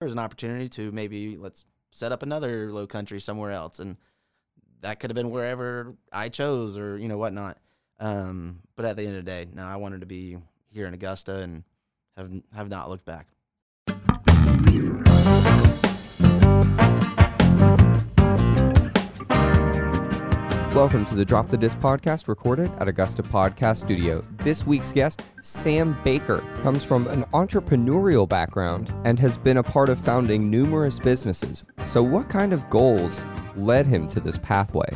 there's 0.00 0.12
an 0.12 0.18
opportunity 0.18 0.68
to 0.70 0.90
maybe 0.90 1.36
let's 1.36 1.64
set 1.90 2.10
up 2.10 2.22
another 2.22 2.72
low 2.72 2.86
country 2.86 3.20
somewhere 3.20 3.52
else, 3.52 3.78
and 3.78 3.96
that 4.80 4.98
could 4.98 5.10
have 5.10 5.14
been 5.14 5.30
wherever 5.30 5.94
I 6.10 6.30
chose 6.30 6.76
or 6.76 6.98
you 6.98 7.06
know 7.06 7.18
whatnot. 7.18 7.58
Um, 8.00 8.60
but 8.76 8.86
at 8.86 8.96
the 8.96 9.06
end 9.06 9.16
of 9.16 9.24
the 9.24 9.30
day, 9.30 9.46
no, 9.54 9.62
I 9.62 9.76
wanted 9.76 10.00
to 10.00 10.06
be 10.06 10.38
here 10.72 10.86
in 10.86 10.94
Augusta 10.94 11.40
and 11.40 11.64
have 12.16 12.30
have 12.54 12.68
not 12.70 12.88
looked 12.88 13.04
back. 13.04 13.28
Welcome 20.74 21.04
to 21.06 21.16
the 21.16 21.24
Drop 21.24 21.48
the 21.48 21.56
Disc 21.56 21.80
podcast 21.80 22.28
recorded 22.28 22.70
at 22.78 22.86
Augusta 22.86 23.24
Podcast 23.24 23.78
Studio. 23.78 24.24
This 24.36 24.64
week's 24.64 24.92
guest, 24.92 25.20
Sam 25.42 25.98
Baker, 26.04 26.38
comes 26.62 26.84
from 26.84 27.08
an 27.08 27.24
entrepreneurial 27.34 28.28
background 28.28 28.94
and 29.04 29.18
has 29.18 29.36
been 29.36 29.56
a 29.56 29.64
part 29.64 29.88
of 29.88 29.98
founding 29.98 30.48
numerous 30.48 31.00
businesses. 31.00 31.64
So, 31.82 32.04
what 32.04 32.28
kind 32.28 32.52
of 32.52 32.70
goals 32.70 33.26
led 33.56 33.84
him 33.84 34.06
to 34.08 34.20
this 34.20 34.38
pathway? 34.38 34.88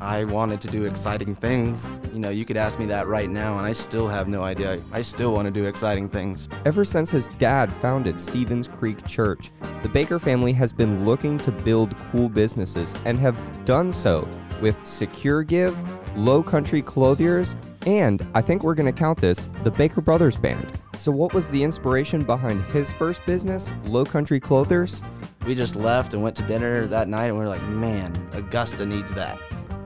I 0.00 0.24
wanted 0.24 0.62
to 0.62 0.68
do 0.68 0.86
exciting 0.86 1.34
things. 1.34 1.92
You 2.14 2.20
know, 2.20 2.30
you 2.30 2.46
could 2.46 2.56
ask 2.56 2.78
me 2.78 2.86
that 2.86 3.06
right 3.06 3.28
now, 3.28 3.58
and 3.58 3.66
I 3.66 3.72
still 3.72 4.08
have 4.08 4.28
no 4.28 4.44
idea. 4.44 4.80
I 4.92 5.02
still 5.02 5.34
want 5.34 5.44
to 5.44 5.52
do 5.52 5.66
exciting 5.66 6.08
things. 6.08 6.48
Ever 6.64 6.86
since 6.86 7.10
his 7.10 7.28
dad 7.36 7.70
founded 7.70 8.18
Stevens 8.18 8.66
Creek 8.66 9.06
Church, 9.06 9.50
the 9.82 9.90
Baker 9.90 10.18
family 10.18 10.54
has 10.54 10.72
been 10.72 11.04
looking 11.04 11.36
to 11.38 11.52
build 11.52 11.94
cool 12.10 12.30
businesses 12.30 12.94
and 13.04 13.18
have 13.18 13.36
done 13.66 13.92
so 13.92 14.26
with 14.60 14.84
Secure 14.86 15.42
Give, 15.42 15.76
Low 16.16 16.42
Country 16.42 16.82
Clothiers, 16.82 17.56
and 17.86 18.26
I 18.34 18.42
think 18.42 18.62
we're 18.62 18.74
going 18.74 18.92
to 18.92 18.98
count 18.98 19.20
this 19.20 19.48
the 19.64 19.70
Baker 19.70 20.00
Brothers 20.00 20.36
Band. 20.36 20.66
So, 20.96 21.12
what 21.12 21.32
was 21.32 21.48
the 21.48 21.62
inspiration 21.62 22.22
behind 22.24 22.64
his 22.66 22.92
first 22.92 23.24
business, 23.24 23.72
Low 23.84 24.04
Country 24.04 24.40
Clothiers? 24.40 25.00
We 25.46 25.54
just 25.54 25.76
left 25.76 26.12
and 26.12 26.22
went 26.22 26.36
to 26.36 26.42
dinner 26.42 26.86
that 26.88 27.08
night, 27.08 27.26
and 27.26 27.38
we 27.38 27.44
were 27.44 27.48
like, 27.48 27.62
man, 27.68 28.14
Augusta 28.32 28.84
needs 28.84 29.14
that. 29.14 29.38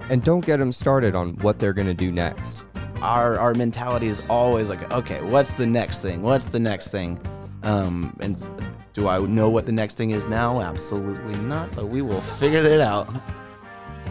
And 0.08 0.22
don't 0.24 0.44
get 0.44 0.58
them 0.58 0.72
started 0.72 1.14
on 1.14 1.36
what 1.36 1.58
they're 1.58 1.72
going 1.72 1.86
to 1.86 1.94
do 1.94 2.10
next. 2.10 2.66
Our, 3.00 3.38
our 3.38 3.54
mentality 3.54 4.08
is 4.08 4.22
always 4.28 4.68
like, 4.68 4.92
okay, 4.92 5.22
what's 5.22 5.52
the 5.52 5.66
next 5.66 6.00
thing? 6.00 6.22
What's 6.22 6.46
the 6.46 6.58
next 6.58 6.88
thing? 6.88 7.20
Um, 7.62 8.16
and 8.20 8.36
do 8.92 9.08
I 9.08 9.18
know 9.20 9.48
what 9.48 9.66
the 9.66 9.72
next 9.72 9.96
thing 9.96 10.10
is 10.10 10.26
now? 10.26 10.60
Absolutely 10.60 11.36
not, 11.36 11.74
but 11.76 11.86
we 11.86 12.02
will 12.02 12.20
figure 12.20 12.62
that 12.62 12.80
out. 12.80 13.08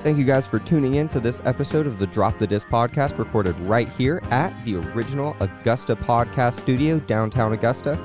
Thank 0.04 0.18
you 0.18 0.24
guys 0.24 0.48
for 0.48 0.58
tuning 0.58 0.96
in 0.96 1.08
to 1.10 1.20
this 1.20 1.44
episode 1.46 1.86
of 1.86 2.00
the 2.00 2.08
Drop 2.08 2.40
the 2.40 2.48
Disc 2.48 2.68
podcast 2.70 3.20
recorded 3.20 3.56
right 3.60 3.88
here 3.88 4.20
at 4.32 4.52
the 4.66 4.78
original 4.78 5.38
Augusta 5.40 5.96
Podcast 5.96 6.56
Studio, 6.56 7.00
downtown 7.02 7.54
Augusta. 7.54 8.04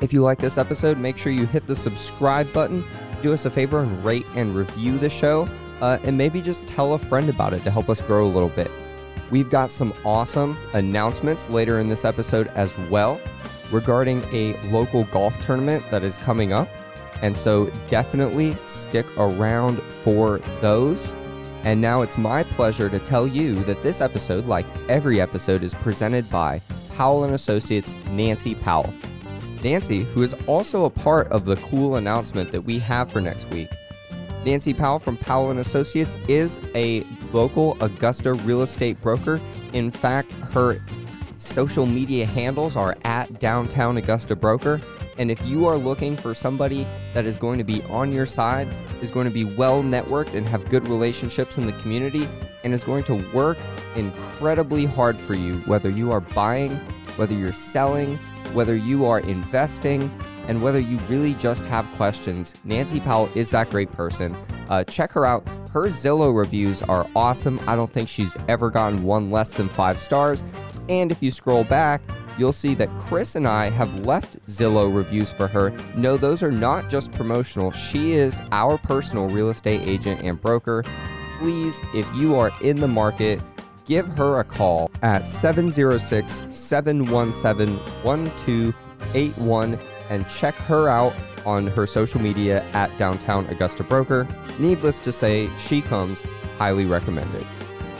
If 0.00 0.12
you 0.12 0.22
like 0.22 0.40
this 0.40 0.58
episode, 0.58 0.98
make 0.98 1.16
sure 1.16 1.30
you 1.30 1.46
hit 1.46 1.68
the 1.68 1.76
subscribe 1.76 2.52
button, 2.52 2.82
do 3.22 3.32
us 3.32 3.44
a 3.44 3.50
favor 3.50 3.78
and 3.78 4.04
rate 4.04 4.26
and 4.34 4.56
review 4.56 4.98
the 4.98 5.08
show, 5.08 5.48
uh, 5.80 6.00
and 6.02 6.18
maybe 6.18 6.42
just 6.42 6.66
tell 6.66 6.94
a 6.94 6.98
friend 6.98 7.28
about 7.28 7.54
it 7.54 7.62
to 7.62 7.70
help 7.70 7.88
us 7.88 8.02
grow 8.02 8.26
a 8.26 8.28
little 8.28 8.48
bit. 8.48 8.68
We've 9.30 9.50
got 9.50 9.70
some 9.70 9.94
awesome 10.04 10.58
announcements 10.74 11.48
later 11.48 11.78
in 11.78 11.86
this 11.86 12.04
episode 12.04 12.48
as 12.48 12.76
well 12.90 13.20
regarding 13.70 14.20
a 14.32 14.60
local 14.70 15.04
golf 15.04 15.40
tournament 15.40 15.88
that 15.92 16.02
is 16.02 16.18
coming 16.18 16.52
up. 16.52 16.68
And 17.22 17.36
so 17.36 17.70
definitely 17.88 18.56
stick 18.66 19.06
around 19.16 19.80
for 19.82 20.38
those. 20.60 21.14
And 21.64 21.80
now 21.80 22.00
it's 22.00 22.16
my 22.16 22.42
pleasure 22.42 22.88
to 22.88 22.98
tell 22.98 23.26
you 23.26 23.62
that 23.64 23.82
this 23.82 24.00
episode, 24.00 24.46
like 24.46 24.66
every 24.88 25.20
episode, 25.20 25.62
is 25.62 25.74
presented 25.74 26.28
by 26.30 26.60
Powell 26.96 27.24
and 27.24 27.34
Associates 27.34 27.94
Nancy 28.10 28.54
Powell. 28.54 28.92
Nancy, 29.62 30.04
who 30.04 30.22
is 30.22 30.34
also 30.46 30.84
a 30.86 30.90
part 30.90 31.28
of 31.28 31.44
the 31.44 31.56
cool 31.56 31.96
announcement 31.96 32.50
that 32.52 32.62
we 32.62 32.78
have 32.78 33.12
for 33.12 33.20
next 33.20 33.48
week. 33.50 33.68
Nancy 34.44 34.72
Powell 34.72 34.98
from 34.98 35.18
Powell 35.18 35.50
and 35.50 35.60
Associates 35.60 36.16
is 36.28 36.60
a 36.74 37.04
local 37.32 37.76
Augusta 37.82 38.34
real 38.34 38.62
estate 38.62 39.00
broker. 39.02 39.38
In 39.74 39.90
fact, 39.90 40.32
her 40.32 40.82
social 41.36 41.84
media 41.84 42.24
handles 42.24 42.74
are 42.74 42.96
at 43.04 43.38
Downtown 43.38 43.98
Augusta 43.98 44.34
Broker. 44.34 44.80
And 45.18 45.30
if 45.30 45.44
you 45.46 45.66
are 45.66 45.76
looking 45.76 46.16
for 46.16 46.34
somebody 46.34 46.86
that 47.14 47.26
is 47.26 47.38
going 47.38 47.58
to 47.58 47.64
be 47.64 47.82
on 47.84 48.12
your 48.12 48.26
side, 48.26 48.68
is 49.02 49.10
going 49.10 49.26
to 49.26 49.32
be 49.32 49.44
well 49.44 49.82
networked 49.82 50.34
and 50.34 50.48
have 50.48 50.68
good 50.70 50.88
relationships 50.88 51.58
in 51.58 51.66
the 51.66 51.72
community, 51.74 52.28
and 52.64 52.72
is 52.72 52.84
going 52.84 53.04
to 53.04 53.14
work 53.34 53.58
incredibly 53.96 54.84
hard 54.84 55.16
for 55.16 55.34
you, 55.34 55.54
whether 55.60 55.90
you 55.90 56.12
are 56.12 56.20
buying, 56.20 56.72
whether 57.16 57.34
you're 57.34 57.52
selling, 57.52 58.16
whether 58.52 58.76
you 58.76 59.06
are 59.06 59.20
investing, 59.20 60.10
and 60.48 60.62
whether 60.62 60.80
you 60.80 60.98
really 61.08 61.34
just 61.34 61.64
have 61.66 61.86
questions, 61.96 62.54
Nancy 62.64 62.98
Powell 62.98 63.30
is 63.34 63.50
that 63.50 63.70
great 63.70 63.90
person. 63.92 64.34
Uh, 64.68 64.82
check 64.84 65.12
her 65.12 65.24
out. 65.24 65.46
Her 65.70 65.86
Zillow 65.86 66.36
reviews 66.36 66.82
are 66.82 67.06
awesome. 67.14 67.60
I 67.66 67.76
don't 67.76 67.92
think 67.92 68.08
she's 68.08 68.36
ever 68.48 68.70
gotten 68.70 69.04
one 69.04 69.30
less 69.30 69.54
than 69.54 69.68
five 69.68 70.00
stars. 70.00 70.42
And 70.88 71.12
if 71.12 71.22
you 71.22 71.30
scroll 71.30 71.64
back, 71.64 72.00
you'll 72.38 72.52
see 72.52 72.74
that 72.74 72.88
Chris 72.96 73.34
and 73.36 73.46
I 73.46 73.70
have 73.70 74.06
left 74.06 74.42
Zillow 74.46 74.94
reviews 74.94 75.32
for 75.32 75.46
her. 75.46 75.70
No, 75.96 76.16
those 76.16 76.42
are 76.42 76.50
not 76.50 76.88
just 76.88 77.12
promotional. 77.12 77.70
She 77.70 78.12
is 78.12 78.40
our 78.52 78.78
personal 78.78 79.28
real 79.28 79.50
estate 79.50 79.82
agent 79.86 80.22
and 80.22 80.40
broker. 80.40 80.84
Please, 81.38 81.80
if 81.94 82.12
you 82.14 82.34
are 82.34 82.50
in 82.62 82.80
the 82.80 82.88
market, 82.88 83.40
give 83.84 84.06
her 84.16 84.40
a 84.40 84.44
call 84.44 84.90
at 85.02 85.26
706 85.26 86.44
717 86.50 87.76
1281 88.02 89.78
and 90.10 90.28
check 90.28 90.54
her 90.54 90.88
out 90.88 91.14
on 91.46 91.66
her 91.66 91.86
social 91.86 92.20
media 92.20 92.62
at 92.72 92.96
Downtown 92.98 93.46
Augusta 93.46 93.82
Broker. 93.82 94.28
Needless 94.58 95.00
to 95.00 95.12
say, 95.12 95.48
she 95.56 95.80
comes 95.80 96.22
highly 96.58 96.84
recommended. 96.84 97.46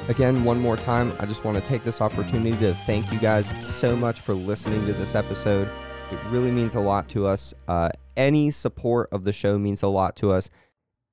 Again, 0.09 0.43
one 0.45 0.59
more 0.61 0.77
time, 0.77 1.15
I 1.21 1.27
just 1.27 1.45
want 1.45 1.57
to 1.57 1.63
take 1.63 1.85
this 1.85 2.01
opportunity 2.01 2.57
to 2.59 2.75
thank 2.75 3.13
you 3.13 3.19
guys 3.19 3.55
so 3.65 3.95
much 3.95 4.21
for 4.21 4.35
listening 4.35 4.85
to 4.87 4.93
this 4.95 5.15
episode. 5.15 5.69
It 6.11 6.19
really 6.31 6.51
means 6.51 6.75
a 6.75 6.81
lot 6.81 7.09
to 7.11 7.27
us. 7.27 7.55
Uh, 7.69 7.91
any 8.17 8.51
support 8.51 9.09
of 9.13 9.23
the 9.23 9.33
show 9.33 9.57
means 9.57 9.85
a 9.85 9.89
lot 9.89 10.17
to 10.17 10.33
us. 10.33 10.51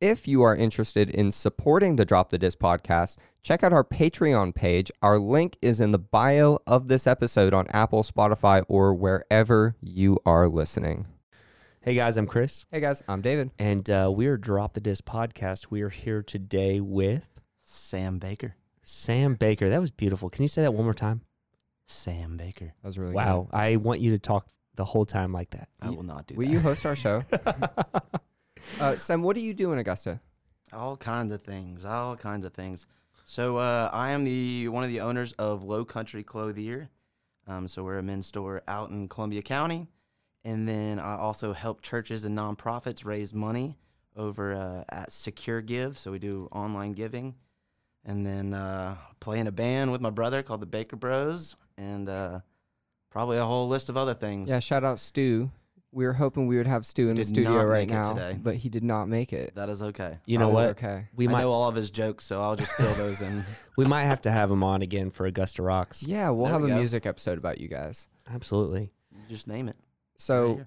If 0.01 0.27
you 0.27 0.41
are 0.41 0.55
interested 0.55 1.11
in 1.11 1.31
supporting 1.31 1.95
the 1.95 2.05
Drop 2.05 2.29
the 2.31 2.39
Disc 2.39 2.57
podcast, 2.57 3.17
check 3.43 3.63
out 3.63 3.71
our 3.73 3.83
Patreon 3.83 4.55
page. 4.55 4.91
Our 5.03 5.19
link 5.19 5.57
is 5.61 5.79
in 5.79 5.91
the 5.91 5.99
bio 5.99 6.57
of 6.65 6.87
this 6.87 7.05
episode 7.05 7.53
on 7.53 7.67
Apple, 7.67 8.01
Spotify, 8.01 8.63
or 8.67 8.95
wherever 8.95 9.75
you 9.79 10.17
are 10.25 10.47
listening. 10.47 11.05
Hey 11.81 11.93
guys, 11.93 12.17
I'm 12.17 12.27
Chris, 12.27 12.65
Hey 12.71 12.79
guys, 12.81 13.01
I'm 13.07 13.21
David. 13.21 13.51
and 13.59 13.87
uh, 13.89 14.11
we 14.13 14.25
are 14.27 14.37
Drop 14.37 14.73
the 14.73 14.81
Disc 14.81 15.05
podcast. 15.05 15.67
We 15.69 15.81
are 15.83 15.89
here 15.89 16.21
today 16.23 16.79
with 16.81 17.39
Sam 17.61 18.17
Baker. 18.17 18.55
Sam 18.89 19.35
Baker. 19.35 19.69
That 19.69 19.81
was 19.81 19.91
beautiful. 19.91 20.29
Can 20.29 20.43
you 20.43 20.47
say 20.47 20.61
that 20.61 20.73
one 20.73 20.85
more 20.85 20.93
time? 20.93 21.21
Sam 21.87 22.37
Baker. 22.37 22.73
That 22.81 22.87
was 22.87 22.97
really 22.97 23.13
wow, 23.13 23.49
I 23.51 23.75
want 23.75 23.99
you 23.99 24.11
to 24.11 24.19
talk 24.19 24.47
the 24.75 24.85
whole 24.85 25.05
time 25.05 25.33
like 25.33 25.49
that. 25.51 25.69
I 25.81 25.89
will 25.89 26.03
not 26.03 26.27
do 26.27 26.35
good. 26.35 26.39
Will 26.39 26.47
that. 26.47 26.53
you 26.53 26.59
host 26.59 26.85
our 26.85 26.95
show? 26.95 27.23
uh, 28.79 28.97
Sam, 28.97 29.21
what 29.23 29.35
do 29.35 29.41
you 29.41 29.53
do 29.53 29.71
in 29.71 29.79
Augusta? 29.79 30.21
all 30.73 30.97
kinds 30.97 31.31
of 31.31 31.41
things. 31.41 31.85
All 31.85 32.15
kinds 32.15 32.45
of 32.45 32.53
things. 32.53 32.87
So 33.25 33.57
uh, 33.57 33.89
I 33.91 34.11
am 34.11 34.23
the 34.23 34.67
one 34.69 34.83
of 34.83 34.89
the 34.89 35.01
owners 35.01 35.33
of 35.33 35.63
Low 35.63 35.85
Country 35.85 36.23
Clothier. 36.23 36.89
Um, 37.45 37.67
so 37.67 37.83
we're 37.83 37.97
a 37.97 38.03
men's 38.03 38.27
store 38.27 38.61
out 38.67 38.89
in 38.89 39.07
Columbia 39.07 39.41
County, 39.41 39.87
and 40.43 40.67
then 40.67 40.99
I 40.99 41.15
also 41.15 41.53
help 41.53 41.81
churches 41.81 42.25
and 42.25 42.37
nonprofits 42.37 43.05
raise 43.05 43.33
money 43.33 43.77
over 44.15 44.53
uh, 44.53 44.83
at 44.89 45.13
Secure 45.13 45.61
Give. 45.61 45.97
So 45.97 46.11
we 46.11 46.19
do 46.19 46.49
online 46.51 46.93
giving, 46.93 47.35
and 48.05 48.25
then 48.25 48.53
uh, 48.53 48.95
play 49.19 49.39
in 49.39 49.47
a 49.47 49.51
band 49.51 49.91
with 49.91 50.01
my 50.01 50.09
brother 50.09 50.43
called 50.43 50.61
the 50.61 50.65
Baker 50.65 50.95
Bros, 50.95 51.55
and 51.77 52.07
uh, 52.09 52.39
probably 53.09 53.37
a 53.37 53.45
whole 53.45 53.67
list 53.67 53.89
of 53.89 53.97
other 53.97 54.13
things. 54.13 54.49
Yeah, 54.49 54.59
shout 54.59 54.83
out 54.83 54.99
Stu. 54.99 55.51
We 55.93 56.05
were 56.05 56.13
hoping 56.13 56.47
we 56.47 56.57
would 56.57 56.67
have 56.67 56.85
Stu 56.85 57.09
in 57.09 57.15
the 57.15 57.21
did 57.23 57.27
studio 57.29 57.53
not 57.55 57.61
right 57.63 57.87
make 57.87 57.95
it 57.97 57.99
now, 58.01 58.13
today. 58.13 58.37
but 58.41 58.55
he 58.55 58.69
did 58.69 58.83
not 58.83 59.07
make 59.07 59.31
it. 59.33 59.55
That 59.55 59.69
is 59.69 59.81
okay. 59.81 60.19
You 60.25 60.37
know 60.37 60.47
That 60.47 60.51
is 60.51 60.55
what? 60.55 60.67
Okay. 60.77 61.07
We 61.15 61.27
I 61.27 61.31
might 61.31 61.39
know 61.41 61.51
all 61.51 61.69
of 61.69 61.75
his 61.75 61.89
jokes, 61.91 62.25
so 62.25 62.41
I'll 62.41 62.55
just 62.57 62.73
fill 62.73 62.93
those 62.95 63.21
in. 63.21 63.43
we 63.77 63.85
might 63.85 64.03
have 64.03 64.21
to 64.23 64.31
have 64.31 64.51
him 64.51 64.63
on 64.63 64.81
again 64.81 65.09
for 65.09 65.25
Augusta 65.25 65.63
Rocks. 65.63 66.03
Yeah, 66.03 66.29
we'll 66.29 66.45
There 66.45 66.53
have 66.53 66.61
we 66.61 66.67
a 66.71 66.73
go. 66.73 66.77
music 66.79 67.05
episode 67.05 67.37
about 67.37 67.59
you 67.59 67.67
guys. 67.69 68.09
Absolutely. 68.31 68.91
Just 69.29 69.47
name 69.47 69.69
it. 69.69 69.77
So 70.17 70.65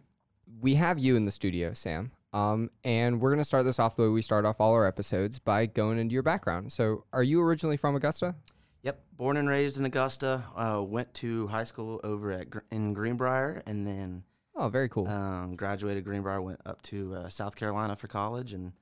we 0.61 0.75
have 0.75 0.99
you 0.99 1.17
in 1.17 1.27
the 1.27 1.31
studio, 1.31 1.75
Sam. 1.75 2.11
Um, 2.33 2.71
and 2.85 3.21
we're 3.21 3.31
gonna 3.31 3.45
start 3.45 3.65
this 3.65 3.79
off 3.79 3.97
the 3.97 4.03
way 4.03 4.09
we 4.09 4.23
start 4.23 4.45
off 4.45 4.61
all 4.61 4.73
our 4.73 4.87
episodes 4.87 5.39
by 5.39 5.67
going 5.67 5.99
into 5.99 6.13
your 6.13 6.23
background. 6.23 6.73
So, 6.73 7.05
are 7.13 7.23
you 7.23 7.41
originally 7.43 7.77
from 7.77 7.97
Augusta? 7.97 8.37
Yep, 8.83 9.03
born 9.17 9.37
and 9.37 9.49
raised 9.49 9.77
in 9.79 9.85
Augusta. 9.85 10.45
Uh, 10.57 10.83
went 10.83 11.13
to 11.15 11.49
high 11.49 11.65
school 11.65 12.01
over 12.05 12.33
at 12.33 12.49
Gr- 12.51 12.61
in 12.71 12.95
Greenbrier, 12.95 13.63
and 13.67 13.87
then 13.87 14.23
Oh, 14.57 14.69
very 14.69 14.89
cool. 14.89 15.07
um, 15.09 15.55
graduated 15.57 16.05
Greenbrier. 16.05 16.41
Went 16.41 16.61
up 16.65 16.81
to 16.85 17.15
uh, 17.15 17.29
South 17.29 17.57
Carolina 17.57 17.97
for 17.97 18.07
college, 18.09 18.53
and 18.53 18.73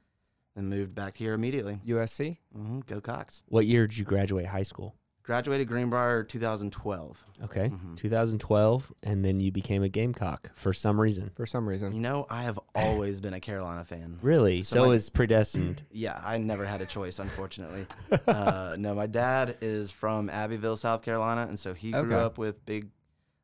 then 0.54 0.68
moved 0.68 0.94
back 0.94 1.16
here 1.16 1.32
immediately. 1.34 1.80
USC. 1.86 2.38
hmm 2.52 2.80
Go 2.86 3.00
Cox! 3.00 3.42
What 3.48 3.66
year 3.66 3.86
did 3.86 3.96
you 3.98 4.04
graduate 4.04 4.46
high 4.46 4.62
school? 4.62 4.94
Graduated 5.32 5.68
Greenbrier 5.68 6.24
2012. 6.24 7.22
Okay. 7.44 7.68
Mhm. 7.68 7.96
2012, 7.98 8.90
and 9.02 9.22
then 9.22 9.40
you 9.40 9.52
became 9.52 9.82
a 9.82 9.88
Gamecock 9.90 10.50
for 10.54 10.72
some 10.72 10.98
reason. 10.98 11.32
For 11.36 11.44
some 11.44 11.68
reason. 11.68 11.92
You 11.92 12.00
know, 12.00 12.24
I 12.30 12.44
have 12.44 12.58
always 12.74 13.20
been 13.20 13.34
a 13.34 13.38
Carolina 13.40 13.84
fan. 13.84 14.18
Really? 14.22 14.62
So 14.62 14.76
So, 14.76 14.86
my- 14.88 14.94
it's 14.94 15.10
predestined. 15.10 15.82
Yeah, 15.92 16.18
I 16.24 16.38
never 16.38 16.64
had 16.64 16.80
a 16.80 16.86
choice, 16.86 17.18
unfortunately. 17.18 17.84
uh, 18.26 18.76
no, 18.78 18.94
my 18.94 19.06
dad 19.06 19.58
is 19.60 19.90
from 19.90 20.30
Abbeville, 20.30 20.76
South 20.78 21.02
Carolina, 21.02 21.42
and 21.46 21.58
so 21.58 21.74
he 21.74 21.90
grew 21.92 22.04
Okay. 22.14 22.14
up 22.14 22.38
with 22.38 22.64
big, 22.64 22.88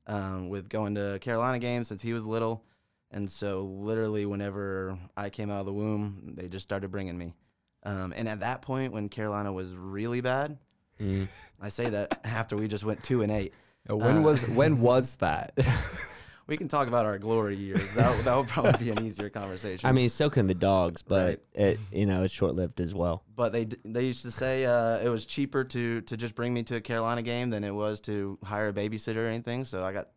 um, 0.07 0.49
with 0.49 0.71
going 0.71 0.95
to 0.95 1.19
Carolina 1.21 1.59
games 1.59 1.89
since 1.89 2.01
he 2.01 2.15
was 2.15 2.27
little, 2.27 2.65
and 3.11 3.31
so 3.31 3.63
literally 3.63 4.25
whenever 4.25 4.99
I 5.19 5.29
came 5.29 5.51
out 5.51 5.61
of 5.61 5.67
the 5.67 5.73
womb, 5.75 6.33
they 6.35 6.49
just 6.49 6.63
started 6.63 6.91
bringing 6.91 7.19
me. 7.19 7.35
Um, 7.83 8.15
and 8.17 8.27
at 8.27 8.41
that 8.41 8.63
point, 8.63 8.95
when 8.95 9.11
Carolina 9.11 9.53
was 9.53 9.75
really 9.77 10.23
bad, 10.23 10.57
Mm. 11.01 11.29
I 11.61 11.69
say 11.69 11.91
that 11.91 12.21
after 12.25 12.57
we 12.57 12.69
just 12.69 12.85
went 12.85 13.03
two 13.03 13.23
and 13.23 13.33
eight. 13.33 13.53
When 13.89 14.19
Uh, 14.19 14.23
was 14.23 14.49
when 14.49 14.81
was 14.81 15.17
that? 15.17 15.53
We 16.47 16.59
can 16.59 16.69
talk 16.69 16.89
about 16.89 17.07
our 17.07 17.17
glory 17.17 17.57
years. 17.57 17.95
That 17.95 18.23
that 18.27 18.37
would 18.37 18.49
probably 18.49 18.85
be 18.85 18.91
an 18.91 19.03
easier 19.03 19.31
conversation. 19.31 19.89
I 19.89 19.93
mean, 19.93 20.11
so 20.11 20.29
can 20.29 20.47
the 20.47 20.53
dogs, 20.53 21.01
but 21.01 21.25
Right. 21.25 21.41
it, 21.55 21.81
you 21.91 22.05
know, 22.05 22.23
it's 22.23 22.35
short 22.35 22.55
lived 22.55 22.83
as 22.83 22.93
well. 22.93 23.23
but 23.35 23.55
they 23.55 23.65
they 23.83 24.05
used 24.05 24.21
to 24.25 24.31
say 24.31 24.67
uh, 24.67 24.99
it 24.99 25.09
was 25.09 25.25
cheaper 25.25 25.65
to 25.65 26.03
to 26.03 26.17
just 26.19 26.35
bring 26.35 26.53
me 26.53 26.63
to 26.65 26.77
a 26.77 26.83
Carolina 26.83 27.23
game 27.23 27.49
than 27.49 27.65
it 27.65 27.71
was 27.75 27.99
to 28.03 28.39
hire 28.45 28.69
a 28.69 28.73
babysitter 28.75 29.25
or 29.25 29.27
anything. 29.29 29.65
So 29.65 29.83
I 29.83 29.93
got 29.95 30.09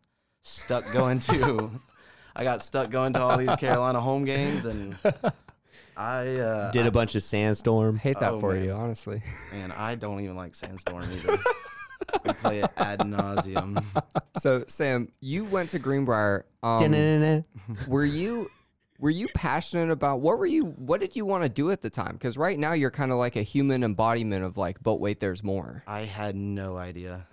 stuck 0.42 0.84
going 0.92 1.20
to 1.20 1.70
I 2.36 2.44
got 2.44 2.62
stuck 2.62 2.90
going 2.90 3.14
to 3.14 3.20
all 3.22 3.38
these 3.38 3.56
Carolina 3.56 3.98
home 3.98 4.26
games, 4.26 4.66
and 4.66 4.96
I 5.98 6.36
uh, 6.36 6.70
Did 6.70 6.84
I, 6.84 6.88
a 6.88 6.90
bunch 6.92 7.14
of 7.16 7.22
sandstorm. 7.22 7.96
Hate 7.96 8.18
that 8.20 8.34
Oh, 8.34 8.40
for 8.40 8.54
man. 8.54 8.64
you, 8.64 8.72
honestly. 8.72 9.20
man, 9.52 9.72
I 9.76 9.96
don't 9.96 10.20
even 10.20 10.36
like 10.36 10.54
Sandstorm 10.54 11.08
either. 11.12 11.38
we 12.24 12.32
play 12.34 12.60
it 12.62 12.70
ad 12.76 13.00
nauseum. 13.00 13.84
so 14.38 14.64
Sam, 14.68 15.08
you 15.20 15.44
went 15.44 15.70
to 15.70 15.78
Greenbrier. 15.80 16.46
Um, 16.62 17.44
were 17.88 18.04
you 18.04 18.48
were 19.00 19.10
you 19.10 19.28
passionate 19.34 19.90
about 19.90 20.20
what 20.20 20.38
were 20.38 20.46
you 20.46 20.66
what 20.66 21.00
did 21.00 21.14
you 21.16 21.24
want 21.24 21.42
to 21.42 21.48
do 21.48 21.70
at 21.72 21.82
the 21.82 21.90
time? 21.90 22.12
Because 22.12 22.38
right 22.38 22.58
now 22.58 22.72
you're 22.74 22.90
kind 22.90 23.10
of 23.12 23.18
like 23.18 23.36
a 23.36 23.42
human 23.42 23.82
embodiment 23.82 24.44
of 24.44 24.56
like, 24.56 24.82
but 24.82 24.96
wait, 25.00 25.18
there's 25.20 25.42
more. 25.42 25.82
I 25.86 26.00
had 26.00 26.36
no 26.36 26.76
idea. 26.76 27.26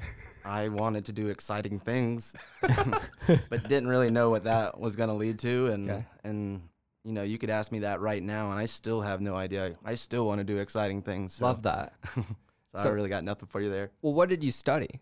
I 0.43 0.67
wanted 0.69 1.05
to 1.05 1.11
do 1.13 1.27
exciting 1.27 1.79
things, 1.79 2.35
but 2.61 3.67
didn't 3.67 3.87
really 3.87 4.11
know 4.11 4.29
what 4.29 4.43
that 4.43 4.79
was 4.79 4.95
going 4.95 5.09
to 5.09 5.15
lead 5.15 5.39
to. 5.39 5.67
And 5.67 5.89
Okay. 5.91 6.05
and 6.23 6.61
you 7.05 7.13
know, 7.13 7.23
you 7.23 7.37
could 7.37 7.49
ask 7.51 7.71
me 7.71 7.79
that 7.79 8.01
right 8.01 8.21
now, 8.21 8.49
and 8.51 8.59
I 8.59 8.65
still 8.65 9.01
have 9.01 9.21
no 9.21 9.35
idea. 9.35 9.75
I 9.85 9.95
still 9.95 10.25
want 10.25 10.39
to 10.39 10.43
do 10.43 10.57
exciting 10.57 11.01
things. 11.03 11.35
So, 11.35 11.45
Love 11.45 11.61
that. 11.63 11.93
So, 12.15 12.23
So- 12.75 12.89
I 12.89 12.91
really 12.91 13.09
got 13.09 13.23
nothing 13.23 13.47
for 13.47 13.61
you 13.61 13.69
there. 13.69 13.91
Well, 14.01 14.13
what 14.13 14.27
did 14.27 14.43
you 14.43 14.51
study 14.51 14.99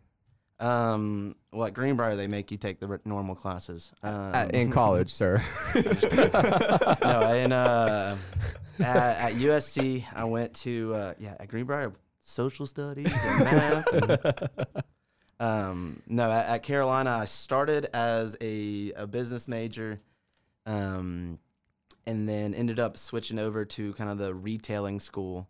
Um, 0.60 1.36
well, 1.52 1.66
at 1.68 1.74
Greenbrier 1.74 2.16
they 2.16 2.28
make 2.28 2.52
you 2.52 2.58
take 2.58 2.80
the 2.80 3.00
normal 3.06 3.36
classes. 3.36 3.92
Um, 4.04 4.36
at, 4.36 4.54
in 4.54 4.70
college, 4.82 5.10
sir? 5.12 5.42
no, 7.04 7.34
in 7.34 7.52
uh, 7.52 8.18
at, 8.80 8.96
at 9.18 9.34
USC 9.34 10.06
I 10.14 10.24
went 10.26 10.54
to 10.56 10.94
uh, 10.94 11.14
yeah 11.18 11.36
at 11.40 11.48
Greenbrier 11.48 11.94
social 12.20 12.66
studies 12.68 13.12
and 13.26 13.44
math. 13.44 13.94
And, 13.94 14.84
um, 15.40 16.02
no, 16.08 16.30
at, 16.32 16.48
at 16.48 16.64
Carolina 16.64 17.10
I 17.12 17.26
started 17.26 17.88
as 17.94 18.38
a, 18.40 18.92
a 18.96 19.08
business 19.08 19.48
major, 19.48 20.00
um, 20.66 21.40
and 22.06 22.28
then 22.28 22.54
ended 22.54 22.80
up 22.80 22.98
switching 22.98 23.40
over 23.40 23.66
to 23.66 23.94
kind 23.94 24.10
of 24.10 24.18
the 24.18 24.34
retailing 24.34 25.00
school, 25.00 25.48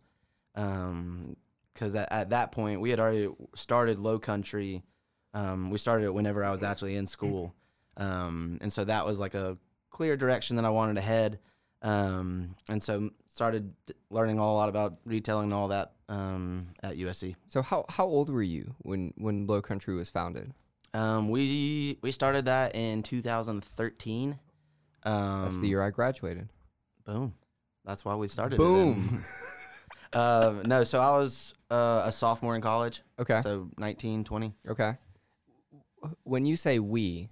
um, 0.55 1.35
because 1.73 1.95
at, 1.95 2.11
at 2.11 2.29
that 2.29 2.51
point 2.51 2.81
we 2.81 2.89
had 2.89 2.99
already 2.99 3.29
started 3.55 3.99
Low 3.99 4.19
Country. 4.19 4.83
Um, 5.33 5.69
we 5.71 5.77
started 5.77 6.05
it 6.05 6.13
whenever 6.13 6.43
I 6.43 6.51
was 6.51 6.63
actually 6.63 6.95
in 6.95 7.07
school, 7.07 7.55
um, 7.97 8.59
and 8.61 8.71
so 8.71 8.83
that 8.83 9.05
was 9.05 9.19
like 9.19 9.33
a 9.33 9.57
clear 9.89 10.15
direction 10.17 10.55
that 10.57 10.65
I 10.65 10.69
wanted 10.69 10.95
to 10.95 11.01
head. 11.01 11.39
Um, 11.81 12.55
and 12.69 12.81
so 12.81 13.09
started 13.27 13.73
learning 14.09 14.39
all 14.39 14.55
a 14.55 14.57
lot 14.57 14.69
about 14.69 14.97
retailing 15.05 15.45
and 15.45 15.53
all 15.53 15.67
that 15.69 15.93
um, 16.07 16.67
at 16.81 16.97
USC. 16.97 17.35
So 17.47 17.61
how 17.61 17.85
how 17.89 18.05
old 18.05 18.29
were 18.29 18.43
you 18.43 18.75
when 18.79 19.13
when 19.17 19.47
Low 19.47 19.61
Country 19.61 19.95
was 19.95 20.09
founded? 20.09 20.53
Um, 20.93 21.29
we 21.29 21.97
we 22.01 22.11
started 22.11 22.45
that 22.45 22.75
in 22.75 23.03
2013. 23.03 24.39
Um, 25.05 25.43
That's 25.43 25.59
the 25.59 25.67
year 25.67 25.81
I 25.81 25.89
graduated. 25.89 26.49
Boom. 27.05 27.33
That's 27.85 28.05
why 28.05 28.15
we 28.15 28.27
started. 28.27 28.57
Boom. 28.57 29.21
It 30.11 30.11
then. 30.13 30.21
um, 30.21 30.61
no, 30.65 30.83
so 30.83 30.99
I 31.01 31.17
was 31.17 31.53
uh, 31.69 32.03
a 32.05 32.11
sophomore 32.11 32.55
in 32.55 32.61
college. 32.61 33.01
Okay. 33.19 33.41
So 33.41 33.69
19, 33.77 34.23
20. 34.23 34.53
Okay. 34.69 34.97
When 36.23 36.45
you 36.45 36.55
say 36.57 36.79
we, 36.79 37.29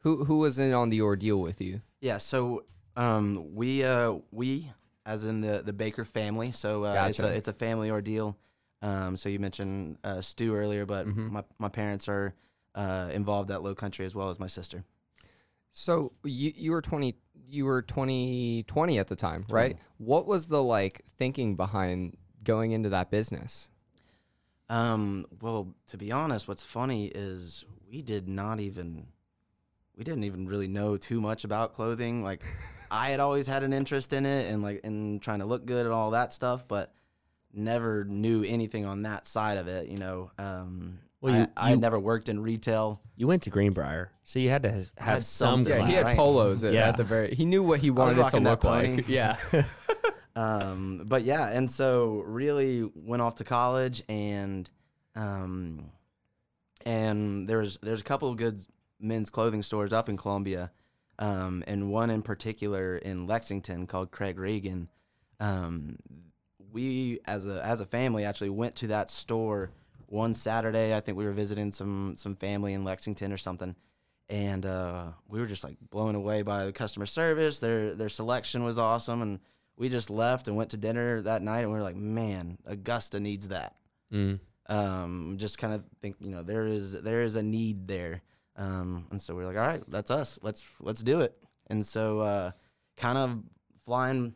who 0.00 0.24
who 0.24 0.38
was 0.38 0.58
in 0.58 0.72
on 0.72 0.90
the 0.90 1.00
ordeal 1.02 1.40
with 1.40 1.60
you? 1.60 1.80
Yeah. 2.00 2.18
So 2.18 2.64
um, 2.96 3.54
we 3.54 3.84
uh, 3.84 4.16
we 4.30 4.70
as 5.04 5.24
in 5.24 5.40
the 5.40 5.62
the 5.64 5.72
Baker 5.72 6.04
family. 6.04 6.52
So 6.52 6.84
uh, 6.84 7.06
it's 7.08 7.18
Gotcha. 7.18 7.32
a 7.32 7.36
it's 7.36 7.48
a 7.48 7.52
family 7.52 7.90
ordeal. 7.90 8.36
Um, 8.82 9.16
so 9.16 9.28
you 9.28 9.38
mentioned 9.38 9.98
uh, 10.04 10.20
Stu 10.20 10.54
earlier, 10.54 10.84
but 10.86 11.06
Mhm. 11.06 11.30
my 11.30 11.44
my 11.58 11.68
parents 11.68 12.08
are 12.08 12.34
uh, 12.74 13.10
involved 13.12 13.50
at 13.50 13.62
Low 13.62 13.74
Country 13.74 14.04
as 14.04 14.14
well 14.14 14.28
as 14.28 14.38
my 14.38 14.46
sister. 14.46 14.84
So 15.78 16.12
you 16.24 16.54
you 16.56 16.70
were 16.72 16.80
twenty 16.80 17.16
you 17.50 17.66
were 17.66 17.82
twenty 17.82 18.62
twenty 18.62 18.98
at 18.98 19.08
the 19.08 19.14
time, 19.14 19.44
right? 19.50 19.76
What 19.98 20.26
was 20.26 20.48
the 20.48 20.62
like 20.62 21.02
thinking 21.18 21.54
behind 21.54 22.16
going 22.42 22.72
into 22.72 22.88
that 22.88 23.10
business? 23.10 23.70
Um, 24.70 25.26
well, 25.42 25.74
to 25.88 25.98
be 25.98 26.10
honest, 26.10 26.48
what's 26.48 26.64
funny 26.64 27.08
is 27.08 27.62
we 27.90 28.00
did 28.00 28.26
not 28.26 28.58
even 28.58 29.08
we 29.98 30.02
didn't 30.02 30.24
even 30.24 30.46
really 30.48 30.66
know 30.66 30.96
too 30.96 31.20
much 31.20 31.44
about 31.44 31.74
clothing. 31.74 32.24
Like 32.24 32.42
I 32.90 33.10
had 33.10 33.20
always 33.20 33.46
had 33.46 33.62
an 33.62 33.74
interest 33.74 34.14
in 34.14 34.24
it 34.24 34.50
and 34.50 34.62
like 34.62 34.80
in 34.82 35.20
trying 35.20 35.40
to 35.40 35.46
look 35.46 35.66
good 35.66 35.84
and 35.84 35.94
all 35.94 36.12
that 36.12 36.32
stuff, 36.32 36.66
but 36.66 36.94
never 37.52 38.02
knew 38.06 38.42
anything 38.44 38.86
on 38.86 39.02
that 39.02 39.26
side 39.26 39.58
of 39.58 39.68
it, 39.68 39.88
you 39.88 39.98
know. 39.98 40.30
Um 40.38 41.00
Well, 41.26 41.34
I, 41.34 41.38
you- 41.40 41.46
I 41.56 41.68
had 41.68 41.74
you- 41.76 41.80
never 41.80 41.98
worked 41.98 42.28
in 42.28 42.40
retail. 42.40 43.00
You 43.16 43.26
went 43.26 43.42
to 43.44 43.50
Greenbrier, 43.50 44.10
so 44.24 44.38
you 44.38 44.48
had 44.50 44.62
to 44.64 44.70
has- 44.70 44.90
have 44.98 45.14
had 45.16 45.24
some. 45.24 45.64
something. 45.64 45.72
Yeah, 45.74 45.78
Yeah, 45.80 45.86
he 45.86 45.94
had 45.94 46.04
right. 46.06 46.16
polos 46.16 46.64
at, 46.64 46.72
Yeah. 46.72 46.88
at 46.88 46.96
the 46.96 47.04
very. 47.04 47.34
He 47.34 47.44
knew 47.44 47.62
what 47.62 47.80
he 47.80 47.90
wanted 47.90 48.12
it 48.12 48.16
to 48.16 48.20
rocking 48.22 48.42
that 48.44 48.50
look 48.50 48.64
like. 48.64 49.08
Yeah. 49.08 49.36
Um, 50.34 51.04
but 51.06 51.22
yeah, 51.24 51.48
and 51.48 51.70
so 51.70 52.22
really 52.26 52.82
went 52.94 53.22
off 53.22 53.36
to 53.36 53.44
college 53.44 54.02
and 54.06 54.68
um, 55.14 55.90
and 56.84 57.48
there's 57.48 57.78
there's 57.78 58.02
a 58.02 58.04
couple 58.04 58.28
of 58.30 58.36
good 58.36 58.62
men's 59.00 59.30
clothing 59.30 59.62
stores 59.62 59.94
up 59.94 60.10
in 60.10 60.18
Columbia, 60.18 60.72
um, 61.18 61.64
and 61.66 61.90
one 61.90 62.10
in 62.10 62.20
particular 62.20 62.98
in 62.98 63.26
Lexington 63.26 63.86
called 63.86 64.10
Craig 64.10 64.36
Reagin. 64.36 64.88
Um, 65.40 65.96
we 66.70 67.18
as 67.26 67.48
a 67.48 67.64
as 67.64 67.80
a 67.80 67.86
family 67.86 68.24
actually 68.26 68.50
went 68.50 68.76
to 68.76 68.88
that 68.88 69.10
store 69.10 69.70
one 70.08 70.34
Saturday. 70.34 70.96
I 70.96 71.00
think 71.00 71.18
we 71.18 71.24
were 71.24 71.32
visiting 71.32 71.72
some 71.72 72.14
some 72.16 72.34
family 72.34 72.74
in 72.74 72.84
Lexington 72.84 73.32
or 73.32 73.36
something, 73.36 73.74
and 74.28 74.64
uh, 74.64 75.06
we 75.28 75.40
were 75.40 75.46
just 75.46 75.64
like 75.64 75.76
blown 75.90 76.14
away 76.14 76.42
by 76.42 76.66
the 76.66 76.72
customer 76.72 77.06
service. 77.06 77.58
Their 77.58 77.94
their 77.94 78.08
selection 78.08 78.64
was 78.64 78.78
awesome, 78.78 79.22
and 79.22 79.40
we 79.76 79.88
just 79.88 80.10
left 80.10 80.48
and 80.48 80.56
went 80.56 80.70
to 80.70 80.76
dinner 80.76 81.20
that 81.22 81.42
night, 81.42 81.60
and 81.60 81.70
we 81.70 81.76
were 81.76 81.84
like, 81.84 81.96
man, 81.96 82.58
Augusta 82.66 83.20
needs 83.20 83.48
that. 83.48 83.76
Mm. 84.12 84.40
Um, 84.68 85.36
just 85.38 85.58
kind 85.58 85.74
of 85.74 85.84
think, 86.00 86.16
you 86.20 86.30
know, 86.30 86.42
there 86.42 86.66
is 86.66 87.00
there 87.02 87.22
is 87.22 87.36
a 87.36 87.42
need 87.42 87.86
there, 87.86 88.22
um, 88.56 89.06
and 89.10 89.20
so 89.20 89.34
we 89.34 89.42
are 89.42 89.46
like, 89.46 89.56
all 89.56 89.66
right, 89.66 89.82
that's 89.88 90.10
us. 90.10 90.38
Let's 90.42 90.68
let's 90.80 91.02
do 91.02 91.20
it. 91.20 91.36
And 91.68 91.84
so, 91.84 92.20
uh, 92.20 92.50
kind 92.96 93.18
of 93.18 93.42
flying, 93.84 94.34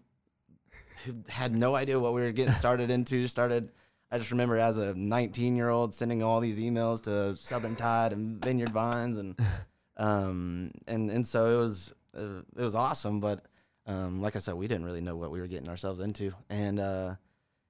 had 1.28 1.54
no 1.54 1.74
idea 1.74 1.98
what 1.98 2.12
we 2.12 2.20
were 2.20 2.32
getting 2.32 2.54
started 2.54 2.90
into. 2.90 3.26
Started. 3.26 3.70
I 4.12 4.18
just 4.18 4.30
remember 4.30 4.56
as 4.58 4.76
a 4.76 4.94
19 4.94 5.56
year 5.56 5.68
old 5.68 5.94
sending 5.94 6.22
all 6.22 6.40
these 6.40 6.58
emails 6.58 7.02
to 7.04 7.36
Southern 7.36 7.76
Tide 7.76 8.12
and 8.12 8.44
Vineyard 8.44 8.70
Vines, 8.70 9.16
and 9.16 9.38
um, 9.96 10.72
and 10.86 11.10
and 11.10 11.26
so 11.26 11.54
it 11.54 11.56
was 11.62 11.94
uh, 12.16 12.42
it 12.56 12.62
was 12.62 12.74
awesome. 12.74 13.20
But 13.20 13.46
um, 13.86 14.20
like 14.20 14.36
I 14.36 14.40
said, 14.40 14.54
we 14.54 14.66
didn't 14.66 14.84
really 14.84 15.00
know 15.00 15.16
what 15.16 15.30
we 15.30 15.40
were 15.40 15.46
getting 15.46 15.68
ourselves 15.68 16.00
into, 16.00 16.32
and 16.48 16.80
uh, 16.80 17.14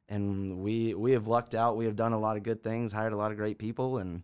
and 0.09 0.59
we 0.59 0.95
we 0.95 1.13
have 1.13 1.27
lucked 1.27 1.55
out. 1.55 1.77
We 1.77 1.85
have 1.85 1.97
done 1.97 2.13
a 2.13 2.19
lot 2.19 2.37
of 2.37 2.43
good 2.43 2.63
things, 2.63 2.93
hired 2.93 3.13
a 3.13 3.17
lot 3.17 3.31
of 3.33 3.37
great 3.37 3.59
people, 3.59 3.99
and 3.99 4.23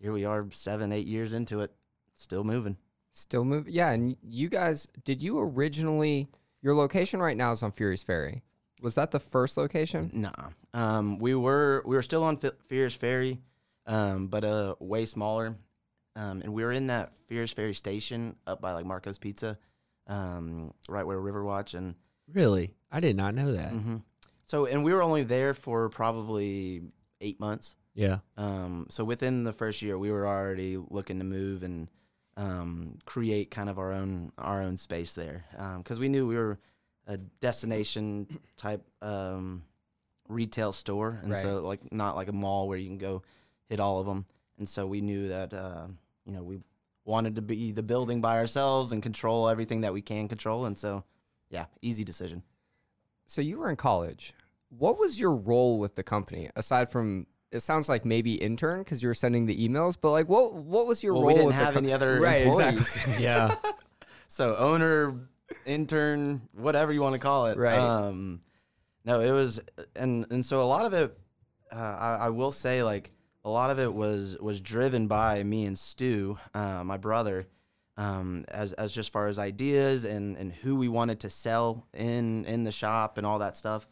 here 0.00 0.12
we 0.12 0.24
are, 0.24 0.46
seven 0.50 0.92
eight 0.92 1.06
years 1.06 1.32
into 1.32 1.60
it, 1.60 1.72
still 2.14 2.44
moving. 2.44 2.76
Still 3.10 3.44
moving, 3.44 3.72
Yeah, 3.72 3.92
and 3.92 4.16
you 4.22 4.48
guys, 4.48 4.88
did 5.04 5.22
you 5.22 5.38
originally? 5.38 6.28
Your 6.62 6.74
location 6.74 7.20
right 7.20 7.36
now 7.36 7.52
is 7.52 7.62
on 7.62 7.72
Furys 7.72 8.02
Ferry. 8.02 8.42
Was 8.82 8.96
that 8.96 9.12
the 9.12 9.20
first 9.20 9.56
location? 9.56 10.10
Nah, 10.12 10.48
um, 10.74 11.18
we 11.18 11.34
were 11.34 11.82
we 11.86 11.96
were 11.96 12.02
still 12.02 12.24
on 12.24 12.38
F- 12.42 12.52
Furys 12.68 12.94
Ferry, 12.96 13.40
um, 13.86 14.26
but 14.28 14.44
uh, 14.44 14.74
way 14.80 15.06
smaller, 15.06 15.56
um, 16.16 16.42
and 16.42 16.52
we 16.52 16.62
were 16.64 16.72
in 16.72 16.88
that 16.88 17.12
Furys 17.30 17.54
Ferry 17.54 17.72
station 17.74 18.36
up 18.46 18.60
by 18.60 18.72
like 18.72 18.84
Marco's 18.84 19.16
Pizza, 19.18 19.56
um, 20.06 20.74
right 20.88 21.06
where 21.06 21.18
Riverwatch 21.18 21.74
and 21.74 21.94
Really, 22.32 22.74
I 22.92 23.00
did 23.00 23.16
not 23.16 23.34
know 23.34 23.52
that. 23.52 23.70
hmm 23.70 23.96
so 24.46 24.66
and 24.66 24.84
we 24.84 24.92
were 24.92 25.02
only 25.02 25.22
there 25.22 25.54
for 25.54 25.88
probably 25.88 26.82
eight 27.22 27.40
months. 27.40 27.74
Yeah. 27.94 28.18
Um, 28.36 28.86
so 28.90 29.02
within 29.04 29.44
the 29.44 29.52
first 29.54 29.80
year, 29.80 29.96
we 29.96 30.10
were 30.12 30.26
already 30.26 30.76
looking 30.76 31.18
to 31.18 31.24
move 31.24 31.62
and 31.62 31.88
um, 32.36 32.98
create 33.06 33.50
kind 33.50 33.70
of 33.70 33.78
our 33.78 33.92
own 33.92 34.32
our 34.36 34.60
own 34.60 34.76
space 34.76 35.14
there 35.14 35.44
because 35.78 35.98
we 36.00 36.08
knew 36.08 36.26
we 36.26 36.36
were 36.36 36.58
a 37.06 37.16
destination 37.16 38.26
type 38.56 38.82
um, 39.00 39.62
retail 40.28 40.72
store, 40.72 41.20
and 41.22 41.36
so 41.36 41.60
like 41.66 41.92
not 41.92 42.16
like 42.16 42.28
a 42.28 42.32
mall 42.32 42.68
where 42.68 42.78
you 42.78 42.88
can 42.88 42.98
go 42.98 43.22
hit 43.68 43.80
all 43.80 44.00
of 44.00 44.06
them. 44.06 44.26
And 44.58 44.68
so 44.68 44.86
we 44.86 45.00
knew 45.00 45.28
that 45.28 45.52
uh, 45.52 45.86
you 46.24 46.32
know 46.32 46.42
we 46.42 46.60
wanted 47.04 47.36
to 47.36 47.42
be 47.42 47.72
the 47.72 47.82
building 47.82 48.20
by 48.20 48.36
ourselves 48.38 48.92
and 48.92 49.02
control 49.02 49.48
everything 49.48 49.82
that 49.82 49.92
we 49.92 50.00
can 50.00 50.26
control. 50.26 50.64
And 50.64 50.78
so, 50.78 51.04
yeah, 51.50 51.66
easy 51.82 52.02
decision. 52.04 52.42
So 53.26 53.42
you 53.42 53.58
were 53.58 53.68
in 53.68 53.76
college. 53.76 54.32
What 54.70 54.98
was 54.98 55.20
your 55.20 55.34
role 55.34 55.78
with 55.78 55.94
the 55.94 56.02
company 56.02 56.50
aside 56.56 56.90
from? 56.90 57.26
It 57.52 57.60
sounds 57.60 57.88
like 57.88 58.04
maybe 58.04 58.34
intern 58.34 58.80
because 58.80 59.00
you 59.02 59.08
were 59.08 59.14
sending 59.14 59.46
the 59.46 59.56
emails, 59.68 59.96
but 60.00 60.10
like, 60.10 60.28
what 60.28 60.54
what 60.54 60.86
was 60.86 61.04
your 61.04 61.12
well, 61.14 61.22
role? 61.22 61.28
we 61.28 61.34
didn't 61.34 61.46
with 61.48 61.56
have 61.56 61.74
the 61.74 61.78
any 61.80 61.92
other 61.92 62.18
Right, 62.20 62.42
employees. 62.42 62.80
exactly. 62.80 63.22
Yeah. 63.22 63.54
so 64.28 64.56
owner, 64.56 65.14
intern, 65.66 66.42
whatever 66.52 66.92
you 66.92 67.00
want 67.00 67.12
to 67.12 67.18
call 67.20 67.46
it. 67.46 67.56
Right. 67.58 67.78
Um, 67.78 68.40
no, 69.04 69.20
it 69.20 69.32
was, 69.32 69.60
and 69.94 70.26
and 70.30 70.44
so 70.44 70.60
a 70.60 70.64
lot 70.64 70.86
of 70.86 70.92
it, 70.94 71.16
uh, 71.72 71.76
I, 71.76 72.16
I 72.26 72.28
will 72.30 72.52
say, 72.52 72.82
like 72.82 73.10
a 73.44 73.50
lot 73.50 73.70
of 73.70 73.78
it 73.78 73.92
was 73.92 74.36
was 74.40 74.60
driven 74.60 75.06
by 75.06 75.42
me 75.42 75.66
and 75.66 75.78
Stu, 75.78 76.38
uh, 76.54 76.82
my 76.84 76.96
brother, 76.96 77.46
um, 77.96 78.44
as 78.48 78.72
as 78.74 78.92
just 78.92 79.12
far 79.12 79.28
as 79.28 79.38
ideas 79.38 80.04
and 80.04 80.36
and 80.36 80.52
who 80.52 80.76
we 80.76 80.88
wanted 80.88 81.20
to 81.20 81.30
sell 81.30 81.86
in 81.92 82.44
in 82.46 82.64
the 82.64 82.72
shop 82.72 83.18
and 83.18 83.26
all 83.26 83.38
that 83.40 83.56
stuff. 83.56 83.86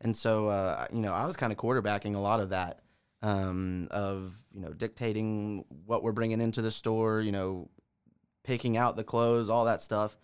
And 0.00 0.16
so, 0.16 0.48
uh, 0.48 0.86
you 0.92 1.00
know, 1.00 1.12
I 1.12 1.26
was 1.26 1.36
kind 1.36 1.52
of 1.52 1.58
quarterbacking 1.58 2.14
a 2.14 2.18
lot 2.18 2.40
of 2.40 2.50
that, 2.50 2.80
um, 3.22 3.88
of 3.90 4.34
you 4.52 4.60
know, 4.60 4.72
dictating 4.72 5.64
what 5.86 6.02
we're 6.02 6.12
bringing 6.12 6.40
into 6.40 6.62
the 6.62 6.70
store, 6.70 7.20
you 7.20 7.32
know, 7.32 7.70
picking 8.44 8.76
out 8.76 8.96
the 8.96 9.04
clothes, 9.04 9.48
all 9.48 9.64
that 9.64 9.82
stuff. 9.82 10.16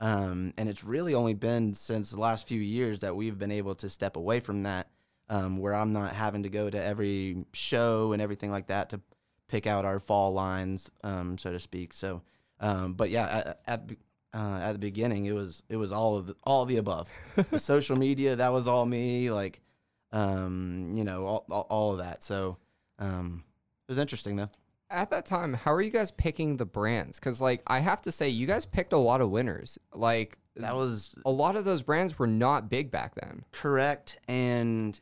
Um, 0.00 0.52
and 0.58 0.68
it's 0.68 0.84
really 0.84 1.14
only 1.14 1.34
been 1.34 1.74
since 1.74 2.10
the 2.10 2.20
last 2.20 2.48
few 2.48 2.60
years 2.60 3.00
that 3.00 3.16
we've 3.16 3.38
been 3.38 3.52
able 3.52 3.74
to 3.76 3.88
step 3.88 4.16
away 4.16 4.40
from 4.40 4.64
that, 4.64 4.88
um, 5.28 5.58
where 5.58 5.74
I'm 5.74 5.92
not 5.92 6.12
having 6.12 6.42
to 6.42 6.48
go 6.48 6.68
to 6.68 6.82
every 6.82 7.44
show 7.52 8.12
and 8.12 8.20
everything 8.20 8.50
like 8.50 8.66
that 8.66 8.90
to 8.90 9.00
pick 9.48 9.66
out 9.66 9.84
our 9.84 10.00
fall 10.00 10.32
lines, 10.32 10.90
um, 11.02 11.38
so 11.38 11.52
to 11.52 11.60
speak. 11.60 11.92
So, 11.92 12.22
um, 12.60 12.94
but 12.94 13.10
yeah, 13.10 13.42
at 13.44 13.60
at, 13.66 13.90
uh, 14.34 14.58
at 14.62 14.72
the 14.72 14.78
beginning, 14.78 15.26
it 15.26 15.32
was 15.32 15.62
it 15.68 15.76
was 15.76 15.92
all 15.92 16.16
of 16.16 16.26
the, 16.26 16.36
all 16.44 16.66
the 16.66 16.78
above. 16.78 17.10
the 17.50 17.58
social 17.58 17.96
media 17.96 18.36
that 18.36 18.52
was 18.52 18.66
all 18.66 18.84
me, 18.84 19.30
like, 19.30 19.60
um, 20.12 20.90
you 20.94 21.04
know, 21.04 21.26
all, 21.26 21.46
all, 21.50 21.66
all 21.70 21.92
of 21.92 21.98
that. 21.98 22.22
So, 22.22 22.58
um, 22.98 23.44
it 23.88 23.90
was 23.90 23.98
interesting 23.98 24.36
though. 24.36 24.50
At 24.90 25.10
that 25.10 25.26
time, 25.26 25.54
how 25.54 25.72
are 25.72 25.80
you 25.82 25.90
guys 25.90 26.10
picking 26.10 26.56
the 26.56 26.66
brands? 26.66 27.18
Because 27.18 27.40
like 27.40 27.62
I 27.66 27.80
have 27.80 28.02
to 28.02 28.12
say, 28.12 28.28
you 28.28 28.46
guys 28.46 28.66
picked 28.66 28.92
a 28.92 28.98
lot 28.98 29.20
of 29.20 29.30
winners. 29.30 29.78
Like 29.92 30.38
That 30.56 30.76
was 30.76 31.14
a 31.24 31.30
lot 31.30 31.56
of 31.56 31.64
those 31.64 31.82
brands 31.82 32.18
were 32.18 32.26
not 32.26 32.68
big 32.68 32.90
back 32.90 33.14
then. 33.14 33.44
correct 33.52 34.18
and 34.28 34.98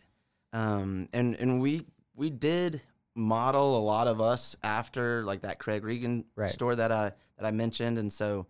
um 0.53 1.09
and 1.13 1.35
and 1.35 1.61
we 1.61 1.87
we 2.15 2.31
did 2.31 2.83
model 3.15 3.77
a 3.77 3.83
lot 3.83 4.07
of 4.09 4.21
us 4.21 4.57
after 4.63 5.25
like 5.25 5.43
that 5.43 5.59
Craig 5.59 5.83
Reagin 5.83 6.25
Right. 6.37 6.51
store 6.51 6.75
that 6.77 6.93
I 6.93 7.13
that 7.39 7.47
I 7.47 7.51
mentioned 7.51 7.99
and 7.99 8.13
so 8.13 8.47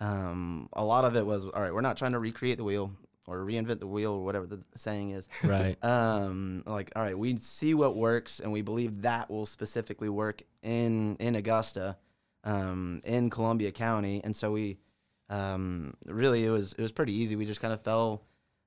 um 0.00 0.68
a 0.72 0.84
lot 0.84 1.04
of 1.04 1.16
it 1.16 1.24
was 1.26 1.44
all 1.46 1.60
right 1.62 1.72
we're 1.72 1.80
not 1.80 1.96
trying 1.96 2.12
to 2.12 2.18
recreate 2.18 2.58
the 2.58 2.64
wheel 2.64 2.92
or 3.26 3.38
reinvent 3.38 3.80
the 3.80 3.86
wheel 3.86 4.12
or 4.12 4.24
whatever 4.24 4.46
the 4.46 4.62
saying 4.76 5.10
is 5.10 5.28
Right. 5.42 5.76
um 5.84 6.62
like 6.66 6.92
all 6.96 7.02
right 7.02 7.18
we 7.18 7.36
see 7.38 7.74
what 7.74 7.96
works 7.96 8.40
and 8.40 8.52
we 8.52 8.62
believe 8.62 9.02
that 9.02 9.30
will 9.30 9.46
specifically 9.46 10.08
work 10.08 10.42
in 10.62 11.16
in 11.16 11.34
augusta 11.34 11.96
um 12.44 13.00
in 13.04 13.28
columbia 13.30 13.72
county 13.72 14.20
and 14.24 14.36
so 14.36 14.52
we 14.52 14.78
um 15.28 15.94
really 16.06 16.44
it 16.44 16.50
was 16.50 16.72
it 16.74 16.82
was 16.82 16.92
pretty 16.92 17.12
easy 17.12 17.34
we 17.36 17.44
just 17.46 17.60
kind 17.60 17.74
of 17.74 17.80
fell 17.82 18.22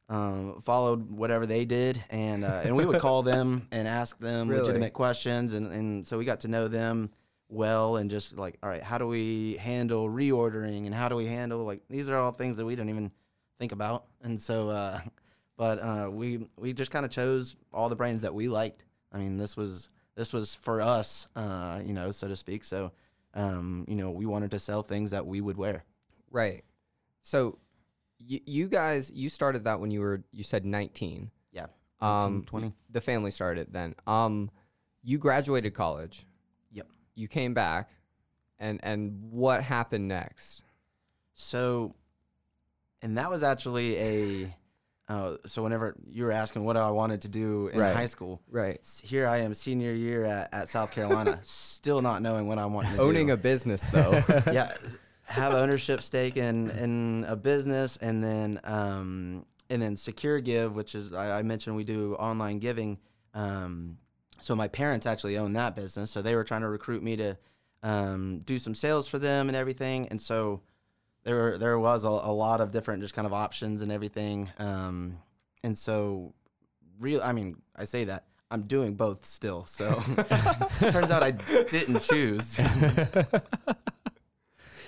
um 0.10 0.60
followed 0.62 1.12
whatever 1.12 1.46
they 1.46 1.64
did 1.66 2.04
and 2.10 2.44
uh, 2.44 2.62
and 2.64 2.76
we 2.76 2.86
would 2.86 3.00
call 3.00 3.24
them 3.24 3.68
and 3.72 3.88
ask 3.88 4.18
them 4.20 4.48
Really? 4.50 4.62
legitimate 4.62 4.92
questions 4.94 5.54
and 5.54 5.72
and 5.72 6.06
so 6.08 6.18
we 6.18 6.26
got 6.26 6.42
to 6.42 6.48
know 6.50 6.68
them 6.68 7.12
well 7.48 7.96
and 7.96 8.10
just 8.12 8.38
like 8.38 8.58
all 8.62 8.70
right 8.70 8.84
how 8.84 8.98
do 8.98 9.08
we 9.08 9.56
handle 9.58 10.10
reordering 10.10 10.86
and 10.86 10.94
how 10.94 11.08
do 11.10 11.16
we 11.16 11.26
handle 11.28 11.64
like 11.64 11.82
these 11.90 12.10
are 12.10 12.18
all 12.18 12.32
things 12.32 12.58
that 12.58 12.66
we 12.66 12.76
don't 12.76 12.90
even 12.90 13.12
think 13.60 13.72
about 13.72 14.06
and 14.24 14.40
so 14.42 14.70
uh 14.70 15.00
but 15.58 15.80
uh, 15.80 16.10
we 16.10 16.48
we 16.58 16.72
just 16.72 16.90
kind 16.90 17.06
of 17.06 17.12
chose 17.12 17.58
all 17.74 17.90
the 17.90 17.96
brands 17.96 18.22
that 18.22 18.34
we 18.34 18.48
liked. 18.48 18.86
I 19.12 19.18
mean, 19.18 19.36
this 19.36 19.58
was 19.58 19.90
this 20.16 20.32
was 20.32 20.56
for 20.56 20.80
us, 20.80 21.28
uh, 21.36 21.82
you 21.86 21.92
know, 21.92 22.12
so 22.12 22.30
to 22.30 22.36
speak. 22.38 22.64
So, 22.64 22.94
um, 23.34 23.84
you 23.90 23.96
know, 23.96 24.10
we 24.10 24.26
wanted 24.26 24.52
to 24.52 24.60
sell 24.60 24.84
things 24.84 25.12
that 25.12 25.26
we 25.28 25.42
would 25.42 25.58
wear. 25.58 25.84
Right. 26.32 26.64
So 27.24 27.58
y- 28.22 28.40
you 28.46 28.70
guys, 28.70 29.12
you 29.14 29.28
started 29.28 29.66
that 29.66 29.82
when 29.82 29.92
you 29.92 30.00
were, 30.00 30.24
you 30.32 30.46
said 30.46 30.64
19. 30.64 31.30
Yeah, 31.52 31.66
Um, 32.00 32.46
20. 32.46 32.74
The 32.90 33.02
family 33.02 33.32
started 33.32 33.68
then. 33.74 33.96
Um, 34.08 34.52
you 35.04 35.18
graduated 35.18 35.74
college. 35.74 36.26
Yep. 36.72 36.88
You 37.16 37.28
came 37.28 37.54
back, 37.54 37.90
and 38.60 38.80
and 38.82 39.22
what 39.30 39.62
happened 39.64 40.08
next? 40.08 40.64
So, 41.34 41.96
and 43.02 43.18
that 43.18 43.30
was 43.30 43.44
actually 43.44 43.98
a. 43.98 44.56
Uh, 45.08 45.38
so 45.48 45.64
whenever 45.64 45.96
you 46.08 46.24
were 46.24 46.32
asking 46.32 46.64
what 46.64 46.78
I 46.78 46.92
wanted 46.92 47.22
to 47.22 47.30
do 47.30 47.68
in 47.70 47.80
Right. 47.80 47.96
high 47.96 48.06
school, 48.06 48.42
Right. 48.48 48.80
here 49.04 49.26
I 49.26 49.38
am, 49.38 49.56
senior 49.56 49.92
year 49.92 50.24
at, 50.24 50.54
at 50.54 50.70
South 50.70 50.92
Carolina, 50.92 51.40
still 51.44 52.04
not 52.04 52.22
knowing 52.22 52.48
what 52.48 52.60
I 52.60 52.68
want 52.68 52.88
to 52.90 52.94
do. 52.96 53.02
Owning 53.02 53.28
do. 53.28 53.34
a 53.34 53.38
business 53.38 53.82
though. 53.86 54.22
yeah, 54.52 54.72
have 55.24 55.54
ownership 55.56 56.04
stake 56.04 56.38
in 56.38 56.70
in 56.72 57.26
a 57.28 57.36
business, 57.36 57.98
and 57.98 58.24
then 58.24 58.60
um, 58.64 59.46
and 59.72 59.82
then 59.82 59.96
Secure 59.98 60.40
Give, 60.42 60.76
which 60.76 60.94
is 60.94 61.12
I, 61.12 61.40
I 61.40 61.42
mentioned 61.42 61.76
we 61.76 61.84
do 61.84 62.14
online 62.16 62.60
giving. 62.60 63.00
Um, 63.34 63.98
so 64.42 64.56
my 64.56 64.68
parents 64.68 65.06
actually 65.08 65.38
own 65.40 65.54
that 65.54 65.76
business, 65.76 66.12
so 66.12 66.22
they 66.22 66.36
were 66.36 66.44
trying 66.44 66.62
to 66.62 66.70
recruit 66.70 67.02
me 67.02 67.16
to 67.18 67.36
um, 67.82 68.40
do 68.46 68.60
some 68.60 68.76
sales 68.76 69.08
for 69.08 69.18
them 69.18 69.48
and 69.50 69.56
everything, 69.56 70.08
and 70.10 70.22
so 70.22 70.62
there 71.24 71.58
there 71.58 71.78
was 71.80 72.04
a, 72.04 72.08
a 72.08 72.32
lot 72.34 72.62
of 72.62 72.72
different 72.72 73.02
just 73.02 73.14
kind 73.14 73.26
of 73.26 73.34
options 73.34 73.82
and 73.82 73.92
everything, 73.92 74.50
um, 74.58 75.18
and 75.64 75.78
so 75.78 76.34
real. 77.00 77.22
I 77.22 77.32
mean, 77.34 77.62
I 77.76 77.86
say 77.86 78.06
that. 78.06 78.26
I'm 78.52 78.64
doing 78.64 78.96
both 78.96 79.28
still, 79.28 79.66
so 79.66 80.02
it 80.18 80.92
turns 80.92 81.12
out 81.12 81.22
I 81.22 81.32
didn't 81.32 82.00
choose. 82.02 82.58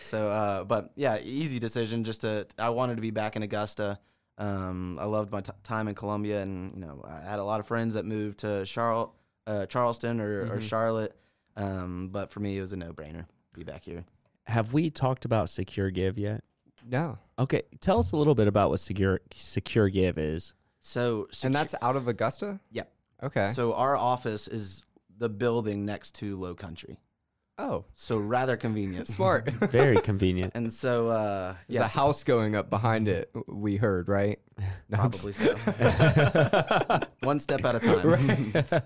So, 0.02 0.28
uh, 0.28 0.64
but 0.66 0.92
yeah, 0.96 1.20
easy 1.24 1.58
decision. 1.58 2.04
Just 2.04 2.22
to, 2.22 2.46
I 2.60 2.70
wanted 2.72 2.96
to 2.96 3.02
be 3.02 3.12
back 3.12 3.38
in 3.38 3.44
Augusta. 3.44 3.98
Um, 4.38 4.98
I 5.00 5.06
loved 5.06 5.32
my 5.32 5.40
t- 5.40 5.54
time 5.64 5.88
in 5.88 5.96
Columbia, 5.96 6.42
and 6.42 6.74
you 6.76 6.82
know, 6.82 7.02
I 7.08 7.22
had 7.30 7.40
a 7.40 7.44
lot 7.46 7.62
of 7.62 7.68
friends 7.68 7.94
that 7.94 8.04
moved 8.06 8.40
to 8.40 8.66
Charl- 8.66 9.16
uh, 9.48 9.68
Charleston 9.68 10.20
or, 10.20 10.42
or 10.54 10.58
Mhm. 10.58 10.62
Charlotte. 10.64 11.16
Um, 11.56 12.10
but 12.12 12.30
for 12.30 12.42
me, 12.42 12.58
it 12.58 12.62
was 12.62 12.74
a 12.74 12.78
no-brainer. 12.78 13.26
Be 13.54 13.64
back 13.64 13.86
here. 13.86 14.04
Have 14.48 14.74
we 14.74 14.90
talked 14.90 15.26
about 15.26 15.50
Secure 15.50 15.90
Give 15.92 16.18
yet? 16.18 16.44
no. 16.88 17.18
Okay, 17.40 17.64
tell 17.80 17.98
us 17.98 18.12
a 18.12 18.18
little 18.18 18.36
bit 18.36 18.48
about 18.48 18.70
what 18.70 18.80
Secure 18.80 19.20
Secure 19.32 19.90
Give 19.90 20.18
is. 20.20 20.54
So, 20.82 21.28
And 21.44 21.54
that's 21.56 21.74
out 21.82 21.96
of 21.96 22.08
Augusta. 22.08 22.60
Yep. 22.72 22.92
Okay. 23.24 23.46
so 23.48 23.74
our 23.74 23.96
office 23.96 24.48
is 24.48 24.84
the 25.18 25.30
building 25.30 25.86
next 25.86 26.16
to 26.16 26.36
Low 26.40 26.54
Country. 26.56 27.00
oh, 27.60 27.86
So 27.96 28.18
rather 28.18 28.58
convenient. 28.58 29.08
smart. 29.18 29.50
Very 29.72 29.98
convenient. 30.02 30.54
And 30.56 30.72
so, 30.74 31.08
uh, 31.10 31.54
There's 31.68 31.80
yeah, 31.80 31.86
a 31.86 31.88
house 31.88 32.24
going 32.24 32.56
up 32.56 32.70
behind 32.70 33.08
it. 33.08 33.32
We 33.48 33.78
heard, 33.78 34.08
right? 34.08 34.40
No, 34.90 35.00
I'm 35.00 35.10
probably 35.12 35.34
so. 35.34 35.56
One 37.22 37.40
step 37.40 37.64
at 37.66 37.76
a 37.76 37.80
time. 37.80 38.82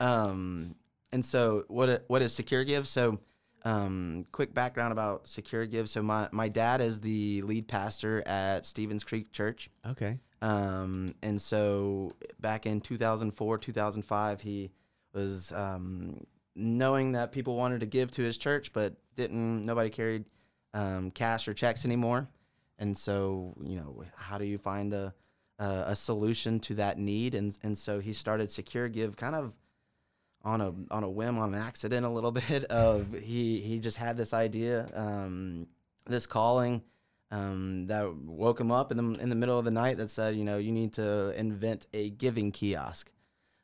um, 0.00 0.74
and 1.12 1.24
so 1.24 1.64
what 1.68 1.88
it, 1.88 2.04
what 2.08 2.22
is 2.22 2.32
Secure 2.34 2.64
Give? 2.64 2.86
So, 2.88 3.20
um, 3.64 4.26
quick 4.32 4.54
background 4.54 4.92
about 4.92 5.28
Secure 5.28 5.66
Give. 5.66 5.88
So 5.88 6.02
my 6.02 6.28
my 6.32 6.48
dad 6.48 6.80
is 6.80 7.00
the 7.00 7.42
lead 7.42 7.68
pastor 7.68 8.22
at 8.26 8.66
Stevens 8.66 9.04
Creek 9.04 9.32
Church. 9.32 9.70
okay. 9.86 10.18
Um, 10.40 11.14
and 11.22 11.42
so 11.42 12.12
back 12.40 12.64
in 12.64 12.80
2004, 12.80 13.58
2005, 13.58 14.40
he 14.40 14.70
was 15.12 15.50
um, 15.52 16.24
knowing 16.54 17.12
that 17.12 17.32
people 17.32 17.56
wanted 17.56 17.80
to 17.80 17.86
give 17.86 18.10
to 18.12 18.22
his 18.22 18.38
church, 18.38 18.72
but 18.72 18.94
didn't. 19.16 19.64
Nobody 19.64 19.90
carried 19.90 20.24
um, 20.74 21.10
cash 21.10 21.48
or 21.48 21.54
checks 21.54 21.84
anymore. 21.84 22.28
And 22.78 22.96
so, 22.96 23.54
you 23.60 23.76
know, 23.76 24.04
how 24.14 24.38
do 24.38 24.44
you 24.44 24.58
find 24.58 24.94
a 24.94 25.14
a, 25.58 25.84
a 25.88 25.96
solution 25.96 26.60
to 26.60 26.74
that 26.74 26.98
need? 26.98 27.34
And 27.34 27.56
and 27.62 27.76
so 27.76 28.00
he 28.00 28.12
started 28.12 28.50
Secure 28.50 28.88
Give, 28.88 29.16
kind 29.16 29.34
of 29.34 29.52
on 30.44 30.60
a 30.60 30.74
on 30.90 31.04
a 31.04 31.08
whim, 31.08 31.38
on 31.38 31.54
an 31.54 31.60
accident, 31.60 32.06
a 32.06 32.08
little 32.08 32.32
bit. 32.48 32.64
Of 32.64 33.12
he 33.12 33.60
he 33.60 33.78
just 33.80 33.96
had 33.96 34.16
this 34.16 34.32
idea, 34.32 34.88
um, 34.94 35.66
this 36.06 36.26
calling 36.26 36.82
um, 37.30 37.86
that 37.86 38.14
woke 38.14 38.60
him 38.60 38.72
up 38.72 38.90
in 38.90 38.96
the 38.96 39.20
in 39.20 39.28
the 39.28 39.34
middle 39.34 39.58
of 39.58 39.64
the 39.64 39.70
night 39.70 39.98
that 39.98 40.10
said, 40.10 40.36
you 40.36 40.44
know, 40.44 40.58
you 40.58 40.72
need 40.72 40.94
to 40.94 41.30
invent 41.38 41.86
a 41.92 42.10
giving 42.10 42.52
kiosk. 42.52 43.10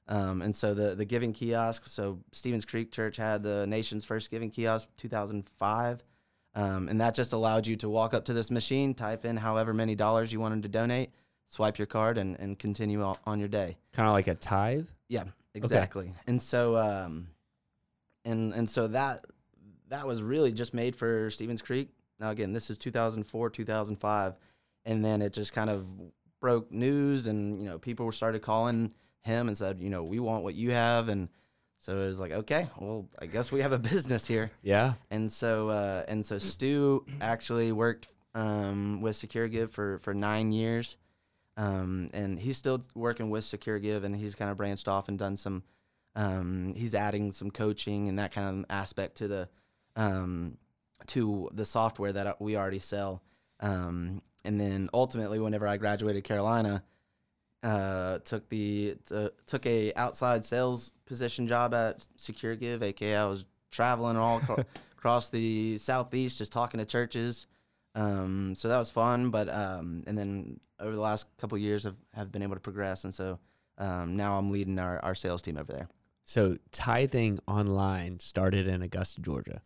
Um, 0.07 0.43
and 0.43 0.55
so 0.55 0.75
the 0.75 0.95
the 0.95 1.05
giving 1.05 1.33
kiosk. 1.33 1.89
So 1.89 2.21
Stevens 2.33 2.65
Creek 2.65 2.93
Church 2.93 3.17
had 3.17 3.43
the 3.43 3.67
nation's 3.67 4.05
first 4.05 4.31
giving 4.31 4.51
kiosk, 4.51 4.89
2005, 4.99 6.05
um, 6.55 6.89
and 6.89 7.01
that 7.01 7.15
just 7.15 7.33
allowed 7.33 7.67
you 7.67 7.77
to 7.77 7.89
walk 7.89 8.13
up 8.13 8.27
to 8.27 8.35
this 8.35 8.51
machine, 8.51 8.93
type 8.93 9.25
in 9.25 9.39
however 9.39 9.73
many 9.73 9.95
dollars 9.95 10.31
you 10.31 10.41
wanted 10.41 10.63
to 10.65 10.69
donate, 10.69 11.11
swipe 11.55 11.79
your 11.79 11.87
card, 11.87 12.19
and 12.19 12.39
and 12.39 12.59
continue 12.59 13.03
on, 13.03 13.39
your 13.39 13.49
day. 13.49 13.77
Kind 13.93 14.09
of 14.09 14.13
like 14.13 14.27
a 14.27 14.35
tithe. 14.35 14.87
Yeah, 15.09 15.25
exactly. 15.55 16.13
And 16.27 16.43
so, 16.43 16.77
um, 16.77 17.29
and 18.25 18.53
and 18.53 18.69
so 18.69 18.89
that 18.89 19.25
that 19.89 20.07
was 20.07 20.23
really 20.23 20.53
just 20.53 20.75
made 20.75 20.97
for 20.97 21.31
Stevens 21.31 21.63
Creek. 21.63 21.91
Now 22.19 22.31
again, 22.31 22.53
this 22.53 22.71
is 22.71 22.79
2004, 22.79 23.51
2005, 23.51 24.35
and 24.85 25.05
then 25.05 25.23
it 25.23 25.33
just 25.33 25.53
kind 25.53 25.71
of 25.71 25.87
broke 26.41 26.73
news, 26.73 27.27
and 27.27 27.63
you 27.63 27.69
know 27.69 27.79
people 27.79 28.11
started 28.13 28.43
calling 28.43 28.93
him 29.23 29.49
and 29.49 29.57
said, 29.57 29.81
you 29.81 29.89
know, 29.89 30.03
we 30.03 30.19
want 30.19 30.45
what 30.45 30.55
you 30.55 30.73
have, 30.73 31.09
and 31.09 31.29
so 31.79 31.93
it 32.01 32.07
was 32.07 32.21
like, 32.21 32.33
okay, 32.33 32.67
well, 32.79 33.09
I 33.21 33.27
guess 33.27 33.53
we 33.53 33.61
have 33.61 33.73
a 33.73 33.79
business 33.93 34.27
here. 34.27 34.51
Yeah. 34.63 34.95
And 35.11 35.31
so 35.31 35.69
uh, 35.69 36.05
and 36.09 36.27
so 36.27 36.39
Stu 36.39 37.07
actually 37.21 37.73
worked 37.73 38.09
um, 38.35 39.01
with 39.01 39.17
Secure 39.17 39.49
Give 39.49 39.71
for 39.71 39.99
for 40.01 40.13
nine 40.15 40.53
years, 40.53 40.97
um, 41.57 42.11
and 42.13 42.39
he's 42.39 42.57
still 42.57 42.83
working 42.95 43.31
with 43.31 43.45
Secure 43.45 43.79
Give, 43.79 44.05
and 44.05 44.17
he's 44.17 44.35
kind 44.35 44.51
of 44.51 44.57
branched 44.57 44.89
off 44.89 45.09
and 45.09 45.19
done 45.19 45.37
some. 45.37 45.63
Um, 46.17 46.75
he's 46.77 46.95
adding 46.95 47.33
some 47.33 47.51
coaching 47.51 48.09
and 48.09 48.19
that 48.21 48.33
kind 48.33 48.61
of 48.61 48.65
aspect 48.71 49.17
to 49.17 49.29
the 49.29 49.49
um, 49.97 50.59
to 51.09 51.51
the 51.53 51.65
software 51.65 52.13
that 52.13 52.41
we 52.41 52.57
already 52.57 52.79
sell. 52.79 53.23
Um, 53.61 54.23
and 54.45 54.61
then 54.61 54.89
ultimately, 54.93 55.39
whenever 55.39 55.67
I 55.67 55.77
graduated 55.77 56.25
Carolina, 56.25 56.85
uh, 57.63 58.19
took 58.19 58.49
the 58.49 58.97
uh, 59.11 59.29
took 59.47 59.65
a 59.67 59.93
outside 59.95 60.45
sales 60.45 60.93
position 61.07 61.49
job 61.49 61.73
at 61.73 62.07
Secure 62.17 62.57
Give, 62.57 62.83
aka 62.83 63.17
I 63.17 63.27
was 63.27 63.45
traveling 63.71 64.17
all 64.17 64.41
across 64.99 65.29
the 65.31 65.79
southeast, 65.79 66.39
just 66.39 66.53
talking 66.53 66.79
to 66.79 66.87
churches. 66.87 67.47
Um, 67.95 68.55
so 68.57 68.69
that 68.69 68.79
was 68.79 68.91
fun, 68.91 69.31
but 69.31 69.49
um, 69.49 70.03
and 70.07 70.17
then 70.19 70.61
over 70.81 70.93
the 70.95 71.01
last 71.01 71.27
couple 71.39 71.57
of 71.57 71.63
years, 71.63 71.85
have 71.85 71.97
have 72.13 72.33
been 72.33 72.43
able 72.43 72.55
to 72.55 72.61
progress, 72.61 73.05
and 73.05 73.15
so 73.15 73.39
um, 73.79 74.17
now 74.17 74.37
I'm 74.39 74.51
leading 74.51 74.79
our, 74.79 74.99
our 75.05 75.15
sales 75.15 75.43
team 75.43 75.57
over 75.59 75.73
there. 75.73 75.89
So 76.25 76.57
tithing 76.73 77.39
online 77.47 78.19
started 78.19 78.67
in 78.67 78.83
Augusta, 78.83 79.21
Georgia. 79.21 79.63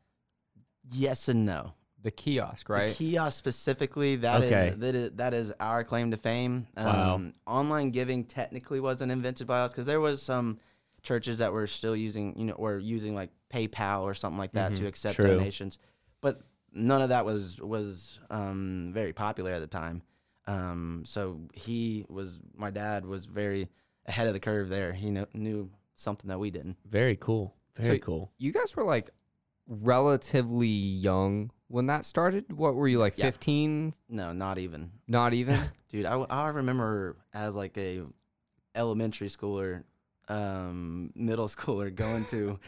Yes 0.93 1.29
and 1.29 1.47
no. 1.47 1.75
The 2.03 2.11
kiosk, 2.13 2.69
right? 2.69 2.89
The 2.91 2.95
kiosk 2.95 3.37
specifically, 3.39 4.17
that 4.17 4.43
is 4.43 4.53
Okay. 4.53 4.75
that 4.79 4.95
is 4.95 5.11
that 5.13 5.35
is 5.35 5.53
our 5.59 5.83
claim 5.83 6.11
to 6.13 6.17
fame. 6.17 6.67
Wow. 6.77 7.15
Um, 7.17 7.33
online 7.47 7.91
giving 7.91 8.25
technically 8.25 8.79
wasn't 8.81 9.11
invented 9.11 9.47
by 9.49 9.61
us 9.61 9.73
because 9.73 9.87
there 9.87 10.01
was 10.01 10.23
some 10.23 10.59
churches 11.03 11.39
that 11.39 11.53
were 11.53 11.67
still 11.67 11.97
using, 11.97 12.39
you 12.39 12.45
know, 12.45 12.53
or 12.55 12.79
using 12.79 13.15
like 13.17 13.31
PayPal 13.53 14.03
or 14.03 14.15
something 14.15 14.39
like 14.39 14.53
that 14.53 14.73
Mhm. 14.73 14.77
to 14.79 14.87
accept 14.87 15.17
True. 15.17 15.27
donations, 15.37 15.79
but 16.21 16.41
none 16.73 17.03
of 17.03 17.09
that 17.11 17.25
was 17.25 17.59
was 17.61 18.19
um, 18.31 18.91
very 18.93 19.13
popular 19.13 19.53
at 19.53 19.61
the 19.61 19.67
time. 19.67 20.03
Um, 20.47 21.03
so 21.07 21.41
he 21.53 22.07
was 22.09 22.39
my 22.57 22.71
dad 22.71 23.05
was 23.05 23.27
very 23.27 23.69
ahead 24.07 24.27
of 24.27 24.33
the 24.33 24.41
curve 24.41 24.69
there. 24.69 24.93
He 24.93 25.11
kno- 25.11 25.27
knew 25.35 25.71
something 25.97 26.29
that 26.29 26.39
we 26.39 26.51
didn't. 26.51 26.77
Very 26.89 27.17
cool. 27.17 27.55
Very 27.77 27.99
So- 27.99 28.05
cool. 28.05 28.33
you 28.39 28.53
guys 28.53 28.75
were 28.75 28.85
like 28.85 29.11
relatively 29.67 30.67
young 30.69 31.51
when 31.69 31.87
that 31.87 32.05
started. 32.05 32.53
What 32.53 32.75
were 32.75 32.89
you 32.89 32.99
like, 32.99 33.19
Yeah. 33.19 33.27
15? 33.27 33.93
No, 34.09 34.33
not 34.33 34.59
even. 34.59 34.91
Not 35.07 35.35
even? 35.35 35.59
dude 35.91 36.07
I, 36.07 36.15
I 36.17 36.49
remember 36.49 37.17
as 37.33 37.55
like 37.57 37.77
a 37.79 38.03
elementary 38.75 39.29
schooler 39.29 39.85
um 40.29 41.11
middle 41.15 41.49
schooler 41.49 41.95
going 41.95 42.25
to 42.27 42.59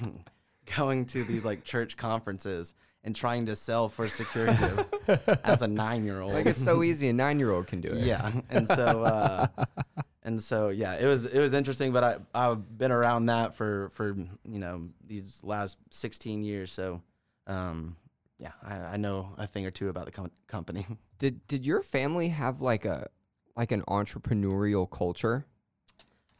going 0.76 1.06
to 1.06 1.24
these 1.24 1.44
like 1.44 1.64
church 1.64 1.96
conferences 1.96 2.74
and 3.06 3.16
trying 3.16 3.46
to 3.46 3.56
sell 3.56 3.88
for 3.88 4.08
Secure 4.08 4.46
Give 4.46 5.38
as 5.44 5.62
a 5.62 5.66
nine 5.68 6.04
year 6.04 6.20
old 6.20 6.34
like 6.34 6.46
it's 6.46 6.62
so 6.62 6.82
easy. 6.82 7.08
A 7.08 7.12
nine 7.12 7.38
year 7.38 7.52
old 7.52 7.66
can 7.66 7.80
do 7.80 7.88
it. 7.88 7.98
yeah 8.04 8.30
and 8.50 8.66
so 8.68 9.04
uh 9.04 9.46
and 10.24 10.42
so 10.42 10.68
yeah 10.68 10.96
it 10.96 11.06
was 11.06 11.24
it 11.24 11.38
was 11.38 11.52
interesting 11.54 11.92
but 11.92 12.02
i 12.04 12.16
i've 12.34 12.76
been 12.76 12.90
around 12.92 13.26
that 13.26 13.54
for 13.54 13.88
for 13.90 14.14
you 14.44 14.58
know 14.58 14.88
these 15.06 15.40
last 15.44 15.78
16 15.90 16.42
years 16.42 16.72
so 16.72 17.00
um 17.46 17.96
yeah 18.38 18.50
i, 18.62 18.74
I 18.74 18.96
know 18.96 19.32
a 19.38 19.46
thing 19.46 19.64
or 19.66 19.70
two 19.70 19.88
about 19.88 20.06
the 20.06 20.12
com- 20.12 20.32
company 20.48 20.84
Did 21.18 21.46
did 21.48 21.64
your 21.64 21.80
family 21.80 22.28
have 22.28 22.60
like 22.60 22.84
a 22.84 23.08
like 23.56 23.72
an 23.72 23.80
entrepreneurial 23.88 24.84
culture? 24.90 25.46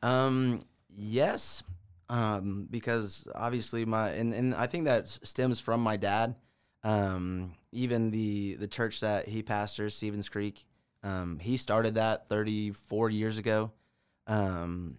Um, 0.02 0.66
yes, 0.94 1.62
um, 2.11 2.68
because 2.70 3.26
obviously 3.35 3.87
my 3.87 4.11
and, 4.11 4.35
and 4.35 4.55
I 4.55 4.66
think 4.66 4.85
that 4.85 5.09
stems 5.09 5.61
from 5.61 5.81
my 5.81 5.96
dad. 5.96 6.35
Um, 6.87 7.55
even 7.72 8.12
the 8.12 8.55
the 8.55 8.68
church 8.68 9.01
that 9.01 9.27
he 9.27 9.42
pastors, 9.42 9.96
Stevens 9.96 10.29
Creek, 10.29 10.64
um, 11.03 11.40
he 11.40 11.57
started 11.57 11.96
that 11.96 12.29
34 12.29 13.11
years 13.11 13.38
ago. 13.38 13.72
Um, 14.29 14.99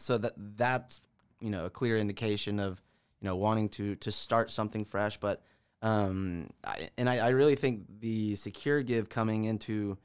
so 0.00 0.18
that 0.18 0.32
that's 0.56 1.00
you 1.40 1.50
know 1.50 1.66
a 1.66 1.70
clear 1.70 1.96
indication 1.96 2.58
of 2.58 2.82
you 3.20 3.26
know 3.28 3.36
wanting 3.36 3.68
to 3.70 3.94
to 3.96 4.10
start 4.10 4.50
something 4.50 4.84
fresh. 4.84 5.18
But 5.18 5.40
um, 5.82 6.48
I, 6.64 6.90
and 6.98 7.08
I, 7.08 7.18
I 7.18 7.28
really 7.28 7.54
think 7.54 8.00
the 8.00 8.34
secure 8.34 8.82
give 8.82 9.08
coming 9.08 9.44
into 9.44 9.98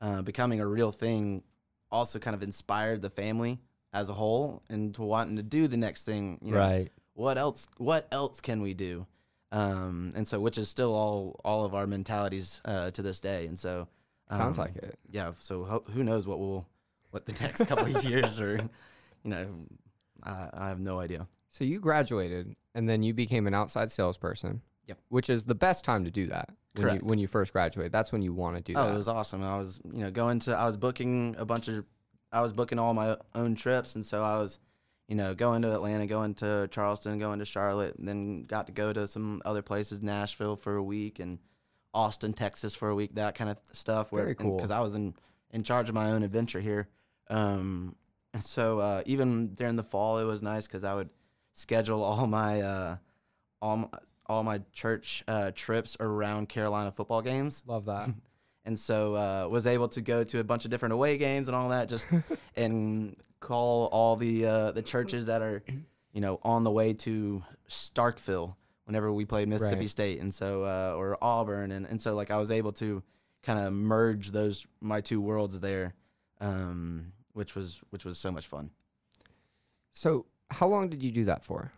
uh, 0.00 0.22
becoming 0.22 0.60
a 0.60 0.66
real 0.66 0.92
thing 0.92 1.42
also 1.90 2.18
kind 2.18 2.34
of 2.34 2.42
inspired 2.42 3.02
the 3.02 3.10
family 3.10 3.58
as 3.92 4.08
a 4.08 4.14
whole 4.14 4.62
into 4.70 5.02
wanting 5.02 5.36
to 5.36 5.42
do 5.42 5.68
the 5.68 5.76
next 5.76 6.04
thing. 6.04 6.38
You 6.40 6.52
know, 6.52 6.58
right. 6.58 6.88
What 7.12 7.36
else? 7.36 7.68
What 7.76 8.08
else 8.10 8.40
can 8.40 8.62
we 8.62 8.72
do? 8.72 9.06
Um, 9.52 10.12
and 10.14 10.26
so, 10.28 10.38
which 10.40 10.58
is 10.58 10.68
still 10.68 10.94
all 10.94 11.40
all 11.44 11.64
of 11.64 11.74
our 11.74 11.86
mentalities 11.86 12.60
uh, 12.64 12.90
to 12.92 13.02
this 13.02 13.20
day. 13.20 13.46
And 13.46 13.58
so, 13.58 13.88
Sounds 14.30 14.58
um, 14.58 14.64
like 14.64 14.76
it. 14.76 14.98
yeah. 15.10 15.32
So 15.38 15.64
ho- 15.64 15.84
who 15.92 16.02
knows 16.04 16.26
what 16.26 16.38
will 16.38 16.66
what 17.10 17.26
the 17.26 17.32
next 17.42 17.64
couple 17.66 17.94
of 17.96 18.04
years 18.04 18.40
or 18.40 18.56
you 19.24 19.30
know, 19.30 19.46
I, 20.22 20.48
I 20.52 20.68
have 20.68 20.78
no 20.80 21.00
idea. 21.00 21.26
So 21.48 21.64
you 21.64 21.80
graduated 21.80 22.54
and 22.76 22.88
then 22.88 23.02
you 23.02 23.12
became 23.12 23.46
an 23.48 23.54
outside 23.54 23.90
salesperson. 23.90 24.62
Yep. 24.86 24.98
Which 25.08 25.30
is 25.30 25.44
the 25.44 25.54
best 25.54 25.84
time 25.84 26.04
to 26.04 26.10
do 26.10 26.26
that. 26.26 26.50
When 26.74 26.82
you 26.84 26.88
Correct. 26.90 27.02
when 27.04 27.18
you 27.18 27.26
first 27.26 27.52
graduate. 27.52 27.90
That's 27.90 28.12
when 28.12 28.22
you 28.22 28.32
want 28.32 28.56
to 28.56 28.62
do 28.62 28.78
Oh, 28.78 28.86
that. 28.86 28.94
it 28.94 28.96
was 28.96 29.08
awesome. 29.08 29.42
I 29.42 29.58
was, 29.58 29.80
you 29.92 30.04
know, 30.04 30.10
going 30.12 30.38
to, 30.40 30.56
I 30.56 30.66
was 30.66 30.76
booking 30.76 31.34
a 31.36 31.44
bunch 31.44 31.66
of, 31.66 31.84
I 32.30 32.40
was 32.42 32.52
booking 32.52 32.78
all 32.78 32.94
my 32.94 33.16
own 33.34 33.56
trips. 33.56 33.96
And 33.96 34.04
so 34.06 34.22
I 34.22 34.36
was, 34.38 34.60
you 35.10 35.16
know, 35.16 35.34
going 35.34 35.62
to 35.62 35.74
Atlanta, 35.74 36.06
going 36.06 36.34
to 36.34 36.68
Charleston, 36.70 37.18
going 37.18 37.40
to 37.40 37.44
Charlotte, 37.44 37.96
and 37.96 38.06
then 38.06 38.44
got 38.44 38.68
to 38.68 38.72
go 38.72 38.92
to 38.92 39.08
some 39.08 39.42
other 39.44 39.60
places, 39.60 40.00
Nashville 40.00 40.54
for 40.54 40.76
a 40.76 40.82
week 40.82 41.18
and 41.18 41.40
Austin, 41.92 42.32
Texas 42.32 42.76
for 42.76 42.88
a 42.88 42.94
week, 42.94 43.16
that 43.16 43.34
kind 43.34 43.50
of 43.50 43.58
stuff. 43.72 44.10
Very 44.10 44.36
cool. 44.36 44.54
Because 44.54 44.70
I 44.70 44.78
was 44.78 44.94
in, 44.94 45.14
in 45.50 45.64
charge 45.64 45.88
of 45.88 45.96
my 45.96 46.12
own 46.12 46.22
adventure 46.22 46.60
here. 46.60 46.88
Um, 47.28 47.96
and 48.32 48.44
so 48.44 48.78
uh, 48.78 49.02
even 49.04 49.48
during 49.54 49.74
the 49.74 49.82
fall, 49.82 50.18
it 50.18 50.24
was 50.24 50.42
nice 50.42 50.68
because 50.68 50.84
I 50.84 50.94
would 50.94 51.10
schedule 51.54 52.04
all 52.04 52.28
my, 52.28 52.60
uh, 52.60 52.96
all 53.60 53.78
my, 53.78 53.88
all 54.26 54.44
my 54.44 54.60
church 54.72 55.24
uh, 55.26 55.50
trips 55.52 55.96
around 55.98 56.48
Carolina 56.48 56.92
football 56.92 57.20
games 57.20 57.64
Love 57.66 57.86
that. 57.86 58.10
and 58.64 58.78
so 58.78 59.16
uh, 59.16 59.48
was 59.50 59.66
able 59.66 59.88
to 59.88 60.00
go 60.00 60.22
to 60.22 60.38
a 60.38 60.44
bunch 60.44 60.64
of 60.64 60.70
different 60.70 60.92
away 60.92 61.18
games 61.18 61.48
and 61.48 61.56
all 61.56 61.70
that 61.70 61.88
just 61.88 62.06
and 62.56 63.16
call 63.40 63.86
all 63.86 64.16
the 64.16 64.46
uh, 64.46 64.70
the 64.70 64.82
churches 64.82 65.26
that 65.26 65.42
are 65.42 65.62
you 66.12 66.20
know 66.20 66.38
on 66.42 66.62
the 66.64 66.70
way 66.70 66.92
to 66.92 67.42
Starkville 67.68 68.54
whenever 68.84 69.12
we 69.12 69.24
played 69.24 69.48
Mississippi 69.48 69.80
Right. 69.82 69.90
State 69.90 70.20
and 70.20 70.32
so 70.32 70.64
uh, 70.64 70.94
or 70.96 71.16
Auburn 71.22 71.72
and, 71.72 71.86
and 71.86 72.00
so 72.00 72.14
like 72.14 72.30
I 72.30 72.36
was 72.36 72.50
able 72.50 72.72
to 72.72 73.02
kind 73.42 73.58
of 73.58 73.72
merge 73.72 74.32
those 74.32 74.66
my 74.80 75.00
two 75.00 75.20
worlds 75.20 75.60
there 75.60 75.94
um, 76.40 77.12
which 77.32 77.54
was 77.54 77.80
which 77.90 78.04
was 78.04 78.18
so 78.18 78.30
much 78.30 78.46
fun 78.46 78.70
so 79.92 80.26
how 80.50 80.66
long 80.66 80.88
did 80.88 81.02
you 81.02 81.10
do 81.12 81.24
that 81.26 81.42
for? 81.44 81.72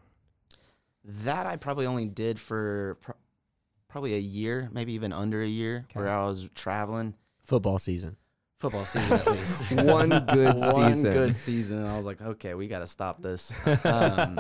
that 1.05 1.47
I 1.47 1.57
probably 1.57 1.85
only 1.87 2.07
did 2.07 2.39
for 2.39 2.97
pro- 3.01 3.15
probably 3.89 4.15
a 4.15 4.19
year 4.21 4.69
maybe 4.73 4.93
even 4.95 5.13
under 5.13 5.43
a 5.43 5.47
year 5.49 5.85
where 5.95 6.09
I 6.09 6.25
was 6.27 6.49
traveling 6.55 7.15
Football 7.45 7.79
season. 7.81 8.17
Football 8.63 8.85
season 8.85 9.13
at 9.19 9.27
least 9.27 9.71
One 9.73 10.09
good 10.09 10.57
one 10.57 10.95
season. 10.95 11.13
good 11.13 11.37
season. 11.37 11.79
And 11.79 11.89
I 11.89 11.97
was 11.97 12.07
like, 12.07 12.23
okay, 12.23 12.55
we 12.55 12.69
got 12.69 12.79
to 12.79 12.87
stop 12.87 13.21
this. 13.21 13.53
Um, 13.85 14.39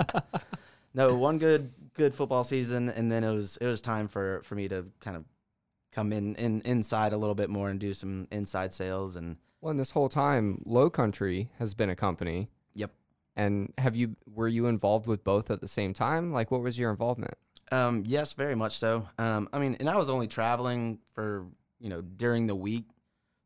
no, 0.94 1.14
one 1.16 1.38
good 1.38 1.72
good 1.94 2.14
football 2.14 2.44
season, 2.44 2.88
and 2.88 3.10
then 3.10 3.24
it 3.24 3.32
was 3.32 3.56
it 3.58 3.66
was 3.66 3.82
time 3.82 4.06
for 4.06 4.40
for 4.44 4.54
me 4.54 4.68
to 4.68 4.86
kind 5.00 5.16
of 5.16 5.24
come 5.90 6.12
in, 6.12 6.36
in 6.36 6.62
inside 6.62 7.12
a 7.12 7.16
little 7.16 7.34
bit 7.34 7.50
more 7.50 7.68
and 7.68 7.80
do 7.80 7.92
some 7.92 8.28
inside 8.30 8.72
sales 8.72 9.16
and 9.16 9.36
Well, 9.60 9.72
and 9.72 9.80
this 9.80 9.90
whole 9.90 10.08
time, 10.08 10.62
Low 10.64 10.88
Country 10.88 11.50
has 11.58 11.74
been 11.74 11.90
a 11.90 11.96
company. 11.96 12.48
Yep. 12.74 12.92
And 13.36 13.72
have 13.76 13.96
you 13.96 14.16
were 14.32 14.48
you 14.48 14.66
involved 14.66 15.08
with 15.08 15.24
both 15.24 15.50
at 15.50 15.60
the 15.60 15.68
same 15.68 15.92
time? 15.94 16.32
Like, 16.32 16.50
what 16.52 16.62
was 16.62 16.78
your 16.78 16.90
involvement? 16.90 17.34
Um, 17.72 18.04
yes, 18.06 18.34
very 18.34 18.54
much 18.54 18.78
so. 18.78 19.08
Um, 19.18 19.48
I 19.52 19.58
mean, 19.58 19.76
and 19.80 19.90
I 19.90 19.96
was 19.96 20.08
only 20.08 20.28
traveling 20.28 21.00
for 21.12 21.46
you 21.80 21.88
know 21.88 22.00
during 22.02 22.46
the 22.46 22.54
week, 22.54 22.84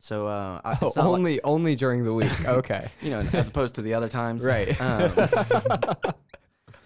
So 0.00 0.26
uh, 0.26 0.60
I, 0.64 0.78
Oh, 0.80 0.86
it's 0.86 0.96
not 0.96 1.06
like- 1.06 1.18
only 1.18 1.42
only 1.42 1.74
during 1.76 2.04
the 2.04 2.12
week. 2.14 2.30
Okay. 2.46 2.88
you 3.02 3.10
know, 3.10 3.20
as 3.32 3.48
opposed 3.48 3.74
to 3.76 3.82
the 3.82 3.94
other 3.94 4.08
times. 4.08 4.44
right. 4.44 4.78
Um, 4.80 5.12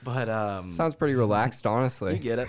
but 0.02 0.28
um, 0.28 0.70
Sounds 0.70 0.94
pretty 0.94 1.14
relaxed, 1.14 1.66
honestly. 1.66 2.14
you 2.14 2.18
get 2.18 2.38
it. 2.40 2.48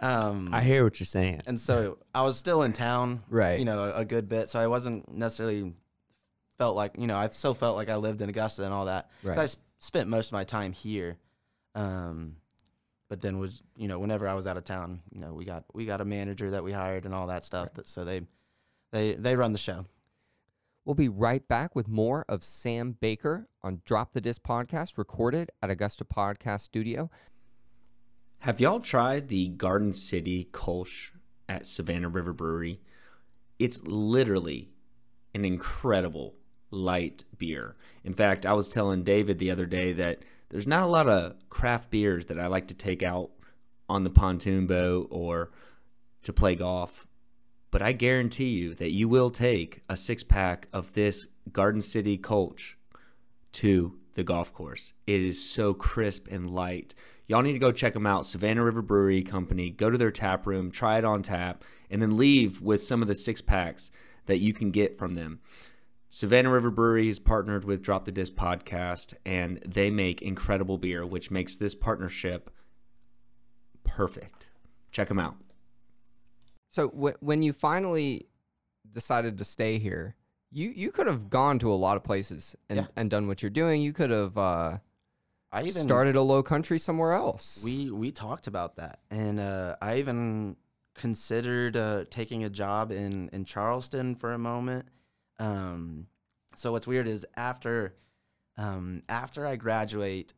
um, 0.00 0.50
I 0.52 0.60
hear 0.62 0.84
what 0.84 1.00
you're 1.00 1.06
saying. 1.06 1.42
and 1.46 1.58
so 1.60 1.98
I 2.14 2.22
was 2.22 2.38
still 2.38 2.62
in 2.62 2.72
town, 2.72 3.22
Right. 3.30 3.58
you 3.58 3.64
know, 3.64 3.84
a, 3.84 4.00
a 4.00 4.04
good 4.04 4.28
bit. 4.28 4.48
So 4.50 4.58
I 4.58 4.66
wasn't 4.66 5.10
necessarily 5.10 5.72
felt 6.58 6.76
like, 6.76 6.96
you 6.98 7.06
know, 7.06 7.16
I 7.16 7.28
still 7.30 7.54
felt 7.54 7.76
like 7.76 7.88
I 7.88 7.96
lived 7.96 8.20
in 8.20 8.28
Augusta 8.28 8.64
and 8.64 8.74
all 8.74 8.86
that. 8.86 9.08
'Cause 9.22 9.28
Right. 9.28 9.38
I 9.38 9.44
s- 9.44 9.56
spent 9.78 10.08
most 10.08 10.28
of 10.28 10.32
my 10.34 10.44
time 10.44 10.72
here. 10.72 11.16
Um, 11.74 12.36
but 13.08 13.20
then 13.20 13.38
was, 13.38 13.62
you 13.76 13.88
know, 13.88 13.98
whenever 13.98 14.28
I 14.28 14.34
was 14.34 14.46
out 14.46 14.56
of 14.56 14.64
town, 14.64 15.00
you 15.10 15.20
know, 15.20 15.32
we 15.32 15.44
got 15.44 15.64
we 15.74 15.86
got 15.86 16.00
a 16.00 16.04
manager 16.04 16.50
that 16.50 16.64
we 16.64 16.72
hired 16.72 17.04
and 17.06 17.14
all 17.14 17.26
that 17.28 17.44
stuff. 17.44 17.72
That, 17.74 17.86
so 17.88 18.04
they 18.04 18.22
they 18.92 19.14
they 19.14 19.36
run 19.36 19.52
the 19.52 19.58
show. 19.58 19.86
We'll 20.84 20.94
be 20.94 21.08
right 21.08 21.46
back 21.46 21.76
with 21.76 21.88
more 21.88 22.24
of 22.28 22.42
Sam 22.42 22.96
Baker 23.00 23.48
on 23.62 23.82
Drop 23.84 24.12
the 24.12 24.20
Disc 24.20 24.42
podcast, 24.42 24.98
recorded 24.98 25.50
at 25.62 25.70
Augusta 25.70 26.04
Podcast 26.04 26.62
Studio. 26.62 27.08
Have 28.40 28.60
y'all 28.60 28.80
tried 28.80 29.28
the 29.28 29.48
Garden 29.48 29.92
City 29.92 30.48
Kolsch 30.52 31.10
at 31.48 31.66
Savannah 31.66 32.08
River 32.08 32.32
Brewery? 32.32 32.80
It's 33.60 33.84
literally 33.84 34.70
an 35.32 35.44
incredible 35.44 36.34
light 36.72 37.24
beer. 37.38 37.76
In 38.02 38.14
fact, 38.14 38.44
I 38.44 38.54
was 38.54 38.68
telling 38.68 39.04
David 39.04 39.38
the 39.38 39.52
other 39.52 39.66
day 39.66 39.92
that 39.92 40.24
there's 40.48 40.66
not 40.66 40.82
a 40.82 40.90
lot 40.90 41.08
of 41.08 41.36
craft 41.48 41.90
beers 41.90 42.26
that 42.26 42.40
I 42.40 42.48
like 42.48 42.66
to 42.68 42.74
take 42.74 43.04
out 43.04 43.30
on 43.88 44.02
the 44.02 44.10
pontoon 44.10 44.66
boat 44.66 45.06
or 45.10 45.50
to 46.24 46.32
play 46.32 46.56
golf. 46.56 47.06
But 47.72 47.82
I 47.82 47.92
guarantee 47.92 48.50
you 48.50 48.74
that 48.74 48.92
you 48.92 49.08
will 49.08 49.30
take 49.30 49.80
a 49.88 49.96
six 49.96 50.22
pack 50.22 50.68
of 50.72 50.92
this 50.92 51.26
Garden 51.50 51.80
City 51.80 52.16
Kolsch 52.16 52.74
to 53.52 53.98
the 54.14 54.22
golf 54.22 54.52
course. 54.52 54.92
It 55.06 55.22
is 55.22 55.44
so 55.44 55.72
crisp 55.72 56.28
and 56.30 56.50
light. 56.50 56.94
Y'all 57.26 57.40
need 57.40 57.54
to 57.54 57.58
go 57.58 57.72
check 57.72 57.94
them 57.94 58.06
out. 58.06 58.26
Savannah 58.26 58.62
River 58.62 58.82
Brewery 58.82 59.22
Company. 59.22 59.70
Go 59.70 59.88
to 59.88 59.96
their 59.96 60.10
tap 60.10 60.46
room, 60.46 60.70
try 60.70 60.98
it 60.98 61.04
on 61.04 61.22
tap, 61.22 61.64
and 61.90 62.02
then 62.02 62.18
leave 62.18 62.60
with 62.60 62.82
some 62.82 63.00
of 63.00 63.08
the 63.08 63.14
six 63.14 63.40
packs 63.40 63.90
that 64.26 64.38
you 64.38 64.52
can 64.52 64.70
get 64.70 64.98
from 64.98 65.14
them. 65.14 65.40
Savannah 66.10 66.50
River 66.50 66.70
Brewery 66.70 67.08
is 67.08 67.18
partnered 67.18 67.64
with 67.64 67.82
Drop 67.82 68.04
the 68.04 68.12
Disc 68.12 68.34
podcast, 68.34 69.14
and 69.24 69.62
they 69.66 69.88
make 69.88 70.20
incredible 70.20 70.76
beer, 70.76 71.06
which 71.06 71.30
makes 71.30 71.56
this 71.56 71.74
partnership 71.74 72.50
perfect. 73.82 74.48
Check 74.90 75.08
them 75.08 75.18
out. 75.18 75.36
So 76.72 76.88
w- 76.88 77.14
when 77.20 77.42
you 77.42 77.52
finally 77.52 78.26
decided 78.92 79.38
to 79.38 79.44
stay 79.44 79.78
here, 79.78 80.16
you 80.50 80.70
you 80.70 80.90
could 80.90 81.06
have 81.06 81.30
gone 81.30 81.58
to 81.60 81.72
a 81.72 81.74
lot 81.76 81.96
of 81.96 82.02
places 82.02 82.56
and, 82.68 82.78
Yeah. 82.80 82.86
and 82.96 83.08
done 83.10 83.28
what 83.28 83.42
you're 83.42 83.50
doing. 83.50 83.80
You 83.80 83.92
could 83.92 84.10
have 84.10 84.36
uh, 84.36 84.78
I 85.52 85.62
even 85.64 85.82
started 85.84 86.16
a 86.16 86.22
low 86.22 86.42
country 86.42 86.78
somewhere 86.78 87.12
else. 87.12 87.62
We 87.64 87.90
we 87.90 88.10
talked 88.10 88.46
about 88.46 88.76
that, 88.76 89.00
and 89.10 89.38
uh, 89.38 89.76
I 89.80 89.98
even 89.98 90.56
considered 90.94 91.76
uh, 91.76 92.04
taking 92.10 92.42
a 92.44 92.50
job 92.50 92.90
in 92.90 93.28
in 93.32 93.44
Charleston 93.44 94.14
for 94.16 94.32
a 94.32 94.38
moment. 94.38 94.86
Um, 95.38 96.06
so 96.56 96.72
what's 96.72 96.86
weird 96.86 97.06
is 97.06 97.26
after 97.36 97.94
um, 98.56 99.02
after 99.08 99.46
I 99.46 99.56
graduate, 99.56 100.32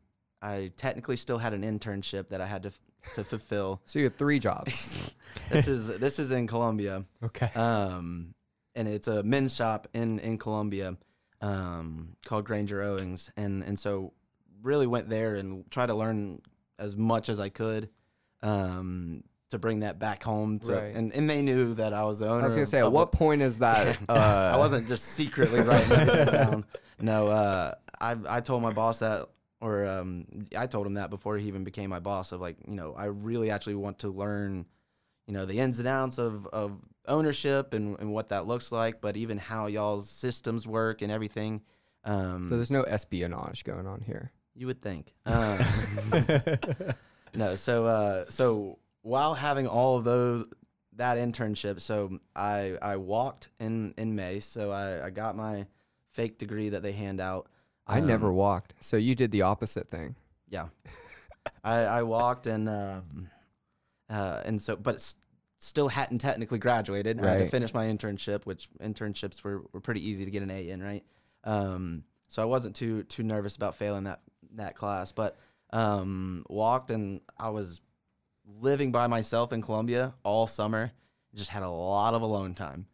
I 0.45 0.73
technically 0.77 1.17
still 1.17 1.39
had 1.39 1.55
an 1.55 1.63
internship 1.63 2.29
that 2.29 2.41
I 2.41 2.47
had 2.47 2.63
to 2.65 2.69
f- 2.69 3.15
to 3.15 3.25
fulfill. 3.25 3.81
so 3.87 3.99
you 3.99 4.05
had 4.07 4.19
three 4.19 4.39
jobs. 4.39 5.15
this 5.51 5.67
is 5.69 5.99
this 5.99 6.19
is 6.19 6.31
in 6.31 6.47
Columbia, 6.47 7.05
okay. 7.23 7.51
um, 7.55 8.35
and 8.75 8.87
it's 8.89 9.09
a 9.09 9.23
men's 9.23 9.55
shop 9.57 9.89
in 9.95 10.19
in 10.19 10.39
Columbia 10.39 10.97
um, 11.41 12.17
called 12.25 12.45
Granger 12.45 12.83
Owings, 12.83 13.31
and 13.37 13.63
and 13.65 13.79
so 13.79 14.13
really 14.63 14.87
went 14.87 15.09
there 15.09 15.35
and 15.37 15.71
tried 15.71 15.87
to 15.87 15.95
learn 15.95 16.41
as 16.79 16.97
much 16.97 17.29
as 17.29 17.39
I 17.41 17.49
could 17.51 17.89
um, 18.43 19.23
to 19.51 19.59
bring 19.59 19.81
that 19.81 19.99
back 19.99 20.23
home. 20.23 20.59
To, 20.61 20.73
Right. 20.75 20.95
and 20.97 21.13
and 21.15 21.29
they 21.29 21.43
knew 21.43 21.75
that 21.75 21.93
I 21.93 22.05
was 22.05 22.19
the 22.19 22.29
owner. 22.29 22.43
I 22.43 22.45
was 22.45 22.55
gonna 22.55 22.63
of- 22.63 22.69
say, 22.69 22.79
at 22.81 22.93
what 22.93 23.13
point 23.13 23.43
is 23.43 23.59
that? 23.59 23.99
Uh, 24.09 24.53
I 24.55 24.57
wasn't 24.59 24.89
just 24.89 25.05
secretly 25.05 25.61
writing 25.61 25.91
it 25.93 26.31
down. 26.31 26.65
No, 27.01 27.29
uh, 27.29 27.75
I 28.01 28.17
I 28.29 28.41
told 28.41 28.63
my 28.63 28.73
boss 28.73 28.99
that, 29.01 29.29
or 29.65 29.87
um, 29.87 30.27
I 30.57 30.67
told 30.67 30.87
him 30.87 30.95
that 30.95 31.09
before 31.11 31.39
he 31.39 31.49
even 31.49 31.65
became 31.65 31.89
my 31.91 32.01
boss. 32.01 32.33
Of 32.33 32.41
like, 32.41 32.57
you 32.69 32.75
know, 32.75 32.95
I 32.97 33.07
really 33.07 33.51
actually 33.51 33.77
want 33.77 33.99
to 34.01 34.09
learn, 34.09 34.67
you 35.27 35.33
know, 35.35 35.47
the 35.47 35.59
ins 35.61 35.79
and 35.79 35.89
outs 35.89 36.19
of 36.19 36.47
of 36.49 36.79
ownership 37.07 37.73
and 37.75 37.99
and 38.01 38.13
what 38.13 38.29
that 38.29 38.47
looks 38.47 38.71
like, 38.73 39.01
but 39.01 39.17
even 39.17 39.39
how 39.39 39.67
y'all's 39.67 40.09
systems 40.11 40.67
work 40.67 41.03
and 41.03 41.11
everything. 41.11 41.63
Um, 42.05 42.49
So 42.49 42.57
there's 42.57 42.71
no 42.71 42.83
espionage 42.83 43.65
going 43.65 43.87
on 43.87 44.03
here. 44.03 44.31
you 44.55 44.67
would 44.67 44.83
think. 44.83 45.15
Um, 45.27 45.59
no, 47.35 47.55
so 47.55 47.87
uh, 47.87 48.25
so 48.29 48.79
while 49.03 49.35
having 49.35 49.67
all 49.67 49.97
of 49.99 50.05
those 50.05 50.47
that 50.97 51.19
internship, 51.19 51.81
so 51.81 52.19
I 52.37 52.77
I 52.81 52.97
walked 52.97 53.49
in 53.59 53.95
in 53.99 54.15
May, 54.15 54.41
so 54.41 54.71
I 54.71 55.07
I 55.07 55.11
got 55.11 55.37
my 55.37 55.67
fake 56.13 56.39
degree 56.39 56.69
that 56.71 56.83
they 56.83 56.93
hand 56.93 57.21
out. 57.21 57.49
I 57.87 58.01
never 58.01 58.29
Um, 58.29 58.35
walked. 58.37 58.75
So 58.81 58.97
you 58.97 59.15
did 59.15 59.31
the 59.31 59.43
opposite 59.43 59.89
thing. 59.89 60.17
Yeah, 60.49 60.69
I 61.65 61.81
I 61.85 62.03
walked 62.03 62.47
and 62.47 62.69
um, 62.69 63.29
uh, 64.09 64.43
and 64.45 64.61
so 64.63 64.77
but 64.77 64.97
s- 64.97 65.17
still 65.59 65.89
hadn't 65.89 66.19
technically 66.19 66.59
graduated. 66.59 67.21
I 67.21 67.27
had 67.29 67.35
to 67.37 67.41
Right. 67.45 67.51
finish 67.51 67.75
my 67.75 67.87
internship, 67.87 68.45
which 68.47 68.69
internships 68.81 69.43
were, 69.43 69.65
were 69.73 69.81
pretty 69.81 70.07
easy 70.09 70.25
to 70.25 70.31
get 70.31 70.43
an 70.43 70.51
A 70.51 70.69
in, 70.71 70.83
right? 70.83 71.05
Um, 71.45 72.05
so 72.29 72.43
I 72.43 72.45
wasn't 72.47 72.75
too 72.77 73.03
too 73.05 73.23
nervous 73.23 73.57
about 73.57 73.75
failing 73.77 74.05
that 74.05 74.21
that 74.53 74.77
class, 74.77 75.13
but 75.13 75.37
um, 75.71 76.45
walked 76.49 76.91
and 76.91 77.21
I 77.39 77.51
was 77.51 77.81
living 78.61 78.93
by 78.93 79.07
myself 79.07 79.53
in 79.53 79.63
Columbia 79.63 80.15
all 80.23 80.47
summer. 80.47 80.93
Just 81.35 81.51
had 81.51 81.63
a 81.65 81.69
lot 81.69 82.15
of 82.15 82.23
alone 82.23 82.55
time. 82.55 82.87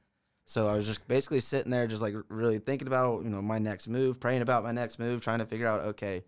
So 0.50 0.66
I 0.66 0.74
was 0.74 0.84
just 0.84 1.06
basically 1.06 1.38
sitting 1.38 1.70
there, 1.70 1.86
just 1.86 2.02
like 2.02 2.12
really 2.28 2.58
thinking 2.58 2.88
about 2.88 3.22
you 3.22 3.30
know 3.30 3.40
my 3.40 3.60
next 3.60 3.86
move, 3.86 4.18
praying 4.18 4.42
about 4.42 4.64
my 4.64 4.72
next 4.72 4.98
move, 4.98 5.20
trying 5.20 5.38
to 5.38 5.46
figure 5.46 5.68
out 5.68 5.80
okay, 5.82 6.24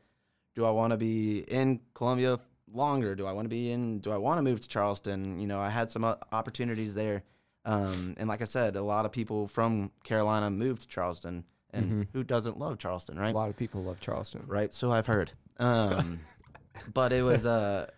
do 0.55 0.65
I 0.65 0.71
want 0.71 0.93
to 0.93 0.97
be 0.97 1.41
in 1.41 1.81
Columbia 1.93 2.39
longer? 2.73 3.17
Do 3.17 3.27
I 3.27 3.33
want 3.33 3.47
to 3.47 3.49
be 3.49 3.73
in? 3.73 3.99
Do 3.99 4.13
I 4.13 4.19
want 4.19 4.39
to 4.39 4.43
move 4.43 4.61
to 4.61 4.69
Charleston? 4.69 5.41
You 5.41 5.49
know, 5.49 5.59
I 5.59 5.71
had 5.71 5.91
some 5.91 6.05
uh, 6.05 6.15
opportunities 6.31 6.95
there, 6.95 7.25
um, 7.65 8.15
and 8.17 8.29
like 8.29 8.41
I 8.43 8.45
said, 8.45 8.77
a 8.77 8.83
lot 8.83 9.07
of 9.07 9.11
people 9.11 9.49
from 9.49 9.91
Carolina 10.05 10.51
moved 10.51 10.83
to 10.83 10.87
Charleston, 10.89 11.45
and 11.71 11.91
Mhm. 11.91 12.07
who 12.13 12.23
doesn't 12.23 12.61
love 12.61 12.79
Charleston, 12.79 13.19
right? 13.19 13.35
A 13.35 13.37
lot 13.37 13.51
of 13.51 13.57
people 13.57 13.83
love 13.83 13.99
Charleston. 13.99 14.45
right? 14.47 14.73
So 14.73 14.93
I've 14.93 15.07
heard. 15.07 15.33
Um, 15.59 16.21
but 16.95 17.13
it 17.13 17.23
was 17.25 17.45
uh, 17.45 17.91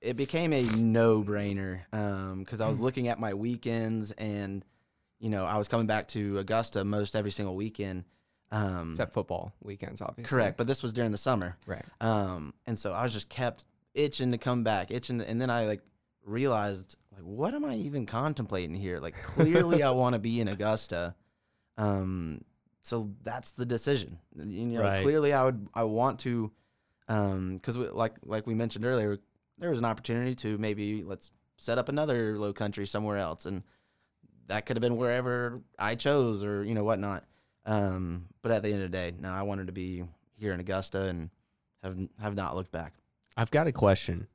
it 0.00 0.16
became 0.16 0.52
a 0.52 0.62
no 0.62 1.24
brainer 1.24 1.80
because 2.38 2.60
I 2.60 2.68
was 2.68 2.80
looking 2.80 3.08
at 3.08 3.18
my 3.18 3.34
weekends 3.34 4.12
and 4.12 4.64
you 5.22 5.30
know 5.30 5.46
I 5.46 5.56
was 5.56 5.68
coming 5.68 5.86
back 5.86 6.08
to 6.08 6.36
Augusta 6.38 6.84
most 6.84 7.16
every 7.16 7.30
single 7.30 7.56
weekend. 7.56 8.04
Um, 8.50 8.90
Except 8.90 9.14
football 9.14 9.54
weekends, 9.62 10.02
obviously. 10.02 10.28
correct, 10.28 10.58
but 10.58 10.66
this 10.66 10.82
was 10.82 10.92
during 10.92 11.10
the 11.12 11.16
summer. 11.16 11.56
Right. 11.66 11.84
Um, 12.02 12.52
and 12.66 12.78
so 12.78 12.92
I 12.92 13.02
was 13.04 13.14
just 13.14 13.30
kept 13.30 13.64
itching 13.94 14.32
to 14.32 14.36
come 14.38 14.62
back, 14.62 14.90
itching, 14.90 15.22
and 15.22 15.40
then 15.40 15.48
I 15.48 15.64
like 15.64 15.80
realized 16.24 16.96
like 17.14 17.22
what 17.22 17.54
am 17.54 17.64
I 17.64 17.76
even 17.76 18.04
contemplating 18.04 18.74
here? 18.76 18.98
Like 19.00 19.14
clearly 19.22 19.82
I 19.82 19.90
want 19.92 20.12
to 20.14 20.18
be 20.18 20.40
in 20.40 20.48
Augusta. 20.48 21.14
Um, 21.78 22.42
so 22.82 23.10
that's 23.22 23.52
the 23.52 23.64
decision. 23.64 24.18
You 24.36 24.66
know, 24.66 24.80
Right. 24.82 25.02
clearly 25.02 25.32
I 25.32 25.44
would 25.44 25.68
I 25.72 25.84
want 25.84 26.18
to, 26.20 26.50
um, 27.08 27.54
because 27.56 27.76
like 27.78 28.14
like 28.24 28.46
we 28.46 28.54
mentioned 28.54 28.84
earlier, 28.84 29.18
there 29.58 29.70
was 29.70 29.78
an 29.78 29.84
opportunity 29.84 30.34
to 30.36 30.58
maybe 30.58 31.04
let's 31.04 31.30
set 31.56 31.78
up 31.78 31.88
another 31.88 32.38
low 32.38 32.52
country 32.52 32.86
somewhere 32.86 33.16
else, 33.18 33.46
and 33.46 33.62
that 34.48 34.66
could 34.66 34.76
have 34.76 34.82
been 34.82 34.96
wherever 34.96 35.60
I 35.78 35.94
chose 35.94 36.42
or 36.42 36.64
you 36.64 36.74
know 36.74 36.84
whatnot. 36.84 37.24
Um, 37.64 38.26
but 38.42 38.52
at 38.52 38.62
the 38.62 38.72
end 38.72 38.82
of 38.82 38.90
the 38.90 38.96
day, 38.96 39.14
no, 39.18 39.30
I 39.30 39.42
wanted 39.42 39.68
to 39.68 39.72
be 39.72 40.04
here 40.38 40.52
in 40.52 40.60
Augusta 40.60 41.04
and 41.04 41.30
have 41.82 41.96
have 42.20 42.34
not 42.34 42.56
looked 42.56 42.72
back. 42.72 42.94
I've 43.36 43.50
got 43.50 43.66
a 43.66 43.72
question. 43.72 44.26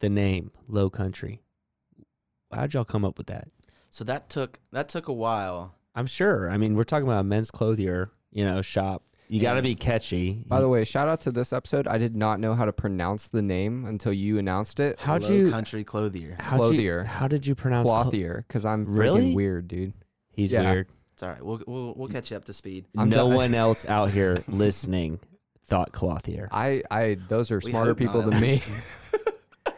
The 0.00 0.10
name 0.10 0.50
Low 0.68 0.90
Country. 0.90 1.42
How'd 2.52 2.74
y'all 2.74 2.84
come 2.84 3.04
up 3.04 3.18
with 3.18 3.28
that? 3.28 3.48
So 3.90 4.04
that 4.04 4.28
took 4.28 4.58
that 4.72 4.88
took 4.88 5.08
a 5.08 5.12
while. 5.12 5.74
I'm 5.94 6.06
sure. 6.06 6.50
I 6.50 6.58
mean, 6.58 6.74
we're 6.74 6.84
talking 6.84 7.06
about 7.06 7.20
a 7.20 7.24
men's 7.24 7.50
clothier, 7.50 8.10
you 8.30 8.44
know, 8.44 8.60
shop. 8.60 9.04
You 9.28 9.40
got 9.40 9.54
to 9.54 9.62
be 9.62 9.74
catchy. 9.74 10.42
By 10.46 10.60
the 10.60 10.68
way, 10.68 10.84
shout 10.84 11.08
out 11.08 11.20
to 11.22 11.32
this 11.32 11.52
episode. 11.52 11.88
I 11.88 11.98
did 11.98 12.14
not 12.14 12.38
know 12.38 12.54
how 12.54 12.64
to 12.64 12.72
pronounce 12.72 13.28
the 13.28 13.42
name 13.42 13.84
until 13.84 14.12
you 14.12 14.38
announced 14.38 14.78
it. 14.78 15.00
how'd 15.00 15.22
Low 15.24 15.30
you? 15.30 15.50
country 15.50 15.82
clothier? 15.82 16.36
How'd 16.38 16.60
you? 16.60 16.66
Clothier. 16.66 17.04
How 17.04 17.26
did 17.26 17.46
you 17.46 17.54
pronounce? 17.54 17.88
clo- 17.88 18.02
Clothier, 18.04 18.44
because 18.46 18.64
I'm 18.64 18.86
freaking 18.86 18.98
Really? 18.98 19.34
weird, 19.34 19.66
dude. 19.68 19.94
He's 20.32 20.52
Yeah. 20.52 20.70
weird. 20.70 20.88
It's 21.14 21.22
all 21.22 21.30
right. 21.30 21.42
We'll 21.42 21.60
we'll, 21.66 21.94
we'll 21.96 22.08
catch 22.08 22.30
you 22.30 22.36
up 22.36 22.44
to 22.44 22.52
speed. 22.52 22.84
I'm 22.96 23.08
no 23.08 23.26
done. 23.28 23.34
one 23.34 23.54
else 23.54 23.86
out 23.88 24.10
here 24.10 24.42
listening 24.48 25.18
thought 25.64 25.90
clothier. 25.92 26.48
I, 26.52 26.82
I, 26.90 27.16
those 27.28 27.50
are 27.50 27.56
We 27.64 27.70
smarter 27.72 27.90
hope 27.90 27.98
people 27.98 28.20
not, 28.22 28.26
than 28.26 28.34
at 28.34 28.40
me. 28.42 28.60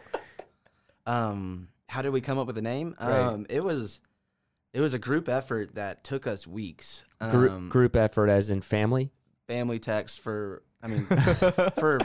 Um, 1.05 1.69
how 1.87 2.01
did 2.03 2.09
we 2.11 2.21
come 2.21 2.37
up 2.37 2.45
with 2.45 2.55
the 2.55 2.61
name? 2.61 2.93
Right. 3.01 3.09
Um, 3.19 3.45
it 3.49 3.63
was 3.63 3.99
it 4.73 4.81
was 4.81 4.93
a 4.93 4.99
group 4.99 5.27
effort 5.27 5.73
that 5.75 6.03
took 6.03 6.27
us 6.27 6.45
weeks. 6.45 7.03
Group, 7.31 7.51
Um, 7.51 7.69
group 7.69 7.95
effort, 7.95 8.29
as 8.29 8.51
in 8.51 8.61
family. 8.61 9.11
Family 9.49 9.79
text 9.79 10.19
for 10.19 10.61
I 10.81 10.87
mean 10.87 11.05
for 11.79 11.99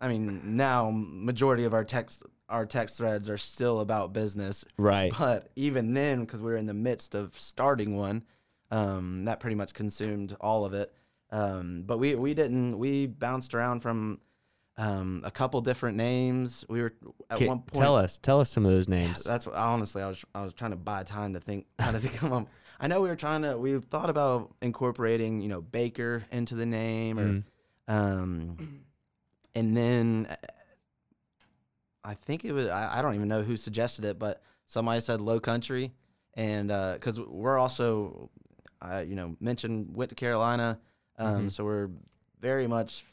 I 0.00 0.08
mean 0.08 0.56
now 0.56 0.90
majority 0.92 1.64
of 1.64 1.74
our 1.74 1.84
text 1.84 2.22
our 2.48 2.64
text 2.66 2.96
threads 2.96 3.30
are 3.30 3.38
still 3.38 3.80
about 3.80 4.12
business, 4.12 4.64
Right. 4.76 5.12
but 5.18 5.50
even 5.56 5.94
then 5.94 6.20
because 6.20 6.40
we 6.42 6.50
were 6.50 6.56
in 6.56 6.66
the 6.66 6.74
midst 6.74 7.14
of 7.14 7.34
starting 7.38 7.96
one, 7.96 8.24
um, 8.70 9.24
that 9.26 9.38
pretty 9.40 9.54
much 9.56 9.72
consumed 9.74 10.36
all 10.40 10.64
of 10.64 10.74
it. 10.74 10.92
Um, 11.30 11.84
but 11.86 11.98
we 11.98 12.14
we 12.14 12.34
didn't 12.34 12.78
we 12.78 13.06
bounced 13.06 13.54
around 13.54 13.80
from 13.80 14.20
um, 14.76 15.22
a 15.24 15.30
couple 15.30 15.60
different 15.60 15.96
names. 15.96 16.64
We 16.68 16.80
were 16.82 16.92
at 17.30 17.38
Ca- 17.38 17.46
one 17.46 17.58
point. 17.60 17.74
tell 17.74 17.96
us. 17.96 18.18
Tell 18.18 18.40
us 18.40 18.50
some 18.50 18.64
of 18.66 18.72
those 18.72 18.88
names. 18.88 19.22
That's 19.24 19.46
what, 19.46 19.54
honestly, 19.54 20.02
I 20.02 20.08
was 20.08 20.22
I 20.34 20.42
was 20.44 20.52
trying 20.52 20.72
to 20.72 20.76
buy 20.76 21.04
time 21.04 21.32
to 21.34 21.40
think 21.40 21.66
how 21.78 21.92
to 21.92 21.98
think 22.00 22.22
of 22.22 22.30
them. 22.30 22.46
I 22.82 22.88
know 22.88 23.00
we 23.00 23.08
were 23.08 23.16
trying 23.16 23.42
to 23.42 23.56
we 23.56 23.78
thought 23.78 24.10
about 24.10 24.54
incorporating 24.60 25.40
you 25.40 25.48
know 25.48 25.62
Baker 25.62 26.24
into 26.30 26.54
the 26.56 26.66
name 26.66 27.18
or 27.18 27.28
Mm. 27.32 27.44
um, 27.88 28.82
and 29.54 29.76
then 29.76 30.26
uh, 30.28 30.36
I 32.04 32.14
think 32.14 32.44
it 32.44 32.52
was 32.52 32.66
I, 32.68 32.98
I 32.98 33.02
don't 33.02 33.14
even 33.14 33.28
know 33.28 33.42
who 33.42 33.56
suggested 33.56 34.04
it, 34.04 34.18
but 34.18 34.42
somebody 34.66 35.00
said 35.00 35.20
Low 35.20 35.38
Country, 35.40 35.92
and 36.34 36.68
because 36.68 37.20
we're 37.20 37.58
also 37.58 38.30
I 38.80 39.02
you 39.02 39.14
know 39.14 39.36
mentioned 39.40 39.94
went 39.96 40.08
to 40.10 40.14
Carolina, 40.16 40.78
um, 41.18 41.46
Mhm. 41.46 41.52
so 41.52 41.64
we're 41.64 41.90
very 42.40 42.66
much 42.66 43.04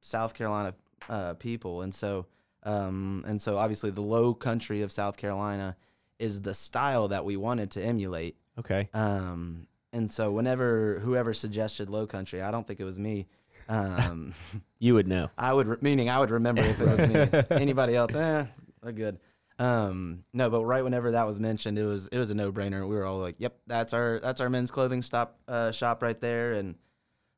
South 0.00 0.34
Carolina 0.34 0.74
uh, 1.08 1.34
people, 1.34 1.82
and 1.82 1.92
so 1.94 2.26
um, 2.62 3.24
and 3.26 3.40
so 3.42 3.58
obviously 3.58 3.90
the 3.90 4.02
Low 4.02 4.34
Country 4.34 4.82
of 4.82 4.92
South 4.92 5.16
Carolina 5.16 5.76
is 6.18 6.42
the 6.42 6.54
style 6.54 7.08
that 7.08 7.24
we 7.24 7.36
wanted 7.36 7.70
to 7.72 7.82
emulate. 7.82 8.36
Okay. 8.58 8.88
Um, 8.94 9.66
and 9.92 10.10
so 10.10 10.32
whenever 10.32 10.98
whoever 11.00 11.32
suggested 11.34 11.88
Low 11.90 12.06
Country, 12.06 12.42
I 12.42 12.50
don't 12.50 12.66
think 12.66 12.80
it 12.80 12.84
was 12.84 12.98
me. 12.98 13.26
Um, 13.68 14.32
You 14.78 14.94
would 14.94 15.08
know. 15.08 15.30
I 15.38 15.52
would, 15.54 15.66
re- 15.66 15.76
meaning 15.80 16.10
I 16.10 16.18
would 16.18 16.30
remember 16.30 16.60
if 16.60 16.78
it 16.80 16.86
was 16.86 17.08
me. 17.08 17.40
Anybody 17.56 17.96
else, 17.96 18.14
eh, 18.14 18.44
we're 18.82 18.92
good. 18.92 19.18
Um, 19.58 20.24
no, 20.34 20.50
but 20.50 20.64
right 20.64 20.84
whenever 20.84 21.12
that 21.12 21.26
was 21.26 21.40
mentioned, 21.40 21.78
it 21.78 21.84
was 21.86 22.08
it 22.08 22.18
was 22.18 22.30
a 22.30 22.34
no 22.34 22.52
brainer. 22.52 22.86
We 22.86 22.94
were 22.94 23.06
all 23.06 23.18
like, 23.18 23.36
"Yep, 23.38 23.56
that's 23.66 23.94
our 23.94 24.20
that's 24.22 24.38
our 24.42 24.50
men's 24.50 24.70
clothing 24.70 25.02
stop 25.02 25.38
uh, 25.48 25.72
shop 25.72 26.02
right 26.02 26.20
there." 26.20 26.52
And 26.52 26.74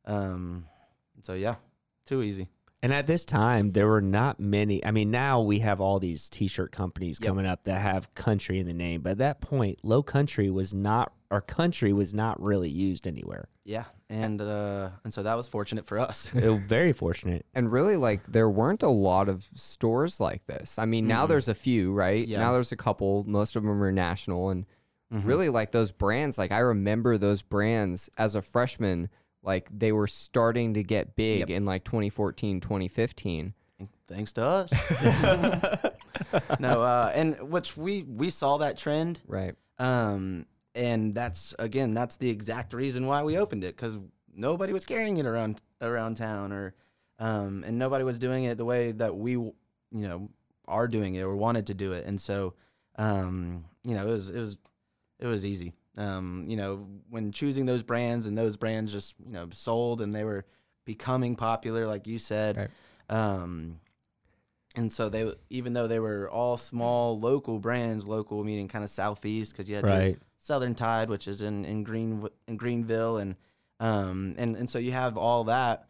um, 0.05 0.67
so 1.23 1.35
yeah, 1.35 1.55
too 2.07 2.23
easy. 2.23 2.49
And 2.83 2.93
at 2.93 3.07
this 3.07 3.25
time, 3.25 3.73
there 3.73 3.89
were 3.89 4.01
not 4.01 4.39
many. 4.39 4.85
I 4.85 4.93
mean, 4.93 5.11
now 5.11 5.41
we 5.41 5.59
have 5.61 5.81
all 5.81 5.99
these 5.99 6.29
T-shirt 6.29 6.71
companies 6.71 7.19
Yep. 7.21 7.27
coming 7.29 7.47
up 7.47 7.65
that 7.65 7.81
have 7.81 8.15
country 8.15 8.61
in 8.61 8.67
the 8.67 8.73
name, 8.73 9.01
but 9.03 9.11
at 9.13 9.19
that 9.19 9.41
point, 9.41 9.81
low 9.83 10.03
country 10.03 10.49
was 10.49 10.73
not, 10.73 11.13
our 11.33 11.41
country 11.41 11.93
was 11.93 12.15
not 12.15 12.41
really 12.41 12.71
used 12.71 13.07
anywhere. 13.09 13.49
Yeah, 13.65 13.85
and 14.09 14.41
uh, 14.41 14.91
and 15.05 15.13
so 15.13 15.23
that 15.25 15.35
was 15.35 15.49
fortunate 15.49 15.85
for 15.87 15.99
us. 15.99 16.33
It 16.35 16.49
was 16.49 16.61
very 16.61 16.93
fortunate. 16.93 17.45
And 17.53 17.71
really, 17.71 17.97
like, 17.97 18.21
there 18.29 18.49
weren't 18.49 18.83
a 18.85 18.89
lot 18.89 19.29
of 19.29 19.47
stores 19.55 20.21
like 20.21 20.47
this. 20.47 20.79
I 20.79 20.87
mean, 20.87 21.07
now 21.09 21.25
Mm-mm. 21.27 21.31
there's 21.31 21.49
a 21.49 21.55
few, 21.55 21.93
right? 21.93 22.27
Yeah. 22.27 22.39
Now 22.41 22.53
there's 22.53 22.73
a 22.73 22.77
couple. 22.77 23.25
Most 23.25 23.57
of 23.57 23.65
them 23.65 23.83
are 23.83 23.93
national. 23.93 24.51
And 24.51 24.65
Mhm. 25.13 25.27
really, 25.27 25.49
like, 25.49 25.73
those 25.73 25.91
brands, 25.91 26.39
like, 26.39 26.53
I 26.53 26.59
remember 26.61 27.19
those 27.19 27.43
brands 27.43 28.09
as 28.17 28.35
a 28.35 28.41
freshman, 28.43 29.09
like, 29.43 29.69
they 29.77 29.93
were 29.93 30.07
starting 30.07 30.75
to 30.75 30.83
get 30.83 31.17
big 31.17 31.41
Yep. 31.41 31.51
in 31.51 31.65
like 31.65 31.85
2014, 31.85 32.61
2015. 32.61 33.55
Thanks 34.09 34.33
to 34.35 34.43
us. 34.43 34.73
no, 36.61 36.83
uh, 36.83 37.13
and 37.15 37.51
which 37.51 37.77
we 37.77 38.03
we 38.03 38.31
saw 38.31 38.57
that 38.59 38.77
trend 38.79 39.21
Right. 39.27 39.55
Um, 39.79 40.47
and 40.75 41.15
that's 41.15 41.55
again, 41.59 41.95
that's 41.95 42.17
the 42.17 42.31
exact 42.31 42.73
reason 42.73 43.07
why 43.07 43.23
we 43.23 43.37
opened 43.39 43.65
it 43.65 43.77
because 43.77 43.97
nobody 44.35 44.73
was 44.73 44.85
carrying 44.85 45.19
it 45.19 45.27
around 45.27 45.61
around 45.81 46.17
town, 46.17 46.53
or 46.53 46.75
um, 47.19 47.65
and 47.67 47.79
nobody 47.79 48.03
was 48.05 48.19
doing 48.19 48.45
it 48.45 48.57
the 48.59 48.65
way 48.65 48.93
that 48.93 49.17
we, 49.17 49.33
you 49.33 49.55
know, 49.93 50.29
are 50.67 50.89
doing 50.89 51.15
it 51.15 51.23
or 51.23 51.37
wanted 51.37 51.67
to 51.67 51.75
do 51.75 51.93
it, 51.93 52.07
and 52.07 52.21
so, 52.21 52.55
um, 52.97 53.65
you 53.85 53.95
know, 53.95 54.07
it 54.07 54.11
was 54.11 54.31
it 54.31 54.39
was 54.41 54.59
it 55.21 55.27
was 55.27 55.45
easy. 55.45 55.73
Um, 55.99 56.45
you 56.47 56.57
know, 56.57 56.87
when 57.11 57.33
choosing 57.33 57.67
those 57.67 57.83
brands 57.83 58.25
and 58.25 58.39
those 58.39 58.57
brands 58.57 58.93
just 58.93 59.17
you 59.27 59.33
know 59.33 59.49
sold 59.51 60.01
and 60.01 60.15
they 60.15 60.25
were 60.25 60.47
becoming 60.85 61.37
popular, 61.37 61.87
like 61.87 62.07
you 62.07 62.19
said. 62.19 62.57
Right. 62.57 62.71
Um, 63.11 63.81
and 64.77 64.93
so 64.93 65.09
they, 65.09 65.33
even 65.51 65.73
though 65.73 65.89
they 65.89 65.99
were 65.99 66.31
all 66.31 66.57
small 66.57 67.19
local 67.19 67.59
brands, 67.59 68.07
local 68.07 68.45
meaning 68.45 68.69
kind 68.69 68.85
of 68.85 68.91
southeast, 68.91 69.53
because 69.53 69.69
you 69.69 69.75
had 69.77 69.85
Right. 69.85 70.19
Southern 70.39 70.75
Tide, 70.75 71.11
which 71.11 71.27
is 71.27 71.43
in 71.43 71.65
in 71.65 71.83
Green 71.83 72.27
in 72.47 72.57
Greenville, 72.57 73.17
and 73.17 73.35
um 73.81 74.35
and 74.39 74.57
and 74.57 74.71
so 74.71 74.79
you 74.79 74.93
have 74.93 75.17
all 75.17 75.45
that. 75.45 75.89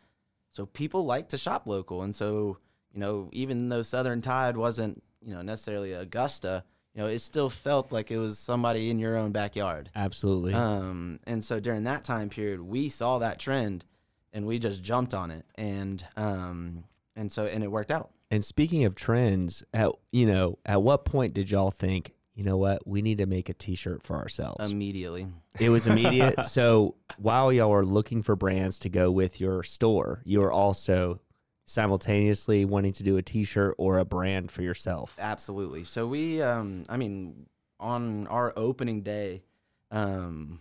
So 0.53 0.65
people 0.65 1.05
like 1.05 1.29
to 1.29 1.39
shop 1.39 1.67
local, 1.67 2.03
and 2.03 2.17
so 2.17 2.59
you 2.93 3.01
know 3.01 3.29
even 3.33 3.69
though 3.69 3.83
Southern 3.83 4.23
Tide 4.23 4.57
wasn't 4.57 5.03
you 5.21 5.35
know 5.35 5.43
necessarily 5.43 5.93
Augusta, 5.93 6.65
you 6.99 7.05
know 7.05 7.11
it 7.11 7.21
still 7.21 7.49
felt 7.49 7.93
like 7.93 8.11
it 8.11 8.19
was 8.19 8.41
somebody 8.41 8.91
in 8.91 8.99
your 8.99 9.17
own 9.17 9.31
backyard. 9.31 9.89
Absolutely. 9.95 10.53
Um, 10.53 11.21
and 11.29 11.45
so 11.45 11.61
during 11.61 11.85
that 11.85 12.03
time 12.03 12.29
period, 12.29 12.61
we 12.61 12.89
saw 12.89 13.19
that 13.19 13.39
trend, 13.39 13.85
and 14.33 14.49
we 14.49 14.59
just 14.59 14.83
jumped 14.83 15.15
on 15.15 15.31
it, 15.31 15.47
and 15.55 16.05
um, 16.17 16.83
and 17.15 17.31
so 17.31 17.45
and 17.45 17.63
it 17.63 17.71
worked 17.71 17.93
out. 17.93 18.11
and 18.33 18.45
speaking 18.45 18.85
of 18.85 18.97
trends, 18.97 19.63
at 19.73 19.93
you 20.11 20.27
know, 20.27 20.59
at 20.67 20.83
what 20.83 21.05
point 21.05 21.35
did 21.35 21.53
y'all 21.53 21.71
think, 21.71 22.15
you 22.35 22.43
know 22.43 22.57
what, 22.57 22.85
we 22.85 23.01
need 23.01 23.19
to 23.19 23.27
make 23.27 23.49
a 23.49 23.55
T-shirt 23.55 24.03
for 24.03 24.17
ourselves? 24.17 24.73
immediately. 24.73 25.29
It 25.61 25.69
was 25.69 25.87
immediate. 25.87 26.47
so 26.47 26.97
while 27.17 27.53
y'all 27.53 27.71
were 27.71 27.87
looking 27.87 28.25
for 28.25 28.35
brands 28.35 28.77
to 28.81 28.89
go 28.89 29.13
with 29.13 29.41
your 29.41 29.63
store, 29.63 30.21
you 30.25 30.41
were 30.41 30.51
also 30.51 31.21
simultaneously 31.69 32.65
wanting 32.65 32.95
to 32.95 33.03
do 33.03 33.19
a 33.19 33.23
T-shirt 33.23 33.75
or 33.77 33.99
a 33.99 34.05
brand 34.05 34.51
for 34.51 34.63
yourself. 34.63 35.15
Absolutely. 35.19 35.85
So 35.85 36.07
we, 36.07 36.41
um, 36.41 36.87
I 36.89 36.97
mean, 36.97 37.47
on 37.79 38.27
our 38.29 38.55
opening 38.57 39.03
day, 39.03 39.43
um, 39.91 40.61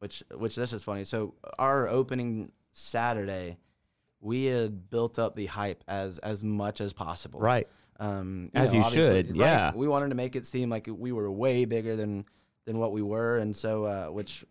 which 0.00 0.22
which 0.34 0.56
this 0.56 0.72
is 0.72 0.82
funny. 0.82 1.04
So 1.04 1.34
our 1.58 1.88
opening 1.88 2.50
Saturday, 2.72 3.58
we 4.20 4.46
had 4.46 4.90
built 4.90 5.18
up 5.18 5.36
the 5.36 5.46
hype 5.46 5.84
as 5.86 6.18
as 6.18 6.42
much 6.42 6.80
as 6.80 6.92
possible. 6.92 7.40
Right. 7.40 7.68
Um, 8.00 8.50
As 8.52 8.74
you 8.74 8.82
should, 8.82 9.28
right, 9.28 9.36
yeah. 9.36 9.72
We 9.76 9.86
wanted 9.86 10.08
to 10.08 10.16
make 10.16 10.34
it 10.34 10.44
seem 10.44 10.68
like 10.68 10.88
we 10.90 11.12
were 11.12 11.30
way 11.30 11.66
bigger 11.66 11.94
than 11.94 12.24
than 12.64 12.78
what 12.78 12.90
we 12.90 13.00
were, 13.00 13.36
and 13.36 13.54
so 13.54 13.84
uh, 13.84 14.06
which 14.06 14.44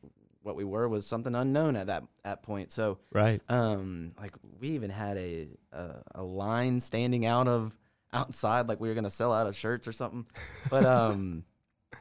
what 0.43 0.55
we 0.55 0.63
were 0.63 0.87
was 0.89 1.05
something 1.05 1.35
unknown 1.35 1.75
at 1.75 1.87
that 1.87 2.03
at 2.25 2.43
point. 2.43 2.71
So 2.71 2.97
Right. 3.11 3.41
um, 3.49 4.13
like 4.19 4.33
we 4.59 4.69
even 4.69 4.89
had 4.89 5.17
a, 5.17 5.49
a 5.71 5.95
a 6.15 6.23
line 6.23 6.79
standing 6.79 7.25
out 7.25 7.47
of 7.47 7.77
outside, 8.13 8.67
like 8.67 8.79
we 8.79 8.89
were 8.89 8.95
gonna 8.95 9.09
sell 9.09 9.31
out 9.33 9.47
of 9.47 9.55
shirts 9.55 9.87
or 9.87 9.91
something. 9.93 10.25
But 10.69 10.85
um, 10.97 11.43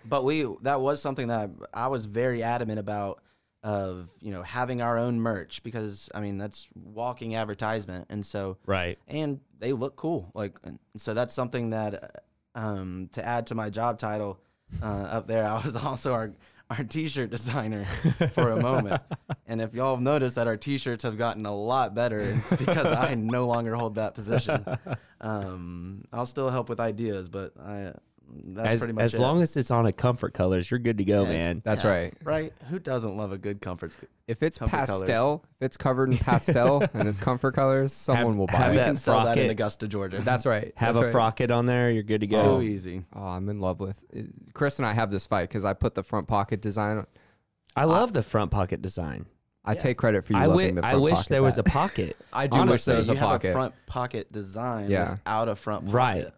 but 0.05 0.25
we 0.25 0.47
that 0.63 0.81
was 0.81 1.01
something 1.03 1.29
that 1.29 1.51
I 1.75 1.89
was 1.89 2.07
very 2.07 2.43
adamant 2.43 2.79
about 2.79 3.23
of 3.63 4.09
you 4.21 4.33
know 4.33 4.43
having 4.43 4.81
our 4.81 4.97
own 4.97 5.21
merch 5.21 5.63
because 5.63 6.09
I 6.15 6.21
mean 6.21 6.39
that's 6.39 6.69
walking 6.75 7.35
advertisement, 7.35 8.07
and 8.09 8.25
so 8.25 8.57
Right. 8.65 8.99
and 9.07 9.41
they 9.59 9.73
look 9.75 9.97
cool. 9.97 10.31
Like 10.35 10.59
so 10.97 11.13
that's 11.13 11.35
something 11.35 11.71
that 11.71 12.25
um 12.55 13.11
to 13.13 13.25
add 13.25 13.47
to 13.49 13.55
my 13.55 13.69
job 13.69 13.99
title 13.99 14.41
uh, 14.83 14.87
up 14.87 15.27
there, 15.27 15.47
I 15.47 15.61
was 15.63 15.77
also 15.85 16.15
our 16.15 16.33
our 16.71 16.85
t-shirt 16.85 17.31
designer 17.31 17.85
for 18.33 18.51
a 18.51 18.61
moment. 18.61 19.03
And 19.47 19.61
if 19.61 19.75
y'all 19.75 19.97
have 19.97 20.03
noticed 20.03 20.37
that 20.37 20.47
our 20.47 20.57
t-shirts 20.57 21.03
have 21.03 21.19
gotten 21.19 21.45
a 21.45 21.55
lot 21.55 21.95
better, 21.95 22.21
it's 22.21 22.51
because 22.57 22.87
I 22.87 23.15
no 23.17 23.47
longer 23.47 23.75
hold 23.75 23.97
that 23.97 24.15
position. 24.15 24.65
Um, 25.23 26.07
I'll 26.15 26.25
still 26.25 26.49
help 26.49 26.71
with 26.71 26.81
ideas, 26.81 27.29
but 27.29 27.53
I 27.63 27.93
that's 28.33 28.69
as 28.69 28.79
pretty 28.81 28.93
much 28.95 29.05
as 29.05 29.15
it. 29.15 29.21
long 29.21 29.43
as 29.43 29.57
it's 29.57 29.71
on 29.71 29.87
a 29.87 29.93
comfort 29.93 30.35
colors, 30.35 30.71
you're 30.71 30.79
good 30.81 30.99
to 30.99 31.05
go, 31.05 31.23
Yeah, 31.25 31.29
it's- 31.31 31.43
man. 31.49 31.63
That's 31.65 31.85
Yeah, 31.85 31.91
right. 31.91 32.15
Right? 32.23 32.53
Who 32.69 32.79
doesn't 32.79 33.17
love 33.17 33.33
a 33.33 33.39
good 33.39 33.61
comfort? 33.61 33.93
If 34.29 34.43
it's 34.43 34.59
Comfort 34.59 34.87
colors. 34.87 35.01
pastel, 35.03 35.45
if 35.61 35.67
it's 35.67 35.77
covered 35.77 36.13
in 36.13 36.19
pastel 36.19 36.83
and 36.95 37.09
it's 37.09 37.19
comfort 37.21 37.55
colors, 37.55 37.93
someone 37.93 38.39
will 38.39 38.47
buy 38.47 38.53
have 38.59 38.71
we 38.73 38.77
it. 38.77 38.81
that 38.81 38.85
can 38.87 38.97
sell 38.97 39.25
that 39.25 39.31
in 39.33 39.45
frocket. 39.45 39.51
Augusta, 39.51 39.89
Georgia. 39.89 40.21
That's 40.21 40.47
right. 40.47 40.73
Have 40.77 40.95
That's 40.95 41.03
a 41.03 41.07
right. 41.07 41.13
frocket 41.13 41.51
on 41.51 41.67
there, 41.67 41.91
you're 41.91 42.03
good 42.05 42.21
to 42.21 42.27
go. 42.27 42.59
too 42.61 42.63
easy. 42.67 43.05
Oh, 43.15 43.23
I'm 43.27 43.49
in 43.49 43.61
love 43.61 43.81
with 43.81 44.05
it. 44.13 44.27
Chris 44.55 44.79
and 44.79 44.87
I 44.87 44.93
have 44.93 45.11
this 45.11 45.27
fight 45.27 45.49
because 45.49 45.65
I 45.65 45.73
put 45.73 45.95
the 45.95 46.03
front 46.03 46.29
pocket 46.29 46.61
design. 46.63 46.99
on- 46.99 47.07
I 47.77 47.85
love 47.85 48.13
the 48.13 48.23
front 48.23 48.51
pocket 48.51 48.83
design. 48.83 49.27
I 49.65 49.73
Yeah. 49.73 49.79
take 49.79 49.99
credit 49.99 50.25
for 50.25 50.33
you 50.33 50.39
I, 50.39 50.47
loving 50.47 50.75
wi- 50.77 50.81
the 50.81 50.87
I 50.87 50.97
wish 50.99 51.15
pocket 51.15 51.29
there 51.29 51.43
was 51.43 51.59
a 51.59 51.63
that- 51.63 51.71
pocket. 51.73 52.17
I 52.33 52.47
do 52.47 52.57
wish 52.59 52.63
honestly, 52.69 52.93
there 52.95 52.99
was 53.01 53.09
a 53.09 53.13
you 53.13 53.19
have 53.19 53.29
pocket. 53.29 53.49
a 53.49 53.53
front 53.53 53.75
pocket 53.87 54.33
design 54.33 54.89
Yeah. 54.91 55.11
without 55.11 55.49
a 55.49 55.55
front 55.57 55.85
pocket. 55.85 55.95
Right. 55.97 56.29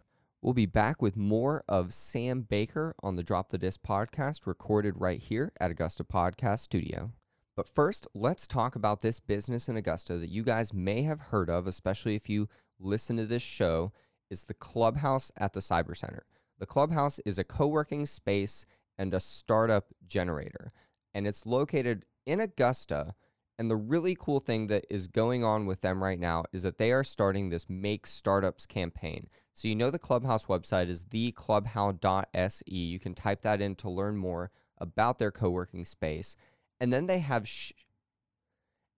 We'll 0.42 0.54
be 0.54 0.66
back 0.66 1.00
with 1.00 1.16
more 1.16 1.62
of 1.68 1.92
Sam 1.92 2.40
Baker 2.40 2.96
on 3.00 3.14
the 3.14 3.22
Drop 3.22 3.50
the 3.50 3.58
Disc 3.58 3.80
podcast, 3.86 4.44
recorded 4.44 4.94
right 5.00 5.20
here 5.20 5.52
at 5.60 5.70
Augusta 5.70 6.02
Podcast 6.02 6.58
Studio. 6.58 7.12
But 7.54 7.68
first, 7.68 8.08
let's 8.12 8.48
talk 8.48 8.74
about 8.74 9.02
this 9.02 9.20
business 9.20 9.68
in 9.68 9.76
Augusta 9.76 10.18
that 10.18 10.30
you 10.30 10.42
guys 10.42 10.74
may 10.74 11.02
have 11.02 11.20
heard 11.20 11.48
of, 11.48 11.68
especially 11.68 12.16
if 12.16 12.28
you 12.28 12.48
listen 12.80 13.16
to 13.18 13.24
this 13.24 13.40
show, 13.40 13.92
is 14.30 14.42
the 14.42 14.54
Clubhouse 14.54 15.30
at 15.38 15.52
the 15.52 15.60
Cyber 15.60 15.96
Center. 15.96 16.26
The 16.58 16.66
Clubhouse 16.66 17.20
is 17.20 17.38
a 17.38 17.44
co 17.44 17.68
working 17.68 18.04
space 18.04 18.66
and 18.98 19.14
a 19.14 19.20
startup 19.20 19.92
generator. 20.08 20.72
And 21.14 21.24
it's 21.24 21.46
located 21.46 22.04
in 22.26 22.40
Augusta. 22.40 23.14
And 23.62 23.70
the 23.70 23.76
really 23.76 24.16
cool 24.18 24.40
thing 24.40 24.66
that 24.66 24.84
is 24.90 25.06
going 25.06 25.44
on 25.44 25.66
with 25.66 25.82
them 25.82 26.02
right 26.02 26.18
now 26.18 26.46
is 26.52 26.64
that 26.64 26.78
they 26.78 26.90
are 26.90 27.04
starting 27.04 27.48
this 27.48 27.70
Make 27.70 28.08
Startups 28.08 28.66
campaign. 28.66 29.28
So, 29.52 29.68
you 29.68 29.76
know, 29.76 29.92
the 29.92 30.00
Clubhouse 30.00 30.46
website 30.46 30.88
is 30.88 31.04
theclubhou.se. 31.04 32.64
You 32.66 32.98
can 32.98 33.14
type 33.14 33.42
that 33.42 33.60
in 33.60 33.76
to 33.76 33.88
learn 33.88 34.16
more 34.16 34.50
about 34.78 35.18
their 35.18 35.30
co 35.30 35.48
working 35.48 35.84
space. 35.84 36.34
And 36.80 36.92
then 36.92 37.06
they 37.06 37.20
have. 37.20 37.46
Sh- 37.46 37.70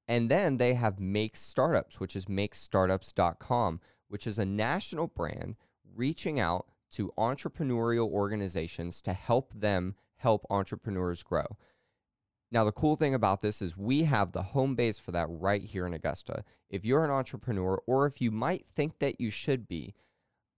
and 0.09 0.31
then 0.31 0.57
they 0.57 0.72
have 0.72 0.98
Make 0.98 1.37
Startups, 1.37 2.00
which 2.00 2.16
is 2.16 2.24
makestartups.com, 2.24 3.81
which 4.09 4.27
is 4.27 4.38
a 4.38 4.46
national 4.46 5.09
brand 5.09 5.57
reaching 5.94 6.40
out 6.40 6.68
to 6.92 7.12
entrepreneurial 7.18 8.09
organizations 8.09 9.03
to 9.03 9.12
help 9.12 9.53
them 9.53 9.94
help 10.16 10.46
entrepreneurs 10.48 11.22
grow. 11.22 11.59
Now, 12.55 12.62
the 12.62 12.71
cool 12.71 12.95
thing 12.95 13.14
about 13.14 13.40
this 13.40 13.61
is 13.61 13.77
we 13.77 14.05
have 14.05 14.31
the 14.31 14.45
home 14.45 14.77
base 14.77 14.97
for 14.97 15.11
that 15.11 15.27
right 15.29 15.61
here 15.61 15.87
in 15.87 15.93
Augusta. 15.93 16.45
If 16.71 16.85
you're 16.85 17.05
an 17.05 17.11
entrepreneur 17.11 17.83
or 17.85 18.07
if 18.07 18.21
you 18.21 18.31
might 18.31 18.64
think 18.64 19.01
that 19.01 19.21
you 19.21 19.29
should 19.29 19.67
be, 19.67 19.93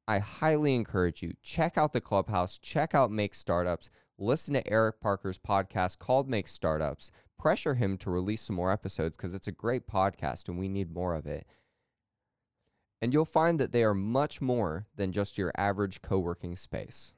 I 0.06 0.18
highly 0.18 0.74
encourage 0.74 1.22
you 1.22 1.32
check 1.42 1.78
out 1.78 1.94
the 1.94 2.02
clubhouse, 2.02 2.58
check 2.58 2.94
out 2.94 3.10
Make 3.10 3.34
Startups, 3.34 3.88
listen 4.18 4.52
to 4.52 4.70
Eric 4.70 5.00
Parker's 5.00 5.38
podcast 5.38 5.98
called 5.98 6.28
Make 6.28 6.48
Startups, 6.48 7.12
pressure 7.38 7.76
him 7.76 7.96
to 7.96 8.10
release 8.10 8.42
some 8.42 8.56
more 8.56 8.70
episodes 8.70 9.16
because 9.16 9.32
it's 9.32 9.48
a 9.48 9.52
great 9.52 9.86
podcast 9.86 10.50
and 10.50 10.58
we 10.58 10.68
need 10.68 10.92
more 10.92 11.14
of 11.14 11.24
it. 11.24 11.46
And 13.00 13.14
you'll 13.14 13.24
find 13.24 13.58
that 13.58 13.72
they 13.72 13.84
are 13.84 13.94
much 13.94 14.42
more 14.42 14.86
than 14.96 15.12
just 15.12 15.38
your 15.38 15.50
average 15.56 16.02
co 16.02 16.18
working 16.18 16.56
space. 16.56 17.14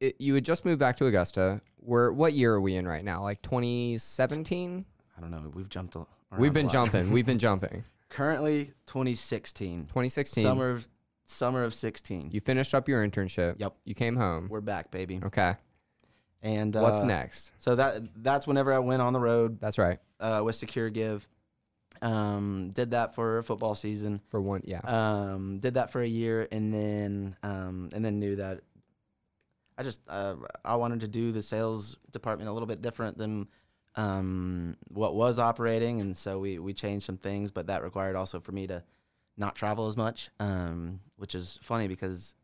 It, 0.00 0.16
you 0.18 0.34
had 0.34 0.44
just 0.44 0.64
moved 0.64 0.80
back 0.80 0.96
to 0.96 1.06
Augusta. 1.06 1.60
Where 1.76 2.12
what 2.12 2.32
year 2.32 2.54
are 2.54 2.60
we 2.60 2.76
in 2.76 2.86
right 2.88 3.04
now? 3.04 3.22
Like 3.22 3.42
2017? 3.42 4.84
I 5.16 5.20
don't 5.20 5.30
know. 5.30 5.50
We've 5.54 5.68
jumped. 5.68 5.96
a- 5.96 6.06
We've 6.38 6.48
around 6.48 6.52
been 6.54 6.64
a 6.64 6.68
lot. 6.68 6.72
jumping. 6.72 7.10
We've 7.12 7.26
been 7.26 7.38
jumping. 7.48 7.84
Currently, 8.08 8.66
2016. 8.86 9.82
2016. 9.86 10.42
Summer, 10.42 10.70
of- 10.70 10.88
summer 11.26 11.64
of 11.64 11.74
16. 11.74 12.30
You 12.32 12.40
finished 12.40 12.74
up 12.74 12.88
your 12.88 13.06
internship. 13.06 13.56
Yep. 13.58 13.74
You 13.84 13.94
came 13.94 14.16
home. 14.16 14.48
We're 14.48 14.60
back, 14.60 14.90
baby. 14.90 15.20
Okay. 15.24 15.54
And 16.42 16.74
uh, 16.74 16.80
What's 16.80 17.04
next? 17.04 17.52
So 17.58 17.74
that 17.76 18.00
that's 18.22 18.46
whenever 18.46 18.72
I 18.72 18.78
went 18.78 19.02
on 19.02 19.12
the 19.12 19.20
road 19.20 19.60
That's 19.60 19.76
right. 19.78 19.98
uh, 20.18 20.40
with 20.42 20.56
Secure 20.56 20.88
Give. 20.88 21.26
Um, 22.00 22.70
did 22.70 22.92
that 22.92 23.14
for 23.14 23.38
a 23.38 23.44
football 23.44 23.74
season. 23.74 24.22
For 24.28 24.40
one, 24.40 24.62
yeah. 24.64 24.80
Um, 24.84 25.58
did 25.58 25.74
that 25.74 25.90
for 25.92 26.00
a 26.00 26.06
year, 26.08 26.48
and 26.50 26.72
then 26.72 27.36
um, 27.42 27.90
and 27.92 28.02
then 28.02 28.18
knew 28.18 28.36
that 28.36 28.60
I 29.80 29.82
just 29.82 30.02
uh, 30.08 30.34
I 30.62 30.76
wanted 30.76 31.00
to 31.00 31.08
do 31.08 31.32
the 31.32 31.40
sales 31.40 31.96
department 32.10 32.50
a 32.50 32.52
little 32.52 32.66
bit 32.66 32.82
different 32.82 33.16
than 33.16 33.48
um, 33.96 34.76
what 34.88 35.14
was 35.14 35.38
operating, 35.38 36.02
and 36.02 36.14
so 36.14 36.38
we 36.38 36.58
we 36.58 36.74
changed 36.74 37.06
some 37.06 37.16
things, 37.16 37.50
but 37.50 37.68
that 37.68 37.82
required 37.82 38.14
also 38.14 38.40
for 38.40 38.52
me 38.52 38.66
to 38.66 38.82
not 39.38 39.54
travel 39.54 39.86
as 39.86 39.96
much, 39.96 40.28
um, 40.38 41.00
which 41.16 41.34
is 41.34 41.58
funny 41.62 41.88
because 41.88 42.34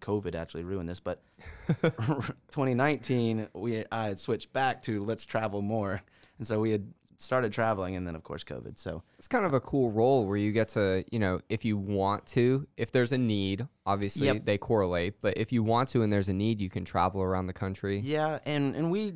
COVID 0.00 0.34
actually 0.34 0.64
ruined 0.64 0.88
this. 0.88 1.00
But 1.00 1.22
2019, 1.82 3.48
we 3.52 3.84
I 3.92 4.06
had 4.06 4.18
switched 4.18 4.50
back 4.54 4.80
to 4.84 5.04
let's 5.04 5.26
travel 5.26 5.60
more, 5.60 6.00
and 6.38 6.46
so 6.46 6.60
we 6.60 6.70
had 6.70 6.94
started 7.22 7.52
traveling, 7.52 7.96
and 7.96 8.06
then 8.06 8.14
of 8.14 8.22
course 8.22 8.44
COVID. 8.44 8.78
So 8.78 9.02
it's 9.18 9.28
kind 9.28 9.44
of 9.44 9.52
a 9.54 9.60
cool 9.60 9.90
role 9.90 10.26
where 10.26 10.36
you 10.36 10.52
get 10.52 10.68
to, 10.70 11.04
you 11.10 11.18
know, 11.18 11.40
if 11.48 11.64
you 11.64 11.76
want 11.76 12.26
to, 12.28 12.66
if 12.76 12.92
there's 12.92 13.12
a 13.12 13.18
need, 13.18 13.66
obviously 13.86 14.26
Yep. 14.26 14.44
they 14.44 14.58
correlate, 14.58 15.20
but 15.20 15.36
if 15.36 15.52
you 15.52 15.62
want 15.62 15.88
to 15.90 16.02
and 16.02 16.12
there's 16.12 16.28
a 16.28 16.32
need, 16.32 16.60
you 16.60 16.70
can 16.70 16.84
travel 16.84 17.22
around 17.22 17.46
the 17.46 17.52
country. 17.52 17.98
Yeah, 18.00 18.38
and 18.46 18.74
and 18.74 18.90
we 18.90 19.14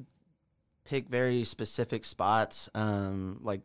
pick 0.84 1.08
very 1.08 1.44
specific 1.44 2.04
spots. 2.04 2.68
Um, 2.74 3.40
like 3.42 3.62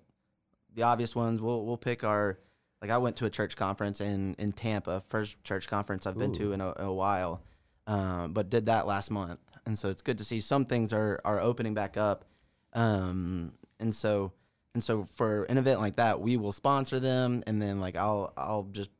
the 0.73 0.84
obvious 0.84 1.15
ones, 1.15 1.41
we'll 1.41 1.65
we'll 1.65 1.78
pick 1.78 2.04
our. 2.04 2.39
Like 2.82 2.91
I 2.91 2.97
went 2.97 3.17
to 3.17 3.25
a 3.25 3.30
church 3.30 3.58
conference 3.58 3.99
in 3.99 4.36
in 4.39 4.54
Tampa, 4.54 5.04
first 5.10 5.43
church 5.43 5.67
conference 5.67 6.08
I've 6.08 6.17
been 6.17 6.32
to 6.36 6.54
in 6.54 6.62
a, 6.62 6.73
a 6.78 6.93
while, 6.93 7.41
um, 7.88 8.32
but 8.32 8.49
did 8.49 8.67
that 8.67 8.88
last 8.88 9.12
month, 9.12 9.41
and 9.65 9.78
so 9.78 9.89
it's 9.89 10.02
good 10.02 10.17
to 10.19 10.23
see 10.23 10.39
some 10.39 10.63
things 10.63 10.93
are 10.93 11.19
are 11.25 11.41
opening 11.41 11.73
back 11.73 11.97
up, 11.97 12.23
um, 12.71 13.52
and 13.79 13.93
so 13.93 14.33
and 14.73 14.83
so 14.83 15.03
for 15.03 15.43
an 15.45 15.57
event 15.57 15.81
like 15.81 15.95
that, 15.95 16.21
we 16.21 16.37
will 16.37 16.51
sponsor 16.51 16.99
them, 16.99 17.43
and 17.47 17.61
then 17.61 17.79
like 17.79 17.95
I'll 17.95 18.33
I'll 18.37 18.67
just 18.71 18.91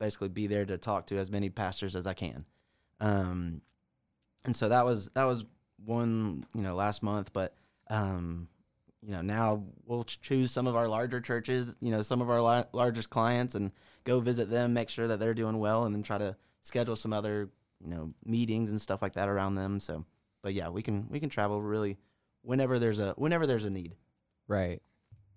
basically 0.00 0.28
be 0.28 0.46
there 0.46 0.64
to 0.64 0.78
talk 0.78 1.06
to 1.08 1.18
as 1.18 1.30
many 1.30 1.50
pastors 1.50 1.94
as 1.96 2.06
I 2.06 2.14
can, 2.14 2.44
um, 3.00 3.60
and 4.44 4.54
so 4.56 4.68
that 4.68 4.84
was 4.84 5.10
that 5.14 5.24
was 5.24 5.44
one 5.84 6.44
you 6.54 6.62
know 6.62 6.74
last 6.74 7.02
month, 7.02 7.32
but 7.32 7.54
um, 7.90 8.48
you 9.02 9.12
know 9.12 9.22
now 9.22 9.64
we'll 9.84 10.04
choose 10.04 10.50
some 10.50 10.66
of 10.66 10.76
our 10.76 10.88
larger 10.88 11.20
churches, 11.20 11.76
you 11.80 11.90
know 11.90 12.02
some 12.02 12.22
of 12.22 12.30
our 12.30 12.40
la- 12.40 12.64
largest 12.72 13.10
clients, 13.10 13.54
and 13.54 13.70
go 14.04 14.20
visit 14.20 14.50
them, 14.50 14.72
make 14.72 14.88
sure 14.88 15.06
that 15.08 15.20
they're 15.20 15.34
doing 15.34 15.58
well, 15.58 15.84
and 15.84 15.94
then 15.94 16.02
try 16.02 16.18
to 16.18 16.36
schedule 16.62 16.96
some 16.96 17.12
other 17.12 17.50
you 17.84 17.90
know 17.90 18.12
meetings 18.24 18.70
and 18.70 18.80
stuff 18.80 19.02
like 19.02 19.12
that 19.14 19.28
around 19.28 19.56
them. 19.56 19.78
So, 19.78 20.04
but 20.42 20.54
yeah, 20.54 20.68
we 20.68 20.82
can 20.82 21.08
we 21.10 21.20
can 21.20 21.28
travel 21.28 21.60
really 21.60 21.98
whenever 22.42 22.78
there's 22.78 22.98
a 22.98 23.12
whenever 23.16 23.46
there's 23.46 23.64
a 23.64 23.70
need. 23.70 23.94
Right. 24.48 24.82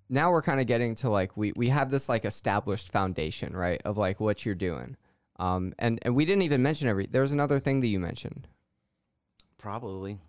Now 0.09 0.31
we're 0.31 0.41
kind 0.41 0.59
of 0.59 0.67
getting 0.67 0.95
to 0.95 1.09
like 1.09 1.37
we 1.37 1.51
we 1.55 1.69
have 1.69 1.89
this 1.91 2.09
like 2.09 2.25
established 2.25 2.91
foundation, 2.91 3.55
right, 3.55 3.81
of 3.85 3.97
like 3.97 4.19
what 4.19 4.45
you're 4.45 4.55
doing. 4.55 4.97
Um 5.37 5.73
and 5.79 5.99
and 6.01 6.15
we 6.15 6.25
didn't 6.25 6.41
even 6.43 6.61
mention 6.63 6.87
every 6.89 7.05
there's 7.05 7.31
another 7.33 7.59
thing 7.59 7.79
that 7.81 7.87
you 7.87 7.99
mentioned. 7.99 8.47
Probably. 9.57 10.19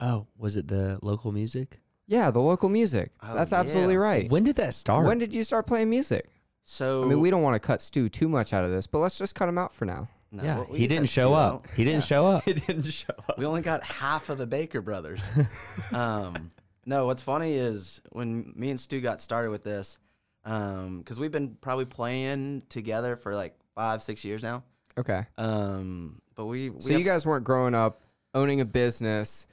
Oh, 0.00 0.26
was 0.36 0.56
it 0.56 0.68
the 0.68 0.98
local 1.02 1.32
music? 1.32 1.80
Yeah, 2.06 2.30
the 2.30 2.40
local 2.40 2.68
music. 2.68 3.12
Oh, 3.22 3.34
That's 3.34 3.52
yeah. 3.52 3.60
absolutely 3.60 3.96
right. 3.96 4.30
When 4.30 4.44
did 4.44 4.56
that 4.56 4.74
start? 4.74 5.06
When 5.06 5.18
did 5.18 5.34
you 5.34 5.44
start 5.44 5.66
playing 5.66 5.88
music? 5.90 6.28
So 6.64 7.04
I 7.04 7.06
mean, 7.06 7.20
we 7.20 7.30
don't 7.30 7.42
want 7.42 7.54
to 7.54 7.60
cut 7.66 7.80
Stu 7.82 8.08
too 8.08 8.28
much 8.28 8.52
out 8.52 8.64
of 8.64 8.70
this, 8.70 8.86
but 8.86 8.98
let's 8.98 9.18
just 9.18 9.34
cut 9.34 9.48
him 9.48 9.58
out 9.58 9.72
for 9.72 9.84
now. 9.84 10.08
no, 10.30 10.42
yeah, 10.42 10.64
we 10.68 10.78
he 10.78 10.86
can 10.88 10.96
didn't 10.96 11.08
show 11.10 11.32
up. 11.34 11.54
out. 11.54 11.66
He 11.74 11.84
didn't 11.84 12.00
Yeah. 12.02 12.06
show 12.06 12.26
up. 12.26 12.42
He 12.44 12.52
didn't 12.52 12.82
show 12.84 13.14
up. 13.28 13.38
We 13.38 13.46
only 13.46 13.62
got 13.62 13.82
half 13.84 14.28
of 14.28 14.38
the 14.38 14.46
Baker 14.46 14.80
brothers. 14.80 15.28
um, 15.92 16.50
no, 16.86 17.06
what's 17.06 17.22
funny 17.22 17.52
is 17.54 18.00
when 18.10 18.52
me 18.56 18.70
and 18.70 18.80
Stu 18.80 19.00
got 19.00 19.20
started 19.20 19.50
with 19.50 19.62
this, 19.64 19.98
because 20.44 21.18
we've 21.20 21.30
been 21.32 21.56
probably 21.60 21.84
playing 21.84 22.62
together 22.68 23.16
for 23.16 23.34
like 23.34 23.54
five, 23.74 24.02
six 24.02 24.24
years 24.24 24.42
now. 24.42 24.64
Okay. 24.98 25.24
Um, 25.38 26.20
but 26.34 26.46
we, 26.46 26.70
we 26.70 26.80
So 26.80 26.90
have- 26.90 26.98
you 26.98 27.04
guys 27.04 27.26
weren't 27.26 27.44
growing 27.44 27.74
up 27.74 28.02
owning 28.34 28.60
a 28.60 28.64
business, 28.64 29.46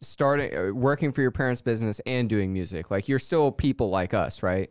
starting 0.00 0.56
uh, 0.56 0.72
working 0.72 1.12
for 1.12 1.22
your 1.22 1.30
parents' 1.30 1.60
business 1.60 2.00
and 2.06 2.28
doing 2.28 2.52
music. 2.52 2.90
Like 2.90 3.08
you're 3.08 3.18
still 3.18 3.52
people 3.52 3.90
like 3.90 4.14
us, 4.14 4.42
right? 4.42 4.70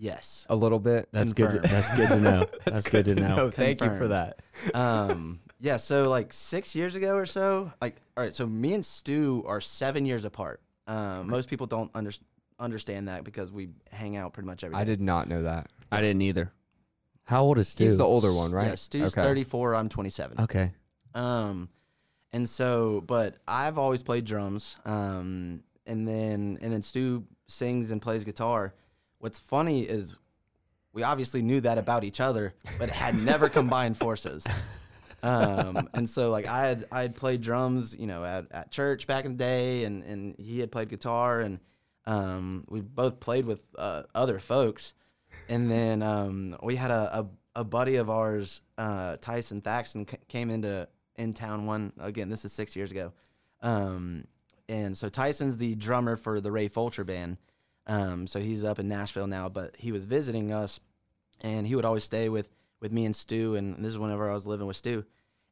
yes. 0.00 0.46
A 0.48 0.54
little 0.54 0.78
bit. 0.78 1.08
That's 1.12 1.32
good. 1.32 1.50
To, 1.50 1.58
that's 1.58 1.96
good 1.96 2.08
to 2.10 2.20
know. 2.20 2.44
that's, 2.64 2.88
good, 2.88 3.04
to 3.06 3.14
know. 3.16 3.50
Thank 3.50 3.80
you 3.80 3.92
for 3.96 4.06
that. 4.08 4.38
um, 4.72 5.40
yeah. 5.60 5.76
So 5.76 6.08
like 6.08 6.32
six 6.32 6.76
years 6.76 6.94
ago 6.94 7.16
or 7.16 7.26
so, 7.26 7.72
like 7.82 7.96
all 8.16 8.22
right. 8.22 8.32
So 8.34 8.46
me 8.46 8.74
and 8.74 8.86
Stu 8.86 9.42
are 9.46 9.60
seven 9.60 10.06
years 10.06 10.24
apart. 10.24 10.60
Um, 10.88 11.28
most 11.28 11.48
people 11.48 11.66
don't 11.66 11.90
under, 11.94 12.10
understand 12.58 13.08
that 13.08 13.22
because 13.22 13.52
we 13.52 13.68
hang 13.92 14.16
out 14.16 14.32
pretty 14.32 14.46
much 14.46 14.64
every 14.64 14.74
day. 14.74 14.80
I 14.80 14.84
did 14.84 15.00
not 15.00 15.28
know 15.28 15.44
that. 15.44 15.70
I 15.92 16.00
didn't 16.00 16.22
either. 16.22 16.52
How 17.24 17.42
old 17.42 17.58
is 17.58 17.68
Stu? 17.68 17.84
He's 17.84 17.96
the 17.98 18.06
older 18.06 18.32
one, 18.32 18.50
right? 18.52 18.68
Yeah, 18.68 18.74
Stu's 18.74 19.12
Okay. 19.16 19.22
34. 19.22 19.74
I'm 19.74 19.88
27. 19.90 20.40
Okay. 20.40 20.72
Um, 21.14 21.68
and 22.32 22.48
so, 22.48 23.02
but 23.06 23.36
I've 23.46 23.76
always 23.78 24.02
played 24.02 24.24
drums. 24.24 24.76
Um, 24.86 25.62
and 25.86 26.08
then 26.08 26.58
and 26.62 26.72
then 26.72 26.82
Stu 26.82 27.24
sings 27.46 27.90
and 27.90 28.00
plays 28.00 28.24
guitar. 28.24 28.74
What's 29.18 29.38
funny 29.38 29.82
is 29.82 30.16
we 30.92 31.02
obviously 31.02 31.42
knew 31.42 31.60
that 31.60 31.76
about 31.76 32.02
each 32.04 32.20
other, 32.20 32.54
but 32.78 32.88
had 32.88 33.14
never 33.14 33.48
combined 33.50 33.96
forces. 33.98 34.46
Um, 35.22 35.88
and 35.94 36.08
so 36.08 36.30
like 36.30 36.46
I 36.46 36.66
had 36.66 36.86
I 36.92 37.02
had 37.02 37.14
played 37.14 37.40
drums, 37.40 37.96
you 37.98 38.06
know, 38.06 38.24
at, 38.24 38.46
at 38.50 38.70
church 38.70 39.06
back 39.06 39.24
in 39.24 39.32
the 39.32 39.38
day, 39.38 39.84
and 39.84 40.04
and 40.04 40.36
he 40.38 40.60
had 40.60 40.70
played 40.70 40.88
guitar, 40.88 41.40
and 41.40 41.60
um, 42.06 42.64
we 42.68 42.80
both 42.80 43.20
played 43.20 43.44
with 43.44 43.62
uh, 43.76 44.04
other 44.14 44.38
folks. 44.38 44.94
And 45.48 45.70
then 45.70 46.02
um, 46.02 46.56
we 46.62 46.76
had 46.76 46.90
a, 46.90 47.18
a, 47.54 47.60
a 47.60 47.64
buddy 47.64 47.96
of 47.96 48.08
ours, 48.08 48.62
uh, 48.78 49.18
Tyson 49.20 49.60
Thaxton, 49.60 50.06
c- 50.08 50.16
came 50.26 50.48
into 50.48 50.88
in 51.16 51.34
town 51.34 51.66
one 51.66 51.92
again. 52.00 52.30
This 52.30 52.44
is 52.44 52.52
six 52.52 52.74
years 52.74 52.90
ago, 52.90 53.12
um, 53.60 54.24
and 54.68 54.96
so 54.96 55.08
Tyson's 55.08 55.58
the 55.58 55.74
drummer 55.74 56.16
for 56.16 56.40
the 56.40 56.50
Ray 56.50 56.68
Fulcher 56.68 57.04
band. 57.04 57.36
Um, 57.86 58.26
so 58.26 58.38
he's 58.38 58.64
up 58.64 58.78
in 58.78 58.88
Nashville 58.88 59.26
now, 59.26 59.48
but 59.48 59.76
he 59.76 59.92
was 59.92 60.04
visiting 60.04 60.52
us, 60.52 60.80
and 61.40 61.66
he 61.66 61.74
would 61.74 61.84
always 61.84 62.04
stay 62.04 62.28
with 62.28 62.48
with 62.80 62.92
me 62.92 63.04
and 63.04 63.14
Stu. 63.14 63.56
And 63.56 63.76
this 63.76 63.90
is 63.90 63.98
whenever 63.98 64.30
I 64.30 64.34
was 64.34 64.46
living 64.46 64.66
with 64.66 64.76
Stu. 64.76 65.04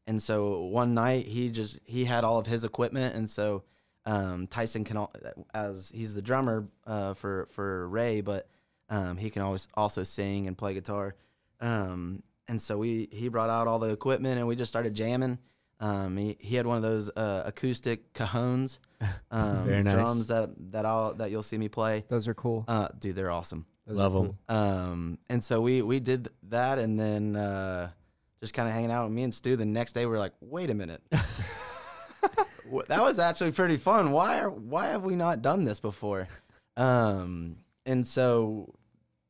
And 0.06 0.22
so 0.22 0.62
one 0.62 0.94
night 0.94 1.26
he 1.26 1.50
just 1.50 1.78
he 1.84 2.04
had 2.04 2.22
all 2.22 2.38
of 2.38 2.46
his 2.46 2.62
equipment, 2.62 3.16
and 3.16 3.28
so 3.28 3.64
um, 4.04 4.46
Tyson 4.46 4.84
can 4.84 5.06
as 5.52 5.90
he's 5.92 6.14
the 6.14 6.22
drummer 6.22 6.68
uh, 6.86 7.14
for 7.14 7.48
for 7.50 7.88
Ray, 7.88 8.20
but 8.20 8.48
um, 8.88 9.16
he 9.16 9.30
can 9.30 9.42
always 9.42 9.66
also 9.74 10.04
sing 10.04 10.46
and 10.46 10.56
play 10.56 10.74
guitar. 10.74 11.16
Um, 11.60 12.22
and 12.46 12.62
so 12.62 12.78
we 12.78 13.08
he 13.10 13.28
brought 13.28 13.50
out 13.50 13.66
all 13.66 13.80
the 13.80 13.90
equipment 13.90 14.38
and 14.38 14.46
we 14.46 14.54
just 14.54 14.70
started 14.70 14.94
jamming. 14.94 15.38
Um, 15.78 16.16
he, 16.16 16.36
he 16.38 16.56
had 16.56 16.66
one 16.66 16.76
of 16.76 16.82
those 16.82 17.10
uh, 17.10 17.42
acoustic 17.44 18.12
cajones, 18.14 18.78
um, 19.30 19.82
nice. 19.82 19.92
drums 19.92 20.28
that 20.28 20.50
that 20.72 20.86
I'll 20.86 21.14
that 21.14 21.30
you'll 21.30 21.42
see 21.42 21.58
me 21.58 21.68
play. 21.68 22.04
Those 22.08 22.28
are 22.28 22.34
cool. 22.34 22.64
Uh, 22.68 22.88
dude, 22.98 23.16
they're 23.16 23.30
awesome. 23.30 23.66
Love 23.94 24.14
are 24.14 24.18
'em. 24.18 24.38
cool. 24.48 24.56
Um, 24.56 25.18
and 25.30 25.42
so 25.44 25.60
we 25.60 25.82
we 25.82 26.00
did 26.00 26.28
that, 26.44 26.78
and 26.78 26.98
then 26.98 27.36
uh, 27.36 27.90
just 28.40 28.54
kind 28.54 28.68
of 28.68 28.74
hanging 28.74 28.90
out 28.90 29.04
with 29.04 29.12
me 29.12 29.22
and 29.22 29.34
Stu. 29.34 29.56
The 29.56 29.64
next 29.66 29.92
day, 29.92 30.04
we 30.06 30.10
were 30.12 30.18
like, 30.18 30.32
wait 30.40 30.70
a 30.70 30.74
minute, 30.74 31.02
that 32.88 33.00
was 33.02 33.18
actually 33.18 33.52
pretty 33.52 33.76
fun. 33.76 34.10
Why 34.12 34.40
are 34.40 34.50
why 34.50 34.86
have 34.88 35.04
we 35.04 35.14
not 35.14 35.42
done 35.42 35.64
this 35.64 35.80
before? 35.80 36.28
Um, 36.76 37.58
and 37.84 38.06
so 38.06 38.74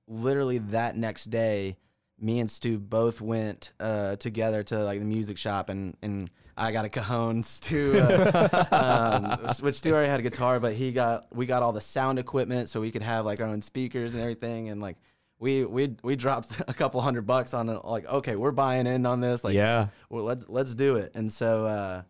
literally 0.09 0.59
that 0.59 0.97
next 0.97 1.27
day, 1.27 1.77
me 2.19 2.41
and 2.41 2.51
Stu 2.51 2.79
both 2.79 3.21
went 3.21 3.73
uh, 3.79 4.17
together 4.17 4.63
to 4.65 4.83
like 4.85 4.99
the 4.99 5.05
music 5.05 5.39
shop, 5.39 5.69
and 5.69 5.97
and 6.03 6.31
I 6.57 6.73
got 6.73 6.85
a 6.85 6.89
cajon. 6.89 7.43
Stu, 7.43 7.99
uh, 7.99 9.39
um, 9.41 9.55
which 9.61 9.75
Stu 9.75 9.93
already 9.93 10.09
had 10.09 10.21
a 10.21 10.23
guitar, 10.23 10.59
but 10.59 10.75
he 10.75 10.93
got 10.93 11.27
we 11.35 11.47
got 11.47 11.63
all 11.63 11.73
the 11.73 11.81
sound 11.81 12.19
equipment 12.19 12.69
so 12.69 12.81
we 12.81 12.91
could 12.91 13.03
have 13.03 13.27
like 13.27 13.41
our 13.41 13.47
own 13.47 13.61
speakers 13.61 14.15
and 14.15 14.23
everything, 14.23 14.71
and 14.71 14.81
like 14.81 14.97
we 15.39 15.65
we 15.65 15.97
we 16.03 16.17
dropped 16.17 16.61
a 16.69 16.75
couple 16.75 17.01
hundred 17.01 17.27
bucks 17.27 17.55
on 17.55 17.69
it. 17.69 17.85
Like, 17.85 18.07
okay, 18.07 18.37
we're 18.37 18.53
buying 18.53 18.87
in 18.87 19.07
on 19.07 19.21
this. 19.21 19.45
Like, 19.45 19.55
yeah. 19.55 19.89
well, 20.09 20.25
let's 20.25 20.49
let's 20.49 20.75
do 20.75 20.97
it. 20.97 21.13
And 21.15 21.31
so, 21.31 21.67
uh, 21.67 22.03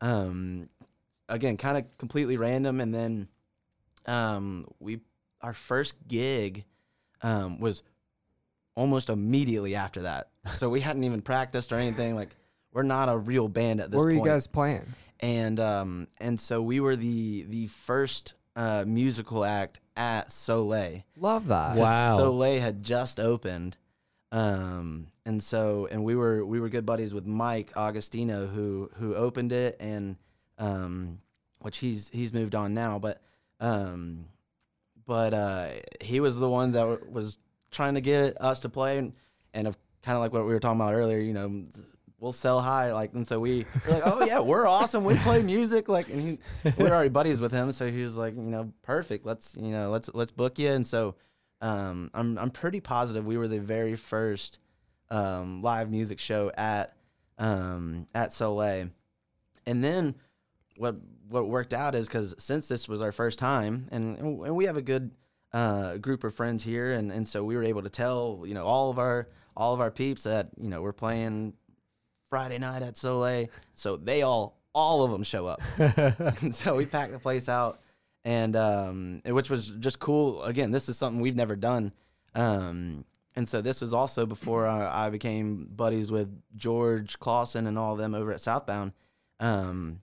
um, 0.00 0.68
again, 1.28 1.56
kind 1.56 1.78
of 1.78 1.98
completely 1.98 2.36
random. 2.36 2.80
And 2.80 2.92
then, 2.92 3.28
um, 4.06 4.66
we 4.80 5.00
our 5.40 5.52
first 5.52 5.94
gig, 6.08 6.64
um, 7.22 7.60
was 7.60 7.82
almost 8.74 9.08
immediately 9.08 9.74
after 9.76 10.02
that. 10.02 10.30
So 10.56 10.68
we 10.68 10.80
hadn't 10.80 11.04
even 11.04 11.22
practiced 11.22 11.72
or 11.72 11.76
anything. 11.76 12.16
Like, 12.16 12.30
we're 12.74 12.82
not 12.82 13.08
a 13.08 13.16
real 13.16 13.48
band 13.48 13.80
at 13.80 13.90
this 13.90 13.96
What 13.96 14.04
were 14.04 14.10
point. 14.12 14.24
you 14.24 14.30
guys 14.30 14.46
playing? 14.46 14.94
and 15.20 15.58
um, 15.60 16.08
and 16.18 16.38
so 16.38 16.60
we 16.60 16.80
were 16.80 16.96
the 16.96 17.44
the 17.48 17.66
first 17.68 18.34
uh 18.56 18.84
musical 18.86 19.44
act 19.44 19.80
at 19.96 20.30
Soleil. 20.30 21.02
Love 21.16 21.46
that. 21.46 21.76
Wow. 21.78 22.18
Soleil 22.18 22.60
had 22.60 22.82
just 22.82 23.18
opened. 23.18 23.76
Um, 24.32 25.06
and 25.24 25.40
so, 25.40 25.86
and 25.88 26.02
we 26.02 26.16
were, 26.16 26.44
we 26.44 26.58
were 26.58 26.68
good 26.68 26.84
buddies 26.84 27.14
with 27.14 27.24
Mike 27.24 27.72
Augustino 27.74 28.52
who, 28.52 28.90
who 28.96 29.14
opened 29.14 29.52
it 29.52 29.76
and, 29.78 30.16
um, 30.58 31.20
which 31.60 31.78
he's, 31.78 32.08
he's 32.08 32.32
moved 32.32 32.56
on 32.56 32.74
now, 32.74 32.98
but, 32.98 33.22
um, 33.60 34.24
but, 35.06 35.32
uh, 35.34 35.68
he 36.00 36.18
was 36.18 36.36
the 36.36 36.48
one 36.50 36.72
that 36.72 36.80
w- 36.80 37.06
was 37.08 37.38
trying 37.70 37.94
to 37.94 38.00
get 38.00 38.40
us 38.42 38.58
to 38.60 38.68
play 38.68 38.98
and, 38.98 39.12
and 39.52 39.68
of 39.68 39.76
kind 40.02 40.16
of 40.16 40.20
like 40.22 40.32
what 40.32 40.44
we 40.44 40.52
were 40.52 40.58
talking 40.58 40.80
about 40.80 40.94
earlier, 40.94 41.18
you 41.20 41.32
know, 41.32 41.66
we'll 42.24 42.32
sell 42.32 42.60
high. 42.60 42.92
Like, 42.92 43.14
and 43.14 43.26
so 43.26 43.38
we 43.38 43.66
like, 43.88 44.02
oh 44.04 44.24
yeah, 44.24 44.40
we're 44.40 44.66
awesome. 44.66 45.04
We 45.04 45.14
play 45.18 45.42
music. 45.42 45.88
Like, 45.88 46.08
and 46.08 46.20
he, 46.20 46.38
we're 46.76 46.90
already 46.92 47.10
buddies 47.10 47.40
with 47.40 47.52
him. 47.52 47.70
So 47.70 47.88
he 47.90 48.02
was 48.02 48.16
like, 48.16 48.34
you 48.34 48.42
know, 48.42 48.72
perfect. 48.82 49.24
Let's, 49.24 49.54
you 49.56 49.70
know, 49.70 49.90
let's, 49.90 50.10
let's 50.12 50.32
book 50.32 50.58
you. 50.58 50.70
And 50.70 50.84
so, 50.84 51.14
um, 51.64 52.10
I'm 52.12 52.38
I'm 52.38 52.50
pretty 52.50 52.80
positive 52.80 53.24
we 53.24 53.38
were 53.38 53.48
the 53.48 53.58
very 53.58 53.96
first 53.96 54.58
um, 55.10 55.62
live 55.62 55.90
music 55.90 56.18
show 56.18 56.52
at 56.58 56.92
um, 57.38 58.06
at 58.14 58.34
Soleil, 58.34 58.90
and 59.66 59.82
then 59.82 60.14
what 60.76 60.96
what 61.28 61.48
worked 61.48 61.72
out 61.72 61.94
is 61.94 62.06
because 62.06 62.34
since 62.38 62.68
this 62.68 62.86
was 62.86 63.00
our 63.00 63.12
first 63.12 63.38
time, 63.38 63.88
and 63.90 64.18
and 64.18 64.56
we 64.56 64.66
have 64.66 64.76
a 64.76 64.82
good 64.82 65.12
uh, 65.54 65.96
group 65.96 66.22
of 66.22 66.34
friends 66.34 66.62
here, 66.62 66.92
and, 66.92 67.10
and 67.10 67.26
so 67.26 67.42
we 67.42 67.56
were 67.56 67.64
able 67.64 67.82
to 67.82 67.88
tell 67.88 68.42
you 68.44 68.52
know 68.52 68.66
all 68.66 68.90
of 68.90 68.98
our 68.98 69.28
all 69.56 69.72
of 69.72 69.80
our 69.80 69.90
peeps 69.90 70.24
that 70.24 70.50
you 70.60 70.68
know 70.68 70.82
we're 70.82 70.92
playing 70.92 71.54
Friday 72.34 72.58
night 72.58 72.82
at 72.82 72.96
Soleil, 72.96 73.46
so 73.74 73.96
they 73.96 74.22
all 74.22 74.58
all 74.74 75.04
of 75.04 75.12
them 75.12 75.22
show 75.22 75.46
up, 75.46 75.62
and 75.78 76.52
so 76.62 76.74
we 76.74 76.84
packed 76.84 77.12
the 77.12 77.20
place 77.20 77.48
out 77.48 77.78
and 78.24 78.56
um, 78.56 79.22
which 79.24 79.48
was 79.48 79.68
just 79.78 80.00
cool. 80.00 80.42
Again, 80.42 80.72
this 80.72 80.88
is 80.88 80.98
something 80.98 81.20
we've 81.20 81.36
never 81.36 81.54
done, 81.54 81.92
um, 82.34 83.04
and 83.36 83.48
so 83.48 83.60
this 83.60 83.80
was 83.80 83.94
also 83.94 84.26
before 84.26 84.66
I, 84.66 85.06
I 85.06 85.10
became 85.10 85.68
buddies 85.76 86.10
with 86.10 86.28
George 86.56 87.20
Clausen 87.20 87.68
and 87.68 87.78
all 87.78 87.92
of 87.92 87.98
them 87.98 88.16
over 88.16 88.32
at 88.32 88.40
Southbound. 88.40 88.94
Um, 89.38 90.00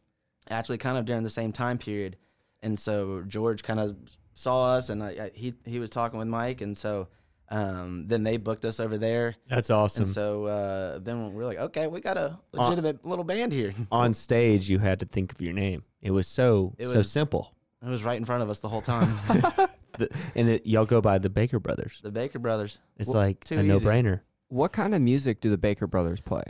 actually, 0.49 0.77
kind 0.77 0.97
of 0.97 1.03
during 1.03 1.23
the 1.23 1.29
same 1.29 1.51
time 1.51 1.77
period, 1.77 2.15
and 2.63 2.79
so 2.79 3.25
George 3.27 3.61
kind 3.61 3.81
of 3.81 3.97
saw 4.35 4.77
us, 4.77 4.87
and 4.87 5.03
I, 5.03 5.09
I, 5.09 5.31
he 5.33 5.53
he 5.65 5.79
was 5.79 5.89
talking 5.89 6.17
with 6.17 6.29
Mike, 6.29 6.61
and 6.61 6.77
so 6.77 7.09
um, 7.51 8.07
then 8.07 8.23
they 8.23 8.37
booked 8.37 8.65
us 8.65 8.79
over 8.79 8.97
there, 8.97 9.35
That's 9.47 9.69
awesome. 9.69 10.03
and 10.05 10.11
so 10.11 10.45
uh, 10.45 10.99
then 10.99 11.33
we're 11.33 11.45
like, 11.45 11.59
okay, 11.59 11.85
we 11.87 11.99
got 11.99 12.17
a 12.17 12.39
legitimate 12.53 13.05
little 13.05 13.25
band 13.25 13.51
here. 13.51 13.73
On 13.91 14.13
stage, 14.13 14.69
you 14.69 14.79
had 14.79 15.01
to 15.01 15.05
think 15.05 15.33
of 15.33 15.41
your 15.41 15.53
name. 15.53 15.83
It 16.01 16.11
was 16.11 16.27
so 16.27 16.73
It 16.79 16.87
so 16.87 17.01
simple. 17.01 17.53
It 17.85 17.89
was 17.89 18.03
right 18.03 18.17
in 18.17 18.25
front 18.25 18.41
of 18.41 18.49
us 18.49 18.59
the 18.59 18.69
whole 18.69 18.81
time. 18.81 19.13
The, 19.97 20.09
and 20.35 20.47
it, 20.47 20.65
y'all 20.65 20.85
go 20.85 21.01
by 21.01 21.17
the 21.17 21.29
Baker 21.29 21.59
Brothers. 21.59 21.99
the 22.01 22.11
Baker 22.11 22.39
Brothers. 22.39 22.79
It's 22.95 23.09
Well, 23.09 23.17
like 23.17 23.43
too 23.43 23.59
a 23.59 23.63
no-brainer. 23.63 24.21
What 24.47 24.71
kind 24.71 24.95
of 24.95 25.01
music 25.01 25.41
do 25.41 25.49
the 25.49 25.57
Baker 25.57 25.85
Brothers 25.85 26.21
play? 26.21 26.43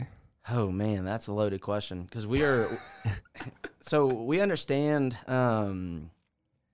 Oh 0.48 0.70
man, 0.70 1.04
that's 1.04 1.26
a 1.26 1.32
loaded 1.32 1.60
question 1.60 2.04
because 2.04 2.24
we 2.24 2.44
are. 2.44 2.68
so 3.80 4.06
we 4.06 4.40
understand. 4.40 5.18
Um, 5.26 6.10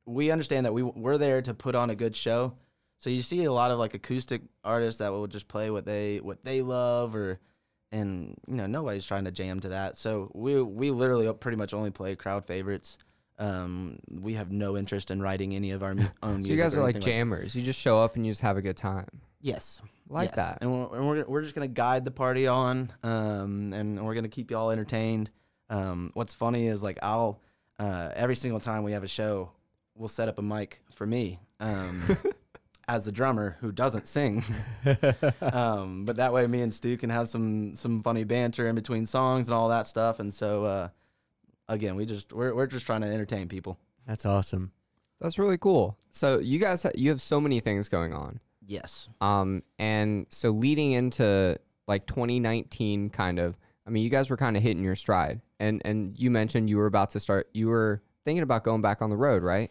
we 0.05 0.31
understand 0.31 0.67
that 0.67 0.75
we 0.75 0.83
we're 0.83 1.17
there 1.17 1.41
to 1.41 1.55
put 1.55 1.75
on 1.75 1.89
a 1.89 1.95
good 1.95 2.15
show. 2.15 2.53
So 2.99 3.11
you 3.11 3.23
see 3.23 3.45
a 3.45 3.53
lot 3.53 3.71
of 3.71 3.79
like 3.79 3.95
acoustic 3.95 4.43
artists 4.65 4.99
that 4.99 5.13
will 5.13 5.27
just 5.27 5.49
play 5.49 5.71
what 5.71 5.85
they 5.85 6.19
what 6.19 6.45
they 6.45 6.63
love, 6.63 7.15
or 7.15 7.39
and 7.93 8.37
you 8.47 8.57
know 8.57 8.67
nobody's 8.67 9.07
trying 9.07 9.25
to 9.25 9.31
jam 9.31 9.61
to 9.61 9.69
that. 9.71 9.97
So 9.99 10.31
we 10.35 10.61
we 10.63 10.91
literally 10.91 11.33
pretty 11.35 11.57
much 11.57 11.73
only 11.75 11.91
play 11.91 12.17
crowd 12.17 12.45
favorites. 12.45 12.99
Um, 13.41 14.01
we 14.11 14.35
have 14.35 14.51
no 14.51 14.77
interest 14.77 15.13
in 15.13 15.23
writing 15.23 15.55
any 15.55 15.71
of 15.71 15.85
our 15.85 15.95
mu- 15.95 16.03
own 16.25 16.31
So 16.43 16.49
music. 16.49 16.51
you 16.51 16.57
guys 16.57 16.75
are 16.75 16.83
like 16.83 16.99
jammers. 16.99 17.55
You 17.55 17.63
just 17.63 17.79
show 17.81 18.01
up 18.01 18.17
and 18.17 18.27
you 18.27 18.33
just 18.33 18.41
have 18.43 18.57
a 18.57 18.63
good 18.63 18.77
time. 18.77 19.07
Yes. 19.41 19.81
Like 20.09 20.31
Yes. 20.31 20.37
that. 20.37 20.59
And 20.61 20.73
we're, 20.73 20.97
and 20.99 21.07
we're, 21.09 21.25
we're 21.25 21.43
just 21.43 21.55
going 21.55 21.69
to 21.69 21.73
guide 21.73 22.05
the 22.05 22.11
party 22.11 22.49
on, 22.49 22.91
um, 23.05 23.73
and 23.73 24.05
we're 24.05 24.15
going 24.15 24.25
to 24.25 24.29
keep 24.31 24.51
you 24.51 24.57
all 24.57 24.71
entertained. 24.73 25.31
Um, 25.71 26.11
what's 26.15 26.35
funny 26.35 26.67
is 26.67 26.83
like 26.83 26.99
I'll, 27.01 27.41
uh, 27.79 28.11
every 28.17 28.35
single 28.35 28.59
time 28.59 28.83
we 28.83 28.91
have 28.91 29.05
a 29.05 29.09
show, 29.09 29.53
we'll 29.95 30.09
set 30.09 30.29
up 30.29 30.41
a 30.41 30.43
mic 30.43 30.83
for 30.93 31.07
me, 31.07 31.39
um, 31.61 32.03
as 32.89 33.07
a 33.07 33.13
drummer 33.13 33.59
who 33.61 33.71
doesn't 33.71 34.09
sing. 34.09 34.43
um, 35.43 36.07
but 36.07 36.17
that 36.17 36.33
way 36.33 36.47
me 36.47 36.63
and 36.63 36.73
Stu 36.73 36.97
can 36.97 37.11
have 37.11 37.29
some, 37.29 37.77
some 37.77 38.03
funny 38.03 38.25
banter 38.25 38.67
in 38.67 38.75
between 38.75 39.05
songs 39.07 39.47
and 39.47 39.55
all 39.55 39.69
that 39.69 39.87
stuff. 39.87 40.19
And 40.19 40.33
so, 40.33 40.65
uh, 40.65 40.89
again, 41.69 41.95
we 41.97 42.07
just, 42.07 42.33
we're, 42.33 42.55
we're 42.55 42.67
just 42.67 42.87
trying 42.87 43.03
to 43.03 43.07
entertain 43.07 43.47
people. 43.49 43.79
That's 44.07 44.25
awesome. 44.25 44.73
That's 45.21 45.39
really 45.39 45.59
cool. 45.59 45.99
So 46.11 46.39
you 46.39 46.59
guys, 46.59 46.83
ha- 46.83 46.93
you 46.95 47.11
have 47.11 47.21
so 47.21 47.41
many 47.41 47.61
things 47.61 47.89
going 47.89 48.15
on. 48.15 48.41
Yes. 48.65 49.09
Um, 49.21 49.63
and 49.79 50.27
so 50.31 50.51
leading 50.51 50.93
into 50.93 51.59
like 51.87 52.07
2019, 52.07 53.11
kind 53.11 53.39
of. 53.39 53.59
I 53.87 53.91
mean, 53.91 54.05
you 54.05 54.11
guys 54.11 54.29
were 54.29 54.37
kind 54.37 54.57
of 54.57 54.63
hitting 54.63 54.85
your 54.85 54.95
stride, 54.95 55.41
and 55.59 55.81
and 55.87 56.15
you 56.19 56.31
mentioned 56.31 56.69
you 56.69 56.77
were 56.77 56.85
about 56.85 57.09
to 57.11 57.21
start. 57.21 57.49
You 57.55 57.69
were 57.69 58.03
thinking 58.27 58.43
about 58.43 58.63
going 58.63 58.83
back 58.83 59.01
on 59.01 59.09
the 59.09 59.17
road, 59.17 59.43
right? 59.43 59.71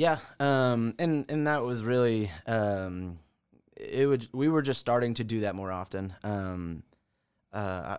Yeah, 0.00 0.16
um, 0.38 0.94
and 0.98 1.30
and 1.30 1.46
that 1.46 1.62
was 1.62 1.84
really 1.84 2.30
um, 2.46 3.18
it 3.76 4.06
would 4.06 4.28
we 4.32 4.48
were 4.48 4.62
just 4.62 4.80
starting 4.80 5.12
to 5.14 5.24
do 5.24 5.40
that 5.40 5.54
more 5.54 5.70
often. 5.70 6.14
Um, 6.24 6.82
uh, 7.52 7.96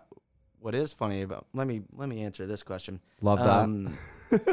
what 0.58 0.74
is 0.74 0.92
funny 0.92 1.22
about 1.22 1.46
let 1.54 1.66
me 1.68 1.82
let 1.94 2.08
me 2.08 2.22
answer 2.24 2.44
this 2.44 2.64
question. 2.64 3.00
Love 3.20 3.38
that. 3.38 3.46
Um, 3.46 3.96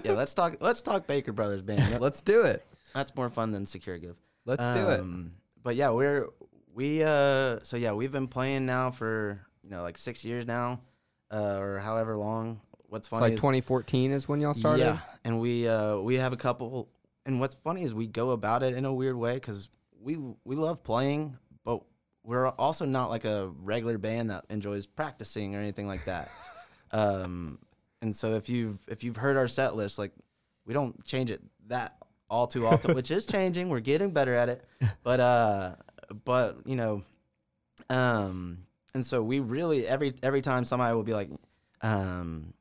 yeah, 0.03 0.11
let's 0.13 0.35
talk 0.35 0.57
let's 0.59 0.83
talk 0.83 1.07
Baker 1.07 1.31
Brothers 1.31 1.63
band. 1.63 1.99
Let's 2.01 2.21
do 2.21 2.43
it. 2.43 2.63
That's 2.93 3.15
more 3.15 3.29
fun 3.29 3.51
than 3.51 3.65
Secure 3.65 3.97
Give. 3.97 4.15
Let's 4.45 4.67
do 4.67 4.89
it. 4.89 4.99
Um, 4.99 5.33
But 5.63 5.75
yeah, 5.75 5.89
we're 5.89 6.27
we 6.73 7.01
uh 7.03 7.59
so 7.63 7.77
yeah 7.77 7.93
we've 7.93 8.11
been 8.11 8.27
playing 8.27 8.65
now 8.67 8.91
for 8.91 9.39
you 9.63 9.69
know 9.71 9.81
like 9.81 9.97
six 9.97 10.23
years 10.23 10.45
now, 10.45 10.81
uh, 11.31 11.57
or 11.59 11.79
however 11.79 12.15
long. 12.15 12.61
What's 12.89 13.07
It's 13.07 13.09
funny 13.09 13.21
like 13.23 13.33
is 13.33 13.39
2014 13.39 14.11
is 14.11 14.27
when 14.27 14.39
y'all 14.41 14.53
started. 14.55 14.83
yeah, 14.83 14.99
and 15.23 15.39
we 15.39 15.67
uh, 15.67 15.97
we 15.97 16.17
have 16.17 16.33
a 16.33 16.37
couple. 16.37 16.89
And 17.29 17.39
what's 17.39 17.53
funny 17.53 17.83
is 17.83 17.93
we 17.93 18.07
go 18.07 18.31
about 18.31 18.63
it 18.63 18.73
in 18.73 18.85
a 18.85 18.91
weird 18.91 19.15
way 19.15 19.35
because 19.35 19.69
we 20.01 20.17
we 20.45 20.55
love 20.55 20.83
playing, 20.83 21.37
but 21.63 21.83
we're 22.23 22.47
also 22.47 22.85
not 22.85 23.11
like 23.11 23.23
a 23.23 23.51
regular 23.61 23.99
band 23.99 24.31
that 24.31 24.45
enjoys 24.49 24.87
practicing 24.87 25.55
or 25.55 25.59
anything 25.59 25.85
like 25.85 26.05
that. 26.05 26.31
um, 26.91 27.59
and 28.01 28.15
so 28.15 28.33
if 28.33 28.49
you've 28.49 28.79
if 28.87 29.03
you've 29.03 29.17
heard 29.17 29.37
our 29.37 29.47
set 29.47 29.75
list, 29.75 29.99
like 29.99 30.11
we 30.65 30.73
don't 30.73 31.05
change 31.05 31.29
it 31.29 31.39
that 31.67 31.97
all 32.31 32.47
too 32.47 32.65
often, 32.65 32.95
which 32.95 33.11
is 33.11 33.27
changing. 33.27 33.69
We're 33.69 33.79
getting 33.79 34.09
better 34.09 34.33
at 34.33 34.49
it, 34.49 34.65
but 35.03 35.19
uh, 35.19 35.75
but 36.25 36.57
you 36.65 36.77
know, 36.77 37.03
um, 37.91 38.65
and 38.95 39.05
so 39.05 39.21
we 39.21 39.39
really 39.39 39.85
every 39.85 40.15
every 40.23 40.41
time 40.41 40.65
somebody 40.65 40.95
will 40.95 41.03
be 41.03 41.13
like, 41.13 41.29
um, 41.83 42.55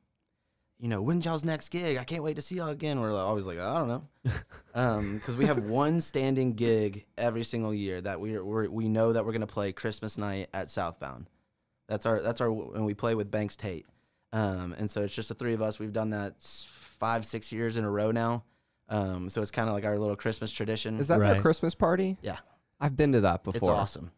you 0.79 0.87
know, 0.87 1.01
when's 1.01 1.25
y'all's 1.25 1.43
next 1.43 1.69
gig? 1.69 1.97
I 1.97 2.03
can't 2.05 2.23
wait 2.23 2.35
to 2.37 2.41
see 2.41 2.55
y'all 2.55 2.69
again. 2.69 3.01
We're 3.01 3.13
always 3.13 3.45
like, 3.45 3.59
I 3.59 3.79
don't 3.79 3.87
know, 3.87 4.03
um, 4.75 5.15
because 5.15 5.35
we 5.35 5.45
have 5.45 5.63
one 5.65 5.99
standing 5.99 6.53
gig 6.53 7.05
every 7.17 7.43
single 7.43 7.73
year 7.73 7.99
that 8.01 8.19
we 8.21 8.39
we're, 8.39 8.69
we 8.69 8.87
know 8.87 9.13
that 9.13 9.25
we're 9.25 9.33
gonna 9.33 9.47
play 9.47 9.71
Christmas 9.73 10.17
night 10.17 10.49
at 10.53 10.69
Southbound. 10.69 11.29
That's 11.87 12.05
our 12.05 12.21
that's 12.21 12.39
our 12.39 12.49
and 12.49 12.85
we 12.85 12.93
play 12.93 13.15
with 13.15 13.29
Banks 13.29 13.55
Tate. 13.55 13.85
Um, 14.31 14.75
and 14.77 14.89
so 14.89 15.01
it's 15.03 15.13
just 15.15 15.29
the 15.29 15.35
three 15.35 15.53
of 15.53 15.61
us. 15.61 15.79
We've 15.79 15.91
done 15.91 16.11
that 16.11 16.35
five, 16.39 17.25
six 17.25 17.51
years 17.51 17.77
in 17.77 17.83
a 17.83 17.89
row 17.89 18.11
now. 18.11 18.43
Um, 18.87 19.29
so 19.29 19.41
it's 19.41 19.51
kind 19.51 19.67
of 19.67 19.73
like 19.73 19.85
our 19.85 19.97
little 19.97 20.15
Christmas 20.15 20.51
tradition. 20.51 20.99
Is 20.99 21.07
that 21.09 21.19
their 21.19 21.41
Christmas 21.41 21.75
party? 21.75 22.17
Yeah. 22.21 22.37
I've 22.79 22.95
been 22.95 23.11
to 23.13 23.21
that 23.21 23.43
before. 23.43 23.57
it's 23.57 23.67
awesome, 23.67 24.11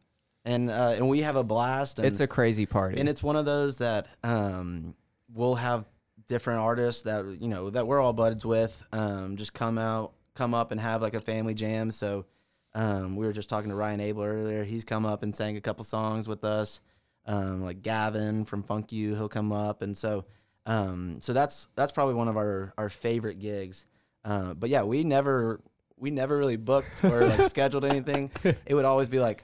and 0.46 0.70
uh, 0.70 0.94
and 0.96 1.10
we 1.10 1.22
have 1.22 1.36
a 1.36 1.44
blast. 1.44 1.98
And, 1.98 2.08
It's 2.08 2.20
a 2.20 2.28
crazy 2.28 2.68
party. 2.68 3.00
and 3.00 3.10
it's 3.10 3.24
one 3.24 3.36
of 3.36 3.46
those 3.46 3.80
that 3.80 4.08
um, 4.24 4.94
we'll 5.34 5.56
have 5.56 5.86
different 6.32 6.62
artists 6.62 7.04
that 7.04 7.26
you 7.42 7.50
know 7.50 7.70
that 7.70 7.86
we're 7.86 8.00
all 8.00 8.14
buds 8.14 8.46
with 8.46 8.82
um, 8.94 9.36
just 9.36 9.54
come 9.54 9.78
out 9.78 10.14
come 10.34 10.54
up 10.54 10.72
and 10.72 10.80
have 10.80 11.02
like 11.02 11.14
a 11.14 11.20
family 11.20 11.54
jam. 11.54 11.92
So 11.92 12.26
um, 12.74 13.18
we 13.18 13.26
were 13.26 13.34
just 13.34 13.50
talking 13.50 13.70
to 13.70 13.76
ryan 13.76 14.00
abel 14.00 14.24
earlier. 14.24 14.64
He's 14.64 14.86
come 14.86 15.06
up 15.06 15.24
and 15.24 15.36
sang 15.36 15.58
a 15.58 15.62
couple 15.62 15.84
songs 15.84 16.30
with 16.30 16.46
us. 16.46 16.80
Um, 17.26 17.62
like 17.62 17.84
gavin 17.84 18.46
from 18.46 18.64
funk 18.64 18.94
you 18.94 19.14
he'll 19.14 19.30
come 19.30 19.52
up. 19.52 19.82
And 19.82 19.96
so 19.96 20.26
um, 20.66 21.20
so 21.22 21.34
that's 21.34 21.68
that's 21.76 21.92
probably 21.92 22.16
one 22.16 22.30
of 22.30 22.38
our 22.38 22.74
our 22.78 22.90
favorite 22.90 23.40
gigs. 23.40 23.86
Uh, 24.24 24.54
but 24.54 24.70
yeah 24.70 24.84
we 24.84 25.04
never 25.04 25.60
we 25.98 26.12
never 26.12 26.38
really 26.38 26.56
booked 26.56 27.04
or 27.04 27.28
like 27.28 27.42
scheduled 27.50 27.84
anything. 27.84 28.32
It 28.44 28.74
would 28.74 28.86
always 28.86 29.10
be 29.10 29.20
like 29.20 29.44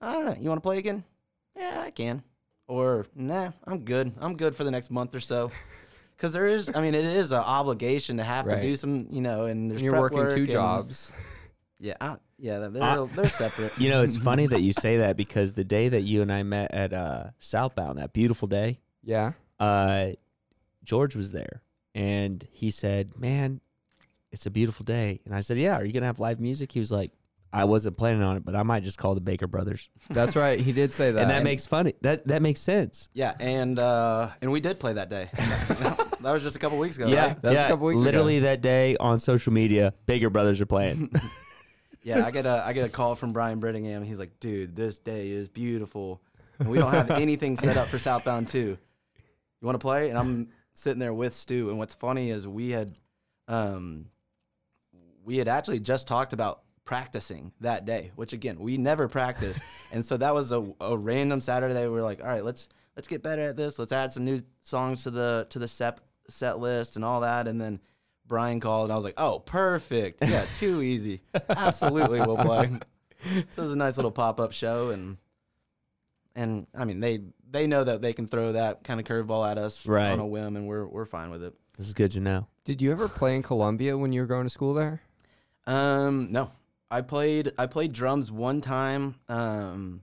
i 0.00 0.14
don't 0.14 0.24
know 0.24 0.36
you 0.40 0.48
want 0.48 0.62
to 0.62 0.66
play 0.66 0.78
again? 0.78 1.02
Yeah 1.56 1.82
i 1.84 1.90
can. 1.90 2.22
Or 2.68 3.06
nah, 3.16 3.50
I'm 3.64 3.80
good. 3.80 4.12
I'm 4.20 4.36
good 4.36 4.54
for 4.54 4.62
the 4.62 4.70
next 4.70 4.92
month 4.92 5.12
or 5.16 5.18
so. 5.18 5.50
Because 6.20 6.34
there 6.34 6.46
is, 6.46 6.70
I 6.74 6.82
mean, 6.82 6.94
it 6.94 7.06
is 7.06 7.32
an 7.32 7.38
obligation 7.38 8.18
to 8.18 8.24
have 8.24 8.44
Right. 8.44 8.56
to 8.56 8.60
do 8.60 8.76
some, 8.76 9.06
you 9.10 9.22
know, 9.22 9.46
and 9.46 9.70
there's 9.70 9.78
and 9.80 9.84
you're 9.84 9.92
prep 9.94 10.02
working 10.02 10.18
work 10.18 10.34
two 10.34 10.42
and- 10.42 10.50
jobs. 10.50 11.12
Yeah, 11.82 11.94
I, 11.98 12.16
yeah, 12.38 12.58
they're 12.68 12.82
I- 12.82 13.06
they're 13.06 13.30
separate. 13.30 13.72
You 13.78 13.88
know, 13.88 14.02
it's 14.02 14.18
funny 14.18 14.46
that 14.48 14.60
you 14.60 14.74
say 14.74 14.98
that 14.98 15.16
because 15.24 15.54
the 15.54 15.64
day 15.64 15.88
that 15.88 16.02
you 16.02 16.20
and 16.20 16.30
I 16.30 16.42
met 16.42 16.74
at 16.74 16.92
uh, 16.92 17.30
Southbound, 17.38 17.96
that 17.98 18.12
beautiful 18.12 18.46
day, 18.48 18.80
Yeah. 19.02 19.32
uh, 19.58 20.08
George 20.84 21.16
was 21.16 21.32
there 21.32 21.62
and 21.94 22.46
he 22.52 22.70
said, 22.70 23.16
Man, 23.18 23.62
it's 24.30 24.44
a 24.44 24.50
beautiful 24.50 24.84
day. 24.84 25.22
And 25.24 25.34
I 25.34 25.40
said, 25.40 25.56
Yeah, 25.56 25.74
are 25.76 25.84
you 25.86 25.94
going 25.94 26.02
to 26.02 26.06
have 26.06 26.20
live 26.20 26.38
music? 26.38 26.70
He 26.72 26.80
was 26.80 26.92
like, 26.92 27.12
I 27.52 27.64
wasn't 27.64 27.96
planning 27.96 28.22
on 28.22 28.36
it, 28.36 28.44
but 28.44 28.54
I 28.54 28.62
might 28.62 28.84
just 28.84 28.96
call 28.98 29.14
the 29.14 29.20
Baker 29.20 29.46
Brothers. 29.46 29.88
That's 30.08 30.36
right. 30.36 30.60
He 30.60 30.72
did 30.72 30.92
say 30.92 31.10
that. 31.12 31.22
and 31.22 31.30
that 31.30 31.42
makes 31.42 31.66
funny. 31.66 31.94
That 32.02 32.26
that 32.28 32.42
makes 32.42 32.60
sense. 32.60 33.08
Yeah, 33.12 33.34
and 33.40 33.78
uh, 33.78 34.28
and 34.40 34.52
we 34.52 34.60
did 34.60 34.78
play 34.78 34.92
that 34.92 35.10
day. 35.10 35.28
that 35.36 36.18
was 36.32 36.42
just 36.42 36.56
a 36.56 36.58
couple 36.58 36.78
weeks 36.78 36.96
ago. 36.96 37.08
yeah, 37.08 37.26
right? 37.26 37.42
That's 37.42 37.60
a 37.64 37.68
couple 37.68 37.86
weeks 37.86 38.00
ago. 38.00 38.04
Literally 38.04 38.40
that 38.40 38.62
day 38.62 38.96
on 38.98 39.18
social 39.18 39.52
media, 39.52 39.94
Baker 40.06 40.30
Brothers 40.30 40.60
are 40.60 40.66
playing. 40.66 41.10
yeah. 42.02 42.24
I 42.24 42.30
get 42.30 42.46
a 42.46 42.62
I 42.64 42.72
get 42.72 42.84
a 42.84 42.88
call 42.88 43.14
from 43.14 43.32
Brian 43.32 43.60
Brittingham. 43.60 44.04
He's 44.04 44.18
like, 44.18 44.38
dude, 44.40 44.76
this 44.76 44.98
day 44.98 45.30
is 45.30 45.48
beautiful, 45.48 46.20
and 46.58 46.70
we 46.70 46.78
don't 46.78 46.92
have 46.92 47.10
anything 47.10 47.56
set 47.56 47.76
up 47.76 47.88
for 47.88 47.98
Southbound 47.98 48.48
Two. 48.48 48.78
You 49.60 49.66
want 49.66 49.74
to 49.74 49.84
play? 49.84 50.08
And 50.08 50.18
I'm 50.18 50.48
sitting 50.72 51.00
there 51.00 51.12
with 51.12 51.34
Stu. 51.34 51.68
And 51.68 51.78
what's 51.78 51.94
funny 51.94 52.30
is 52.30 52.48
we 52.48 52.70
had, 52.70 52.94
um, 53.48 54.06
we 55.24 55.36
had 55.36 55.48
actually 55.48 55.80
just 55.80 56.08
talked 56.08 56.32
about 56.32 56.62
practicing 56.90 57.52
that 57.60 57.84
day, 57.84 58.10
which 58.16 58.32
again 58.32 58.58
we 58.58 58.76
never 58.76 59.06
practice, 59.06 59.60
and 59.92 60.04
so 60.04 60.16
that 60.16 60.34
was 60.34 60.50
a, 60.50 60.66
a 60.80 60.98
random 60.98 61.40
Saturday. 61.40 61.82
We 61.86 61.90
were 61.94 62.02
like, 62.02 62.20
all 62.20 62.26
right, 62.26 62.44
let's 62.44 62.68
let's 62.96 63.06
get 63.06 63.22
better 63.22 63.42
at 63.42 63.54
this. 63.54 63.78
Let's 63.78 63.92
add 63.92 64.10
some 64.10 64.24
new 64.24 64.42
songs 64.62 65.04
to 65.04 65.12
the 65.12 65.46
to 65.50 65.60
the 65.60 65.68
set 65.68 66.00
set 66.28 66.58
list 66.58 66.96
and 66.96 67.04
all 67.04 67.20
that, 67.22 67.46
and 67.48 67.60
then. 67.60 67.80
Brian 68.26 68.60
called 68.60 68.84
and 68.84 68.92
I 68.92 68.94
was 68.94 69.04
like, 69.04 69.18
"Oh, 69.18 69.40
perfect! 69.40 70.20
Yeah, 70.24 70.44
too 70.60 70.82
easy. 70.82 71.20
Absolutely, 71.48 72.20
we'll 72.20 72.36
play." 72.36 72.70
So 73.50 73.62
it 73.62 73.64
was 73.64 73.72
a 73.72 73.76
nice 73.76 73.96
little 73.96 74.12
pop 74.12 74.38
up 74.38 74.52
show, 74.52 74.90
and 74.90 75.16
and 76.36 76.68
I 76.72 76.84
mean 76.84 77.00
they 77.00 77.22
they 77.50 77.66
know 77.66 77.82
that 77.82 78.02
they 78.02 78.12
can 78.12 78.28
throw 78.28 78.52
that 78.52 78.84
kind 78.84 79.00
of 79.00 79.06
curveball 79.06 79.50
at 79.50 79.58
us 79.58 79.84
Right. 79.84 80.12
on 80.12 80.20
a 80.20 80.26
whim, 80.26 80.54
and 80.54 80.68
we're 80.68 80.86
we're 80.86 81.06
fine 81.06 81.30
with 81.30 81.42
it. 81.42 81.54
this 81.76 81.88
is 81.88 81.94
good 81.94 82.12
to 82.12 82.20
know. 82.20 82.46
Did 82.64 82.80
you 82.80 82.92
ever 82.92 83.08
play 83.08 83.34
in 83.34 83.42
Columbia 83.42 83.98
when 83.98 84.12
you 84.12 84.20
were 84.20 84.28
going 84.28 84.44
to 84.44 84.50
school 84.50 84.74
there? 84.74 85.02
Um, 85.66 86.30
no, 86.30 86.52
I 86.90 87.02
played 87.02 87.52
I 87.56 87.66
played 87.66 87.92
drums 87.92 88.32
one 88.32 88.60
time 88.60 89.16
um, 89.28 90.02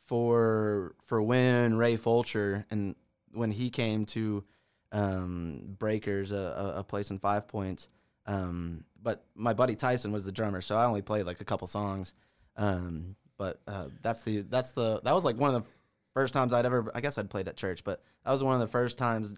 for 0.00 0.94
for 1.04 1.20
when 1.22 1.76
Ray 1.76 1.96
Fulcher 1.96 2.66
and 2.70 2.94
when 3.32 3.50
he 3.50 3.70
came 3.70 4.06
to 4.06 4.44
um, 4.92 5.76
Breakers, 5.78 6.32
a, 6.32 6.74
a, 6.76 6.84
place 6.84 7.10
in 7.10 7.18
Five 7.18 7.48
Points. 7.48 7.88
Um, 8.24 8.84
but 9.02 9.26
my 9.34 9.52
buddy 9.52 9.76
Tyson 9.76 10.10
was 10.10 10.24
the 10.24 10.32
drummer, 10.32 10.62
so 10.62 10.76
I 10.76 10.86
only 10.86 11.02
played 11.02 11.26
like 11.26 11.40
a 11.40 11.44
couple 11.44 11.66
songs. 11.66 12.14
Um, 12.56 13.16
but 13.36 13.60
uh, 13.68 13.88
that's 14.00 14.22
the 14.22 14.40
that's 14.42 14.72
the 14.72 15.00
that 15.02 15.14
was 15.14 15.24
like 15.24 15.36
one 15.36 15.54
of 15.54 15.62
the 15.62 15.68
first 16.14 16.32
times 16.32 16.52
I'd 16.52 16.64
ever 16.64 16.90
I 16.94 17.00
guess 17.00 17.18
I'd 17.18 17.28
played 17.28 17.48
at 17.48 17.56
church, 17.56 17.84
but 17.84 18.02
that 18.24 18.32
was 18.32 18.42
one 18.42 18.54
of 18.54 18.60
the 18.60 18.68
first 18.68 18.96
times 18.96 19.34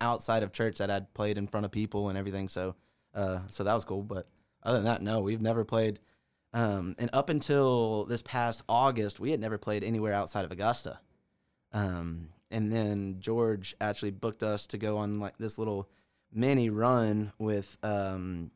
outside 0.00 0.42
of 0.42 0.52
church 0.52 0.78
that 0.78 0.90
I'd 0.90 1.12
played 1.14 1.38
in 1.38 1.46
front 1.46 1.64
of 1.64 1.72
people 1.72 2.10
and 2.10 2.18
everything. 2.18 2.48
So 2.48 2.74
uh, 3.14 3.40
so 3.48 3.64
that 3.64 3.74
was 3.74 3.84
cool. 3.84 4.02
But 4.02 4.26
other 4.64 4.78
than 4.78 4.84
that, 4.86 5.02
no, 5.02 5.20
we've 5.20 5.40
never 5.42 5.64
played. 5.64 5.98
Um, 6.52 6.94
and 6.98 7.10
up 7.12 7.28
until 7.28 8.04
this 8.04 8.22
past 8.22 8.62
August, 8.68 9.18
we 9.20 9.30
had 9.32 9.40
never 9.40 9.58
played 9.58 9.82
anywhere 9.82 10.14
outside 10.14 10.44
of 10.44 10.52
Augusta. 10.52 11.00
Um, 11.72 12.28
and 12.50 12.72
then 12.72 13.16
George 13.20 13.74
actually 13.80 14.12
booked 14.12 14.42
us 14.42 14.66
to 14.68 14.78
go 14.78 14.98
on 14.98 15.18
like 15.18 15.36
this 15.38 15.58
little 15.58 15.88
mini 16.32 16.70
run 16.70 17.32
with 17.38 17.76
um, 17.82 18.50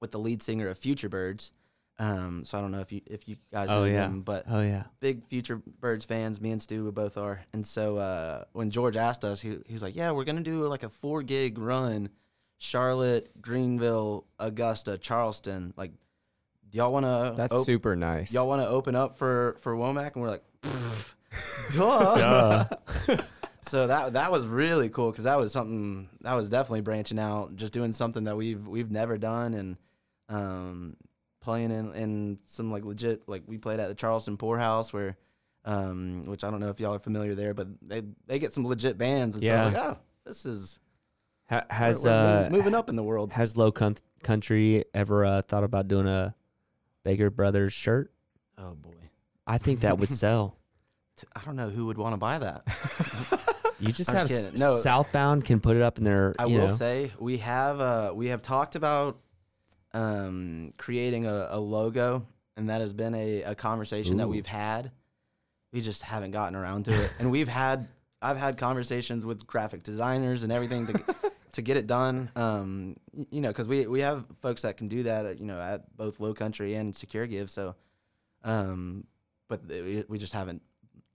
with 0.00 0.10
the 0.12 0.18
lead 0.18 0.42
singer 0.42 0.68
of 0.68 0.78
Futurebirds. 0.80 1.50
Um, 1.98 2.44
so 2.44 2.58
I 2.58 2.60
don't 2.60 2.72
know 2.72 2.80
if 2.80 2.90
you 2.92 3.00
if 3.06 3.26
you 3.28 3.36
guys 3.52 3.68
know 3.70 3.82
Oh, 3.82 3.84
yeah. 3.84 4.06
them, 4.08 4.22
but 4.22 4.44
Oh 4.48 4.60
yeah. 4.60 4.84
big 5.00 5.24
Future 5.26 5.62
Birds 5.80 6.04
fans. 6.04 6.40
Me 6.40 6.50
and 6.50 6.60
Stu 6.60 6.84
we 6.84 6.90
both 6.90 7.16
are. 7.16 7.44
And 7.52 7.66
so 7.66 7.96
uh, 7.98 8.44
when 8.52 8.70
George 8.70 8.96
asked 8.96 9.24
us, 9.24 9.40
he, 9.40 9.56
he 9.66 9.72
was 9.72 9.82
like, 9.82 9.94
"Yeah, 9.96 10.10
we're 10.10 10.24
gonna 10.24 10.42
do 10.42 10.66
like 10.66 10.82
a 10.82 10.90
four 10.90 11.22
gig 11.22 11.56
run, 11.58 12.10
Charlotte, 12.58 13.30
Greenville, 13.40 14.26
Augusta, 14.38 14.98
Charleston. 14.98 15.74
Like, 15.76 15.92
do 16.70 16.78
y'all 16.78 16.92
want 16.92 17.06
to? 17.06 17.34
That's 17.36 17.64
super 17.64 17.96
nice. 17.96 18.32
Y'all 18.32 18.48
want 18.48 18.62
to 18.62 18.68
open 18.68 18.94
up 18.94 19.16
for 19.16 19.56
for 19.60 19.74
Womack?" 19.74 20.14
And 20.14 20.22
we're 20.22 20.30
like, 20.30 20.44
"Duh." 21.72 22.14
Duh. 22.16 23.16
so 23.62 23.86
that 23.86 24.14
that 24.14 24.32
was 24.32 24.46
really 24.46 24.88
cool 24.88 25.10
because 25.10 25.24
that 25.24 25.38
was 25.38 25.52
something 25.52 26.08
that 26.22 26.34
was 26.34 26.48
definitely 26.48 26.80
branching 26.80 27.18
out, 27.18 27.56
just 27.56 27.72
doing 27.72 27.92
something 27.92 28.24
that 28.24 28.36
we've 28.36 28.66
we've 28.66 28.90
never 28.90 29.18
done, 29.18 29.54
and 29.54 29.76
um, 30.28 30.96
playing 31.40 31.70
in, 31.70 31.92
in 31.94 32.38
some 32.46 32.70
like 32.70 32.84
legit 32.84 33.28
like 33.28 33.42
we 33.46 33.58
played 33.58 33.80
at 33.80 33.88
the 33.88 33.94
Charleston 33.94 34.36
Pour 34.36 34.58
House 34.58 34.92
where, 34.92 35.16
um, 35.64 36.26
which 36.26 36.42
I 36.42 36.50
don't 36.50 36.60
know 36.60 36.70
if 36.70 36.80
y'all 36.80 36.94
are 36.94 36.98
familiar 36.98 37.34
there, 37.34 37.54
but 37.54 37.68
they 37.82 38.02
they 38.26 38.38
get 38.38 38.52
some 38.52 38.66
legit 38.66 38.98
bands, 38.98 39.36
and 39.36 39.44
so 39.44 39.52
I 39.52 39.64
was 39.66 39.74
like, 39.74 39.84
oh, 39.84 39.98
this 40.24 40.46
is 40.46 40.78
Ha- 41.48 41.64
we're- 41.70 41.76
has 41.78 42.04
we're 42.04 42.10
uh 42.10 42.48
moving 42.50 42.74
up 42.74 42.88
in 42.88 42.96
the 42.96 43.02
world. 43.04 43.32
has 43.32 43.56
Low 43.56 43.70
Coun- 43.72 43.96
Country 44.22 44.84
ever 44.94 45.24
uh, 45.24 45.42
thought 45.42 45.62
about 45.64 45.86
doing 45.88 46.08
a 46.08 46.34
Baker 47.04 47.30
Brothers 47.30 47.72
shirt? 47.72 48.12
Oh 48.58 48.74
boy, 48.74 48.90
I 49.46 49.58
think 49.58 49.80
that 49.80 49.98
would 49.98 50.08
sell. 50.24 50.56
I 51.34 51.40
don't 51.44 51.56
know 51.56 51.68
who 51.70 51.86
would 51.86 51.98
want 51.98 52.14
to 52.14 52.18
buy 52.18 52.38
that. 52.38 52.62
You 53.78 53.92
just 53.92 54.08
I'm 54.08 54.16
have 54.16 54.28
just 54.28 54.54
s- 54.54 54.58
No. 54.58 54.78
Southbound 54.78 55.44
can 55.44 55.60
put 55.60 55.76
it 55.76 55.82
up 55.82 55.98
in 55.98 56.04
their. 56.04 56.34
I 56.38 56.46
will 56.46 56.68
know. 56.68 56.74
say 56.74 57.12
we 57.18 57.36
have 57.38 57.78
uh, 57.78 58.10
we 58.14 58.28
have 58.28 58.40
talked 58.40 58.74
about 58.74 59.18
um, 59.92 60.72
creating 60.78 61.26
a, 61.26 61.48
a 61.50 61.60
logo, 61.60 62.26
and 62.56 62.70
that 62.70 62.80
has 62.80 62.94
been 62.94 63.14
a, 63.14 63.42
a 63.42 63.54
conversation 63.54 64.16
that 64.16 64.28
we've 64.28 64.46
had. 64.46 64.92
We 65.74 65.82
just 65.82 66.00
haven't 66.02 66.30
gotten 66.30 66.56
around 66.56 66.86
to 66.86 67.04
it, 67.04 67.12
and 67.18 67.30
we've 67.30 67.48
had 67.48 67.86
I've 68.22 68.38
had 68.38 68.56
conversations 68.56 69.26
with 69.26 69.46
graphic 69.46 69.82
designers 69.82 70.42
and 70.42 70.50
everything 70.50 70.86
to 70.86 70.92
to 71.56 71.62
get 71.62 71.76
it 71.76 71.86
done. 71.86 72.30
Um, 72.36 72.96
you 73.30 73.40
know, 73.40 73.48
because 73.48 73.66
we 73.66 73.86
we 73.86 74.00
have 74.00 74.24
folks 74.40 74.62
that 74.62 74.76
can 74.76 74.88
do 74.88 75.02
that. 75.04 75.26
At, 75.26 75.40
you 75.40 75.46
know, 75.46 75.58
at 75.58 75.96
both 75.96 76.20
Low 76.20 76.34
Country 76.34 76.74
and 76.74 76.94
Secure 76.94 77.26
Give. 77.26 77.50
So, 77.50 77.74
um, 78.44 79.06
but 79.48 79.66
we, 79.66 80.04
we 80.08 80.18
just 80.18 80.34
haven't 80.34 80.62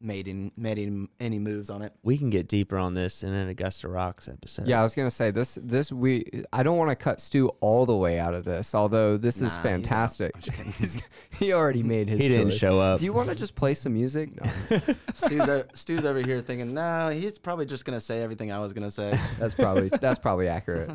made 0.02 0.28
in, 0.28 0.52
made 0.58 0.80
any, 0.80 1.08
any 1.20 1.40
moves 1.40 1.70
on 1.70 1.82
it. 1.82 1.94
we 2.04 2.18
can 2.18 2.30
get 2.30 2.48
deeper 2.48 2.78
on 2.78 2.94
this 2.94 3.24
in 3.24 3.32
an 3.34 3.48
Augusta 3.50 3.88
Rocks 3.88 4.28
episode. 4.28 4.68
Yeah, 4.68 4.80
I 4.80 4.84
was 4.84 4.96
gonna 4.96 5.10
say 5.10 5.32
this. 5.32 5.56
This 5.62 5.92
we. 5.92 6.26
I 6.52 6.64
don't 6.64 6.78
want 6.78 6.90
to 6.90 6.96
cut 6.96 7.22
Stu 7.22 7.50
all 7.62 7.86
the 7.86 7.96
way 7.96 8.20
out 8.20 8.34
of 8.34 8.44
this. 8.44 8.74
Although 8.76 9.18
this 9.18 9.40
Nah, 9.42 9.48
is 9.48 9.54
he's 9.56 9.64
fantastic. 9.64 10.32
I'm 10.36 10.42
just 10.42 10.58
kidding. 10.58 10.72
He's- 10.74 10.98
he 11.40 11.54
already 11.54 11.84
made 11.84 12.10
his. 12.10 12.22
he 12.22 12.28
didn't 12.30 12.50
choice. 12.52 12.60
show 12.60 12.80
up. 12.80 13.00
Do 13.00 13.06
you 13.06 13.14
want 13.14 13.30
to 13.30 13.36
just 13.36 13.56
play 13.56 13.74
some 13.74 13.94
music? 13.94 14.30
No, 14.42 14.50
Stu's, 15.14 15.50
o- 15.50 15.64
Stu's 15.74 16.06
over 16.06 16.20
here 16.22 16.42
thinking, 16.42 16.74
no, 16.74 17.10
he's 17.10 17.38
probably 17.38 17.66
just 17.66 17.86
gonna 17.86 18.02
say 18.02 18.22
everything 18.22 18.52
I 18.52 18.60
was 18.60 18.74
gonna 18.74 18.92
say. 18.92 19.18
that's 19.40 19.54
probably 19.54 19.90
that's 19.90 20.20
probably 20.20 20.48
accurate. 20.48 20.90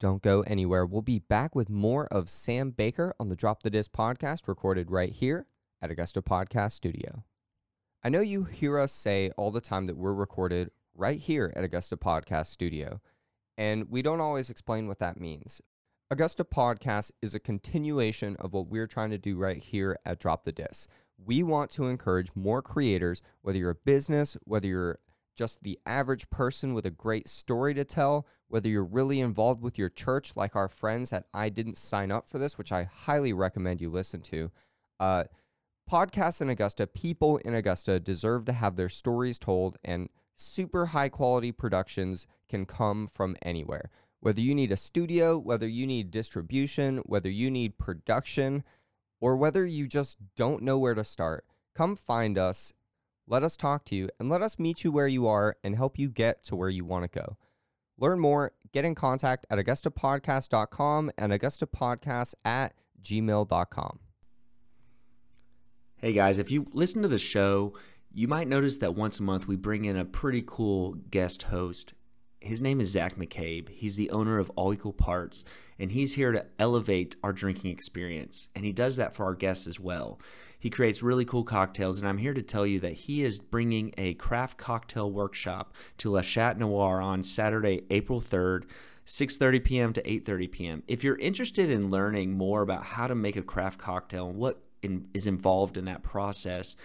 Don't 0.00 0.20
go 0.22 0.42
anywhere. 0.42 0.84
We'll 0.84 1.02
be 1.02 1.20
back 1.20 1.54
with 1.54 1.70
more 1.70 2.06
of 2.08 2.28
Sam 2.28 2.70
Baker 2.70 3.14
on 3.18 3.28
the 3.28 3.36
Drop 3.36 3.62
the 3.62 3.70
Dis 3.70 3.88
podcast, 3.88 4.48
recorded 4.48 4.90
right 4.90 5.10
here 5.10 5.46
at 5.80 5.90
Augusta 5.90 6.20
Podcast 6.20 6.72
Studio. 6.72 7.22
I 8.06 8.10
know 8.10 8.20
you 8.20 8.44
hear 8.44 8.78
us 8.78 8.92
say 8.92 9.30
all 9.38 9.50
the 9.50 9.62
time 9.62 9.86
that 9.86 9.96
we're 9.96 10.12
recorded 10.12 10.70
right 10.94 11.18
here 11.18 11.50
at 11.56 11.64
Augusta 11.64 11.96
Podcast 11.96 12.48
Studio, 12.48 13.00
and 13.56 13.88
we 13.88 14.02
don't 14.02 14.20
always 14.20 14.50
explain 14.50 14.86
what 14.86 14.98
that 14.98 15.18
means. 15.18 15.62
Augusta 16.10 16.44
Podcast 16.44 17.12
is 17.22 17.34
a 17.34 17.40
continuation 17.40 18.36
of 18.36 18.52
what 18.52 18.68
we're 18.68 18.86
trying 18.86 19.08
to 19.08 19.16
do 19.16 19.38
right 19.38 19.56
here 19.56 19.98
at 20.04 20.20
Drop 20.20 20.44
the 20.44 20.52
Dis. 20.52 20.86
We 21.16 21.42
want 21.42 21.70
to 21.70 21.86
encourage 21.86 22.28
more 22.34 22.60
creators, 22.60 23.22
whether 23.40 23.56
you're 23.56 23.70
a 23.70 23.74
business, 23.74 24.36
whether 24.44 24.66
you're 24.66 24.98
just 25.34 25.62
the 25.62 25.78
average 25.86 26.28
person 26.28 26.74
with 26.74 26.84
a 26.84 26.90
great 26.90 27.26
story 27.26 27.72
to 27.72 27.84
tell, 27.84 28.26
whether 28.48 28.68
you're 28.68 28.84
really 28.84 29.22
involved 29.22 29.62
with 29.62 29.78
your 29.78 29.88
church, 29.88 30.36
like 30.36 30.54
our 30.54 30.68
friends 30.68 31.10
at 31.14 31.24
I 31.32 31.48
Didn't 31.48 31.78
Sign 31.78 32.10
Up 32.10 32.28
for 32.28 32.38
This, 32.38 32.58
which 32.58 32.70
I 32.70 32.84
highly 32.84 33.32
recommend 33.32 33.80
you 33.80 33.88
listen 33.88 34.20
to. 34.20 34.50
Uh, 35.00 35.24
podcasts 35.90 36.40
in 36.40 36.48
Augusta, 36.48 36.86
people 36.86 37.38
in 37.38 37.54
Augusta 37.54 38.00
deserve 38.00 38.44
to 38.46 38.52
have 38.52 38.76
their 38.76 38.88
stories 38.88 39.38
told, 39.38 39.76
and 39.84 40.08
super 40.36 40.86
high 40.86 41.08
quality 41.08 41.52
productions 41.52 42.26
can 42.48 42.66
come 42.66 43.06
from 43.06 43.36
anywhere. 43.42 43.90
Whether 44.20 44.40
you 44.40 44.54
need 44.54 44.72
a 44.72 44.76
studio, 44.76 45.38
whether 45.38 45.68
you 45.68 45.86
need 45.86 46.10
distribution, 46.10 46.98
whether 47.04 47.28
you 47.28 47.50
need 47.50 47.78
production, 47.78 48.64
or 49.20 49.36
whether 49.36 49.66
you 49.66 49.86
just 49.86 50.18
don't 50.34 50.62
know 50.62 50.78
where 50.78 50.94
to 50.94 51.04
start, 51.04 51.44
come 51.74 51.96
find 51.96 52.38
us 52.38 52.72
let 53.26 53.42
us 53.42 53.56
talk 53.56 53.84
to 53.86 53.96
you 53.96 54.08
and 54.20 54.28
let 54.28 54.42
us 54.42 54.58
meet 54.58 54.84
you 54.84 54.92
where 54.92 55.08
you 55.08 55.26
are 55.26 55.56
and 55.64 55.76
help 55.76 55.98
you 55.98 56.08
get 56.08 56.44
to 56.44 56.56
where 56.56 56.68
you 56.68 56.84
want 56.84 57.10
to 57.10 57.18
go. 57.18 57.36
Learn 57.96 58.18
more, 58.18 58.52
get 58.72 58.84
in 58.84 58.94
contact 58.94 59.46
at 59.50 59.58
augustapodcast.com 59.58 61.10
and 61.16 61.32
augustapodcast 61.32 62.34
at 62.44 62.74
gmail.com. 63.00 63.98
Hey 66.04 66.12
guys, 66.12 66.38
if 66.38 66.50
you 66.50 66.66
listen 66.74 67.00
to 67.00 67.08
the 67.08 67.18
show, 67.18 67.72
you 68.12 68.28
might 68.28 68.46
notice 68.46 68.76
that 68.76 68.94
once 68.94 69.18
a 69.18 69.22
month 69.22 69.48
we 69.48 69.56
bring 69.56 69.86
in 69.86 69.96
a 69.96 70.04
pretty 70.04 70.44
cool 70.46 70.96
guest 71.10 71.44
host. 71.44 71.94
His 72.40 72.60
name 72.60 72.78
is 72.78 72.90
Zach 72.90 73.16
McCabe. 73.16 73.70
He's 73.70 73.96
the 73.96 74.10
owner 74.10 74.38
of 74.38 74.50
All 74.50 74.74
Equal 74.74 74.92
Parts, 74.92 75.46
and 75.78 75.92
he's 75.92 76.12
here 76.12 76.30
to 76.30 76.44
elevate 76.58 77.16
our 77.22 77.32
drinking 77.32 77.70
experience. 77.70 78.48
And 78.54 78.66
he 78.66 78.70
does 78.70 78.96
that 78.96 79.14
for 79.14 79.24
our 79.24 79.34
guests 79.34 79.66
as 79.66 79.80
well. 79.80 80.20
He 80.58 80.68
creates 80.68 81.02
really 81.02 81.24
cool 81.24 81.42
cocktails, 81.42 81.98
and 81.98 82.06
I'm 82.06 82.18
here 82.18 82.34
to 82.34 82.42
tell 82.42 82.66
you 82.66 82.80
that 82.80 82.92
he 82.92 83.24
is 83.24 83.38
bringing 83.38 83.94
a 83.96 84.12
craft 84.12 84.58
cocktail 84.58 85.10
workshop 85.10 85.72
to 85.96 86.10
La 86.10 86.20
Chat 86.20 86.58
Noir 86.58 87.00
on 87.00 87.22
Saturday, 87.22 87.84
April 87.88 88.20
3rd. 88.20 88.64
6:30 89.06 89.64
p.m. 89.64 89.92
to 89.92 90.02
8:30 90.02 90.50
p.m. 90.50 90.82
If 90.88 91.04
you're 91.04 91.18
interested 91.18 91.70
in 91.70 91.90
learning 91.90 92.32
more 92.32 92.62
about 92.62 92.84
how 92.84 93.06
to 93.06 93.14
make 93.14 93.36
a 93.36 93.42
craft 93.42 93.78
cocktail 93.78 94.28
and 94.28 94.38
what 94.38 94.60
in, 94.84 95.08
is 95.14 95.26
involved 95.26 95.76
in 95.76 95.84
that 95.86 96.02
process, 96.02 96.76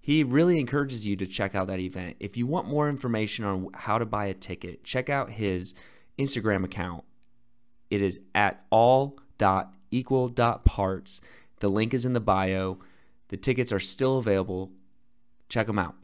he 0.00 0.22
really 0.22 0.58
encourages 0.58 1.06
you 1.06 1.16
to 1.16 1.26
check 1.26 1.54
out 1.54 1.66
that 1.68 1.80
event. 1.80 2.16
If 2.20 2.36
you 2.36 2.46
want 2.46 2.68
more 2.68 2.90
information 2.90 3.46
on 3.46 3.68
how 3.72 3.96
to 3.98 4.04
buy 4.04 4.26
a 4.26 4.34
ticket, 4.34 4.84
check 4.84 5.08
out 5.08 5.30
his 5.30 5.72
Instagram 6.18 6.62
account. 6.64 7.04
It 7.90 8.02
is 8.02 8.20
at 8.34 8.62
all.equal.parts. 8.70 11.20
The 11.60 11.68
link 11.68 11.94
is 11.94 12.04
in 12.04 12.12
the 12.12 12.20
bio. 12.20 12.78
The 13.28 13.38
tickets 13.38 13.72
are 13.72 13.80
still 13.80 14.18
available. 14.18 14.70
Check 15.48 15.66
them 15.66 15.78
out. 15.78 15.94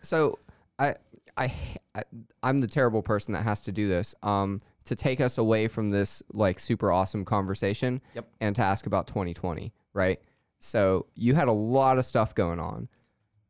So 0.00 0.40
I, 0.78 0.94
I, 1.36 1.52
I 1.94 2.02
I'm 2.42 2.60
the 2.60 2.66
terrible 2.66 3.02
person 3.02 3.34
that 3.34 3.42
has 3.42 3.60
to 3.62 3.72
do 3.72 3.86
this. 3.86 4.14
Um, 4.22 4.60
to 4.84 4.94
take 4.94 5.20
us 5.20 5.38
away 5.38 5.68
from 5.68 5.90
this 5.90 6.22
like 6.32 6.58
super 6.58 6.90
awesome 6.92 7.24
conversation. 7.24 8.00
Yep. 8.14 8.28
And 8.40 8.56
to 8.56 8.62
ask 8.62 8.86
about 8.86 9.06
2020, 9.06 9.72
right? 9.94 10.20
So 10.60 11.06
you 11.14 11.34
had 11.34 11.48
a 11.48 11.52
lot 11.52 11.98
of 11.98 12.04
stuff 12.04 12.34
going 12.34 12.60
on. 12.60 12.88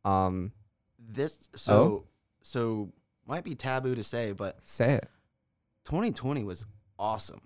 Um, 0.04 0.52
This 0.98 1.48
so 1.56 1.72
Oh? 1.74 2.04
so 2.42 2.92
might 3.26 3.44
be 3.44 3.54
taboo 3.54 3.94
to 3.94 4.02
say, 4.02 4.32
but 4.32 4.58
say 4.64 4.94
it. 4.94 5.08
2020 5.84 6.44
was 6.44 6.64
awesome 6.98 7.40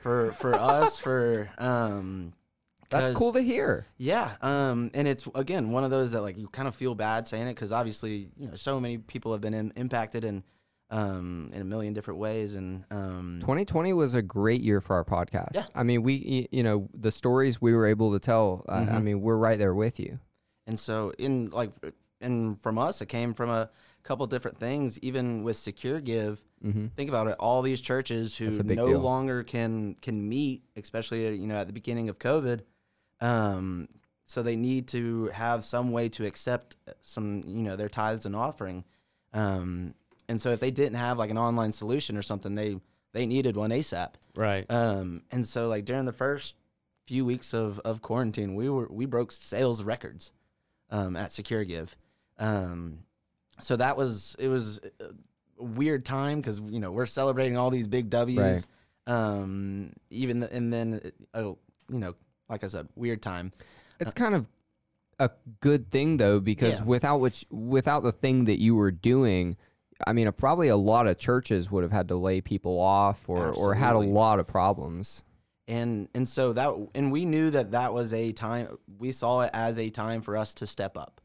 for 0.00 0.32
for 0.32 0.54
us 0.54 0.98
for 0.98 1.50
um 1.58 2.32
that's 2.90 3.10
cool 3.10 3.32
to 3.32 3.40
hear. 3.40 3.86
Yeah, 3.96 4.36
um, 4.40 4.90
and 4.94 5.08
it's 5.08 5.26
again 5.34 5.72
one 5.72 5.82
of 5.82 5.90
those 5.90 6.12
that 6.12 6.20
like 6.22 6.36
you 6.38 6.46
kind 6.48 6.68
of 6.68 6.76
feel 6.76 6.94
bad 6.94 7.26
saying 7.26 7.48
it 7.48 7.54
because 7.54 7.72
obviously 7.72 8.28
you 8.38 8.48
know 8.48 8.54
so 8.54 8.78
many 8.78 8.98
people 8.98 9.32
have 9.32 9.40
been 9.40 9.54
in, 9.54 9.72
impacted 9.76 10.24
in 10.24 10.44
um, 10.90 11.50
in 11.52 11.60
a 11.60 11.64
million 11.64 11.92
different 11.94 12.20
ways, 12.20 12.54
and 12.54 12.84
um, 12.90 13.38
2020 13.40 13.92
was 13.94 14.14
a 14.14 14.22
great 14.22 14.60
year 14.60 14.80
for 14.80 14.94
our 14.94 15.04
podcast. 15.04 15.54
Yeah. 15.54 15.64
I 15.74 15.82
mean, 15.82 16.02
we, 16.02 16.48
you 16.52 16.62
know, 16.62 16.88
the 16.94 17.10
stories 17.10 17.60
we 17.60 17.72
were 17.74 17.86
able 17.86 18.12
to 18.12 18.18
tell. 18.18 18.64
I 18.68 18.82
I 18.82 18.98
mean, 19.00 19.20
we're 19.20 19.36
right 19.36 19.58
there 19.58 19.74
with 19.74 19.98
you. 19.98 20.18
and 20.66 20.78
so 20.78 21.12
in 21.18 21.50
like 21.50 21.70
and 22.20 22.58
from 22.60 22.78
us 22.78 23.00
it 23.02 23.06
came 23.06 23.34
from 23.34 23.50
a 23.50 23.70
couple 24.02 24.26
different 24.26 24.58
things. 24.58 24.98
Even 25.00 25.42
with 25.42 25.56
Secure 25.56 26.00
Give, 26.00 26.40
hmm 26.62 26.86
think 26.96 27.08
about 27.08 27.26
it. 27.28 27.36
All 27.40 27.62
these 27.62 27.80
churches 27.80 28.36
who 28.36 28.46
That's 28.46 28.58
a 28.58 28.64
big 28.64 28.76
no 28.76 28.88
deal. 28.88 29.00
longer 29.00 29.42
can 29.42 29.94
can 30.00 30.28
meet, 30.28 30.62
especially 30.76 31.26
uh, 31.26 31.30
you 31.30 31.46
know 31.46 31.56
at 31.56 31.66
the 31.66 31.72
beginning 31.72 32.08
of 32.08 32.18
COVID, 32.18 32.60
um, 33.20 33.88
so 34.26 34.42
they 34.42 34.56
need 34.56 34.88
to 34.88 35.26
have 35.28 35.64
some 35.64 35.92
way 35.92 36.08
to 36.10 36.24
accept 36.26 36.76
some 37.02 37.42
you 37.46 37.62
know 37.62 37.76
their 37.76 37.88
tithes 37.88 38.26
and 38.26 38.34
offering, 38.36 38.84
um, 39.32 39.94
and 40.28 40.40
so 40.40 40.50
if 40.50 40.60
they 40.60 40.70
didn't 40.70 40.96
have 40.96 41.18
like 41.18 41.30
an 41.30 41.38
online 41.38 41.72
solution 41.72 42.16
or 42.16 42.22
something, 42.22 42.54
they 42.54 42.78
they 43.12 43.26
needed 43.26 43.56
one 43.56 43.70
ASAP. 43.70 44.14
Right. 44.34 44.64
Um, 44.70 45.22
and 45.30 45.46
so 45.46 45.68
like 45.68 45.84
during 45.84 46.04
the 46.04 46.12
first 46.12 46.56
few 47.06 47.24
weeks 47.24 47.52
of, 47.52 47.78
of 47.80 48.02
quarantine, 48.02 48.54
we 48.54 48.68
were 48.68 48.88
we 48.90 49.06
broke 49.06 49.32
sales 49.32 49.82
records 49.82 50.32
um, 50.90 51.16
at 51.16 51.30
Secure 51.32 51.64
Give. 51.64 51.94
Um, 52.38 53.00
so 53.60 53.76
that 53.76 53.96
was 53.96 54.34
it 54.38 54.48
was 54.48 54.80
a 55.00 55.62
weird 55.62 56.04
time 56.04 56.40
because 56.40 56.60
you 56.60 56.80
know 56.80 56.90
we're 56.90 57.06
celebrating 57.06 57.56
all 57.56 57.70
these 57.70 57.88
big 57.88 58.10
W's. 58.10 58.38
Right. 58.38 58.66
Um, 59.06 59.92
even 60.10 60.40
the, 60.40 60.52
and 60.52 60.72
then 60.72 61.12
uh, 61.34 61.42
you 61.42 61.58
know 61.98 62.14
like 62.48 62.64
I 62.64 62.68
said, 62.68 62.88
weird 62.94 63.22
time. 63.22 63.52
It's 64.00 64.12
kind 64.14 64.34
of 64.34 64.48
a 65.18 65.30
good 65.60 65.90
thing 65.90 66.16
though, 66.16 66.40
because 66.40 66.80
Yeah. 66.80 66.84
without 66.84 67.18
which, 67.18 67.46
without 67.50 68.02
the 68.02 68.12
thing 68.12 68.46
that 68.46 68.60
you 68.60 68.74
were 68.74 68.90
doing, 68.90 69.56
I 70.06 70.12
mean, 70.12 70.30
probably 70.32 70.68
a 70.68 70.76
lot 70.76 71.06
of 71.06 71.18
churches 71.18 71.70
would 71.70 71.82
have 71.82 71.92
had 71.92 72.08
to 72.08 72.16
lay 72.16 72.40
people 72.40 72.78
off 72.78 73.28
or 73.28 73.52
or 73.52 73.74
had 73.74 73.94
a 73.94 73.98
lot 74.00 74.38
of 74.40 74.46
problems. 74.46 75.24
and 75.68 76.08
and 76.14 76.28
so 76.28 76.52
that 76.52 76.74
and 76.94 77.10
we 77.12 77.24
knew 77.24 77.50
that 77.50 77.70
that 77.72 77.92
was 77.94 78.12
a 78.12 78.32
time 78.32 78.76
we 78.98 79.12
saw 79.12 79.42
it 79.42 79.50
as 79.54 79.78
a 79.78 79.90
time 79.90 80.20
for 80.20 80.36
us 80.36 80.54
to 80.54 80.66
step 80.66 80.96
up. 80.96 81.20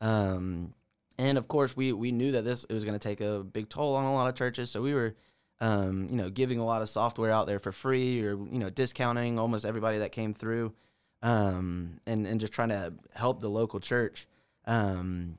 Um 0.00 0.74
and 1.18 1.38
of 1.38 1.48
course 1.48 1.76
we 1.76 1.92
we 1.92 2.10
knew 2.12 2.32
that 2.32 2.44
this 2.44 2.64
it 2.64 2.72
was 2.74 2.84
going 2.84 2.98
to 2.98 3.08
take 3.08 3.20
a 3.20 3.44
big 3.44 3.68
toll 3.68 3.94
on 3.94 4.04
a 4.04 4.14
lot 4.14 4.28
of 4.28 4.34
churches. 4.34 4.70
So 4.70 4.82
we 4.82 4.94
were 4.94 5.14
um 5.60 6.08
you 6.10 6.16
know 6.16 6.30
giving 6.30 6.58
a 6.58 6.64
lot 6.64 6.82
of 6.82 6.88
software 6.88 7.30
out 7.30 7.46
there 7.46 7.58
for 7.58 7.72
free 7.72 8.22
or 8.24 8.30
you 8.30 8.58
know 8.58 8.70
discounting 8.70 9.38
almost 9.38 9.64
everybody 9.64 9.98
that 9.98 10.12
came 10.12 10.34
through 10.34 10.74
um 11.22 12.00
and 12.06 12.26
and 12.26 12.40
just 12.40 12.52
trying 12.52 12.68
to 12.70 12.92
help 13.14 13.40
the 13.40 13.50
local 13.50 13.78
church. 13.80 14.26
Um 14.66 15.38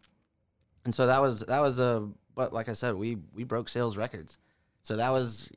and 0.85 0.95
so 0.95 1.07
that 1.07 1.21
was 1.21 1.41
that 1.41 1.59
was 1.59 1.79
a 1.79 2.07
but 2.37 2.53
like 2.53 2.69
i 2.69 2.73
said 2.73 2.95
we 2.95 3.17
we 3.33 3.43
broke 3.43 3.67
sales 3.67 3.97
records 3.97 4.37
so 4.81 4.95
that 4.95 5.09
was 5.09 5.51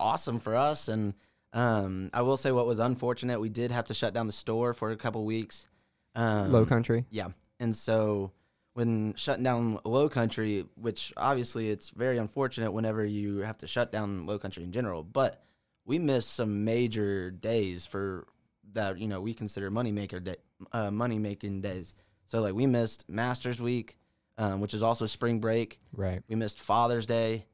awesome 0.00 0.40
for 0.40 0.56
us 0.56 0.88
and 0.88 1.14
um, 1.54 2.10
I 2.12 2.22
will 2.22 2.36
say 2.36 2.50
what 2.50 2.66
was 2.66 2.80
unfortunate, 2.80 3.40
we 3.40 3.48
did 3.48 3.70
have 3.70 3.86
to 3.86 3.94
shut 3.94 4.12
down 4.12 4.26
the 4.26 4.32
store 4.32 4.74
for 4.74 4.90
a 4.90 4.96
couple 4.96 5.24
weeks. 5.24 5.68
Um, 6.16 6.50
Low 6.50 6.66
country. 6.66 7.06
Yeah. 7.10 7.28
And 7.60 7.76
so 7.76 8.32
when 8.74 9.14
shutting 9.14 9.44
down 9.44 9.78
low 9.84 10.08
country, 10.08 10.64
which 10.74 11.12
obviously 11.16 11.70
it's 11.70 11.90
very 11.90 12.18
unfortunate 12.18 12.72
whenever 12.72 13.04
you 13.04 13.38
have 13.38 13.58
to 13.58 13.68
shut 13.68 13.92
down 13.92 14.26
low 14.26 14.36
country 14.36 14.64
in 14.64 14.72
general, 14.72 15.04
but 15.04 15.44
we 15.84 16.00
missed 16.00 16.34
some 16.34 16.64
major 16.64 17.30
days 17.30 17.86
for 17.86 18.26
that, 18.72 18.98
you 18.98 19.06
know, 19.06 19.20
we 19.20 19.32
consider 19.32 19.70
money 19.70 19.92
maker 19.92 20.18
day, 20.18 20.36
uh, 20.72 20.90
money 20.90 21.20
making 21.20 21.60
days. 21.60 21.94
So 22.26 22.40
like 22.40 22.54
we 22.54 22.66
missed 22.66 23.08
Masters 23.08 23.60
Week, 23.60 23.96
um, 24.38 24.60
which 24.60 24.74
is 24.74 24.82
also 24.82 25.06
spring 25.06 25.40
break. 25.40 25.80
Right. 25.92 26.22
We 26.28 26.34
missed 26.34 26.60
Father's 26.60 27.06
Day. 27.06 27.46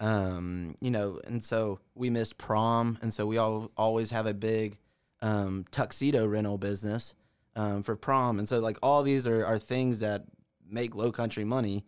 Um, 0.00 0.74
you 0.80 0.90
know, 0.90 1.20
and 1.24 1.44
so 1.44 1.78
we 1.94 2.10
missed 2.10 2.36
prom, 2.36 2.98
and 3.02 3.14
so 3.14 3.24
we 3.24 3.38
all 3.38 3.70
always 3.76 4.10
have 4.10 4.26
a 4.26 4.34
big 4.34 4.76
um, 5.20 5.64
tuxedo 5.70 6.26
rental 6.26 6.58
business 6.58 7.14
um, 7.54 7.84
for 7.84 7.94
prom, 7.94 8.40
and 8.40 8.48
so 8.48 8.58
like 8.58 8.78
all 8.82 9.04
these 9.04 9.28
are, 9.28 9.46
are 9.46 9.58
things 9.58 10.00
that 10.00 10.24
make 10.68 10.96
low 10.96 11.12
country 11.12 11.44
money, 11.44 11.84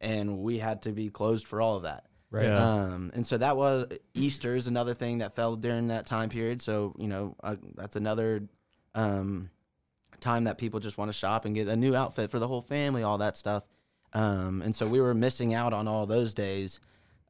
and 0.00 0.38
we 0.38 0.58
had 0.58 0.82
to 0.82 0.92
be 0.92 1.08
closed 1.08 1.48
for 1.48 1.60
all 1.60 1.76
of 1.76 1.82
that. 1.82 2.04
Right. 2.30 2.46
Yeah. 2.46 2.62
Um, 2.62 3.10
and 3.14 3.26
so 3.26 3.38
that 3.38 3.56
was 3.56 3.86
Easter 4.14 4.54
is 4.54 4.66
another 4.66 4.94
thing 4.94 5.18
that 5.18 5.34
fell 5.34 5.56
during 5.56 5.88
that 5.88 6.06
time 6.06 6.28
period. 6.28 6.62
So 6.62 6.94
you 6.98 7.08
know 7.08 7.34
uh, 7.42 7.56
that's 7.74 7.96
another 7.96 8.42
um, 8.94 9.50
time 10.20 10.44
that 10.44 10.58
people 10.58 10.78
just 10.78 10.98
want 10.98 11.08
to 11.08 11.12
shop 11.12 11.44
and 11.44 11.54
get 11.54 11.68
a 11.68 11.76
new 11.76 11.94
outfit 11.94 12.30
for 12.30 12.38
the 12.38 12.46
whole 12.46 12.62
family, 12.62 13.02
all 13.02 13.18
that 13.18 13.36
stuff. 13.36 13.64
Um, 14.12 14.62
and 14.62 14.74
so 14.74 14.86
we 14.86 15.00
were 15.00 15.14
missing 15.14 15.54
out 15.54 15.72
on 15.72 15.86
all 15.88 16.06
those 16.06 16.34
days. 16.34 16.80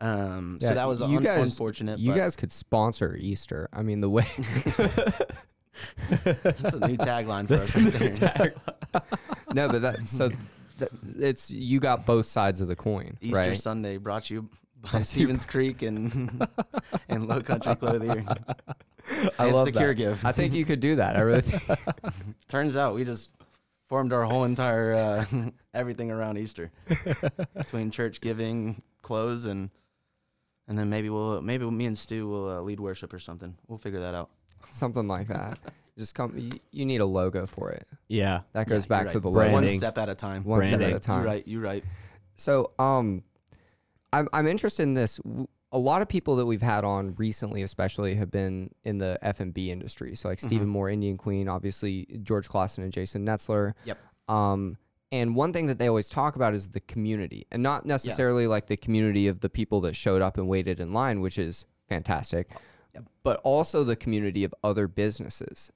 Um, 0.00 0.58
Yeah, 0.60 0.68
so 0.70 0.74
that 0.76 0.88
was 0.88 1.00
you 1.00 1.16
un- 1.18 1.22
guys- 1.22 1.44
unfortunate. 1.44 1.98
You 1.98 2.14
guys 2.14 2.36
could 2.36 2.52
sponsor 2.52 3.16
Easter. 3.18 3.68
I 3.72 3.82
mean, 3.82 4.00
the 4.00 4.08
way 4.10 4.26
that's 6.10 6.74
a 6.74 6.86
new 6.86 6.96
tagline 6.96 7.46
for 7.48 7.54
us 7.54 7.74
right 7.76 8.12
there. 8.14 8.54
no, 9.54 9.68
but 9.68 9.82
that 9.82 10.06
so 10.06 10.30
that, 10.78 10.90
it's 11.18 11.50
you 11.50 11.80
got 11.80 12.06
both 12.06 12.26
sides 12.26 12.60
of 12.60 12.68
the 12.68 12.76
coin, 12.76 13.16
Easter 13.20 13.36
right? 13.36 13.56
Sunday 13.56 13.96
brought 13.96 14.30
you 14.30 14.48
by 14.92 15.02
Stevens 15.02 15.46
Creek 15.46 15.82
and 15.82 16.46
and 17.08 17.28
Low 17.28 17.40
Country 17.40 17.74
Clothing. 17.76 18.26
I 19.38 19.46
and 19.46 19.54
love 19.54 19.66
Secure 19.66 19.88
that. 19.88 19.94
Give. 19.94 20.24
I 20.24 20.32
think 20.32 20.52
you 20.54 20.64
could 20.64 20.80
do 20.80 20.96
that. 20.96 21.16
I 21.16 21.20
really 21.20 21.40
think. 21.40 21.78
Turns 22.48 22.76
out 22.76 22.94
we 22.94 23.04
just 23.04 23.32
formed 23.88 24.12
our 24.12 24.24
whole 24.24 24.44
entire 24.44 24.94
uh, 24.94 25.24
everything 25.78 26.10
around 26.10 26.36
Easter 26.38 26.70
between 27.56 27.90
church 27.90 28.20
giving, 28.20 28.82
clothes, 29.00 29.44
and 29.44 29.70
and 30.66 30.78
then 30.78 30.90
maybe 30.90 31.08
we'll 31.08 31.40
maybe 31.40 31.64
me 31.70 31.86
and 31.86 31.96
Stu 31.96 32.28
will 32.28 32.50
uh, 32.50 32.60
lead 32.60 32.80
worship 32.80 33.12
or 33.14 33.18
something. 33.18 33.56
We'll 33.68 33.78
figure 33.78 34.00
that 34.00 34.14
out. 34.14 34.30
Something 34.70 35.08
like 35.08 35.28
that. 35.28 35.58
Just 35.96 36.14
come. 36.14 36.32
You, 36.36 36.50
you 36.70 36.84
need 36.86 37.00
a 37.00 37.06
logo 37.06 37.46
for 37.46 37.70
it. 37.70 37.86
Yeah. 38.08 38.40
That 38.52 38.68
goes 38.68 38.84
Yeah, 38.84 38.88
back 38.88 39.04
you're 39.04 39.12
to 39.14 39.20
the 39.20 39.30
Branding. 39.30 39.54
One 39.54 39.68
step 39.68 39.98
at 39.98 40.08
a 40.08 40.14
time. 40.14 40.44
One 40.44 40.64
step 40.64 40.80
at 40.80 40.92
a 40.92 41.00
time. 41.00 41.22
You're 41.22 41.32
right. 41.32 41.48
You're 41.48 41.62
right. 41.62 41.84
So, 42.36 42.72
um, 42.78 43.22
I'm 44.12 44.28
I'm 44.32 44.46
interested 44.46 44.82
in 44.84 44.94
this. 44.94 45.20
A 45.72 45.78
lot 45.78 46.00
of 46.00 46.08
people 46.08 46.36
that 46.36 46.46
we've 46.46 46.62
had 46.62 46.84
on 46.84 47.14
recently, 47.16 47.62
especially, 47.62 48.14
have 48.14 48.30
been 48.30 48.70
in 48.84 48.96
the 48.98 49.18
F 49.22 49.40
and 49.40 49.52
B 49.52 49.70
industry. 49.70 50.14
So, 50.14 50.28
like 50.28 50.38
Stephen 50.38 50.68
Moore, 50.68 50.88
Indian 50.88 51.18
Queen, 51.18 51.48
obviously 51.48 52.06
George 52.22 52.48
Clausen 52.48 52.84
and 52.84 52.92
Jason 52.92 53.26
Netzler. 53.26 53.74
Yep. 53.84 53.98
Um, 54.28 54.78
and 55.12 55.34
one 55.34 55.52
thing 55.52 55.66
that 55.66 55.78
they 55.78 55.88
always 55.88 56.08
talk 56.08 56.36
about 56.36 56.54
is 56.54 56.70
the 56.70 56.80
community, 56.80 57.46
and 57.50 57.62
not 57.62 57.86
necessarily 57.86 58.46
like 58.46 58.66
the 58.66 58.76
community 58.76 59.28
of 59.28 59.40
the 59.40 59.48
people 59.48 59.80
that 59.82 59.96
showed 59.96 60.22
up 60.22 60.36
and 60.38 60.48
waited 60.48 60.80
in 60.80 60.92
line, 60.92 61.20
which 61.20 61.38
is 61.38 61.66
fantastic, 61.88 62.48
Yep. 62.94 63.04
but 63.22 63.40
also 63.44 63.84
the 63.84 63.96
community 63.96 64.44
of 64.44 64.54
other 64.64 64.86
businesses. 64.88 65.70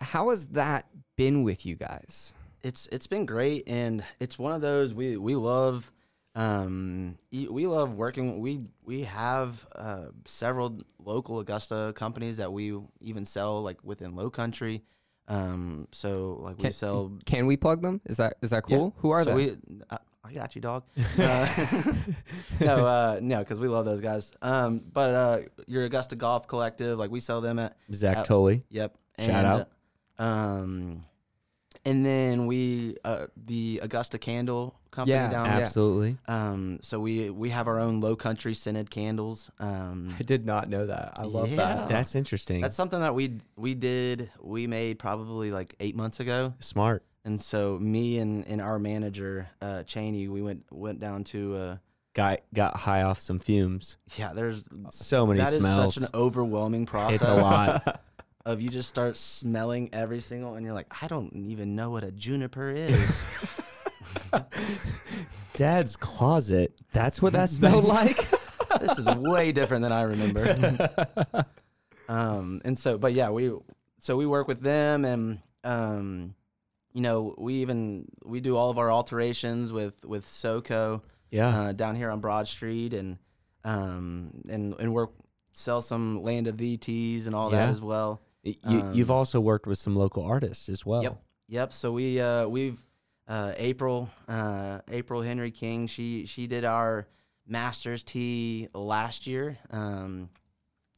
How 0.00 0.30
has 0.30 0.48
that 0.48 0.86
been 1.16 1.42
with 1.42 1.66
you 1.66 1.74
guys? 1.76 2.34
it's 2.64 2.88
it's 2.90 3.06
been 3.06 3.24
great 3.24 3.62
and 3.68 4.04
it's 4.18 4.36
one 4.36 4.50
of 4.50 4.60
those 4.60 4.92
we 4.92 5.16
we 5.16 5.36
love 5.36 5.92
um 6.34 7.16
we 7.30 7.68
love 7.68 7.94
working 7.94 8.40
we 8.40 8.66
we 8.84 9.02
have 9.04 9.64
uh 9.76 10.06
several 10.24 10.76
local 10.98 11.38
augusta 11.38 11.92
companies 11.94 12.36
that 12.38 12.52
we 12.52 12.76
even 13.00 13.24
sell 13.24 13.62
like 13.62 13.78
within 13.84 14.16
low 14.16 14.28
country 14.28 14.82
um 15.28 15.86
so 15.92 16.38
like 16.42 16.56
we 16.56 16.62
Can- 16.64 16.72
sell 16.72 17.12
Can 17.26 17.46
we 17.46 17.56
plug 17.56 17.82
them? 17.82 18.00
Is 18.06 18.16
that 18.16 18.34
is 18.42 18.50
that 18.50 18.64
Yeah. 18.68 18.76
cool? 18.76 18.94
Who 18.98 19.10
are 19.10 19.22
so 19.24 19.30
they? 19.30 19.36
we 19.36 19.52
I, 19.90 19.98
I 20.24 20.32
got 20.32 20.54
you 20.54 20.60
dog 20.60 20.82
uh, 21.18 21.94
no 22.60 22.74
uh 22.86 23.18
no 23.22 23.38
because 23.38 23.60
we 23.60 23.68
love 23.68 23.84
those 23.84 24.00
guys 24.00 24.32
um 24.42 24.80
but 24.92 25.10
uh 25.10 25.38
your 25.66 25.84
augusta 25.84 26.16
golf 26.16 26.46
collective 26.48 26.98
like 26.98 27.10
we 27.10 27.20
sell 27.20 27.40
them 27.40 27.58
at 27.58 27.76
Zach 27.92 28.18
Uh, 28.18 28.24
Tolley. 28.24 28.64
Yep. 28.70 28.96
Shout 29.20 29.44
out. 29.44 29.68
Um, 30.18 31.04
and 31.84 32.04
then 32.04 32.46
we 32.46 32.96
uh, 33.04 33.26
the 33.36 33.80
Augusta 33.82 34.18
Candle 34.18 34.74
Company 34.90 35.14
Yeah, 35.16 35.30
down. 35.30 35.46
yeah. 35.46 35.58
Absolutely. 35.64 36.16
Um, 36.26 36.78
so 36.82 36.98
we 37.00 37.30
we 37.30 37.50
have 37.50 37.68
our 37.68 37.78
own 37.78 38.00
Low 38.00 38.16
Country 38.16 38.54
scented 38.54 38.90
candles. 38.90 39.50
Um, 39.58 40.14
I 40.18 40.22
did 40.22 40.46
not 40.46 40.68
know 40.68 40.86
that. 40.86 41.14
I 41.18 41.22
love 41.24 41.48
Yeah. 41.50 41.56
that. 41.56 41.88
That's 41.88 42.14
interesting. 42.14 42.60
that's 42.60 42.76
something 42.76 43.00
that 43.00 43.14
we 43.14 43.38
we 43.56 43.74
did 43.74 44.30
we 44.40 44.66
made 44.66 44.98
probably 44.98 45.50
like 45.50 45.74
eight 45.80 45.96
months 45.96 46.20
ago. 46.20 46.54
smart. 46.60 47.02
And 47.24 47.38
so 47.40 47.78
me 47.78 48.18
and, 48.20 48.46
and 48.46 48.60
our 48.62 48.78
manager 48.78 49.48
uh, 49.60 49.82
Cheney, 49.82 50.28
we 50.28 50.40
went 50.40 50.64
went 50.70 50.98
down 51.00 51.24
to 51.24 51.54
uh, 51.56 51.76
Guy 52.14 52.38
got 52.54 52.76
high 52.76 53.02
off 53.02 53.20
some 53.20 53.38
fumes. 53.38 53.96
yeah. 54.16 54.32
There's 54.32 54.64
So 54.90 55.26
many 55.26 55.38
that 55.40 55.52
is 55.52 55.60
smells. 55.60 55.94
such 55.94 56.02
an 56.04 56.08
overwhelming 56.14 56.86
process. 56.86 57.20
it's 57.20 57.28
a 57.28 57.34
lot. 57.36 58.00
of 58.48 58.62
you 58.62 58.70
just 58.70 58.88
start 58.88 59.16
smelling 59.18 59.90
every 59.92 60.20
single 60.20 60.54
and 60.54 60.64
you're 60.64 60.74
like 60.74 60.86
I 61.02 61.06
don't 61.06 61.32
even 61.34 61.76
know 61.76 61.90
what 61.90 62.02
a 62.02 62.10
juniper 62.10 62.70
is. 62.70 63.54
Dad's 65.54 65.96
closet. 65.96 66.72
That's 66.92 67.20
what 67.20 67.32
that 67.34 67.48
smelled 67.50 67.84
like. 67.84 68.16
this 68.80 68.98
is 68.98 69.06
way 69.06 69.52
different 69.52 69.82
than 69.82 69.92
I 69.92 70.02
remember. 70.02 70.88
um, 72.08 72.60
and 72.64 72.78
so, 72.78 72.96
but 72.98 73.12
yeah, 73.12 73.30
we 73.30 73.52
so 74.00 74.16
we 74.16 74.26
work 74.26 74.48
with 74.48 74.60
them, 74.60 75.04
and 75.04 75.40
um, 75.64 76.34
you 76.92 77.00
know, 77.02 77.34
we 77.36 77.54
even 77.56 78.08
we 78.24 78.40
do 78.40 78.56
all 78.56 78.70
of 78.70 78.78
our 78.78 78.90
alterations 78.90 79.72
with 79.72 80.04
with 80.04 80.26
SoCo 80.26 81.02
Yeah. 81.30 81.48
uh, 81.60 81.72
down 81.72 81.96
here 81.96 82.10
on 82.10 82.20
Broad 82.20 82.48
Street, 82.48 82.94
and 82.94 83.18
um, 83.64 84.42
and 84.48 84.74
and 84.78 84.94
work 84.94 85.10
sell 85.52 85.82
some 85.82 86.22
Land 86.22 86.46
of 86.46 86.56
VTs 86.56 87.26
and 87.26 87.34
all 87.34 87.50
that 87.50 87.68
as 87.68 87.80
well. 87.80 88.22
Y- 88.64 88.72
you, 88.72 88.90
you've 88.94 89.10
um, 89.10 89.16
also 89.18 89.40
worked 89.40 89.66
with 89.66 89.78
some 89.78 89.96
local 89.96 90.24
artists 90.24 90.68
as 90.68 90.84
well. 90.86 91.02
Yep. 91.02 91.22
Yep. 91.48 91.72
So 91.72 91.92
we 91.92 92.20
uh 92.20 92.46
we've 92.46 92.80
uh 93.26 93.52
April 93.56 94.10
uh 94.28 94.80
April 94.90 95.22
Henry 95.22 95.50
King 95.50 95.86
she 95.86 96.26
she 96.26 96.46
did 96.46 96.64
our 96.64 97.06
Masters 97.46 98.02
tee 98.02 98.68
last 98.74 99.26
year. 99.26 99.58
Um 99.70 100.28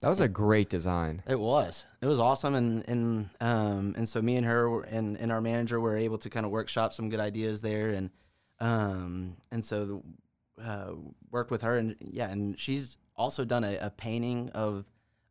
That 0.00 0.08
was 0.08 0.20
a 0.20 0.28
great 0.28 0.68
design. 0.70 1.22
it 1.28 1.38
was. 1.38 1.86
It 2.00 2.06
was 2.06 2.18
awesome 2.18 2.54
and 2.54 2.88
and 2.88 3.28
um 3.40 3.94
and 3.96 4.08
so 4.08 4.20
me 4.20 4.36
and 4.36 4.46
her 4.46 4.80
and 4.82 5.16
and 5.20 5.30
our 5.30 5.40
manager 5.40 5.78
were 5.80 5.96
able 5.96 6.18
to 6.18 6.30
kind 6.30 6.44
of 6.46 6.50
workshop 6.52 6.92
some 6.92 7.08
good 7.10 7.20
ideas 7.20 7.60
there 7.60 7.90
and 7.90 8.10
um 8.58 9.36
and 9.52 9.64
so 9.64 10.02
uh 10.62 10.92
worked 11.30 11.50
with 11.50 11.62
her 11.62 11.76
and 11.78 11.96
yeah 12.00 12.28
and 12.30 12.58
she's 12.58 12.96
also 13.16 13.44
done 13.44 13.64
a, 13.64 13.76
a 13.78 13.90
painting 13.90 14.50
of 14.50 14.84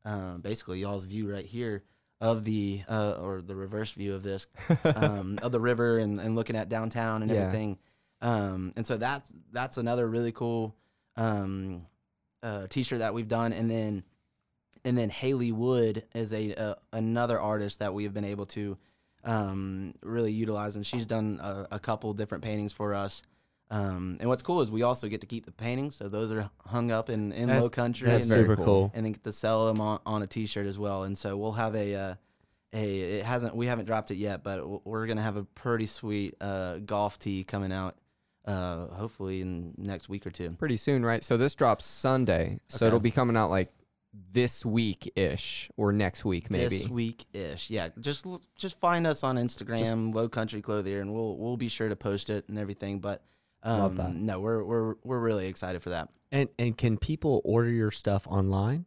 uh, 0.06 0.38
basically 0.38 0.80
y'all's 0.80 1.04
view 1.04 1.30
right 1.32 1.46
here 1.46 1.84
of 2.22 2.44
the 2.44 2.82
uh, 2.90 3.12
or 3.20 3.42
the 3.42 3.56
reverse 3.56 3.92
view 3.92 4.14
of 4.16 4.24
this 4.24 4.48
um, 4.96 5.40
of 5.42 5.52
the 5.52 5.60
river 5.60 5.98
and, 6.00 6.20
and 6.20 6.36
looking 6.36 6.56
at 6.56 6.70
downtown 6.70 7.22
and 7.22 7.32
Yeah. 7.32 7.38
everything. 7.44 7.78
Um, 8.22 8.74
and 8.76 8.86
so 8.86 8.98
that's 8.98 9.32
that's 9.52 9.78
another 9.78 10.08
really 10.08 10.32
cool 10.34 10.76
um, 11.16 11.86
uh, 12.44 12.68
t-shirt 12.68 13.00
that 13.00 13.14
we've 13.14 13.28
done. 13.30 13.54
And 13.54 13.70
then 13.72 14.04
and 14.86 14.98
then 14.98 15.10
Haley 15.10 15.52
Wood 15.52 16.04
is 16.14 16.34
a 16.34 16.54
uh, 16.54 16.76
another 16.94 17.40
artist 17.40 17.80
that 17.80 17.94
we 17.94 18.04
have 18.04 18.14
been 18.14 18.26
able 18.26 18.46
to 18.48 18.78
um, 19.24 19.94
really 20.02 20.32
utilize, 20.32 20.76
and 20.78 20.86
she's 20.86 21.06
done 21.06 21.40
a, 21.42 21.68
a 21.72 21.80
couple 21.80 22.14
different 22.14 22.44
paintings 22.44 22.72
for 22.74 22.94
us. 22.94 23.22
Um, 23.72 24.18
and 24.20 24.28
what's 24.30 24.42
cool 24.42 24.62
is 24.62 24.72
we 24.72 24.82
also 24.82 25.08
get 25.08 25.22
to 25.22 25.28
keep 25.28 25.46
the 25.46 25.52
paintings, 25.52 25.96
so 25.96 26.10
those 26.10 26.32
are 26.32 26.50
hung 26.66 26.92
up 26.92 27.10
in, 27.10 27.32
in 27.34 27.48
That's- 27.48 27.64
low 27.64 27.70
country. 27.70 28.08
That's 28.08 28.24
and 28.24 28.32
super 28.32 28.56
cool. 28.56 28.66
cool. 28.66 28.92
and 28.96 29.06
then 29.06 29.12
get 29.14 29.24
to 29.26 29.32
sell 29.32 29.68
them 29.68 29.80
on, 29.80 30.00
on 30.06 30.22
a 30.24 30.28
T-shirt 30.28 30.66
as 30.66 30.80
well. 30.80 31.04
And 31.04 31.16
so 31.18 31.38
we'll 31.38 31.52
have 31.52 31.76
a 31.76 31.96
uh, 31.96 32.16
a 32.74 33.00
it 33.20 33.26
hasn't 33.26 33.56
we 33.56 33.68
haven't 33.68 33.86
dropped 33.86 34.10
it 34.12 34.16
yet, 34.18 34.44
but 34.44 34.86
we're 34.86 35.06
gonna 35.08 35.22
have 35.22 35.38
a 35.38 35.44
pretty 35.44 35.86
sweet 35.86 36.36
uh, 36.42 36.78
golf 36.80 37.20
tee 37.20 37.44
coming 37.44 37.72
out 37.72 37.96
uh, 38.46 38.88
hopefully 38.88 39.42
in 39.42 39.76
next 39.78 40.10
week 40.10 40.26
or 40.26 40.32
two. 40.32 40.50
Pretty 40.52 40.78
soon, 40.78 41.06
right? 41.06 41.24
So 41.24 41.38
this 41.38 41.54
drops 41.54 41.86
Sunday. 41.86 42.58
So 42.70 42.78
Okay. 42.78 42.88
it'll 42.88 43.00
be 43.00 43.12
coming 43.12 43.38
out 43.38 43.50
like 43.52 43.72
this 44.32 44.66
week 44.66 45.12
ish 45.16 45.70
or 45.78 45.92
next 45.92 46.26
week 46.26 46.50
maybe. 46.50 46.80
This 46.80 46.90
week 46.90 47.26
ish, 47.34 47.70
yeah. 47.70 47.90
Just 48.00 48.26
just 48.58 48.80
find 48.80 49.06
us 49.06 49.24
on 49.24 49.36
Instagram, 49.38 50.12
Low 50.14 50.28
Country 50.28 50.62
Clothier, 50.64 51.02
and 51.02 51.14
we'll 51.14 51.38
we'll 51.38 51.58
be 51.58 51.70
sure 51.70 51.88
to 51.90 51.96
post 51.96 52.32
it 52.32 52.50
and 52.50 52.58
everything. 52.58 53.00
But 53.00 53.24
um, 53.64 53.80
Love 53.80 53.98
that. 53.98 54.14
no, 54.14 54.40
we're 54.40 54.64
we're 54.64 54.96
we're 55.04 55.20
really 55.20 55.48
excited 55.48 55.82
for 55.84 55.90
that. 55.90 56.10
And 56.32 56.50
and 56.60 56.78
can 56.78 56.98
people 56.98 57.42
order 57.44 57.70
your 57.70 57.92
stuff 57.92 58.28
online? 58.28 58.86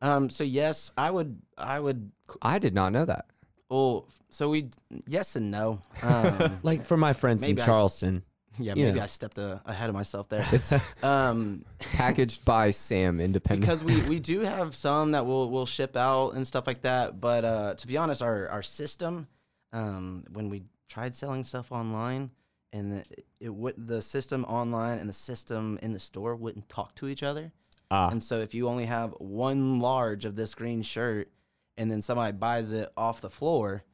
Um, 0.00 0.30
so 0.30 0.44
yes, 0.44 0.92
I 0.96 1.10
would 1.10 1.40
I 1.56 1.80
would. 1.80 2.10
I 2.40 2.58
did 2.58 2.74
not 2.74 2.92
know 2.92 3.04
that. 3.04 3.26
Well, 3.68 4.08
so 4.30 4.48
we 4.50 4.70
yes 5.06 5.36
and 5.36 5.50
no. 5.50 5.80
Um, 6.02 6.58
Like 6.62 6.82
for 6.82 6.96
my 6.96 7.12
friends 7.12 7.42
in 7.42 7.48
Maybe 7.50 7.60
I 7.62 7.64
s- 7.64 7.70
Charleston. 7.70 8.22
yeah, 8.58 8.74
maybe 8.74 8.92
know. 8.92 9.02
I 9.02 9.06
stepped 9.08 9.38
uh, 9.38 9.58
ahead 9.66 9.88
of 9.90 9.94
myself 9.94 10.28
there. 10.28 10.46
It's 10.52 10.72
Um, 11.04 11.64
packaged 11.78 12.44
by 12.44 12.70
Sam 12.70 13.20
Independent. 13.20 13.60
because 13.62 13.82
we, 13.84 14.00
we 14.08 14.20
do 14.32 14.40
have 14.40 14.74
some 14.74 15.12
that 15.12 15.26
we'll 15.26 15.50
we'll 15.50 15.66
ship 15.66 15.96
out 15.96 16.30
and 16.30 16.46
stuff 16.46 16.66
like 16.66 16.82
that. 16.82 17.20
But 17.20 17.44
uh, 17.44 17.74
to 17.74 17.86
be 17.86 17.96
honest, 17.96 18.22
our 18.22 18.48
our 18.48 18.62
system, 18.62 19.26
um, 19.72 20.24
when 20.32 20.48
we 20.48 20.62
tried 20.88 21.14
selling 21.14 21.44
stuff 21.44 21.72
online, 21.72 22.30
and 22.72 22.92
the, 22.92 23.04
it 23.40 23.54
would 23.54 23.74
the 23.76 24.02
system 24.02 24.44
online 24.44 24.98
and 24.98 25.08
the 25.08 25.14
system 25.14 25.78
in 25.82 25.92
the 25.92 26.00
store 26.00 26.36
wouldn't 26.36 26.68
talk 26.68 26.94
to 26.96 27.08
each 27.08 27.22
other. 27.22 27.52
Ah, 27.90 28.08
And 28.10 28.22
so 28.22 28.38
if 28.40 28.52
you 28.54 28.68
only 28.68 28.84
have 28.84 29.14
one 29.18 29.80
large 29.80 30.24
of 30.24 30.36
this 30.36 30.54
green 30.54 30.82
shirt, 30.82 31.30
and 31.78 31.90
then 31.90 32.02
somebody 32.02 32.36
buys 32.36 32.72
it 32.72 32.92
off 32.96 33.20
the 33.20 33.30
floor, 33.30 33.84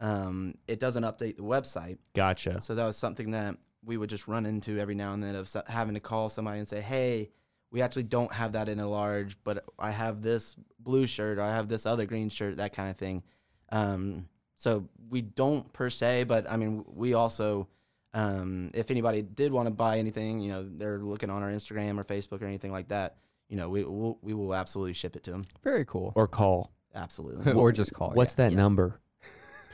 um, 0.00 0.54
it 0.66 0.78
doesn't 0.78 1.04
update 1.04 1.36
the 1.36 1.42
website. 1.42 1.98
gotcha. 2.14 2.60
So 2.60 2.74
that 2.74 2.84
was 2.84 2.96
something 2.96 3.30
that 3.32 3.56
we 3.84 3.96
would 3.96 4.10
just 4.10 4.28
run 4.28 4.44
into 4.44 4.78
every 4.78 4.94
now 4.94 5.12
and 5.12 5.22
then 5.22 5.34
of 5.34 5.54
having 5.66 5.94
to 5.94 6.00
call 6.00 6.28
somebody 6.28 6.58
and 6.58 6.68
say, 6.68 6.80
"Hey, 6.80 7.30
we 7.70 7.80
actually 7.80 8.02
don't 8.02 8.32
have 8.32 8.52
that 8.52 8.68
in 8.68 8.80
a 8.80 8.88
large, 8.88 9.36
but 9.44 9.64
I 9.78 9.92
have 9.92 10.20
this 10.20 10.56
blue 10.78 11.06
shirt, 11.06 11.38
or 11.38 11.42
I 11.42 11.52
have 11.54 11.68
this 11.68 11.86
other 11.86 12.04
green 12.06 12.28
shirt, 12.28 12.56
that 12.58 12.72
kind 12.74 12.90
of 12.90 12.96
thing." 12.98 13.22
Um, 13.70 14.28
so 14.56 14.88
we 15.08 15.22
don't 15.22 15.72
per 15.72 15.88
se, 15.90 16.24
but 16.24 16.50
I 16.50 16.56
mean, 16.56 16.84
we 16.86 17.14
also, 17.14 17.68
um, 18.14 18.70
if 18.74 18.90
anybody 18.90 19.22
did 19.22 19.52
want 19.52 19.68
to 19.68 19.74
buy 19.74 19.98
anything, 19.98 20.40
you 20.40 20.52
know, 20.52 20.68
they're 20.68 20.98
looking 20.98 21.30
on 21.30 21.42
our 21.42 21.50
Instagram 21.50 21.98
or 21.98 22.04
Facebook 22.04 22.42
or 22.42 22.46
anything 22.46 22.72
like 22.72 22.88
that, 22.88 23.16
you 23.48 23.56
know, 23.56 23.68
we 23.68 23.84
we'll, 23.84 24.18
we 24.22 24.34
will 24.34 24.54
absolutely 24.54 24.94
ship 24.94 25.16
it 25.16 25.24
to 25.24 25.30
them. 25.30 25.44
Very 25.62 25.84
cool. 25.84 26.12
Or 26.14 26.26
call. 26.26 26.72
Absolutely. 26.94 27.52
or 27.54 27.72
just 27.72 27.92
call. 27.92 28.10
What's 28.10 28.34
that 28.34 28.52
number? 28.52 29.00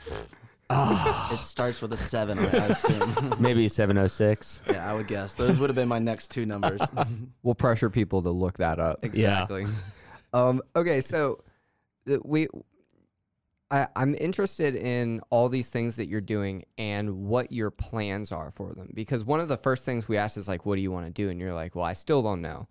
it 0.69 1.39
starts 1.39 1.81
with 1.81 1.93
a 1.93 1.97
seven, 1.97 2.39
I 2.39 2.67
assume. 2.67 3.35
Maybe 3.39 3.67
706. 3.67 4.61
yeah, 4.67 4.89
I 4.89 4.95
would 4.95 5.07
guess 5.07 5.35
those 5.35 5.59
would 5.59 5.69
have 5.69 5.75
been 5.75 5.87
my 5.87 5.99
next 5.99 6.29
two 6.29 6.45
numbers. 6.45 6.81
We'll 7.43 7.55
pressure 7.55 7.89
people 7.89 8.21
to 8.23 8.29
look 8.29 8.57
that 8.57 8.79
up. 8.79 8.99
exactly. 9.03 9.65
Um, 10.33 10.61
okay, 10.75 11.01
so 11.01 11.43
uh, 12.11 12.17
we 12.23 12.47
I, 13.71 13.87
I'm 13.95 14.15
interested 14.15 14.75
in 14.75 15.21
all 15.29 15.49
these 15.49 15.69
things 15.69 15.95
that 15.95 16.07
you're 16.07 16.21
doing 16.21 16.65
and 16.77 17.25
what 17.25 17.51
your 17.51 17.71
plans 17.71 18.31
are 18.31 18.51
for 18.51 18.73
them. 18.73 18.91
Because 18.93 19.25
one 19.25 19.39
of 19.39 19.47
the 19.47 19.57
first 19.57 19.85
things 19.85 20.07
we 20.07 20.17
ask 20.17 20.37
is 20.37 20.47
like, 20.47 20.65
what 20.65 20.75
do 20.75 20.81
you 20.81 20.91
want 20.91 21.07
to 21.07 21.11
do? 21.11 21.29
And 21.29 21.39
you're 21.39 21.53
like, 21.53 21.75
well, 21.75 21.85
I 21.85 21.93
still 21.93 22.21
don't 22.21 22.41
know. 22.41 22.67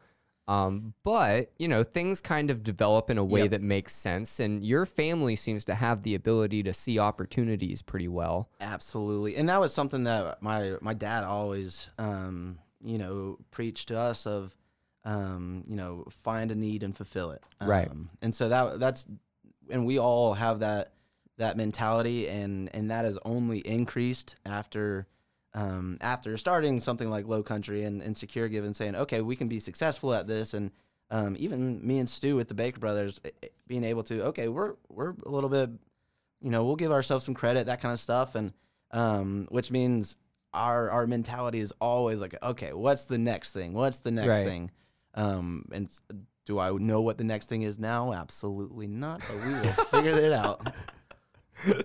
Um, 0.46 0.92
but 1.02 1.52
you 1.58 1.68
know, 1.68 1.82
things 1.82 2.20
kind 2.20 2.50
of 2.50 2.62
develop 2.62 3.08
in 3.08 3.16
a 3.16 3.24
way 3.24 3.40
Yep. 3.42 3.50
that 3.52 3.62
makes 3.62 3.94
sense, 3.94 4.40
and 4.40 4.62
your 4.62 4.84
family 4.84 5.36
seems 5.36 5.64
to 5.64 5.74
have 5.74 6.02
the 6.02 6.14
ability 6.14 6.62
to 6.64 6.74
see 6.74 6.98
opportunities 6.98 7.80
pretty 7.80 8.08
well. 8.08 8.50
Absolutely, 8.60 9.36
and 9.36 9.48
that 9.48 9.58
was 9.58 9.72
something 9.72 10.04
that 10.04 10.42
my 10.42 10.76
my 10.82 10.92
dad 10.92 11.24
always, 11.24 11.88
um, 11.98 12.58
you 12.84 12.98
know, 12.98 13.38
preached 13.52 13.88
to 13.88 13.98
us 13.98 14.26
of, 14.26 14.54
um, 15.06 15.64
you 15.66 15.76
know, 15.76 16.04
find 16.10 16.50
a 16.50 16.54
need 16.54 16.82
and 16.82 16.94
fulfill 16.94 17.30
it. 17.30 17.42
Right. 17.62 17.90
Um, 17.90 18.10
and 18.20 18.34
so 18.34 18.50
that 18.50 18.78
that's, 18.78 19.06
and 19.70 19.86
we 19.86 19.98
all 19.98 20.34
have 20.34 20.60
that 20.60 20.92
that 21.38 21.56
mentality, 21.56 22.28
and 22.28 22.70
and 22.74 22.90
that 22.90 23.04
has 23.04 23.18
only 23.24 23.58
increased 23.60 24.36
after. 24.44 25.06
Um, 25.56 25.98
after 26.00 26.36
starting 26.36 26.80
something 26.80 27.08
like 27.08 27.28
Low 27.28 27.44
Country 27.44 27.84
and, 27.84 28.02
and 28.02 28.16
Secure 28.16 28.48
Given, 28.48 28.74
saying, 28.74 28.96
okay, 28.96 29.20
we 29.20 29.36
can 29.36 29.46
be 29.46 29.60
successful 29.60 30.12
at 30.12 30.26
this, 30.26 30.52
and 30.52 30.72
um, 31.12 31.36
even 31.38 31.86
me 31.86 32.00
and 32.00 32.10
Stu 32.10 32.34
with 32.34 32.48
the 32.48 32.54
Baker 32.54 32.80
Brothers 32.80 33.20
eh, 33.24 33.30
eh, 33.40 33.48
being 33.68 33.84
able 33.84 34.02
to, 34.02 34.24
okay, 34.24 34.48
we're 34.48 34.74
we're 34.88 35.14
a 35.24 35.28
little 35.28 35.48
bit 35.48 35.70
you 36.40 36.50
know, 36.50 36.64
we'll 36.64 36.74
give 36.74 36.90
ourselves 36.90 37.24
some 37.24 37.34
credit, 37.34 37.66
that 37.66 37.80
kind 37.80 37.92
of 37.92 38.00
stuff, 38.00 38.34
and 38.34 38.52
um, 38.90 39.46
which 39.50 39.70
means 39.70 40.16
our 40.52 40.90
our 40.90 41.06
mentality 41.06 41.60
is 41.60 41.72
always 41.80 42.20
like, 42.20 42.34
okay, 42.42 42.72
what's 42.72 43.04
the 43.04 43.18
next 43.18 43.52
thing? 43.52 43.74
What's 43.74 44.00
the 44.00 44.10
next 44.10 44.28
Right. 44.38 44.44
thing? 44.44 44.70
Um, 45.14 45.66
and 45.70 45.88
do 46.44 46.58
I 46.58 46.70
know 46.72 47.00
what 47.00 47.18
the 47.18 47.24
next 47.24 47.48
thing 47.48 47.62
is 47.62 47.78
now? 47.78 48.12
Absolutely 48.12 48.86
not, 48.86 49.20
but 49.20 49.36
we 49.46 49.52
will 49.52 49.72
figure 49.90 50.18
it 50.18 50.32
out. 50.32 50.66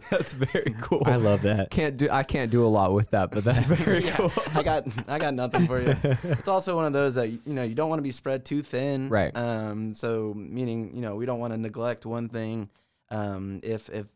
that's 0.10 0.34
very 0.34 0.76
cool. 0.82 1.04
I 1.06 1.16
love 1.16 1.44
that. 1.44 1.70
can't 1.70 1.96
do 1.96 2.10
I 2.12 2.24
can't 2.24 2.52
do 2.52 2.66
a 2.66 2.68
lot 2.68 2.94
with 2.94 3.12
that, 3.12 3.32
but 3.32 3.44
that's 3.44 3.66
very 3.66 4.04
Yeah, 4.06 4.18
cool. 4.18 4.32
I 4.56 4.64
got 4.64 4.84
I 5.08 5.20
got 5.20 5.34
nothing 5.34 5.68
for 5.68 5.80
you. 5.80 5.96
It's 6.04 6.48
also 6.48 6.76
one 6.76 6.86
of 6.86 6.94
those 6.94 7.16
that 7.16 7.28
you 7.30 7.40
know 7.46 7.64
you 7.64 7.76
don't 7.76 7.90
want 7.90 8.00
to 8.00 8.04
be 8.04 8.12
spread 8.12 8.44
too 8.46 8.62
thin, 8.62 9.10
Right. 9.10 9.34
Um, 9.36 9.94
so 9.94 10.34
meaning 10.36 10.94
you 10.96 11.02
know 11.02 11.16
we 11.16 11.26
don't 11.26 11.40
want 11.40 11.54
to 11.54 11.58
neglect 11.58 12.06
one 12.06 12.28
thing, 12.30 12.70
um, 13.10 13.62
if 13.64 13.90
if 13.90 14.08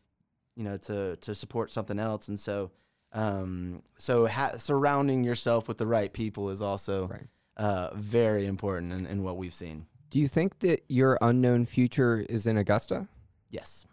you 0.56 0.64
know 0.64 0.76
to 0.78 1.16
to 1.16 1.34
support 1.34 1.70
something 1.70 1.98
else, 1.98 2.28
and 2.28 2.38
so 2.38 2.70
um, 3.12 3.82
so 3.96 4.26
ha- 4.26 4.56
surrounding 4.58 5.22
yourself 5.24 5.68
with 5.68 5.78
the 5.78 5.86
right 5.86 6.12
people 6.12 6.50
is 6.50 6.60
also 6.60 7.06
Right. 7.06 7.26
uh, 7.56 7.90
very 7.94 8.44
important 8.44 8.92
in, 8.92 9.06
in 9.06 9.22
what 9.22 9.36
we've 9.36 9.54
seen. 9.54 9.86
Do 10.14 10.20
you 10.20 10.28
think 10.28 10.60
that 10.60 10.84
your 10.86 11.18
unknown 11.20 11.66
future 11.66 12.24
is 12.28 12.46
in 12.46 12.56
Augusta? 12.56 13.08
Yes, 13.50 13.84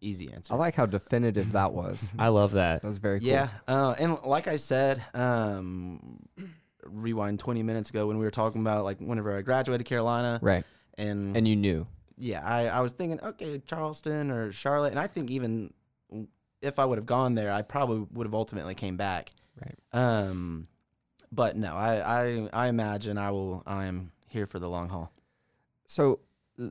easy 0.00 0.32
answer. 0.32 0.52
I 0.52 0.56
like 0.56 0.74
how 0.74 0.86
definitive 0.86 1.52
that 1.52 1.72
was. 1.72 2.12
I 2.18 2.26
love 2.30 2.50
that. 2.54 2.82
That 2.82 2.88
was 2.88 2.98
very 2.98 3.20
cool. 3.20 3.28
Yeah, 3.28 3.48
uh, 3.68 3.94
and 3.96 4.18
like 4.24 4.48
I 4.48 4.56
said, 4.56 5.00
um, 5.14 6.18
rewind 6.84 7.38
20 7.38 7.62
minutes 7.62 7.90
ago 7.90 8.08
when 8.08 8.18
we 8.18 8.24
were 8.24 8.32
talking 8.32 8.60
about 8.60 8.82
like 8.82 8.98
whenever 8.98 9.38
I 9.38 9.42
graduated 9.42 9.86
Carolina, 9.86 10.40
Right. 10.42 10.64
and, 10.98 11.36
And 11.36 11.46
you 11.46 11.54
knew. 11.54 11.86
yeah, 12.16 12.42
I, 12.44 12.66
I 12.66 12.80
was 12.80 12.92
thinking, 12.92 13.20
okay, 13.20 13.62
Charleston 13.64 14.32
or 14.32 14.50
Charlotte, 14.50 14.90
and 14.90 14.98
I 14.98 15.06
think 15.06 15.30
even 15.30 15.72
if 16.60 16.80
I 16.80 16.84
would 16.84 16.98
have 16.98 17.06
gone 17.06 17.36
there, 17.36 17.52
I 17.52 17.62
probably 17.62 18.04
would 18.10 18.26
have 18.26 18.34
ultimately 18.34 18.74
came 18.74 18.96
back. 18.96 19.30
Right. 19.64 19.78
Um, 19.92 20.66
but 21.30 21.56
no, 21.56 21.76
I, 21.76 22.22
I 22.24 22.48
I 22.64 22.66
imagine 22.66 23.16
I 23.16 23.30
will. 23.30 23.62
I 23.64 23.84
am 23.84 24.10
here 24.32 24.46
for 24.46 24.58
the 24.58 24.68
long 24.68 24.88
haul. 24.88 25.12
So 25.86 26.20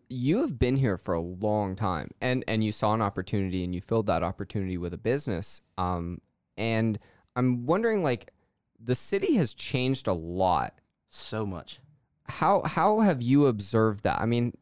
you 0.09 0.41
have 0.41 0.59
been 0.59 0.76
here 0.76 0.97
for 0.97 1.14
a 1.14 1.22
long 1.22 1.76
time 1.76 2.12
and 2.22 2.43
and 2.47 2.64
you 2.64 2.72
saw 2.72 2.93
an 2.93 3.01
opportunity 3.01 3.64
and 3.64 3.74
you 3.74 3.82
filled 3.82 4.07
that 4.07 4.24
opportunity 4.24 4.78
with 4.78 4.93
a 4.93 4.97
business. 4.97 5.62
Um 5.78 6.22
and 6.57 6.99
I'm 7.36 7.66
wondering 7.66 8.03
like 8.03 8.32
the 8.80 8.95
city 8.95 9.36
has 9.36 9.53
changed 9.53 10.07
a 10.07 10.14
lot. 10.14 10.80
So 11.09 11.45
much. 11.45 11.80
How 12.28 12.62
how 12.66 12.99
have 12.99 13.22
you 13.22 13.47
observed 13.47 14.03
that? 14.03 14.20
I 14.20 14.26
mean, 14.26 14.53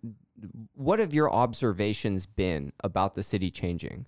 what 0.74 1.00
have 1.00 1.14
your 1.14 1.32
observations 1.32 2.26
been 2.26 2.72
about 2.84 3.14
the 3.14 3.24
city 3.24 3.52
changing? 3.52 4.08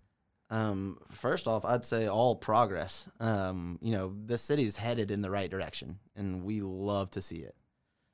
Um, 0.49 0.97
first 1.11 1.47
off, 1.47 1.63
I'd 1.63 1.85
say 1.85 2.07
all 2.07 2.35
progress. 2.35 3.07
Um, 3.21 3.79
you 3.81 3.93
know, 3.93 4.13
the 4.25 4.37
city's 4.37 4.75
headed 4.75 5.09
in 5.09 5.21
the 5.21 5.29
right 5.29 5.49
direction, 5.49 5.99
and 6.15 6.43
we 6.43 6.59
love 6.61 7.09
to 7.11 7.21
see 7.21 7.37
it. 7.37 7.55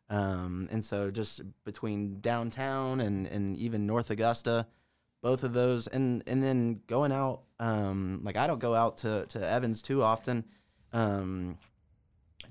Um, 0.10 0.70
and 0.72 0.84
so 0.84 1.12
just 1.12 1.42
between 1.66 2.22
downtown 2.22 3.02
and, 3.02 3.28
and 3.28 3.58
even 3.58 3.86
North 3.86 4.10
Augusta, 4.10 4.68
both 5.22 5.44
of 5.44 5.54
those, 5.54 5.88
and 5.88 6.24
and 6.28 6.42
then 6.42 6.82
going 6.88 7.12
out, 7.12 7.42
um, 7.60 8.22
like 8.24 8.38
I 8.38 8.48
don't 8.48 8.60
go 8.60 8.74
out 8.74 9.00
to, 9.00 9.26
to 9.30 9.46
Evans 9.46 9.82
too 9.82 10.02
often, 10.04 10.46
um, 10.94 11.58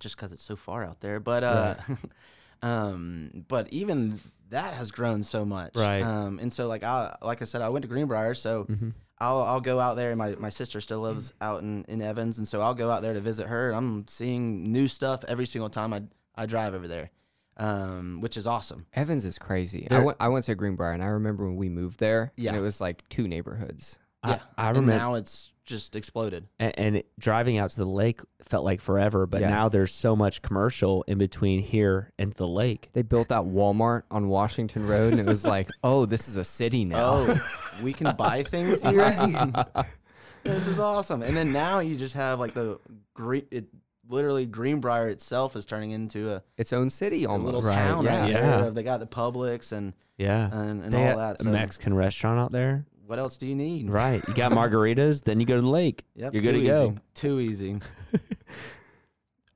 just 0.01 0.17
because 0.17 0.33
it's 0.33 0.43
so 0.43 0.57
far 0.57 0.85
out 0.85 1.01
there. 1.01 1.21
But 1.21 1.45
uh, 1.45 1.75
um, 2.63 3.45
but 3.49 3.73
even 3.73 4.21
that 4.51 4.75
has 4.75 4.91
grown 4.91 5.23
so 5.23 5.45
much, 5.45 5.77
Right. 5.77 6.03
Um, 6.03 6.39
and 6.39 6.53
so 6.53 6.67
like 6.67 6.83
I 6.85 7.17
like 7.23 7.41
I 7.41 7.47
said, 7.47 7.63
I 7.63 7.69
went 7.69 7.83
to 7.83 7.89
Greenbrier, 7.89 8.35
so. 8.35 8.65
Mm-hmm. 8.65 8.91
I'll 9.19 9.41
I'll 9.41 9.63
go 9.63 9.81
out 9.81 9.97
there. 9.97 10.11
and 10.11 10.19
My 10.19 10.35
my 10.35 10.51
sister 10.51 10.79
still 10.79 11.01
lives 11.01 11.33
out 11.41 11.63
in, 11.63 11.87
in 11.89 12.03
Evans, 12.03 12.37
and 12.37 12.47
so 12.47 12.61
I'll 12.61 12.75
go 12.75 12.91
out 12.91 13.01
there 13.01 13.15
to 13.15 13.21
visit 13.21 13.47
her. 13.47 13.69
And 13.69 13.75
I'm 13.75 14.07
seeing 14.09 14.71
new 14.73 14.89
stuff 14.89 15.25
every 15.27 15.47
single 15.47 15.71
time 15.71 15.95
I 15.95 16.03
I 16.35 16.45
drive 16.45 16.75
over 16.75 16.87
there, 16.87 17.11
um, 17.59 18.21
which 18.21 18.37
is 18.37 18.47
awesome. 18.47 18.87
Evans 18.95 19.25
is 19.25 19.39
crazy. 19.39 19.87
I 19.91 19.95
There- 19.95 20.05
went 20.05 20.17
I 20.21 20.29
went 20.29 20.45
to 20.47 20.55
Greenbrier 20.55 20.93
and 20.93 21.03
I 21.03 21.07
remember 21.07 21.45
when 21.47 21.57
we 21.57 21.69
moved 21.69 21.99
there 22.01 22.33
Yeah. 22.37 22.51
and 22.51 22.59
it 22.59 22.61
was 22.63 22.81
like 22.81 23.09
two 23.09 23.27
neighborhoods. 23.29 23.99
I- 24.23 24.31
Yeah, 24.31 24.39
I 24.59 24.69
and 24.69 24.77
remember- 24.79 24.99
now 24.99 25.15
it's 25.15 25.53
just 25.65 25.97
exploded. 25.97 26.47
and, 26.61 26.79
and 26.79 26.97
it- 26.97 27.09
driving 27.19 27.59
out 27.59 27.71
to 27.71 27.77
the 27.77 27.85
lake 27.87 28.21
felt 28.43 28.65
like 28.65 28.81
forever, 28.81 29.27
but 29.27 29.41
Yeah. 29.41 29.49
now 29.51 29.69
there's 29.69 29.93
so 29.93 30.15
much 30.15 30.41
commercial 30.43 31.03
in 31.09 31.19
between 31.19 31.61
here 31.61 32.13
and 32.19 32.33
the 32.35 32.47
lake. 32.47 32.91
They 32.93 33.03
built 33.03 33.29
that 33.29 33.43
Walmart 33.43 34.03
on 34.11 34.29
Washington 34.29 34.87
Road 34.87 35.13
and 35.13 35.21
it 35.21 35.27
was 35.27 35.45
like, 35.45 35.69
"Oh, 35.85 36.07
this 36.07 36.29
is 36.29 36.37
a 36.37 36.45
city 36.45 36.85
now." 36.85 37.15
Oh, 37.27 37.81
we 37.83 37.93
can 37.93 38.15
buy 38.17 38.43
things 38.45 38.83
here. 38.85 39.11
this 40.45 40.67
is 40.69 40.79
awesome. 40.79 41.23
And 41.23 41.37
then 41.37 41.53
now 41.53 41.81
you 41.81 41.97
just 41.97 42.15
have 42.15 42.39
like 42.39 42.55
the 42.55 42.79
green. 43.15 43.47
It 43.51 43.67
literally 44.09 44.47
Greenbrier 44.47 45.09
itself 45.09 45.57
is 45.57 45.67
turning 45.67 45.91
into 45.93 46.33
a, 46.33 46.43
its 46.57 46.73
own 46.73 46.91
city 46.91 47.25
a 47.25 47.29
almost. 47.31 47.45
little 47.47 47.63
Right, 47.63 47.75
town 47.79 48.05
yeah. 48.05 48.21
right 48.23 48.31
Yeah. 48.31 48.57
there. 48.63 48.71
They 48.71 48.83
got 48.83 49.01
the 49.01 49.07
Publix 49.07 49.73
and 49.73 49.93
Yeah, 50.19 50.49
and, 50.53 50.83
and 50.85 50.93
they 50.95 50.99
all 50.99 51.19
had 51.19 51.37
that. 51.37 51.41
a 51.41 51.45
So 51.45 51.51
Mexican 51.51 51.95
restaurant 51.95 52.39
out 52.41 52.51
there. 52.53 52.87
what 53.07 53.19
else 53.19 53.37
do 53.37 53.47
you 53.47 53.55
need? 53.55 53.89
Right, 53.91 54.23
you 54.29 54.35
got 54.35 54.53
margaritas, 54.53 55.23
then 55.25 55.41
you 55.41 55.47
go 55.47 55.57
to 55.57 55.63
the 55.63 55.69
lake. 55.69 56.05
Yep, 56.15 56.35
You're 56.35 56.43
good 56.43 56.53
too 56.55 56.61
to 56.61 56.67
go. 56.67 56.85
easy. 56.89 56.99
Too 57.15 57.41
easy. 57.41 57.81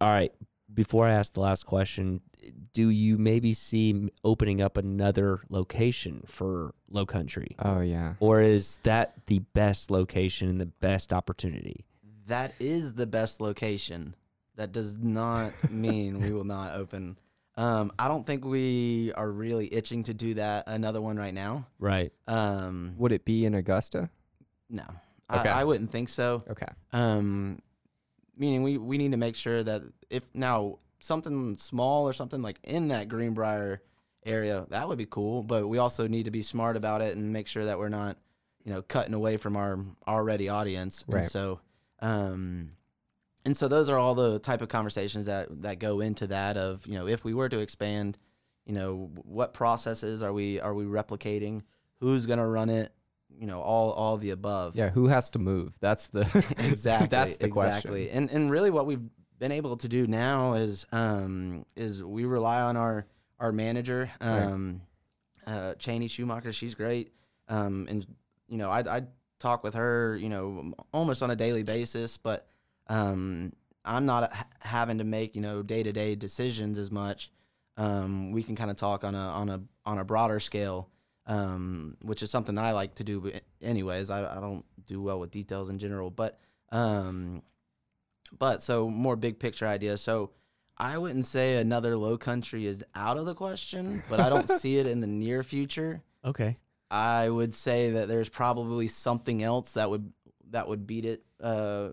All 0.01 0.09
right. 0.09 0.33
Before 0.73 1.07
I 1.07 1.13
ask 1.13 1.35
the 1.35 1.41
last 1.41 1.67
question, 1.67 2.21
do 2.73 2.89
you 2.91 3.19
maybe 3.19 3.53
see 3.53 4.09
opening 4.25 4.63
up 4.63 4.77
another 4.77 5.41
location 5.51 6.23
for 6.27 6.75
Low 6.89 7.05
Country, 7.05 7.57
Oh 7.59 7.81
yeah. 7.81 8.15
or 8.21 8.41
is 8.41 8.79
that 8.85 9.15
the 9.27 9.41
best 9.53 9.91
location 9.91 10.49
and 10.49 10.61
the 10.61 10.67
best 10.67 11.13
opportunity? 11.13 11.85
That 12.29 12.55
is 12.61 12.95
the 12.95 13.07
best 13.07 13.41
location. 13.41 14.15
That 14.61 14.73
does 14.73 14.95
not 14.95 15.53
mean 15.71 16.21
we 16.21 16.33
will 16.33 16.45
not 16.45 16.75
open. 16.75 17.17
Um, 17.57 17.93
I 17.99 18.09
don't 18.09 18.27
think 18.27 18.45
we 18.45 19.11
are 19.17 19.31
really 19.31 19.73
itching 19.73 20.03
to 20.05 20.13
do 20.13 20.35
that 20.35 20.65
another 20.67 21.01
one 21.01 21.17
right 21.17 21.33
now. 21.33 21.67
Right. 21.79 22.13
Um, 22.29 22.93
Would 22.99 23.13
it 23.13 23.25
be 23.25 23.47
in 23.47 23.55
Augusta? 23.55 24.11
no, 24.69 24.85
Okay. 25.33 25.49
I, 25.49 25.63
I 25.63 25.65
wouldn't 25.65 25.91
think 25.91 26.11
so. 26.11 26.45
Okay. 26.51 26.67
Um, 26.93 27.61
meaning 28.37 28.63
we, 28.63 28.77
we 28.77 28.99
need 28.99 29.13
to 29.13 29.17
make 29.17 29.35
sure 29.35 29.63
that 29.63 29.81
if 30.11 30.25
now 30.35 30.77
something 30.99 31.57
small 31.57 32.07
or 32.07 32.13
something 32.13 32.43
like 32.43 32.61
in 32.63 32.89
that 32.89 33.09
Greenbrier 33.09 33.81
area, 34.27 34.67
that 34.69 34.89
would 34.89 34.99
be 34.99 35.07
cool. 35.07 35.43
But 35.43 35.69
we 35.69 35.79
also 35.79 36.07
need 36.07 36.27
to 36.27 36.31
be 36.31 36.43
smart 36.43 36.77
about 36.77 37.01
it 37.01 37.17
and 37.17 37.33
make 37.33 37.47
sure 37.47 37.65
that 37.65 37.79
we're 37.79 37.89
not, 37.89 38.19
you 38.63 38.75
know, 38.75 38.83
cutting 38.83 39.15
away 39.15 39.39
from 39.39 39.57
our 39.57 39.79
already 40.07 40.51
audience. 40.51 41.03
Right. 41.09 41.23
And 41.23 41.31
so, 41.31 41.61
um, 42.01 42.73
and 43.45 43.57
so 43.57 43.69
those 43.69 43.89
are 43.89 43.99
all 43.99 44.15
the 44.15 44.39
type 44.39 44.61
of 44.63 44.69
conversations 44.69 45.27
that 45.27 45.63
that 45.63 45.79
go 45.79 46.01
into 46.01 46.27
that 46.29 46.57
of 46.57 46.87
you 46.87 46.95
know 46.95 47.07
if 47.07 47.25
we 47.25 47.35
were 47.35 47.49
to 47.49 47.59
expand, 47.59 48.19
you 48.67 48.73
know, 48.73 49.11
what 49.25 49.55
processes 49.55 50.23
are 50.23 50.33
we 50.33 50.61
are 50.61 50.75
we 50.75 50.85
replicating? 50.85 51.63
Who's 52.01 52.27
gonna 52.27 52.47
run 52.47 52.71
it? 52.71 52.93
You 53.39 53.47
know, 53.47 53.61
all 53.61 53.93
all 53.93 54.17
the 54.17 54.31
above 54.31 54.77
Yeah. 54.77 54.91
Who 54.91 55.09
has 55.09 55.31
to 55.31 55.39
move? 55.39 55.75
That's 55.81 56.09
the 56.09 56.21
exactly 56.59 57.09
That's 57.09 57.39
the 57.39 57.47
exactly 57.47 58.07
question. 58.07 58.25
and 58.25 58.31
and 58.31 58.51
really 58.51 58.71
what 58.71 58.87
we've 58.87 59.09
been 59.39 59.53
able 59.53 59.77
to 59.79 59.89
do 59.89 60.07
now 60.07 60.55
is 60.55 60.85
um 60.93 61.65
is 61.75 62.03
we 62.03 62.27
rely 62.27 62.61
on 62.61 62.77
our 62.77 63.07
our 63.39 63.53
manager 63.53 64.11
um 64.21 64.83
uh 65.47 65.73
cheney 65.79 66.09
schumacher 66.09 66.53
she's 66.53 66.75
great 66.75 67.15
um 67.49 67.87
and 67.89 68.07
you 68.49 68.59
know 68.59 68.69
i 68.69 68.81
i 68.81 69.03
talk 69.39 69.65
with 69.65 69.73
her 69.73 70.19
you 70.21 70.29
know 70.29 70.75
almost 70.93 71.23
on 71.23 71.31
a 71.31 71.37
daily 71.37 71.63
basis 71.63 72.19
but 72.19 72.47
um 72.91 73.53
i'm 73.87 74.05
not 74.05 74.31
having 74.61 74.99
to 74.99 75.05
make 75.05 75.35
you 75.35 75.41
know 75.41 75.63
day-to-day 75.63 76.15
decisions 76.15 76.77
as 76.77 76.91
much 76.91 77.31
um 77.79 78.33
we 78.33 78.43
can 78.43 78.55
kind 78.55 78.71
of 78.71 78.77
talk 78.77 79.03
on 79.03 79.15
a 79.15 79.19
on 79.19 79.49
a 79.49 79.63
on 79.87 79.99
a 79.99 80.05
broader 80.05 80.39
scale 80.39 80.91
um, 81.31 81.97
which 82.03 82.23
is 82.23 82.31
something 82.31 82.59
I 82.59 82.73
like 82.73 82.97
to 82.97 83.05
do. 83.05 83.21
But 83.21 83.43
anyways, 83.63 84.11
I, 84.11 84.37
I 84.37 84.41
don't 84.41 84.65
do 84.87 85.01
well 85.01 85.21
with 85.21 85.31
details 85.31 85.71
in 85.71 85.79
general, 85.79 86.11
but 86.11 86.41
um, 86.73 87.43
but 88.37 88.63
so 88.63 88.91
more 88.91 89.17
big 89.17 89.39
picture 89.39 89.67
ideas. 89.67 90.01
So 90.01 90.31
I 90.77 90.99
wouldn't 90.99 91.27
say 91.27 91.57
another 91.57 91.97
low 91.97 92.19
country 92.19 92.67
is 92.67 92.85
out 92.95 93.17
of 93.17 93.27
the 93.27 93.35
question, 93.35 94.03
but 94.11 94.21
I 94.21 94.29
don't 94.29 94.49
see 94.49 94.79
it 94.79 94.87
in 94.87 95.01
the 95.01 95.07
near 95.07 95.43
future. 95.43 96.03
Okay. 96.25 96.57
I 96.91 97.29
would 97.29 97.55
say 97.55 97.91
that 97.91 98.09
there's 98.09 98.29
probably 98.29 98.89
something 98.89 99.43
else 99.43 99.73
that 99.73 99.89
would 99.89 100.13
that 100.51 100.67
would 100.67 100.87
beat 100.87 101.05
it. 101.05 101.23
Uh, 101.41 101.91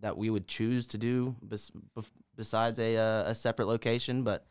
that 0.00 0.16
we 0.16 0.30
would 0.30 0.48
choose 0.48 0.86
to 0.88 0.98
do 0.98 1.36
bes- 1.42 1.72
besides 2.36 2.78
a 2.78 2.96
uh, 2.96 3.30
a 3.30 3.34
separate 3.34 3.66
location, 3.66 4.22
but 4.22 4.46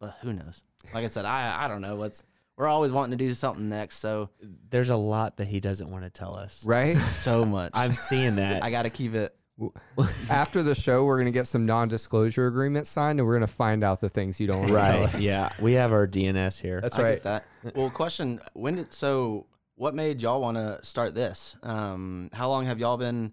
but 0.00 0.16
who 0.22 0.32
knows? 0.32 0.62
Like 0.92 1.04
I 1.04 1.08
said, 1.08 1.24
I 1.24 1.64
I 1.64 1.68
don't 1.68 1.82
know 1.82 1.96
what's. 1.96 2.24
We're 2.56 2.68
always 2.68 2.92
wanting 2.92 3.16
to 3.16 3.24
do 3.24 3.32
something 3.34 3.68
next, 3.68 3.98
so 3.98 4.28
There's 4.68 4.90
a 4.90 4.96
lot 4.96 5.38
that 5.38 5.46
he 5.48 5.58
doesn't 5.58 5.90
want 5.90 6.04
to 6.04 6.10
tell 6.10 6.36
us. 6.36 6.64
Right? 6.66 6.94
so 6.96 7.46
much. 7.46 7.70
I'm 7.74 7.94
seeing 7.94 8.36
that. 8.36 8.62
I 8.62 8.70
got 8.70 8.82
to 8.82 8.90
keep 8.90 9.14
it. 9.14 9.34
After 10.30 10.62
the 10.62 10.74
show, 10.74 11.04
we're 11.04 11.18
gonna 11.18 11.30
get 11.30 11.46
some 11.46 11.66
non-disclosure 11.66 12.46
agreements 12.46 12.90
signed, 12.90 13.20
and 13.20 13.26
we're 13.26 13.34
gonna 13.34 13.46
find 13.46 13.84
out 13.84 14.00
the 14.00 14.08
things 14.08 14.40
you 14.40 14.46
don't 14.46 14.60
want 14.60 14.72
to 14.72 14.78
tell 14.78 15.04
right. 15.04 15.14
us. 15.14 15.20
Yeah. 15.20 15.52
We 15.60 15.74
have 15.74 15.92
our 15.92 16.06
DNS 16.06 16.60
here. 16.60 16.80
That's 16.80 16.98
I 16.98 17.02
right. 17.02 17.22
get 17.22 17.22
that. 17.24 17.44
Well, 17.74 17.90
question: 17.90 18.40
When 18.54 18.76
did 18.76 18.92
so? 18.92 19.46
What 19.74 19.94
made 19.94 20.20
y'all 20.20 20.40
want 20.40 20.56
to 20.58 20.78
start 20.82 21.14
this? 21.14 21.56
Um, 21.62 22.30
how 22.32 22.48
long 22.48 22.66
have 22.66 22.78
y'all 22.78 22.96
been? 22.96 23.32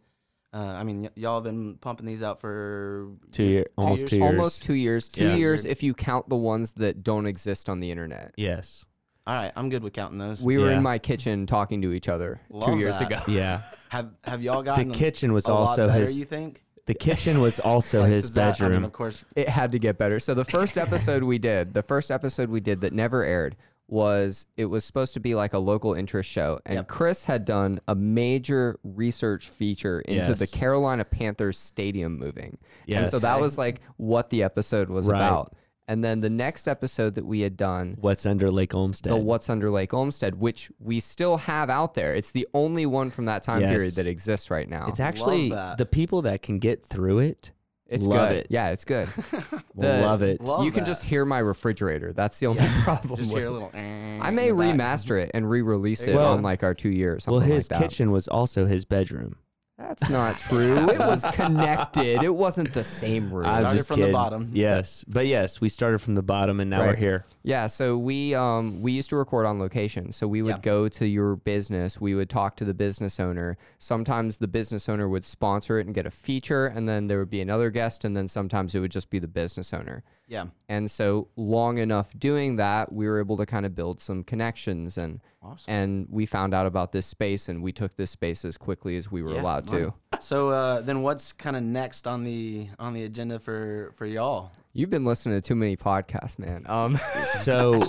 Uh, 0.51 0.57
I 0.57 0.83
mean, 0.83 1.03
y- 1.03 1.09
y'all 1.15 1.35
have 1.35 1.43
been 1.43 1.75
pumping 1.77 2.05
these 2.07 2.23
out 2.23 2.39
for 2.41 3.07
two 3.31 3.43
year, 3.43 3.65
almost 3.77 3.99
years? 4.01 4.09
two 4.09 4.15
years. 4.17 4.25
Almost 4.35 4.63
two 4.63 4.73
years. 4.73 5.09
Two 5.09 5.23
Yeah. 5.25 5.35
years 5.35 5.65
if 5.65 5.83
you 5.83 5.93
count 5.93 6.27
the 6.29 6.35
ones 6.35 6.73
that 6.73 7.03
don't 7.03 7.25
exist 7.27 7.69
on 7.69 7.79
the 7.79 7.91
internet. 7.91 8.33
Yes. 8.35 8.85
All 9.27 9.35
right, 9.35 9.51
I'm 9.55 9.69
good 9.69 9.83
with 9.83 9.93
counting 9.93 10.17
those. 10.17 10.43
We 10.43 10.57
were 10.57 10.71
Yeah. 10.71 10.77
in 10.77 10.81
my 10.83 10.97
kitchen 10.97 11.45
talking 11.45 11.83
to 11.83 11.91
each 11.93 12.09
other 12.09 12.41
two 12.65 12.79
years 12.79 12.97
that. 12.97 13.11
ago. 13.11 13.19
Yeah. 13.27 13.61
have 13.89 14.09
have 14.23 14.41
y'all 14.41 14.63
The 14.63 14.71
gotten 14.71 14.91
kitchen 14.91 15.33
was 15.33 15.45
a 15.45 15.53
lot 15.53 15.59
also 15.69 15.87
better, 15.87 15.99
his. 15.99 16.19
You 16.19 16.25
think? 16.25 16.63
The 16.87 16.95
kitchen 16.95 17.39
was 17.41 17.59
also 17.59 17.99
Like, 18.01 18.09
his 18.09 18.23
does 18.25 18.33
that- 18.33 18.47
I 18.47 18.51
bedroom. 18.53 18.71
mean, 18.71 18.83
of 18.85 18.93
course. 18.93 19.23
It 19.35 19.47
had 19.49 19.71
to 19.73 19.77
get 19.79 19.99
better. 19.99 20.19
So 20.19 20.33
the 20.33 20.45
first 20.45 20.77
episode 20.79 21.21
we 21.21 21.37
did, 21.37 21.75
the 21.75 21.83
first 21.83 22.09
episode 22.09 22.49
we 22.49 22.59
did 22.59 22.81
that 22.81 22.91
never 22.93 23.23
aired 23.23 23.55
was 23.91 24.45
it 24.55 24.65
was 24.65 24.85
supposed 24.85 25.13
to 25.15 25.19
be 25.19 25.33
like 25.35 25.53
a 25.53 25.59
local 25.59 25.93
interest 25.93 26.29
show 26.29 26.59
and 26.65 26.75
Yep. 26.75 26.87
Chris 26.87 27.25
had 27.25 27.43
done 27.45 27.79
a 27.87 27.95
major 27.95 28.77
research 28.83 29.49
feature 29.49 29.99
into 30.01 30.33
the 30.33 30.47
Carolina 30.47 31.03
Panthers 31.03 31.57
stadium 31.57 32.17
moving. 32.17 32.57
And 32.87 33.07
so 33.07 33.19
that 33.19 33.39
was 33.41 33.57
like 33.57 33.81
what 33.97 34.29
the 34.29 34.43
episode 34.43 34.89
was 34.89 35.07
Right. 35.07 35.17
about. 35.17 35.55
And 35.87 36.03
then 36.03 36.19
the 36.21 36.29
next 36.29 36.67
episode 36.67 37.15
that 37.15 37.25
we 37.25 37.39
had 37.41 37.57
done 37.57 37.97
What's 37.99 38.27
under 38.27 38.51
Lake 38.51 38.75
Olmsted? 38.75 39.11
the 39.11 39.15
What's 39.17 39.49
Under 39.49 39.71
Lake 39.71 39.91
Olmsted, 39.91 40.39
which 40.39 40.71
we 40.79 40.99
still 40.99 41.37
have 41.37 41.71
out 41.71 41.95
there. 41.95 42.13
It's 42.13 42.31
the 42.31 42.47
only 42.53 42.85
one 42.85 43.09
from 43.09 43.25
that 43.25 43.41
time 43.41 43.61
Yes. 43.61 43.71
period 43.71 43.93
that 43.95 44.05
exists 44.05 44.51
right 44.51 44.69
now. 44.69 44.85
It's 44.87 44.99
actually 44.99 45.49
the 45.49 45.87
people 45.89 46.21
that 46.21 46.43
can 46.43 46.59
get 46.59 46.85
through 46.85 47.19
it. 47.19 47.53
It's 47.89 48.05
love 48.05 48.29
good. 48.29 48.37
it. 48.37 48.47
Yeah, 48.49 48.69
it's 48.69 48.85
good. 48.85 49.09
will 49.75 50.01
love 50.01 50.21
it. 50.21 50.39
Love 50.41 50.63
you 50.63 50.71
can 50.71 50.83
that. 50.83 50.87
just 50.89 51.03
hear 51.03 51.25
my 51.25 51.39
refrigerator. 51.39 52.13
That's 52.13 52.39
the 52.39 52.47
only 52.47 52.65
problem. 52.83 53.17
Just 53.19 53.33
with 53.33 53.41
hear 53.43 53.47
a 53.47 53.49
it. 53.49 53.53
little. 53.53 53.71
eh 53.73 54.19
I 54.21 54.29
may 54.31 54.49
the 54.51 54.55
back. 54.55 54.75
remaster 54.75 55.19
it 55.21 55.31
and 55.33 55.49
re-release 55.49 56.05
it 56.05 56.15
Well- 56.15 56.33
on 56.33 56.41
like 56.43 56.63
our 56.63 56.73
two 56.75 56.89
years. 56.91 57.25
Well, 57.27 57.39
his 57.39 57.69
like 57.71 57.79
that. 57.79 57.89
kitchen 57.89 58.11
was 58.11 58.27
also 58.27 58.65
his 58.65 58.85
bedroom. 58.85 59.37
That's 59.79 60.09
not 60.09 60.37
true. 60.37 60.89
it 60.89 60.99
was 60.99 61.23
connected. 61.31 62.21
It 62.21 62.35
wasn't 62.35 62.73
the 62.73 62.83
same 62.83 63.31
room. 63.31 63.45
I'm 63.45 63.61
Started 63.61 63.77
just 63.77 63.87
from 63.87 63.95
the 63.95 64.01
kidding. 64.07 64.13
bottom. 64.13 64.51
Yes, 64.53 65.05
but 65.07 65.25
yes, 65.25 65.61
we 65.61 65.69
started 65.69 65.99
from 65.99 66.15
the 66.15 66.21
bottom 66.21 66.59
and 66.59 66.69
now 66.69 66.81
we're 66.81 66.95
here. 66.97 67.23
Yeah, 67.49 67.65
so 67.65 67.97
we 67.97 68.35
um 68.35 68.79
we 68.83 68.91
used 68.91 69.09
to 69.09 69.15
record 69.15 69.47
on 69.47 69.57
location. 69.57 70.11
So 70.11 70.27
we 70.27 70.43
would 70.43 70.57
Yeah. 70.57 70.61
go 70.61 70.87
to 70.87 71.07
your 71.07 71.35
business, 71.35 71.99
we 71.99 72.13
would 72.13 72.29
talk 72.29 72.55
to 72.57 72.65
the 72.65 72.75
business 72.75 73.19
owner. 73.19 73.57
Sometimes 73.79 74.37
the 74.37 74.47
business 74.47 74.87
owner 74.87 75.09
would 75.09 75.25
sponsor 75.25 75.79
it 75.79 75.87
and 75.87 75.95
get 75.95 76.05
a 76.05 76.11
feature 76.11 76.67
and 76.67 76.87
then 76.87 77.07
there 77.07 77.17
would 77.17 77.31
be 77.31 77.41
another 77.41 77.71
guest 77.71 78.05
and 78.05 78.15
then 78.15 78.27
sometimes 78.27 78.75
it 78.75 78.81
would 78.81 78.91
just 78.91 79.09
be 79.09 79.17
the 79.17 79.27
business 79.27 79.73
owner. 79.73 80.03
Yeah. 80.27 80.45
And 80.67 80.91
so 80.91 81.29
long 81.35 81.79
enough 81.79 82.13
doing 82.19 82.57
that, 82.57 82.93
we 82.93 83.07
were 83.07 83.19
able 83.19 83.37
to 83.37 83.47
kind 83.47 83.65
of 83.65 83.73
build 83.73 83.99
some 83.99 84.23
connections 84.23 84.95
and 84.99 85.19
Awesome. 85.41 85.73
and 85.73 86.07
we 86.11 86.27
found 86.27 86.53
out 86.53 86.67
about 86.67 86.91
this 86.91 87.07
space 87.07 87.49
and 87.49 87.63
we 87.63 87.71
took 87.71 87.95
this 87.95 88.11
space 88.11 88.45
as 88.45 88.57
quickly 88.57 88.95
as 88.95 89.09
we 89.11 89.23
were 89.23 89.33
Yeah, 89.33 89.41
allowed 89.41 89.67
to. 89.69 89.93
So 90.19 90.49
uh, 90.49 90.81
then, 90.81 91.01
what's 91.01 91.31
kind 91.31 91.55
of 91.55 91.63
next 91.63 92.05
on 92.05 92.25
the 92.25 92.67
on 92.77 92.93
the 92.93 93.05
agenda 93.05 93.39
for 93.39 93.93
for 93.95 94.05
y'all? 94.05 94.51
You've 94.73 94.89
been 94.89 95.05
listening 95.05 95.35
to 95.35 95.41
too 95.41 95.55
many 95.55 95.75
podcasts, 95.77 96.37
man. 96.39 96.63
Um 96.67 96.97
So, 97.41 97.83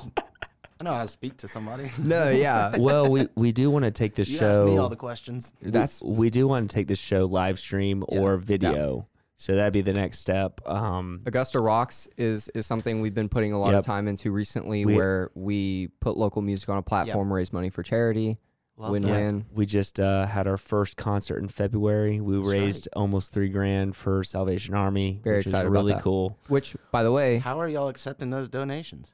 I 0.80 0.84
know 0.84 0.94
how 0.94 1.02
to 1.02 1.08
speak 1.08 1.36
to 1.38 1.48
somebody. 1.48 1.90
no, 2.02 2.30
yeah. 2.30 2.76
well, 2.78 3.06
we, 3.10 3.28
we 3.34 3.52
do 3.52 3.70
want 3.70 3.84
to 3.84 3.90
take 3.90 4.14
this 4.14 4.28
you 4.30 4.38
show. 4.38 4.50
asked 4.50 4.62
me 4.64 4.78
all 4.78 4.88
the 4.88 4.96
questions. 4.96 5.52
That's 5.60 6.02
we 6.02 6.30
do 6.30 6.48
want 6.48 6.70
to 6.70 6.74
take 6.74 6.88
this 6.88 6.98
show 6.98 7.26
live 7.26 7.58
stream 7.58 8.02
or 8.08 8.36
video. 8.38 9.06
So 9.36 9.54
that'd 9.56 9.72
be 9.72 9.80
the 9.80 9.94
next 9.94 10.18
step. 10.18 10.60
Um, 10.66 11.22
Augusta 11.26 11.60
Rocks 11.60 12.08
is 12.18 12.48
is 12.54 12.66
something 12.66 13.00
we've 13.00 13.14
been 13.14 13.28
putting 13.30 13.52
a 13.54 13.58
lot 13.60 13.70
Yep. 13.70 13.78
of 13.80 13.86
time 13.86 14.06
into 14.08 14.30
recently, 14.32 14.84
We- 14.84 14.94
where 14.96 15.30
we 15.34 15.88
put 16.00 16.16
local 16.16 16.42
music 16.42 16.68
on 16.68 16.76
a 16.78 16.82
platform, 16.82 17.32
raise 17.32 17.50
money 17.52 17.70
for 17.70 17.82
charity, 17.82 18.38
Love 18.80 18.90
win 18.92 19.02
that. 19.02 19.10
win. 19.10 19.44
we 19.52 19.66
just 19.66 20.00
uh, 20.00 20.24
had 20.26 20.46
our 20.46 20.56
first 20.56 20.96
concert 20.96 21.38
in 21.38 21.48
February. 21.48 22.20
We 22.20 22.36
That's 22.36 22.48
raised 22.48 22.88
almost 22.96 23.32
three 23.32 23.48
grand 23.50 23.94
for 23.94 24.24
Salvation 24.24 24.74
Army, 24.74 25.20
Very 25.22 25.36
which 25.38 25.46
excited 25.46 25.66
is 25.66 25.70
about 25.70 25.72
really 25.80 25.92
that. 25.92 26.02
cool. 26.02 26.38
Which, 26.48 26.74
by 26.90 27.02
the 27.02 27.12
way, 27.12 27.38
How 27.38 27.60
are 27.60 27.68
y'all 27.68 27.88
accepting 27.88 28.30
those 28.30 28.48
donations? 28.48 29.12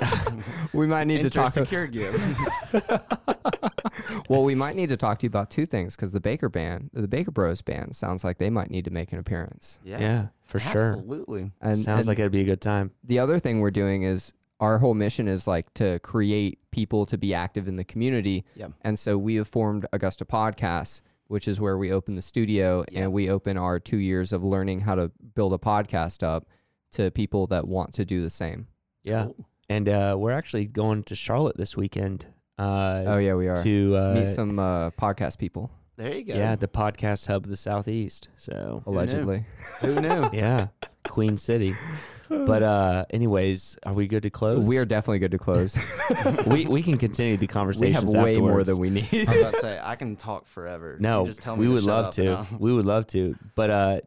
we 0.72 0.86
might 0.86 1.06
need 1.06 1.22
to 1.22 1.30
talk. 1.30 1.52
secure 1.52 1.86
give. 1.86 2.12
Well, 4.28 4.44
we 4.44 4.54
might 4.54 4.76
need 4.76 4.90
to 4.90 4.96
talk 4.96 5.18
to 5.20 5.24
you 5.24 5.28
about 5.28 5.50
two 5.50 5.64
things 5.66 5.96
because 5.96 6.12
the 6.12 6.20
Baker 6.20 6.48
band, 6.48 6.90
the 6.92 7.08
Baker 7.08 7.30
Bros 7.30 7.62
band, 7.62 7.96
sounds 7.96 8.24
like 8.24 8.38
they 8.38 8.50
might 8.50 8.70
need 8.70 8.84
to 8.84 8.90
make 8.90 9.12
an 9.12 9.18
appearance. 9.18 9.80
Yeah, 9.84 10.28
for 10.44 10.58
sure. 10.58 10.92
Absolutely. 10.94 11.50
And, 11.60 11.76
Sounds 11.76 12.00
and 12.00 12.08
like 12.08 12.18
it'd 12.18 12.32
be 12.32 12.42
a 12.42 12.44
good 12.44 12.60
time. 12.60 12.90
the 13.04 13.18
other 13.18 13.38
thing 13.38 13.60
we're 13.60 13.70
doing 13.70 14.02
is 14.02 14.34
our 14.60 14.78
whole 14.78 14.94
mission 14.94 15.28
is 15.28 15.46
like 15.46 15.72
to 15.74 15.98
create 16.00 16.58
people 16.72 17.06
to 17.06 17.16
be 17.18 17.32
active 17.34 17.68
in 17.68 17.76
the 17.76 17.84
community. 17.84 18.44
Yep. 18.56 18.72
And 18.82 18.98
so 18.98 19.16
we 19.16 19.36
have 19.36 19.46
formed 19.48 19.86
Augusta 19.92 20.24
Podcasts, 20.24 21.02
which 21.28 21.46
is 21.46 21.60
where 21.60 21.78
we 21.78 21.92
open 21.92 22.14
the 22.16 22.22
studio 22.22 22.84
Yeah. 22.90 23.02
and 23.04 23.12
we 23.12 23.30
open 23.30 23.56
our 23.56 23.78
two 23.78 23.98
years 23.98 24.32
of 24.32 24.42
learning 24.42 24.80
how 24.80 24.94
to 24.96 25.12
build 25.34 25.52
a 25.52 25.58
podcast 25.58 26.22
up 26.22 26.46
to 26.92 27.10
people 27.10 27.46
that 27.48 27.68
want 27.68 27.92
to 27.94 28.04
do 28.04 28.22
the 28.22 28.30
same. 28.30 28.66
Yeah, 29.04 29.24
Cool. 29.26 29.46
and 29.68 29.88
uh, 29.88 30.16
we're 30.18 30.32
actually 30.32 30.66
going 30.66 31.02
to 31.04 31.14
Charlotte 31.14 31.56
this 31.56 31.76
weekend. 31.76 32.26
Uh, 32.58 33.04
oh 33.06 33.18
yeah, 33.18 33.34
we 33.34 33.46
are. 33.46 33.62
to 33.62 33.96
uh, 33.96 34.14
Meet 34.14 34.28
some 34.28 34.58
uh, 34.58 34.90
podcast 34.90 35.38
people, 35.38 35.70
There 35.96 36.12
you 36.12 36.24
go. 36.24 36.34
yeah, 36.34 36.56
the 36.56 36.66
podcast 36.66 37.26
hub 37.28 37.44
of 37.44 37.50
the 37.50 37.56
southeast. 37.56 38.28
So 38.36 38.82
Who 38.84 38.90
knew? 38.90 38.96
allegedly. 38.98 39.44
Who 39.82 40.00
knew? 40.00 40.28
yeah, 40.32 40.68
Queen 41.06 41.36
City. 41.36 41.74
But 42.28 42.62
uh, 42.62 43.04
anyways, 43.10 43.78
are 43.84 43.92
we 43.94 44.06
good 44.06 44.22
to 44.24 44.30
close? 44.30 44.58
We 44.58 44.78
are 44.78 44.84
definitely 44.84 45.18
good 45.20 45.30
to 45.32 45.38
close. 45.38 45.76
we 46.46 46.66
we 46.66 46.82
can 46.82 46.98
continue 46.98 47.36
the 47.36 47.42
we 47.42 47.46
conversation. 47.46 47.94
have 47.94 48.08
way 48.22 48.36
more 48.36 48.62
than 48.64 48.78
we 48.78 48.90
need. 48.90 49.08
I 49.12 49.32
was 49.32 49.40
about 49.40 49.54
to 49.54 49.60
say 49.60 49.80
I 49.82 49.96
can 49.96 50.16
talk 50.16 50.46
forever. 50.46 50.92
You 50.96 51.02
No, 51.02 51.24
just 51.26 51.40
tell 51.40 51.56
me 51.56 51.60
we 51.62 51.66
to 51.66 51.72
would 51.74 51.80
shut 51.84 51.88
love 51.88 52.04
up 52.06 52.12
to. 52.14 52.24
now. 52.24 52.46
We 52.58 52.72
would 52.72 52.86
love 52.86 53.06
to. 53.08 53.36
But 53.54 53.70
uh, 53.70 54.00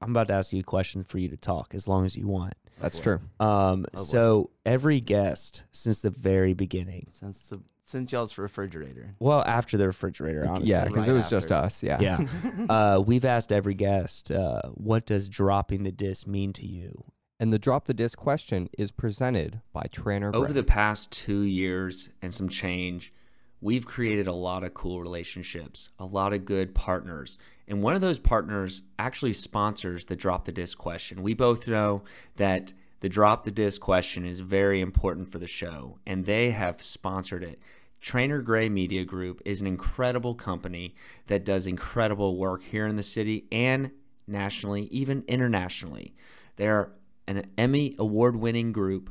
I'm 0.00 0.10
about 0.10 0.28
to 0.28 0.34
ask 0.34 0.52
you 0.52 0.60
a 0.60 0.64
question 0.64 1.04
for 1.04 1.18
you 1.18 1.28
to 1.28 1.36
talk 1.36 1.74
as 1.74 1.86
long 1.88 2.04
as 2.04 2.16
you 2.16 2.26
want. 2.26 2.54
That's 2.80 2.98
boy. 2.98 3.02
true. 3.02 3.20
Um, 3.40 3.86
Oh, 3.94 3.98
boy. 3.98 4.02
so 4.02 4.50
every 4.66 5.00
guest 5.00 5.62
since 5.70 6.02
the 6.02 6.10
very 6.10 6.52
beginning, 6.54 7.06
Since 7.10 7.48
the 7.50 7.60
since 7.84 8.10
y'all's 8.10 8.38
refrigerator. 8.38 9.14
well, 9.20 9.42
after 9.46 9.76
the 9.76 9.86
refrigerator, 9.86 10.46
honestly, 10.48 10.70
yeah, 10.70 10.86
because 10.86 11.06
it 11.06 11.10
right 11.10 11.16
was 11.16 11.28
just 11.28 11.52
after. 11.52 11.66
us. 11.66 11.82
Yeah. 11.82 12.00
yeah. 12.00 12.66
uh, 12.70 13.00
we've 13.04 13.24
asked 13.26 13.52
every 13.52 13.74
guest, 13.74 14.30
uh, 14.32 14.62
what 14.74 15.04
does 15.04 15.28
dropping 15.28 15.82
the 15.82 15.92
dis 15.92 16.26
mean 16.26 16.52
to 16.54 16.66
you? 16.66 17.04
And 17.42 17.50
the 17.50 17.58
drop 17.58 17.86
the 17.86 17.92
Dis 17.92 18.14
question 18.14 18.70
is 18.78 18.92
presented 18.92 19.62
by 19.72 19.88
Tranter. 19.90 20.32
Over 20.32 20.46
Grey. 20.46 20.54
the 20.54 20.62
past 20.62 21.10
two 21.10 21.40
years 21.40 22.10
and 22.22 22.32
some 22.32 22.48
change, 22.48 23.12
we've 23.60 23.84
created 23.84 24.28
a 24.28 24.32
lot 24.32 24.62
of 24.62 24.74
cool 24.74 25.00
relationships, 25.00 25.88
a 25.98 26.04
lot 26.04 26.32
of 26.32 26.44
good 26.44 26.72
partners. 26.72 27.40
And 27.66 27.82
one 27.82 27.96
of 27.96 28.00
those 28.00 28.20
partners 28.20 28.82
actually 28.96 29.32
sponsors 29.32 30.04
the 30.04 30.14
Drop 30.14 30.44
the 30.44 30.52
Dis 30.52 30.76
question. 30.76 31.24
We 31.24 31.34
both 31.34 31.66
know 31.66 32.04
that 32.36 32.72
the 33.00 33.08
Drop 33.08 33.42
the 33.42 33.50
Dis 33.50 33.76
question 33.76 34.24
is 34.24 34.38
very 34.38 34.80
important 34.80 35.32
for 35.32 35.40
the 35.40 35.48
show, 35.48 35.98
and 36.06 36.26
they 36.26 36.52
have 36.52 36.80
sponsored 36.80 37.42
it. 37.42 37.58
Tranter 38.00 38.40
Grey 38.40 38.68
Media 38.68 39.04
Group 39.04 39.42
is 39.44 39.60
an 39.60 39.66
incredible 39.66 40.36
company 40.36 40.94
that 41.26 41.44
does 41.44 41.66
incredible 41.66 42.36
work 42.36 42.62
here 42.62 42.86
in 42.86 42.94
the 42.94 43.02
city 43.02 43.46
and 43.50 43.90
nationally, 44.28 44.84
even 44.92 45.24
internationally. 45.26 46.14
They're 46.54 46.92
an 47.26 47.44
Emmy 47.58 47.94
award 47.98 48.36
winning 48.36 48.72
group 48.72 49.10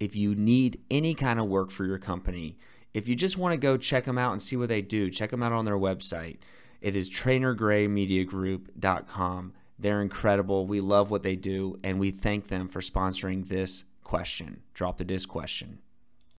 if 0.00 0.16
you 0.16 0.34
need 0.34 0.80
any 0.90 1.14
kind 1.14 1.38
of 1.38 1.46
work 1.46 1.70
for 1.70 1.84
your 1.84 1.98
company, 1.98 2.56
if 2.92 3.08
you 3.08 3.14
just 3.16 3.38
want 3.38 3.52
to 3.52 3.56
go 3.56 3.76
check 3.76 4.04
them 4.04 4.18
out 4.18 4.32
and 4.32 4.42
see 4.42 4.56
what 4.56 4.68
they 4.68 4.82
do, 4.82 5.10
check 5.10 5.30
them 5.30 5.42
out 5.42 5.52
on 5.52 5.64
their 5.64 5.78
website. 5.78 6.38
It 6.80 6.96
is 6.96 7.08
trainergraymediagroup.com. 7.08 9.52
They're 9.78 10.02
incredible. 10.02 10.66
We 10.66 10.80
love 10.80 11.10
what 11.10 11.22
they 11.22 11.36
do, 11.36 11.78
and 11.82 11.98
we 11.98 12.10
thank 12.10 12.48
them 12.48 12.68
for 12.68 12.80
sponsoring 12.80 13.48
this 13.48 13.84
question. 14.04 14.62
Drop 14.74 14.98
the 14.98 15.04
Dis 15.04 15.26
question. 15.26 15.78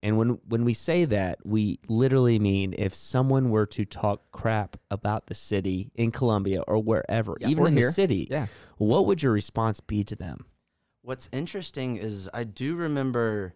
And 0.01 0.17
when 0.17 0.39
when 0.47 0.65
we 0.65 0.73
say 0.73 1.05
that, 1.05 1.39
we 1.45 1.79
literally 1.87 2.37
mean 2.37 2.75
if 2.77 2.93
someone 2.93 3.49
were 3.49 3.65
to 3.67 3.85
talk 3.85 4.31
crap 4.33 4.75
about 4.91 5.27
the 5.27 5.33
city 5.33 5.89
in 5.95 6.11
Columbia 6.11 6.61
or 6.67 6.77
wherever, 6.77 7.37
Yeah, 7.39 7.47
even 7.47 7.63
or 7.63 7.67
in 7.69 7.77
here. 7.77 7.87
the 7.87 7.93
city, 7.93 8.27
Yeah. 8.29 8.47
what 8.77 9.05
would 9.05 9.23
your 9.23 9.31
response 9.31 9.79
be 9.79 10.03
to 10.03 10.15
them? 10.15 10.45
What's 11.03 11.27
interesting 11.33 11.97
is 11.97 12.29
I 12.33 12.45
do 12.45 12.75
remember 12.75 13.53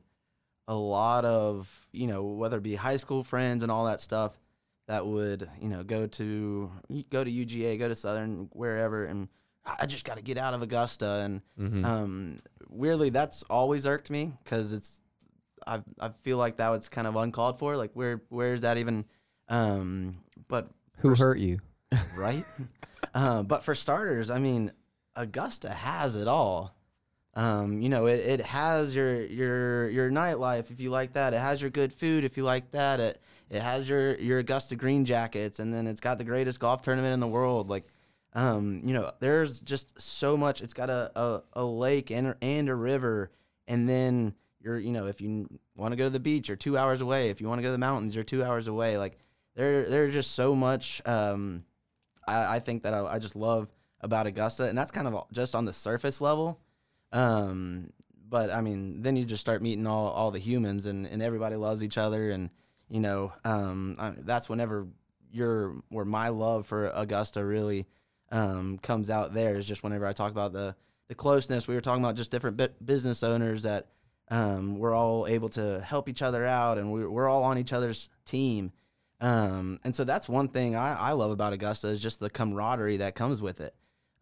a 0.67 0.75
lot 0.75 1.23
of, 1.23 1.87
you 1.93 2.05
know, 2.05 2.23
whether 2.23 2.57
it 2.57 2.63
be 2.63 2.75
high 2.75 2.97
school 2.97 3.23
friends 3.23 3.63
and 3.63 3.71
all 3.71 3.85
that 3.85 4.01
stuff 4.01 4.37
that 4.89 5.05
would, 5.05 5.49
you 5.61 5.69
know, 5.69 5.81
go 5.83 6.07
to 6.07 6.71
go 7.09 7.23
to 7.23 7.31
UGA, 7.31 7.79
go 7.79 7.87
to 7.87 7.95
Southern, 7.95 8.49
wherever, 8.51 9.05
and 9.05 9.29
I 9.65 9.85
just 9.85 10.03
got 10.03 10.17
to 10.17 10.21
get 10.21 10.37
out 10.37 10.53
of 10.53 10.61
Augusta. 10.61 11.21
And 11.23 11.41
Mhm. 11.57 11.85
um, 11.85 12.39
weirdly, 12.69 13.09
that's 13.11 13.43
always 13.43 13.85
irked 13.85 14.09
me 14.09 14.33
because 14.43 14.73
it's, 14.73 14.99
I 15.65 15.81
I 16.01 16.09
feel 16.09 16.37
like 16.37 16.57
that 16.57 16.69
was 16.69 16.89
kind 16.89 17.07
of 17.07 17.15
uncalled 17.15 17.59
for. 17.59 17.77
Like 17.77 17.91
where 17.93 18.21
where 18.29 18.53
is 18.53 18.61
that 18.61 18.77
even? 18.77 19.05
Um, 19.47 20.17
but 20.49 20.69
Who 20.97 21.09
First- 21.11 21.21
hurt 21.21 21.39
you? 21.39 21.59
right? 22.17 22.43
uh, 23.13 23.43
but 23.43 23.63
for 23.63 23.73
starters, 23.73 24.29
I 24.29 24.39
mean, 24.39 24.71
Augusta 25.15 25.69
has 25.69 26.17
it 26.17 26.27
all. 26.27 26.73
Um, 27.38 27.83
you 27.83 27.89
know, 27.89 28.07
it, 28.07 28.19
it 28.19 28.41
has 28.41 28.95
your 28.95 29.21
your 29.21 29.89
your 29.89 30.09
nightlife 30.09 30.71
if 30.71 30.79
you 30.79 30.89
like 30.89 31.13
that. 31.13 31.35
It 31.35 31.39
has 31.39 31.61
your 31.61 31.69
good 31.69 31.93
food 31.93 32.23
if 32.25 32.35
you 32.35 32.43
like 32.43 32.71
that. 32.71 32.99
It 32.99 33.21
it 33.51 33.61
has 33.61 33.88
your 33.88 34.15
your 34.15 34.39
Augusta 34.39 34.75
Green 34.75 35.05
Jackets, 35.05 35.59
and 35.59 35.71
then 35.71 35.85
it's 35.85 36.01
got 36.01 36.17
the 36.17 36.23
greatest 36.23 36.59
golf 36.59 36.81
tournament 36.81 37.13
in 37.13 37.19
the 37.19 37.27
world. 37.27 37.69
Like, 37.69 37.85
um, 38.33 38.81
you 38.83 38.91
know, 38.91 39.11
there's 39.19 39.59
just 39.59 40.01
so 40.01 40.35
much. 40.35 40.63
It's 40.63 40.73
got 40.73 40.89
a 40.89 41.11
a, 41.15 41.43
a 41.53 41.63
lake 41.63 42.09
and 42.09 42.33
and 42.41 42.69
a 42.69 42.75
river, 42.75 43.29
and 43.67 43.88
then 43.88 44.33
you're 44.59 44.79
you 44.79 44.91
know 44.91 45.05
if 45.05 45.21
you 45.21 45.45
want 45.75 45.91
to 45.91 45.95
go 45.95 46.05
to 46.05 46.09
the 46.09 46.19
beach, 46.19 46.47
you're 46.47 46.57
two 46.57 46.75
hours 46.75 47.01
away. 47.01 47.29
If 47.29 47.39
you 47.39 47.47
want 47.47 47.59
to 47.59 47.63
go 47.63 47.67
to 47.67 47.73
the 47.73 47.77
mountains, 47.77 48.15
you're 48.15 48.23
two 48.23 48.43
hours 48.43 48.65
away. 48.65 48.97
Like 48.97 49.19
there 49.53 49.88
there's 49.88 50.11
just 50.11 50.31
so 50.31 50.55
much. 50.55 51.03
Um, 51.05 51.65
I, 52.27 52.55
I 52.55 52.59
think 52.59 52.81
that 52.81 52.95
I, 52.95 53.05
I 53.05 53.19
just 53.19 53.35
love 53.35 53.67
about 54.01 54.25
Augusta, 54.25 54.63
and 54.63 54.75
that's 54.75 54.91
kind 54.91 55.07
of 55.07 55.31
just 55.31 55.53
on 55.53 55.65
the 55.65 55.73
surface 55.73 56.19
level. 56.19 56.59
Um, 57.12 57.91
but 58.30 58.51
I 58.51 58.62
mean, 58.62 59.01
then 59.01 59.16
you 59.16 59.26
just 59.26 59.41
start 59.41 59.62
meeting 59.62 59.88
all, 59.88 60.10
all 60.10 60.32
the 60.32 60.39
humans, 60.39 60.86
and, 60.86 61.05
and 61.05 61.22
everybody 61.22 61.55
loves 61.55 61.84
each 61.84 61.97
other, 61.97 62.30
and 62.30 62.49
you 62.89 62.99
know, 62.99 63.34
um, 63.43 63.95
I, 63.99 64.14
that's 64.18 64.49
whenever 64.49 64.88
your 65.32 65.76
where 65.89 66.05
my 66.05 66.30
love 66.30 66.66
for 66.68 66.88
Augusta 66.89 67.43
really 67.43 67.86
um, 68.32 68.78
comes 68.80 69.10
out. 69.10 69.34
There 69.34 69.55
is 69.55 69.66
just 69.66 69.84
whenever 69.84 70.05
I 70.05 70.14
talk 70.14 70.32
about 70.32 70.53
the 70.53 70.76
the 71.08 71.16
closeness. 71.16 71.68
We 71.68 71.76
were 71.76 71.82
talking 71.82 72.03
about 72.03 72.16
just 72.16 72.32
different 72.32 72.58
bu- 72.58 72.68
business 72.84 73.24
owners 73.24 73.64
that 73.64 73.88
um, 74.30 74.78
we're 74.78 74.93
all 74.93 75.26
able 75.28 75.49
to 75.49 75.82
help 75.82 76.10
each 76.10 76.22
other 76.22 76.45
out, 76.45 76.78
and 76.78 76.91
we're, 76.91 77.10
we're 77.10 77.30
all 77.30 77.43
on 77.43 77.58
each 77.58 77.74
other's 77.74 78.10
team. 78.26 78.72
Um, 79.20 79.80
and 79.84 79.95
so 79.95 80.03
that's 80.03 80.30
one 80.30 80.47
thing 80.47 80.76
I, 80.76 80.93
I 80.93 81.12
love 81.14 81.32
about 81.32 81.53
Augusta 81.53 81.88
is 81.88 81.99
just 81.99 82.20
the 82.20 82.30
camaraderie 82.30 82.97
that 82.97 83.16
comes 83.16 83.41
with 83.41 83.62
it. 83.62 83.74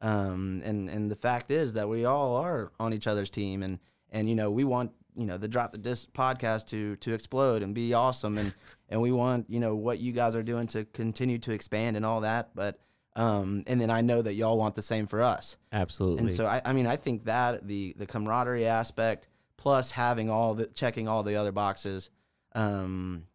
Um, 0.02 0.62
and, 0.64 0.90
and 0.90 1.10
the 1.10 1.16
fact 1.16 1.52
is 1.52 1.74
that 1.74 1.90
we 1.90 2.06
all 2.06 2.36
are 2.36 2.72
on 2.80 2.94
each 2.94 3.08
other's 3.08 3.30
team 3.30 3.64
and, 3.64 3.80
and, 4.12 4.30
you 4.30 4.36
know, 4.36 4.52
we 4.52 4.64
want, 4.64 4.92
you 5.16 5.26
know, 5.26 5.38
the 5.38 5.48
Drop 5.48 5.72
the 5.72 5.78
Dis 5.78 6.06
podcast 6.06 6.68
to, 6.68 6.96
to 6.98 7.14
explode 7.14 7.64
and 7.64 7.74
be 7.74 7.94
awesome. 7.94 8.38
And, 8.38 8.54
and 8.90 9.02
we 9.02 9.12
want, 9.12 9.50
you 9.50 9.60
know, 9.60 9.76
what 9.76 10.00
you 10.00 10.12
guys 10.12 10.36
are 10.36 10.44
doing 10.44 10.68
to 10.68 10.86
continue 10.86 11.40
to 11.40 11.52
expand 11.52 11.98
and 11.98 12.06
all 12.06 12.22
that. 12.22 12.52
But, 12.54 12.80
um, 13.16 13.64
and 13.66 13.80
then 13.80 13.90
I 13.90 14.02
know 14.02 14.22
that 14.22 14.34
y'all 14.34 14.58
want 14.58 14.76
the 14.76 14.82
same 14.82 15.08
for 15.08 15.24
us. 15.24 15.58
Absolutely. 15.72 16.20
And 16.20 16.32
so 16.32 16.46
I, 16.46 16.62
I 16.66 16.74
mean 16.74 16.86
I 16.86 16.98
think 16.98 17.26
that 17.26 17.66
the 17.66 17.96
the 17.98 18.06
camaraderie 18.06 18.68
aspect 18.68 19.28
plus 19.58 19.92
having 19.92 20.30
all 20.30 20.54
the 20.54 20.68
checking 20.68 21.08
all 21.08 21.24
the 21.24 21.38
other 21.38 21.54
boxes 21.54 22.10
um, 22.54 23.26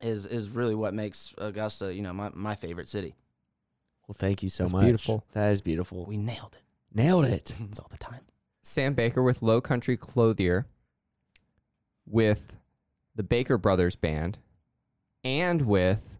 is 0.00 0.26
is 0.26 0.50
really 0.50 0.74
what 0.74 0.92
makes 0.92 1.34
Augusta 1.38 1.94
you 1.94 2.02
know 2.02 2.12
my, 2.12 2.30
my 2.34 2.54
favorite 2.54 2.88
city. 2.88 3.14
Well, 4.10 4.16
thank 4.18 4.42
you 4.42 4.48
so 4.48 4.64
That's 4.64 4.72
much. 4.72 4.82
beautiful. 4.86 5.24
That 5.34 5.52
is 5.52 5.60
beautiful. 5.60 6.04
We 6.04 6.16
nailed 6.16 6.56
it. 6.56 6.62
nailed 6.92 7.26
it. 7.26 7.54
It's 7.70 7.78
all 7.78 7.86
the 7.88 7.96
time. 7.96 8.22
Sam 8.64 8.92
Baker 8.94 9.22
with 9.22 9.40
Low 9.40 9.60
Country 9.60 9.96
Clothier, 9.96 10.66
with 12.06 12.56
the 13.14 13.22
Baker 13.22 13.56
Brothers 13.56 13.94
Band, 13.94 14.40
and 15.22 15.62
with 15.62 16.18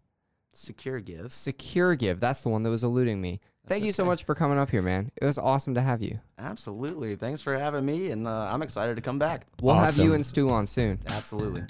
Secure 0.52 1.00
Give. 1.00 1.32
Secure 1.32 1.96
Give. 1.96 2.20
That's 2.20 2.44
the 2.44 2.48
one 2.48 2.62
that 2.62 2.70
was 2.70 2.84
eluding 2.84 3.20
me. 3.20 3.40
Thank 3.66 3.82
you 3.82 3.90
so 3.90 4.04
much 4.04 4.22
for 4.22 4.36
coming 4.36 4.56
up 4.58 4.70
here, 4.70 4.82
man. 4.82 5.10
It 5.20 5.24
was 5.24 5.36
awesome 5.36 5.74
to 5.74 5.80
have 5.80 6.00
you. 6.00 6.20
Absolutely. 6.38 7.16
Thanks 7.16 7.40
for 7.42 7.58
having 7.58 7.84
me, 7.84 8.12
and 8.12 8.28
uh, 8.28 8.48
I'm 8.52 8.62
excited 8.62 8.94
to 8.94 9.02
come 9.02 9.18
back. 9.18 9.46
We'll 9.60 9.74
have 9.74 9.96
you 9.96 10.04
Awesome. 10.04 10.12
and 10.14 10.26
Stu 10.26 10.48
on 10.50 10.66
soon. 10.68 11.00
Absolutely. 11.08 11.62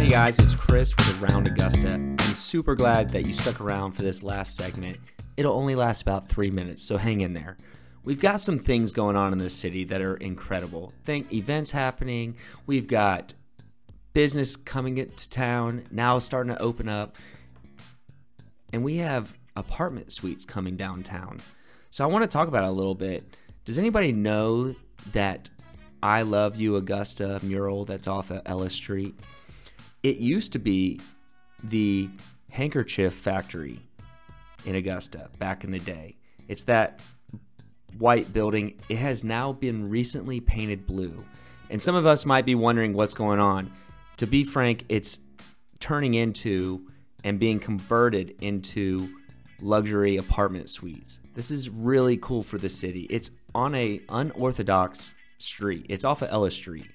Hey 0.00 0.08
guys, 0.08 0.38
it's 0.38 0.54
Chris 0.54 0.96
with 0.96 1.22
Around 1.22 1.48
Augusta. 1.48 1.92
I'm 1.92 2.18
super 2.18 2.74
glad 2.74 3.10
that 3.10 3.26
you 3.26 3.34
stuck 3.34 3.60
around 3.60 3.92
for 3.92 4.00
this 4.00 4.22
last 4.22 4.56
segment. 4.56 4.96
It'll 5.36 5.52
only 5.52 5.74
last 5.74 6.00
about 6.00 6.26
three 6.26 6.50
minutes, 6.50 6.82
so 6.82 6.96
hang 6.96 7.20
in 7.20 7.34
there. 7.34 7.58
We've 8.02 8.18
got 8.18 8.40
some 8.40 8.58
things 8.58 8.94
going 8.94 9.14
on 9.14 9.32
in 9.34 9.38
this 9.38 9.52
city 9.52 9.84
that 9.84 10.00
are 10.00 10.16
incredible. 10.16 10.94
Think 11.04 11.30
events 11.34 11.72
happening. 11.72 12.36
We've 12.66 12.86
got 12.88 13.34
business 14.14 14.56
coming 14.56 14.96
into 14.96 15.28
town 15.28 15.84
now 15.90 16.18
starting 16.18 16.54
to 16.54 16.62
open 16.62 16.88
up. 16.88 17.16
And 18.72 18.82
we 18.82 18.96
have 18.96 19.34
apartment 19.54 20.14
suites 20.14 20.46
coming 20.46 20.76
downtown. 20.76 21.40
So 21.90 22.04
I 22.04 22.06
want 22.06 22.22
to 22.22 22.28
talk 22.28 22.48
about 22.48 22.64
it 22.64 22.68
a 22.68 22.72
little 22.72 22.94
bit. 22.94 23.22
Does 23.66 23.76
anybody 23.76 24.12
know 24.12 24.74
that 25.12 25.50
I 26.02 26.22
Love 26.22 26.56
You 26.56 26.76
Augusta 26.76 27.38
mural 27.42 27.84
that's 27.84 28.08
off 28.08 28.30
of 28.30 28.40
Ellis 28.46 28.72
Street? 28.72 29.14
It 30.02 30.16
used 30.16 30.52
to 30.52 30.58
be 30.58 31.00
the 31.62 32.08
handkerchief 32.50 33.14
factory 33.14 33.80
in 34.64 34.74
Augusta 34.74 35.28
back 35.38 35.64
in 35.64 35.70
the 35.70 35.78
day. 35.78 36.16
It's 36.48 36.64
that 36.64 37.00
white 37.98 38.32
building. 38.32 38.80
It 38.88 38.98
has 38.98 39.22
now 39.22 39.52
been 39.52 39.88
recently 39.88 40.40
painted 40.40 40.86
blue. 40.86 41.16
And 41.68 41.80
some 41.80 41.94
of 41.94 42.06
us 42.06 42.26
might 42.26 42.44
be 42.44 42.54
wondering 42.54 42.94
what's 42.94 43.14
going 43.14 43.40
on. 43.40 43.72
To 44.16 44.26
be 44.26 44.44
frank, 44.44 44.84
it's 44.88 45.20
turning 45.78 46.14
into 46.14 46.86
and 47.24 47.38
being 47.38 47.58
converted 47.58 48.34
into 48.40 49.08
luxury 49.62 50.16
apartment 50.16 50.68
suites. 50.68 51.20
This 51.34 51.50
is 51.50 51.68
really 51.68 52.16
cool 52.16 52.42
for 52.42 52.58
the 52.58 52.68
city. 52.68 53.06
It's 53.10 53.30
on 53.54 53.74
a 53.74 54.00
unorthodox 54.08 55.14
street. 55.38 55.86
It's 55.88 56.04
off 56.04 56.22
of 56.22 56.30
Ellis 56.30 56.54
Street. 56.54 56.88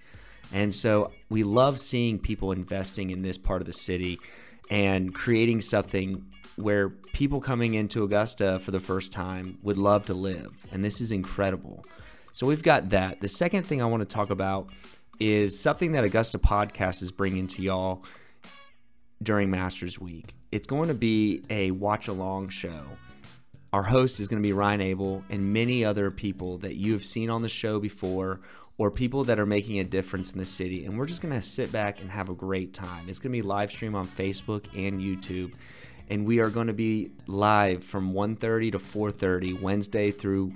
And 0.56 0.74
so 0.74 1.12
we 1.30 1.44
love 1.44 1.82
seeing 1.82 2.18
people 2.18 2.54
investing 2.54 3.10
in 3.10 3.24
this 3.24 3.38
part 3.38 3.62
of 3.62 3.68
the 3.68 3.74
city 3.74 4.18
and 4.72 5.14
creating 5.14 5.60
something 5.60 6.28
where 6.56 6.88
people 7.12 7.42
coming 7.42 7.74
into 7.74 8.06
Augusta 8.06 8.60
for 8.60 8.72
the 8.72 8.80
first 8.80 9.12
time 9.12 9.60
would 9.64 9.78
love 9.78 10.06
to 10.06 10.14
live. 10.14 10.66
And 10.72 10.82
this 10.82 11.02
is 11.02 11.12
incredible. 11.12 11.84
So 12.32 12.48
we've 12.48 12.64
got 12.64 12.88
that. 12.92 13.20
The 13.20 13.28
second 13.28 13.64
thing 13.64 13.82
I 13.82 13.86
want 13.86 14.00
to 14.00 14.06
talk 14.08 14.30
about 14.30 14.70
is 15.20 15.60
something 15.60 15.92
that 15.92 16.06
Augusta 16.06 16.40
Podcast 16.40 17.02
is 17.02 17.12
bringing 17.12 17.48
to 17.48 17.62
y'all 17.62 18.06
during 19.22 19.52
Masters 19.52 20.00
Week. 20.00 20.36
It's 20.54 20.68
going 20.68 20.88
to 20.88 20.94
be 20.94 21.44
a 21.50 21.72
watch 21.72 22.08
along 22.08 22.48
show. 22.48 22.86
Our 23.74 23.84
host 23.84 24.22
is 24.22 24.30
going 24.30 24.42
to 24.42 24.48
be 24.48 24.54
Ryan 24.54 24.80
Abel 24.80 25.26
and 25.30 25.52
many 25.52 25.84
other 25.84 26.12
people 26.12 26.60
that 26.60 26.78
you 26.78 26.94
have 26.94 27.04
seen 27.04 27.30
on 27.30 27.42
the 27.42 27.50
show 27.50 27.78
before 27.78 28.40
or 28.78 28.92
people 28.92 29.24
that 29.26 29.40
are 29.40 29.46
making 29.46 29.80
a 29.80 29.84
difference 29.84 30.32
in 30.32 30.40
the 30.40 30.46
city. 30.46 30.86
And 30.86 30.98
we're 30.98 31.06
just 31.06 31.22
to 31.34 31.42
sit 31.42 31.72
back 31.72 32.02
and 32.02 32.12
have 32.12 32.30
a 32.30 32.34
great 32.34 32.74
time. 32.74 33.08
It's 33.08 33.20
to 33.32 33.38
be 33.38 33.42
live 33.42 33.72
stream 33.72 33.96
on 33.96 34.06
Facebook 34.06 34.66
and 34.76 35.00
YouTube. 35.00 35.54
And 36.10 36.26
we 36.26 36.40
are 36.40 36.50
to 36.68 36.74
be 36.74 37.12
live 37.26 37.84
from 37.84 38.14
1:30 38.14 38.72
to 38.74 38.80
4:30 38.80 39.60
Wednesday 39.60 40.12
through 40.12 40.54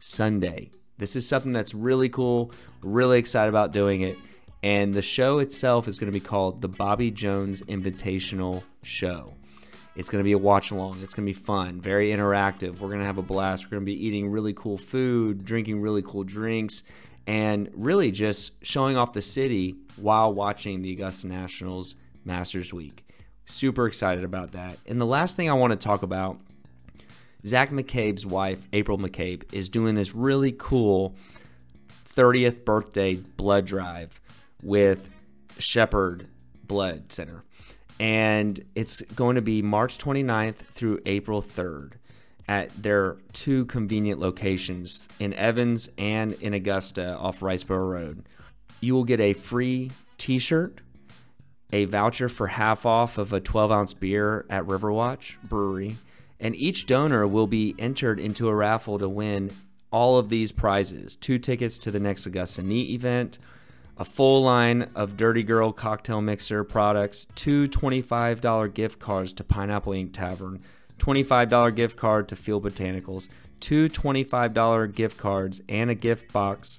Sunday. 0.00 0.70
This 0.98 1.16
is 1.16 1.26
something 1.26 1.52
that's 1.52 1.74
really 1.74 2.08
cool. 2.08 2.52
Really 2.82 3.18
excited 3.18 3.48
about 3.48 3.72
doing 3.72 4.02
it. 4.02 4.16
And 4.62 4.94
the 4.94 5.02
show 5.02 5.40
itself 5.40 5.88
is 5.88 5.98
going 5.98 6.10
to 6.10 6.18
be 6.18 6.24
called 6.24 6.62
the 6.62 6.68
Bobby 6.68 7.10
Jones 7.10 7.60
Invitational 7.62 8.62
Show. 8.82 9.34
It's 9.96 10.08
going 10.08 10.20
to 10.20 10.24
be 10.24 10.32
a 10.32 10.38
watch 10.38 10.70
along. 10.70 10.98
It's 11.02 11.14
going 11.14 11.26
to 11.26 11.32
be 11.32 11.38
fun, 11.38 11.80
very 11.80 12.10
interactive. 12.10 12.80
We're 12.80 12.88
going 12.88 13.00
to 13.00 13.06
have 13.06 13.18
a 13.18 13.22
blast. 13.22 13.64
We're 13.64 13.76
going 13.76 13.82
to 13.82 13.92
be 13.92 14.06
eating 14.06 14.28
really 14.28 14.52
cool 14.52 14.76
food, 14.78 15.44
drinking 15.44 15.80
really 15.80 16.02
cool 16.02 16.24
drinks, 16.24 16.82
and 17.26 17.70
really 17.74 18.10
just 18.10 18.52
showing 18.64 18.96
off 18.96 19.12
the 19.12 19.22
city 19.22 19.76
while 19.96 20.32
watching 20.32 20.82
the 20.82 20.92
Augusta 20.92 21.26
Nationals 21.26 21.94
Masters 22.24 22.72
Week. 22.72 23.06
Super 23.46 23.86
excited 23.86 24.24
about 24.24 24.52
that. 24.52 24.78
And 24.86 25.00
the 25.00 25.06
last 25.06 25.36
thing 25.36 25.50
I 25.50 25.54
want 25.54 25.72
to 25.72 25.76
talk 25.76 26.02
about 26.02 26.38
Zach 27.46 27.70
McCabe's 27.70 28.24
wife, 28.24 28.66
April 28.72 28.98
McCabe, 28.98 29.52
is 29.52 29.68
doing 29.68 29.94
this 29.94 30.14
really 30.14 30.52
cool 30.56 31.14
30th 32.08 32.64
birthday 32.64 33.16
blood 33.16 33.66
drive 33.66 34.20
with 34.62 35.10
Shepeard 35.58 36.28
Blood 36.66 37.12
Center. 37.12 37.44
And 38.00 38.64
it's 38.74 39.00
going 39.02 39.36
to 39.36 39.42
be 39.42 39.62
March 39.62 39.98
29th 39.98 40.56
through 40.56 41.00
April 41.06 41.42
3rd 41.42 41.92
at 42.48 42.70
their 42.82 43.16
two 43.32 43.64
convenient 43.66 44.20
locations 44.20 45.08
in 45.18 45.32
Evans 45.34 45.90
and 45.96 46.32
in 46.34 46.52
Augusta 46.54 47.16
off 47.16 47.40
Wrightsboro 47.40 47.90
Road. 47.90 48.28
you 48.80 48.94
will 48.94 49.04
get 49.04 49.20
a 49.20 49.32
free 49.32 49.90
t 50.18 50.38
shirt, 50.38 50.80
a 51.72 51.86
voucher 51.86 52.28
for 52.28 52.48
half 52.48 52.84
off 52.84 53.18
of 53.18 53.32
a 53.32 53.40
12 53.40 53.72
ounce 53.72 53.94
beer 53.94 54.44
at 54.50 54.64
Riverwatch 54.64 55.36
Brewery, 55.42 55.96
and 56.38 56.54
each 56.54 56.86
donor 56.86 57.26
will 57.26 57.46
be 57.46 57.74
entered 57.78 58.20
into 58.20 58.48
a 58.48 58.54
raffle 58.54 58.98
to 58.98 59.08
win 59.08 59.50
all 59.90 60.18
of 60.18 60.28
these 60.28 60.52
prizes 60.52 61.14
two 61.14 61.38
tickets 61.38 61.78
to 61.78 61.90
the 61.90 62.00
next 62.00 62.26
Augusta 62.26 62.62
Neat 62.62 62.90
event, 62.90 63.38
a 63.96 64.04
full 64.04 64.42
line 64.42 64.82
of 64.94 65.16
Durty 65.16 65.44
Gurl 65.44 65.72
cocktail 65.72 66.20
mixer 66.20 66.64
products, 66.64 67.26
two 67.36 67.68
$25 67.68 68.74
gift 68.74 68.98
cards 68.98 69.32
to 69.34 69.44
Pineapple 69.44 69.92
Ink 69.92 70.12
Tavern, 70.12 70.60
$25 70.98 71.74
gift 71.74 71.96
card 71.96 72.28
to 72.28 72.36
Field 72.36 72.64
Botanicals, 72.64 73.28
two 73.60 73.88
$25 73.88 74.94
gift 74.94 75.18
cards, 75.18 75.62
and 75.68 75.90
a 75.90 75.94
gift 75.94 76.32
box 76.32 76.78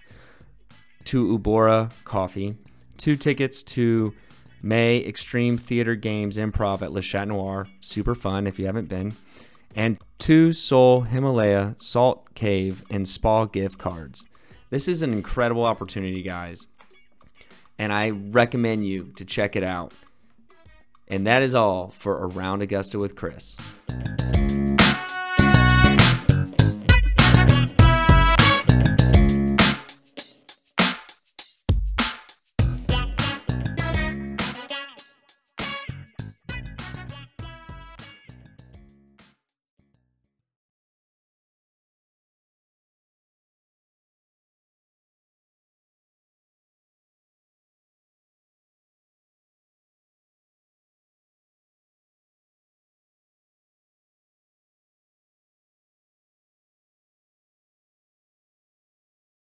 to 1.06 1.38
Ubora 1.38 1.92
Coffee, 2.04 2.58
two 2.98 3.16
tickets 3.16 3.64
to 3.64 4.14
May 4.62 4.98
Extreme 5.06 5.60
Theater 5.60 5.96
Games 5.96 6.38
Improv 6.38 6.82
at 6.82 6.92
Le 6.92 7.02
Chat 7.02 7.28
Noir, 7.28 7.68
super 7.82 8.16
fun 8.16 8.48
if 8.48 8.58
you 8.58 8.66
haven't 8.66 8.90
been, 8.90 9.14
and 9.76 9.98
two 10.18 10.52
Soul 10.52 11.02
Himalaya 11.02 11.76
Salt 11.78 12.34
Cave 12.34 12.84
and 12.90 13.08
Spa 13.08 13.46
gift 13.46 13.78
cards. 13.78 14.26
This 14.72 14.88
is 14.88 15.04
an 15.04 15.14
incredible 15.14 15.66
opportunity, 15.66 16.24
guys, 16.24 16.66
and 17.78 17.94
I 17.94 18.10
recommend 18.10 18.88
you 18.88 19.14
to 19.18 19.26
check 19.26 19.56
it 19.56 19.64
out. 19.64 19.94
And 21.08 21.28
that 21.28 21.44
is 21.44 21.54
all 21.54 21.94
for 21.98 22.28
Around 22.28 22.62
Augusta 22.62 22.98
with 22.98 23.16
Chris. 23.16 23.58